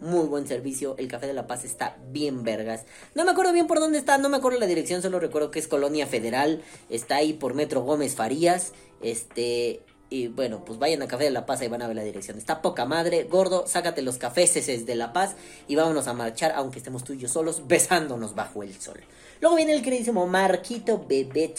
muy 0.00 0.26
buen 0.26 0.46
servicio. 0.46 0.96
El 0.98 1.08
Café 1.08 1.26
de 1.26 1.34
la 1.34 1.46
Paz 1.46 1.64
está 1.64 1.98
bien 2.10 2.42
vergas. 2.42 2.86
No 3.14 3.24
me 3.24 3.30
acuerdo 3.30 3.52
bien 3.52 3.66
por 3.66 3.80
dónde 3.80 3.98
está, 3.98 4.18
no 4.18 4.28
me 4.28 4.38
acuerdo 4.38 4.58
la 4.58 4.66
dirección, 4.66 5.02
solo 5.02 5.20
recuerdo 5.20 5.50
que 5.50 5.58
es 5.58 5.68
Colonia 5.68 6.06
Federal. 6.06 6.62
Está 6.88 7.16
ahí 7.16 7.34
por 7.34 7.54
Metro 7.54 7.82
Gómez 7.82 8.14
Farías. 8.14 8.72
Este. 9.02 9.82
Y 10.12 10.26
bueno, 10.26 10.64
pues 10.64 10.80
vayan 10.80 11.02
a 11.02 11.06
Café 11.06 11.24
de 11.24 11.30
la 11.30 11.46
Paz 11.46 11.62
y 11.62 11.68
van 11.68 11.82
a 11.82 11.86
ver 11.86 11.94
la 11.94 12.02
dirección. 12.02 12.36
Está 12.36 12.60
poca 12.62 12.84
madre. 12.84 13.28
Gordo, 13.30 13.68
sácate 13.68 14.02
los 14.02 14.18
cafés 14.18 14.54
de 14.84 14.94
La 14.96 15.12
Paz 15.12 15.36
y 15.68 15.76
vámonos 15.76 16.08
a 16.08 16.14
marchar, 16.14 16.52
aunque 16.56 16.78
estemos 16.78 17.04
tú 17.04 17.12
y 17.12 17.18
yo 17.18 17.28
solos, 17.28 17.68
besándonos 17.68 18.34
bajo 18.34 18.64
el 18.64 18.74
sol. 18.74 19.00
Luego 19.40 19.54
viene 19.54 19.72
el 19.72 19.82
queridísimo 19.82 20.26
Marquito 20.26 21.06
Bebé 21.08 21.54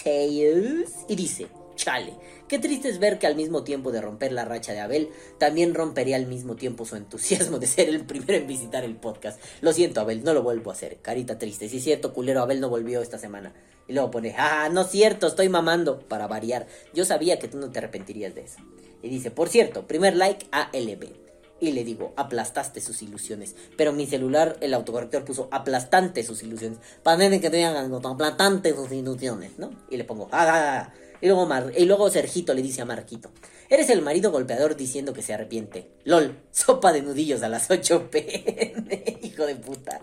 y 1.07 1.15
dice: 1.15 1.48
Chale, 1.76 2.14
qué 2.48 2.60
triste 2.60 2.89
es 2.89 2.99
ver 2.99 3.18
que 3.18 3.27
al 3.27 3.35
mismo 3.35 3.64
tiempo 3.64 3.91
de 3.91 4.02
romper 4.02 4.31
la 4.31 4.45
racha 4.45 4.73
de 4.73 4.80
Abel, 4.80 5.10
también 5.38 5.73
rompería 5.73 6.15
al 6.15 6.27
mismo 6.27 6.56
tiempo 6.56 6.85
su 6.85 6.95
entusiasmo 6.95 7.60
de 7.60 7.68
ser 7.68 7.89
el 7.89 8.06
primero 8.06 8.35
en 8.35 8.48
visitar 8.48 8.84
el 8.84 8.95
podcast. 8.95 9.41
Lo 9.61 9.73
siento, 9.73 10.02
Abel, 10.02 10.23
no 10.23 10.34
lo 10.34 10.43
vuelvo 10.43 10.72
a 10.72 10.73
hacer. 10.73 10.98
Carita 11.02 11.38
triste. 11.38 11.69
Si 11.69 11.77
es 11.77 11.84
cierto, 11.84 12.14
culero, 12.14 12.41
Abel 12.41 12.60
no 12.60 12.69
volvió 12.69 13.02
esta 13.02 13.18
semana. 13.18 13.53
Y 13.88 13.93
luego 13.93 14.11
pone, 14.11 14.35
ah, 14.38 14.69
no 14.72 14.81
es 14.81 14.89
cierto, 14.89 15.27
estoy 15.27 15.49
mamando, 15.49 15.99
para 15.99 16.27
variar. 16.27 16.68
Yo 16.93 17.06
sabía 17.06 17.39
que 17.39 17.48
tú 17.48 17.57
no 17.57 17.72
te 17.72 17.80
arrepentirías 17.80 18.35
de 18.35 18.41
eso. 18.41 18.60
Y 19.02 19.10
dice, 19.10 19.31
por 19.31 19.49
cierto, 19.49 19.88
primer 19.88 20.15
like 20.15 20.45
a 20.52 20.69
LB. 20.73 21.22
Y 21.60 21.73
le 21.73 21.84
digo, 21.84 22.14
aplastaste 22.15 22.81
sus 22.81 23.02
ilusiones. 23.03 23.56
Pero 23.77 23.93
mi 23.93 24.07
celular, 24.07 24.57
el 24.61 24.73
autocorrector 24.73 25.23
puso 25.23 25.48
aplastante 25.52 26.23
sus 26.23 26.41
ilusiones. 26.41 26.80
Para 27.03 27.30
que 27.39 27.49
te 27.49 27.64
hagan 27.64 27.93
aplastante 27.93 28.73
sus 28.76 28.91
ilusiones, 28.91 29.60
¿no? 29.60 29.69
Y 29.89 29.98
le 29.98 30.03
pongo, 30.03 30.27
ah, 30.31 30.48
ah, 30.48 30.89
ah. 30.89 30.93
Y 31.22 31.27
luego, 31.27 31.48
y 31.77 31.85
luego 31.85 32.10
Sergito 32.10 32.53
le 32.53 32.64
dice 32.64 32.81
a 32.81 32.85
Marquito, 32.85 33.31
eres 33.69 33.89
el 33.89 34.02
marido 34.02 34.31
golpeador 34.31 34.76
diciendo 34.76 35.14
que 35.14 35.22
se 35.22 35.34
arrepiente. 35.34 35.91
LOL, 36.03 36.38
sopa 36.52 36.91
de 36.91 37.03
nudillos 37.03 37.43
a 37.43 37.49
las 37.49 37.69
8 37.69 38.10
pm. 38.10 39.19
Hijo 39.22 39.45
de 39.45 39.56
puta. 39.56 40.02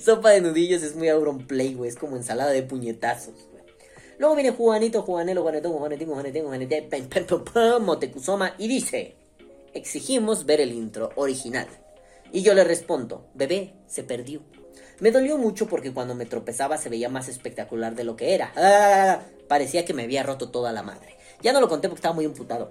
Sopa 0.00 0.30
de 0.30 0.42
nudillos 0.42 0.82
es 0.82 0.94
muy 0.94 1.08
play, 1.46 1.74
güey. 1.74 1.88
Es 1.88 1.96
como 1.96 2.16
ensalada 2.16 2.50
de 2.50 2.62
puñetazos, 2.62 3.34
Luego 4.18 4.34
viene 4.34 4.50
Juanito, 4.50 5.00
Juanelo, 5.00 5.40
Juanetón, 5.40 5.72
Juanetín, 5.72 6.08
Juanetín, 6.08 6.44
Juanetín, 6.44 6.90
Motecuzoma 7.80 8.54
y 8.58 8.68
dice, 8.68 9.16
exigimos 9.72 10.44
ver 10.44 10.60
el 10.60 10.72
intro 10.72 11.10
original. 11.16 11.66
Y 12.30 12.42
yo 12.42 12.52
le 12.52 12.64
respondo, 12.64 13.30
bebé, 13.32 13.72
se 13.86 14.02
perdió. 14.02 14.42
Me 15.00 15.10
dolió 15.10 15.38
mucho 15.38 15.66
porque 15.66 15.92
cuando 15.92 16.14
me 16.14 16.26
tropezaba 16.26 16.76
se 16.76 16.90
veía 16.90 17.08
más 17.08 17.28
espectacular 17.28 17.94
de 17.94 18.04
lo 18.04 18.16
que 18.16 18.34
era. 18.34 18.52
Ah, 18.54 19.20
parecía 19.48 19.86
que 19.86 19.94
me 19.94 20.02
había 20.02 20.22
roto 20.22 20.50
toda 20.50 20.72
la 20.72 20.82
madre. 20.82 21.16
Ya 21.42 21.54
no 21.54 21.60
lo 21.60 21.70
conté 21.70 21.88
porque 21.88 22.00
estaba 22.00 22.14
muy 22.14 22.26
imputado. 22.26 22.70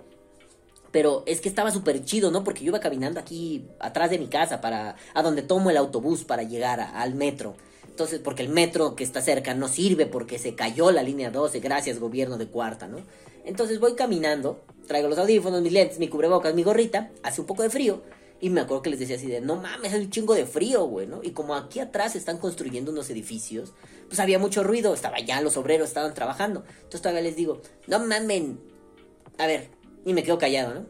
Pero 0.91 1.23
es 1.25 1.41
que 1.41 1.49
estaba 1.49 1.71
súper 1.71 2.03
chido, 2.03 2.29
¿no? 2.29 2.43
Porque 2.43 2.63
yo 2.63 2.69
iba 2.69 2.79
caminando 2.79 3.19
aquí 3.19 3.65
atrás 3.79 4.11
de 4.11 4.19
mi 4.19 4.27
casa 4.27 4.61
para 4.61 4.95
a 5.15 5.23
donde 5.23 5.41
tomo 5.41 5.71
el 5.71 5.77
autobús 5.77 6.23
para 6.23 6.43
llegar 6.43 6.79
al 6.79 7.15
metro. 7.15 7.55
Entonces, 7.87 8.19
porque 8.19 8.43
el 8.43 8.49
metro 8.49 8.95
que 8.95 9.03
está 9.03 9.21
cerca 9.21 9.55
no 9.55 9.67
sirve 9.67 10.05
porque 10.05 10.37
se 10.37 10.53
cayó 10.53 10.91
la 10.91 11.03
línea 11.03 11.31
12, 11.31 11.59
gracias 11.59 11.99
gobierno 11.99 12.37
de 12.37 12.47
cuarta, 12.47 12.87
¿no? 12.87 12.99
Entonces 13.43 13.79
voy 13.79 13.95
caminando, 13.95 14.61
traigo 14.87 15.09
los 15.09 15.17
audífonos, 15.17 15.61
mis 15.61 15.73
lentes, 15.73 15.99
mi 15.99 16.07
cubrebocas, 16.07 16.53
mi 16.53 16.63
gorrita, 16.63 17.09
hace 17.23 17.41
un 17.41 17.47
poco 17.47 17.63
de 17.63 17.71
frío 17.71 18.01
y 18.41 18.49
me 18.49 18.61
acuerdo 18.61 18.83
que 18.83 18.89
les 18.89 18.99
decía 18.99 19.17
así 19.17 19.27
de, 19.27 19.41
no 19.41 19.57
mames, 19.57 19.93
hay 19.93 20.01
un 20.01 20.09
chingo 20.09 20.33
de 20.33 20.45
frío, 20.45 20.85
güey, 20.85 21.07
¿no? 21.07 21.21
Y 21.23 21.31
como 21.31 21.55
aquí 21.55 21.79
atrás 21.79 22.15
están 22.15 22.37
construyendo 22.37 22.91
unos 22.91 23.09
edificios, 23.09 23.73
pues 24.07 24.19
había 24.19 24.39
mucho 24.39 24.63
ruido, 24.63 24.93
estaba 24.93 25.19
ya, 25.19 25.41
los 25.41 25.57
obreros 25.57 25.89
estaban 25.89 26.13
trabajando. 26.13 26.63
Entonces 26.75 27.01
todavía 27.01 27.21
les 27.21 27.35
digo, 27.35 27.61
no 27.87 27.99
mamen. 27.99 28.59
A 29.37 29.45
ver, 29.45 29.69
y 30.05 30.13
me 30.13 30.23
quedo 30.23 30.37
callado, 30.37 30.73
¿no? 30.73 30.85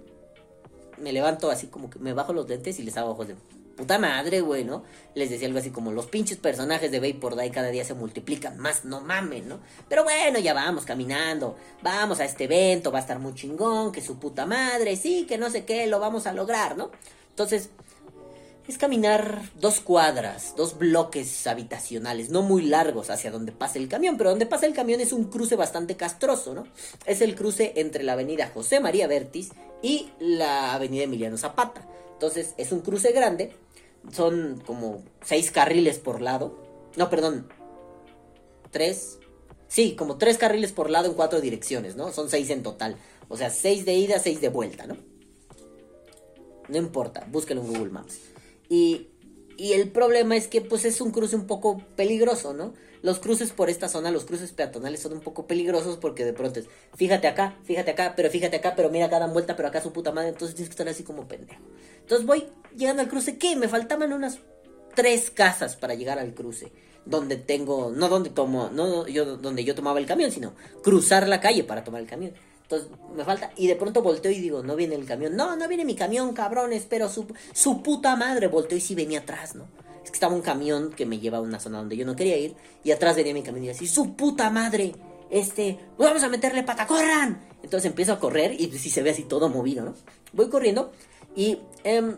Me 0.97 1.11
levanto 1.11 1.49
así 1.49 1.67
como 1.67 1.89
que 1.89 1.99
me 1.99 2.13
bajo 2.13 2.33
los 2.33 2.47
lentes 2.47 2.79
y 2.79 2.83
les 2.83 2.97
hago 2.97 3.11
ojos 3.11 3.29
de... 3.29 3.35
puta 3.75 3.97
madre, 3.97 4.41
güey, 4.41 4.63
¿no? 4.63 4.83
Les 5.15 5.29
decía 5.29 5.47
algo 5.47 5.59
así 5.59 5.71
como, 5.71 5.91
los 5.91 6.05
pinches 6.05 6.37
personajes 6.37 6.91
de 6.91 6.99
Vapor 6.99 7.35
Day 7.35 7.49
cada 7.49 7.69
día 7.69 7.83
se 7.83 7.93
multiplican 7.93 8.59
más, 8.59 8.85
no 8.85 9.01
mamen, 9.01 9.47
¿no? 9.47 9.59
Pero 9.87 10.03
bueno, 10.03 10.37
ya 10.39 10.53
vamos 10.53 10.85
caminando, 10.85 11.55
vamos 11.81 12.19
a 12.19 12.25
este 12.25 12.43
evento, 12.43 12.91
va 12.91 12.99
a 12.99 13.01
estar 13.01 13.17
muy 13.17 13.33
chingón, 13.33 13.91
que 13.91 14.01
su 14.01 14.19
puta 14.19 14.45
madre, 14.45 14.95
sí, 14.97 15.25
que 15.25 15.37
no 15.37 15.49
sé 15.49 15.65
qué, 15.65 15.87
lo 15.87 15.99
vamos 15.99 16.27
a 16.27 16.33
lograr, 16.33 16.77
¿no? 16.77 16.91
Entonces, 17.39 17.69
es 18.67 18.77
caminar 18.77 19.41
dos 19.55 19.79
cuadras, 19.79 20.55
dos 20.57 20.77
bloques 20.77 21.47
habitacionales, 21.47 22.29
no 22.31 22.41
muy 22.41 22.63
largos 22.63 23.09
hacia 23.09 23.31
donde 23.31 23.53
pasa 23.53 23.79
el 23.79 23.87
camión, 23.87 24.17
pero 24.17 24.31
donde 24.31 24.45
pasa 24.45 24.65
el 24.65 24.73
camión 24.73 24.99
es 24.99 25.13
un 25.13 25.23
cruce 25.23 25.55
bastante 25.55 25.95
castroso, 25.95 26.53
¿no? 26.53 26.67
Es 27.05 27.21
el 27.21 27.35
cruce 27.35 27.71
entre 27.77 28.03
la 28.03 28.11
avenida 28.11 28.51
José 28.53 28.81
María 28.81 29.07
Bertis 29.07 29.51
y 29.81 30.09
la 30.19 30.73
avenida 30.73 31.03
Emiliano 31.05 31.37
Zapata. 31.37 31.87
Entonces 32.11 32.55
es 32.57 32.73
un 32.73 32.81
cruce 32.81 33.13
grande, 33.13 33.53
son 34.11 34.61
como 34.65 35.01
seis 35.23 35.49
carriles 35.49 35.97
por 35.97 36.19
lado, 36.19 36.61
no, 36.97 37.09
perdón, 37.09 37.47
tres, 38.69 39.17
sí, 39.69 39.95
como 39.95 40.17
tres 40.17 40.37
carriles 40.37 40.73
por 40.73 40.89
lado 40.89 41.07
en 41.07 41.13
cuatro 41.13 41.39
direcciones, 41.39 41.95
¿no? 41.95 42.11
Son 42.11 42.29
seis 42.29 42.49
en 42.49 42.63
total, 42.63 42.97
o 43.29 43.37
sea, 43.37 43.49
seis 43.49 43.85
de 43.85 43.93
ida, 43.93 44.19
seis 44.19 44.41
de 44.41 44.49
vuelta, 44.49 44.87
¿no? 44.87 45.08
No 46.69 46.77
importa, 46.77 47.27
búsquenlo 47.31 47.63
en 47.63 47.69
Google 47.69 47.89
Maps. 47.89 48.19
Y, 48.69 49.07
y 49.57 49.73
el 49.73 49.89
problema 49.89 50.35
es 50.35 50.47
que 50.47 50.61
pues 50.61 50.85
es 50.85 51.01
un 51.01 51.11
cruce 51.11 51.35
un 51.35 51.47
poco 51.47 51.79
peligroso, 51.95 52.53
¿no? 52.53 52.73
Los 53.01 53.19
cruces 53.19 53.51
por 53.51 53.69
esta 53.69 53.87
zona, 53.87 54.11
los 54.11 54.25
cruces 54.25 54.51
peatonales 54.51 55.01
son 55.01 55.13
un 55.13 55.21
poco 55.21 55.47
peligrosos 55.47 55.97
porque 55.97 56.25
de 56.25 56.33
pronto 56.33 56.59
es, 56.59 56.65
fíjate 56.95 57.27
acá, 57.27 57.57
fíjate 57.63 57.91
acá, 57.91 58.13
pero 58.15 58.29
fíjate 58.29 58.57
acá, 58.57 58.73
pero 58.75 58.89
mira 58.89 59.05
acá 59.05 59.19
dan 59.19 59.31
vuelta, 59.31 59.55
pero 59.55 59.69
acá 59.69 59.81
su 59.81 59.93
puta 59.93 60.11
madre, 60.11 60.29
entonces 60.29 60.55
tienes 60.55 60.69
que 60.69 60.73
estar 60.73 60.87
así 60.89 61.03
como 61.03 61.27
pendejo. 61.27 61.61
Entonces 62.01 62.27
voy 62.27 62.47
llegando 62.75 63.01
al 63.01 63.07
cruce, 63.07 63.37
¿qué? 63.37 63.55
Me 63.55 63.69
faltaban 63.69 64.11
unas 64.11 64.39
tres 64.95 65.31
casas 65.31 65.77
para 65.77 65.93
llegar 65.93 66.19
al 66.19 66.33
cruce. 66.33 66.71
Donde 67.05 67.37
tengo, 67.37 67.91
no 67.95 68.09
donde 68.09 68.29
tomo, 68.29 68.69
no 68.71 69.07
yo, 69.07 69.37
donde 69.37 69.63
yo 69.63 69.73
tomaba 69.73 69.99
el 69.99 70.05
camión, 70.05 70.31
sino 70.31 70.53
cruzar 70.83 71.27
la 71.27 71.39
calle 71.39 71.63
para 71.63 71.83
tomar 71.83 72.01
el 72.01 72.07
camión. 72.07 72.33
Entonces 72.69 72.87
me 73.15 73.25
falta, 73.25 73.51
y 73.57 73.65
de 73.65 73.75
pronto 73.75 74.03
volteo 74.03 74.31
y 74.31 74.39
digo, 74.39 74.61
no 74.61 74.75
viene 74.75 74.93
el 74.93 75.05
camión. 75.05 75.35
No, 75.35 75.55
no 75.55 75.67
viene 75.67 75.85
mi 75.85 75.95
camión, 75.95 76.33
cabrones, 76.33 76.85
pero 76.87 77.09
su, 77.09 77.25
su 77.51 77.81
puta 77.81 78.15
madre 78.15 78.45
volteó 78.45 78.77
y 78.77 78.81
sí 78.81 78.93
venía 78.93 79.21
atrás, 79.21 79.55
¿no? 79.55 79.65
Es 80.03 80.11
que 80.11 80.15
estaba 80.15 80.35
un 80.35 80.43
camión 80.43 80.91
que 80.91 81.07
me 81.07 81.17
lleva 81.17 81.39
a 81.39 81.41
una 81.41 81.59
zona 81.59 81.79
donde 81.79 81.97
yo 81.97 82.05
no 82.05 82.15
quería 82.15 82.37
ir, 82.37 82.55
y 82.83 82.91
atrás 82.91 83.15
venía 83.15 83.33
mi 83.33 83.41
camión 83.41 83.65
y 83.65 83.69
así, 83.69 83.87
su 83.87 84.13
puta 84.15 84.51
madre, 84.51 84.93
este, 85.31 85.79
vamos 85.97 86.21
a 86.21 86.29
meterle 86.29 86.61
pata, 86.61 86.85
corran. 86.85 87.39
Entonces 87.63 87.89
empiezo 87.89 88.13
a 88.13 88.19
correr 88.19 88.53
y 88.53 88.69
si 88.77 88.91
se 88.91 89.01
ve 89.01 89.09
así 89.09 89.23
todo 89.23 89.49
movido, 89.49 89.83
¿no? 89.83 89.95
Voy 90.33 90.47
corriendo 90.49 90.91
y 91.35 91.57
em, 91.83 92.17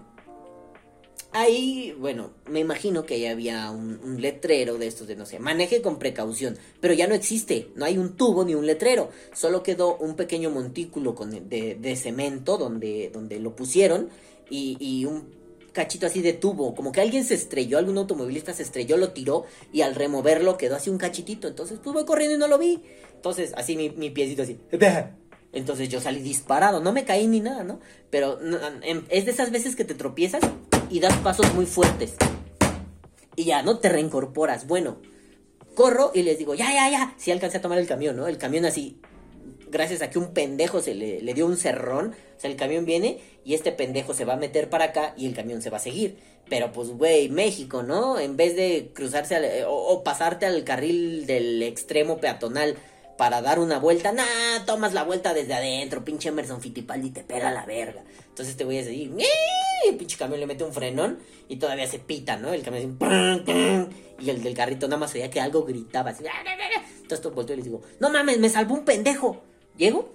ahí, 1.34 1.96
bueno, 1.98 2.32
me 2.48 2.60
imagino 2.60 3.06
que 3.06 3.16
ahí 3.16 3.26
había 3.26 3.72
un, 3.72 4.22
letrero 4.22 4.78
de 4.78 4.88
estos 4.88 5.08
de, 5.08 5.16
no 5.16 5.26
sé, 5.26 5.40
maneje 5.40 5.82
con 5.82 5.98
precaución, 5.98 6.58
pero 6.80 6.94
ya 6.94 7.08
no 7.08 7.16
existe, 7.16 7.70
no 7.76 7.86
hay 7.86 7.98
un 7.98 8.16
tubo 8.16 8.44
ni 8.44 8.56
un 8.56 8.68
letrero, 8.68 9.10
solo 9.34 9.64
quedó 9.64 9.98
un 9.98 10.16
pequeño 10.16 10.50
montículo 10.50 11.16
con, 11.16 11.50
de, 11.50 11.96
cemento 11.96 12.58
donde, 12.58 13.10
donde 13.12 13.40
lo 13.40 13.56
pusieron 13.56 14.10
y, 14.50 14.78
y, 14.80 15.06
un 15.06 15.42
cachito 15.72 16.06
así 16.06 16.22
de 16.22 16.34
tubo, 16.34 16.76
como 16.76 16.92
que 16.92 17.02
alguien 17.02 17.24
se 17.24 17.36
estrelló, 17.36 17.78
algún 17.78 17.98
automovilista 17.98 18.54
se 18.54 18.64
estrelló, 18.64 18.98
lo 18.98 19.12
tiró 19.12 19.46
y 19.72 19.82
al 19.82 19.96
removerlo 19.96 20.58
quedó 20.58 20.76
así 20.76 20.90
un 20.90 20.98
cachitito, 20.98 21.48
entonces 21.48 21.80
pues 21.82 21.94
voy 21.94 22.06
corriendo 22.06 22.36
y 22.36 22.40
no 22.40 22.48
lo 22.48 22.58
vi, 22.58 22.82
entonces 23.16 23.54
así 23.56 23.78
mi, 23.78 23.90
mi 23.90 24.10
piecito 24.10 24.44
así, 24.44 24.60
entonces 25.54 25.88
yo 25.88 26.02
salí 26.02 26.22
disparado, 26.22 26.82
no 26.82 26.92
me 26.92 27.06
caí 27.06 27.28
ni 27.28 27.40
nada, 27.40 27.64
¿no? 27.64 27.80
Pero 28.10 28.40
es 29.10 29.26
de 29.26 29.32
esas 29.32 29.52
veces 29.52 29.78
que 29.78 29.86
te 29.86 29.96
tropiezas 29.96 30.42
y 30.92 31.00
das 31.00 31.16
pasos 31.18 31.54
muy 31.54 31.66
fuertes. 31.66 32.16
Y 33.36 33.46
ya, 33.46 33.64
¿no? 33.64 33.80
Te 33.80 33.90
reincorporas. 33.90 34.68
Bueno, 34.68 34.98
corro 35.74 36.12
y 36.14 36.24
les 36.24 36.38
digo, 36.38 36.54
ya, 36.54 36.72
ya, 36.72 36.90
ya. 36.92 37.16
Si 37.18 37.32
alcancé 37.32 37.58
a 37.58 37.62
tomar 37.62 37.80
el 37.80 37.88
camión, 37.88 38.18
¿no? 38.18 38.28
El 38.28 38.38
camión 38.38 38.66
así, 38.66 39.00
gracias 39.70 40.02
a 40.02 40.10
que 40.10 40.20
un 40.20 40.34
pendejo 40.34 40.82
se 40.82 40.94
le, 40.94 41.34
dio 41.34 41.46
un 41.46 41.56
cerrón. 41.56 42.14
O 42.38 42.40
sea, 42.40 42.52
el 42.52 42.58
camión 42.58 42.86
viene 42.86 43.20
y 43.46 43.54
este 43.54 43.72
pendejo 43.72 44.14
se 44.14 44.26
va 44.26 44.34
a 44.34 44.38
meter 44.38 44.70
para 44.70 44.86
acá 44.86 45.14
y 45.18 45.28
el 45.28 45.34
camión 45.34 45.62
se 45.62 45.70
va 45.70 45.78
a 45.78 45.82
seguir. 45.82 46.18
Pero 46.50 46.74
pues, 46.74 46.90
güey, 46.90 47.30
México, 47.30 47.84
¿no? 47.84 48.20
En 48.20 48.36
vez 48.36 48.58
de 48.58 48.92
cruzarse 48.94 49.64
o, 49.64 49.74
o 49.74 50.04
pasarte 50.04 50.46
al 50.46 50.66
carril 50.66 51.26
del 51.26 51.64
extremo 51.64 52.18
peatonal 52.18 52.76
para 53.18 53.42
dar 53.42 53.60
una 53.60 53.80
vuelta, 53.80 54.12
nah, 54.12 54.66
tomas 54.66 54.94
la 54.94 55.04
vuelta 55.04 55.34
desde 55.34 55.54
adentro, 55.54 56.04
pinche 56.04 56.30
Emerson 56.30 56.60
Fittipaldi 56.60 57.12
te 57.12 57.24
pega 57.24 57.52
la 57.52 57.66
verga. 57.66 58.04
Entonces 58.28 58.58
te 58.58 58.64
voy 58.64 58.80
a 58.80 58.84
decir, 58.84 59.12
el 59.90 59.98
pinche 59.98 60.18
camión 60.18 60.40
le 60.40 60.48
mete 60.48 60.64
un 60.64 60.74
frenón 60.74 61.20
y 61.48 61.58
todavía 61.58 61.88
se 61.88 62.00
pita, 62.00 62.38
¿no? 62.38 62.54
El 62.54 62.64
camión 62.64 62.98
así, 63.02 63.88
y 64.20 64.30
el 64.30 64.44
del 64.44 64.54
carrito 64.54 64.88
nada 64.88 65.00
más 65.00 65.14
oía 65.14 65.30
que 65.30 65.40
algo 65.40 65.64
gritaba 65.64 66.12
así. 66.12 66.24
Entonces 67.02 67.34
volteo 67.34 67.56
y 67.56 67.58
les 67.58 67.66
digo, 67.66 67.82
no 68.00 68.10
mames, 68.10 68.40
me 68.40 68.50
salvó 68.50 68.76
un 68.76 68.86
pendejo. 68.86 69.44
Llego 69.78 70.14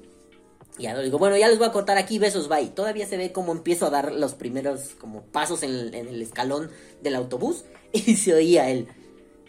y 0.79 0.83
ya 0.83 0.95
le 0.95 1.05
digo, 1.05 1.19
bueno, 1.19 1.37
ya 1.37 1.49
les 1.49 1.59
voy 1.59 1.67
a 1.67 1.73
cortar 1.73 1.97
aquí, 1.99 2.19
besos, 2.19 2.49
bye. 2.49 2.69
Todavía 2.69 3.07
se 3.07 3.17
ve 3.17 3.33
como 3.33 3.53
empiezo 3.53 3.87
a 3.87 3.91
dar 3.91 4.13
los 4.13 4.35
primeros 4.35 4.95
como 5.01 5.23
pasos 5.23 5.63
en, 5.63 5.95
el 5.95 6.23
escalón 6.23 6.71
del 7.03 7.17
autobús 7.17 7.65
y 7.93 8.17
se 8.17 8.35
oía 8.35 8.71
el, 8.71 8.89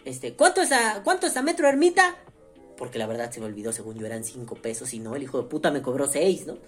este, 0.04 0.34
¿cuánto 0.34 0.62
es 0.62 0.72
a, 0.72 1.02
cuánto 1.04 1.26
es 1.26 1.36
a 1.36 1.42
Metro 1.42 1.68
Ermita? 1.68 2.16
porque 2.78 2.98
la 2.98 3.06
verdad 3.06 3.30
se 3.30 3.40
me 3.40 3.46
olvidó, 3.46 3.72
según 3.72 3.98
yo 3.98 4.06
eran 4.06 4.24
5 4.24 4.54
pesos 4.54 4.94
y 4.94 5.00
no, 5.00 5.16
el 5.16 5.24
hijo 5.24 5.42
de 5.42 5.48
puta 5.48 5.70
me 5.70 5.82
cobró 5.82 6.06
6, 6.06 6.46
¿no? 6.46 6.58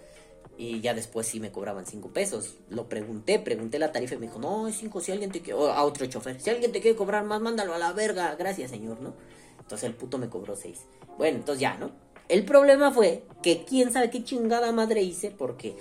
Y 0.61 0.81
ya 0.81 0.93
después 0.93 1.27
sí 1.27 1.41
me 1.41 1.51
cobraban 1.51 1.87
5 1.87 2.11
pesos. 2.11 2.57
Lo 2.69 2.87
pregunté, 2.87 3.39
pregunté 3.39 3.79
la 3.79 3.93
tarifa 3.93 4.15
y 4.15 4.19
me 4.19 4.27
dijo, 4.27 4.39
no, 4.39 4.69
es 4.69 4.77
5, 4.77 5.01
si 5.01 5.11
alguien 5.11 5.33
te 5.33 5.41
quiere, 5.41 5.59
a 5.59 5.83
otro 5.85 6.05
chofer, 6.05 6.39
si 6.39 6.51
alguien 6.51 6.71
te 6.71 6.83
quiere 6.83 6.97
cobrar 6.97 7.25
más, 7.25 7.41
mándalo 7.41 7.73
a 7.73 7.79
la 7.79 7.93
verga, 7.93 8.35
gracias 8.37 8.71
señor, 8.71 9.01
¿no? 9.01 9.15
Entonces 9.59 9.89
el 9.89 9.95
puto 9.95 10.19
me 10.19 10.29
cobró 10.29 10.57
6. 10.57 10.79
Bueno, 11.17 11.39
entonces 11.39 11.63
ya, 11.63 11.79
¿no? 11.79 11.93
El 12.29 12.45
problema 12.45 12.93
fue 12.93 13.25
que 13.43 13.65
quién 13.65 13.91
sabe 13.91 14.11
qué 14.11 14.23
chingada 14.23 14.71
madre 14.73 15.03
hice 15.03 15.31
porque 15.31 15.77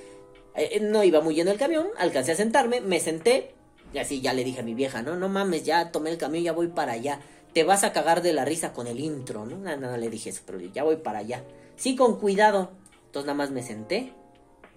eh, 0.55 0.79
no 0.79 1.03
iba 1.03 1.19
muy 1.19 1.35
lleno 1.35 1.51
el 1.51 1.57
camión, 1.57 1.87
alcancé 1.97 2.31
a 2.31 2.35
sentarme, 2.35 2.79
me 2.79 3.01
senté 3.01 3.53
y 3.93 3.97
así 3.97 4.21
ya 4.21 4.33
le 4.33 4.45
dije 4.45 4.61
a 4.61 4.63
mi 4.63 4.75
vieja, 4.75 5.01
no, 5.01 5.17
no 5.17 5.27
mames, 5.27 5.65
ya 5.65 5.91
tomé 5.91 6.09
el 6.09 6.17
camión, 6.17 6.43
ya 6.43 6.53
voy 6.53 6.67
para 6.67 6.93
allá 6.93 7.19
te 7.53 7.63
vas 7.63 7.83
a 7.83 7.93
cagar 7.93 8.21
de 8.21 8.33
la 8.33 8.45
risa 8.45 8.73
con 8.73 8.87
el 8.87 8.99
intro, 8.99 9.45
¿no? 9.45 9.57
Nada, 9.57 9.77
nada 9.77 9.97
le 9.97 10.09
dije 10.09 10.29
eso, 10.29 10.41
pero 10.45 10.59
ya 10.59 10.83
voy 10.83 10.97
para 10.97 11.19
allá. 11.19 11.43
Sí, 11.75 11.95
con 11.95 12.19
cuidado. 12.19 12.71
Entonces 13.07 13.25
nada 13.25 13.37
más 13.37 13.51
me 13.51 13.63
senté. 13.63 14.13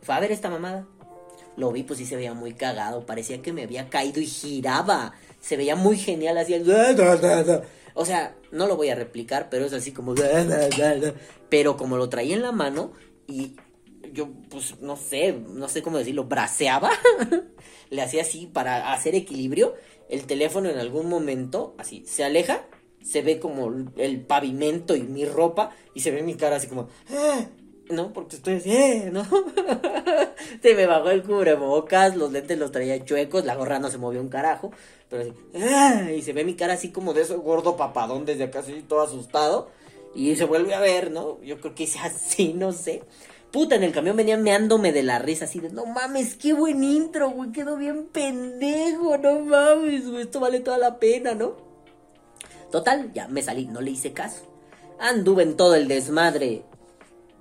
Fue 0.03 0.15
a 0.15 0.21
ver 0.21 0.33
esta 0.33 0.51
mamada. 0.51 0.87
Lo 1.57 1.71
vi, 1.71 1.83
pues 1.83 1.99
sí 1.99 2.07
se 2.07 2.17
veía 2.17 2.35
muy 2.35 2.55
cagado. 2.55 3.07
Parecía 3.07 3.43
que 3.43 3.53
me 3.53 3.63
había 3.63 3.89
caído 3.89 4.21
y 4.21 4.27
giraba. 4.27 5.15
Se 5.41 5.57
veía 5.57 5.77
muy 5.77 5.97
genial 5.97 6.39
así. 6.39 6.55
O 7.95 8.05
sea, 8.05 8.35
no 8.51 8.67
lo 8.67 8.77
voy 8.77 8.89
a 8.89 8.95
replicar, 8.95 9.49
pero 9.51 9.67
es 9.67 9.73
así 9.73 9.93
como... 9.93 10.15
Pero 11.49 11.77
como 11.77 11.97
lo 11.97 12.09
traía 12.09 12.35
en 12.35 12.43
la 12.43 12.53
mano 12.53 12.93
y 13.27 13.57
yo, 14.13 14.31
pues 14.51 14.81
no 14.81 14.97
sé, 14.97 15.33
no 15.33 15.69
sé 15.69 15.83
cómo 15.83 15.99
decirlo, 15.99 16.25
braceaba. 16.25 16.91
Le 17.91 18.03
hacía 18.03 18.23
así 18.23 18.47
para 18.47 18.93
hacer 18.93 19.15
equilibrio 19.15 19.75
el 20.09 20.25
teléfono 20.27 20.69
en 20.69 20.79
algún 20.79 21.09
momento, 21.09 21.75
así, 21.79 22.05
se 22.07 22.25
aleja, 22.25 22.67
se 23.03 23.23
ve 23.23 23.39
como 23.39 23.73
el 23.97 24.21
pavimento 24.21 24.95
y 24.95 25.03
mi 25.03 25.25
ropa, 25.25 25.71
y 25.95 26.01
se 26.01 26.11
ve 26.11 26.23
mi 26.23 26.35
cara 26.35 26.57
así 26.57 26.67
como, 26.67 26.89
¡Ah! 27.11 27.47
¿No? 27.91 28.13
Porque 28.13 28.37
estoy 28.37 28.55
así, 28.55 28.71
¡eh! 28.71 29.11
¿no? 29.13 29.25
se 30.63 30.75
me 30.75 30.87
bajó 30.87 31.11
el 31.11 31.23
cubrebocas, 31.23 32.17
los 32.17 32.33
lentes 32.33 32.59
los 32.59 32.73
traía 32.73 33.05
chuecos, 33.05 33.45
la 33.45 33.55
gorra 33.55 33.79
no 33.79 33.91
se 33.91 33.99
movió 33.99 34.21
un 34.21 34.29
carajo, 34.29 34.73
pero 35.09 35.23
así, 35.23 35.33
¡Ah! 35.57 36.11
y 36.11 36.23
se 36.23 36.33
ve 36.33 36.45
mi 36.45 36.55
cara 36.55 36.75
así 36.75 36.91
como 36.91 37.15
de 37.15 37.23
ese 37.23 37.37
gordo 37.37 37.77
papadón 37.77 38.25
desde 38.25 38.45
acá, 38.45 38.61
así 38.61 38.85
todo 38.89 39.03
asustado, 39.03 39.71
y 40.15 40.35
se 40.37 40.45
vuelve 40.45 40.75
a 40.75 40.81
ver, 40.81 41.11
¿no? 41.11 41.41
Yo 41.43 41.61
creo 41.61 41.75
que 41.75 41.85
es 41.85 41.97
así, 41.97 42.53
no 42.53 42.73
sé. 42.73 43.03
Puta, 43.51 43.75
en 43.75 43.83
el 43.83 43.93
camión 43.93 44.17
venían 44.17 44.43
meándome 44.43 44.93
de 44.93 45.03
la 45.03 45.19
risa, 45.19 45.45
así 45.45 45.61
de, 45.61 45.69
no 45.69 45.85
mames, 45.85 46.37
qué 46.37 46.55
buen 46.55 46.83
intro, 46.83 47.31
güey, 47.31 47.53
quedó 47.53 47.77
bien 47.77 48.07
pendejo, 48.07 49.19
no 49.19 49.41
mames, 49.41 50.09
güey, 50.09 50.23
esto 50.23 50.41
vale 50.41 50.61
toda 50.61 50.79
la 50.79 50.99
pena, 50.99 51.35
¿no? 51.35 51.57
Total, 52.71 53.13
ya 53.13 53.29
me 53.29 53.43
salí, 53.43 53.67
no 53.67 53.83
le 53.83 53.91
hice 53.91 54.15
caso. 54.15 54.47
Anduve 54.99 55.43
en 55.43 55.57
todo 55.59 55.75
el 55.75 55.87
desmadre, 55.87 56.63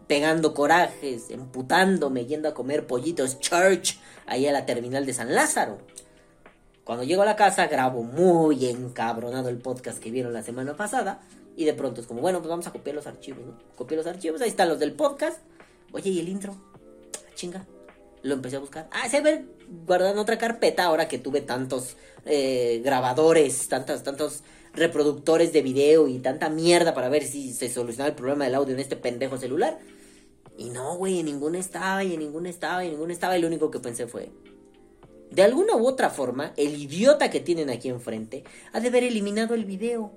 pegando 0.08 0.54
corajes, 0.54 1.30
emputándome, 1.30 2.26
yendo 2.26 2.50
a 2.50 2.54
comer 2.54 2.88
pollitos 2.88 3.40
church, 3.40 3.98
ahí 4.26 4.48
a 4.48 4.52
la 4.52 4.66
terminal 4.66 5.06
de 5.06 5.14
San 5.14 5.34
Lázaro. 5.34 5.80
Cuando 6.84 7.04
llego 7.04 7.22
a 7.22 7.26
la 7.26 7.36
casa, 7.36 7.68
grabo 7.68 8.04
muy 8.04 8.66
encabronado 8.66 9.50
el 9.50 9.58
podcast 9.58 10.00
que 10.00 10.12
vieron 10.12 10.34
la 10.34 10.44
semana 10.44 10.76
pasada. 10.76 11.22
Y 11.56 11.66
de 11.66 11.74
pronto 11.74 12.02
es 12.02 12.08
como, 12.08 12.22
bueno, 12.22 12.40
pues 12.40 12.50
vamos 12.50 12.68
a 12.68 12.72
copiar 12.72 12.96
los 12.96 13.08
archivos, 13.08 13.46
¿no? 13.46 13.58
Copié 13.76 13.98
los 13.98 14.08
archivos, 14.08 14.42
ahí 14.42 14.50
están 14.50 14.70
los 14.70 14.80
del 14.80 14.94
podcast. 14.94 15.40
Oye, 15.92 16.10
¿y 16.10 16.20
el 16.20 16.30
intro? 16.30 16.56
Chinga. 17.36 17.66
Lo 18.24 18.36
empecé 18.36 18.56
a 18.56 18.60
buscar. 18.60 18.88
Ah, 18.92 19.10
se 19.10 19.22
ve 19.22 19.46
guardado 19.86 20.14
en 20.14 20.20
otra 20.20 20.38
carpeta 20.38 20.86
ahora 20.86 21.08
que 21.08 21.18
tuve 21.18 21.42
tantos 21.42 21.98
eh, 22.26 22.82
grabadores, 22.84 23.68
tantos, 23.68 24.04
tantos 24.04 24.44
reproductores 24.74 25.54
de 25.54 25.62
video 25.62 26.08
y 26.08 26.20
tanta 26.20 26.50
mierda 26.50 26.94
para 26.94 27.10
ver 27.10 27.24
si 27.24 27.54
se 27.54 27.70
solucionaba 27.70 28.10
el 28.10 28.16
problema 28.16 28.46
del 28.46 28.56
audio 28.56 28.74
en 28.74 28.80
este 28.80 28.96
pendejo 28.96 29.38
celular. 29.38 29.80
Y 30.58 30.70
no, 30.70 30.96
güey, 30.98 31.20
en 31.20 31.26
ninguna 31.26 31.60
estaba, 31.60 32.04
y 32.04 32.14
en 32.14 32.20
ninguna 32.20 32.50
estaba, 32.50 32.84
y 32.84 32.88
en 32.88 32.94
ninguna 32.94 33.14
estaba. 33.14 33.38
Y 33.38 33.42
lo 33.42 33.48
único 33.48 33.72
que 33.72 33.80
pensé 33.80 34.08
fue, 34.08 34.30
De 35.32 35.44
alguna 35.44 35.76
u 35.76 35.88
otra 35.88 36.10
forma, 36.10 36.54
el 36.58 36.76
idiota 36.80 37.30
que 37.30 37.40
tienen 37.40 37.70
aquí 37.70 37.88
enfrente 37.90 38.44
ha 38.74 38.80
de 38.80 38.90
haber 38.90 39.04
eliminado 39.06 39.56
el 39.56 39.66
video. 39.66 40.12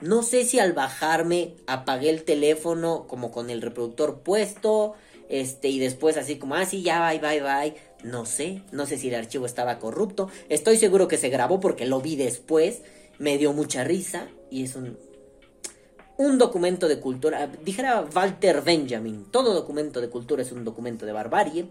No 0.00 0.22
sé 0.22 0.44
si 0.44 0.58
al 0.58 0.72
bajarme 0.72 1.56
apagué 1.66 2.10
el 2.10 2.24
teléfono 2.24 3.06
como 3.06 3.30
con 3.30 3.50
el 3.50 3.62
reproductor 3.62 4.20
puesto, 4.20 4.94
este, 5.28 5.68
y 5.68 5.78
después 5.78 6.16
así 6.16 6.36
como, 6.36 6.54
ah, 6.54 6.64
sí, 6.64 6.82
ya, 6.82 7.08
bye, 7.08 7.18
bye, 7.18 7.40
bye. 7.40 7.74
No 8.04 8.26
sé, 8.26 8.62
no 8.72 8.86
sé 8.86 8.98
si 8.98 9.08
el 9.08 9.14
archivo 9.14 9.46
estaba 9.46 9.78
corrupto. 9.78 10.28
Estoy 10.48 10.76
seguro 10.76 11.08
que 11.08 11.16
se 11.16 11.28
grabó 11.28 11.60
porque 11.60 11.86
lo 11.86 12.00
vi 12.00 12.16
después. 12.16 12.82
Me 13.18 13.38
dio 13.38 13.52
mucha 13.52 13.84
risa 13.84 14.28
y 14.50 14.64
es 14.64 14.76
un, 14.76 14.98
un 16.16 16.38
documento 16.38 16.88
de 16.88 17.00
cultura. 17.00 17.46
Dijera 17.46 18.06
Walter 18.14 18.62
Benjamin, 18.62 19.26
todo 19.30 19.54
documento 19.54 20.00
de 20.00 20.08
cultura 20.08 20.42
es 20.42 20.52
un 20.52 20.64
documento 20.64 21.06
de 21.06 21.12
barbarie. 21.12 21.68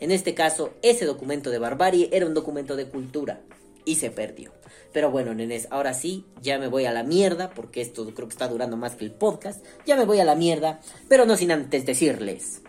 En 0.00 0.10
este 0.10 0.34
caso, 0.34 0.74
ese 0.82 1.06
documento 1.06 1.50
de 1.50 1.58
barbarie 1.58 2.08
era 2.12 2.26
un 2.26 2.34
documento 2.34 2.76
de 2.76 2.86
cultura 2.86 3.40
y 3.84 3.96
se 3.96 4.10
perdió. 4.10 4.52
Pero 4.92 5.10
bueno, 5.10 5.32
nenes, 5.34 5.68
ahora 5.70 5.94
sí, 5.94 6.26
ya 6.42 6.58
me 6.58 6.68
voy 6.68 6.84
a 6.84 6.92
la 6.92 7.02
mierda, 7.02 7.50
porque 7.50 7.80
esto 7.80 8.04
creo 8.14 8.28
que 8.28 8.32
está 8.32 8.48
durando 8.48 8.76
más 8.76 8.96
que 8.96 9.04
el 9.04 9.12
podcast. 9.12 9.64
Ya 9.86 9.96
me 9.96 10.04
voy 10.04 10.20
a 10.20 10.24
la 10.24 10.34
mierda, 10.34 10.80
pero 11.08 11.24
no 11.24 11.36
sin 11.36 11.52
antes 11.52 11.86
decirles. 11.86 12.62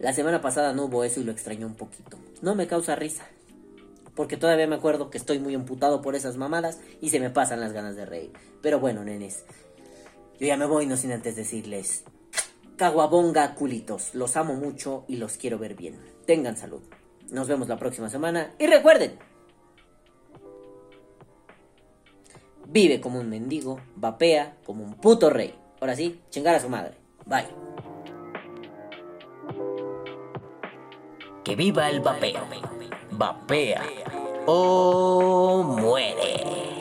La 0.00 0.12
semana 0.12 0.40
pasada 0.40 0.72
no 0.72 0.84
hubo 0.84 1.04
eso 1.04 1.20
y 1.20 1.24
lo 1.24 1.32
extrañó 1.32 1.66
un 1.66 1.76
poquito. 1.76 2.18
No 2.42 2.54
me 2.54 2.66
causa 2.66 2.96
risa. 2.96 3.26
Porque 4.14 4.36
todavía 4.36 4.66
me 4.66 4.76
acuerdo 4.76 5.10
que 5.10 5.18
estoy 5.18 5.38
muy 5.38 5.54
emputado 5.54 6.00
por 6.00 6.14
esas 6.14 6.36
mamadas 6.36 6.80
y 7.00 7.10
se 7.10 7.20
me 7.20 7.30
pasan 7.30 7.60
las 7.60 7.72
ganas 7.72 7.96
de 7.96 8.06
reír. 8.06 8.32
Pero 8.62 8.78
bueno, 8.78 9.04
nenes. 9.04 9.44
Yo 10.38 10.46
ya 10.46 10.56
me 10.56 10.66
voy, 10.66 10.86
no 10.86 10.96
sin 10.96 11.12
antes 11.12 11.36
decirles. 11.36 12.04
Caguabonga, 12.76 13.54
culitos. 13.54 14.14
Los 14.14 14.36
amo 14.36 14.54
mucho 14.54 15.04
y 15.08 15.16
los 15.16 15.36
quiero 15.36 15.58
ver 15.58 15.74
bien. 15.74 15.98
Tengan 16.26 16.56
salud. 16.56 16.82
Nos 17.30 17.48
vemos 17.48 17.68
la 17.68 17.78
próxima 17.78 18.10
semana. 18.10 18.54
Y 18.58 18.66
recuerden. 18.66 19.18
Vive 22.66 23.00
como 23.00 23.20
un 23.20 23.28
mendigo, 23.28 23.78
vapea 23.94 24.56
como 24.64 24.84
un 24.84 24.94
puto 24.94 25.30
rey. 25.30 25.54
Ahora 25.80 25.94
sí, 25.94 26.20
chingar 26.30 26.56
a 26.56 26.60
su 26.60 26.68
madre. 26.68 26.94
Bye. 27.26 27.46
Que 31.44 31.54
viva 31.56 31.90
el 31.90 32.00
vapeo. 32.00 32.40
Vapea 33.16 33.82
o 34.44 35.62
muere. 35.62 36.73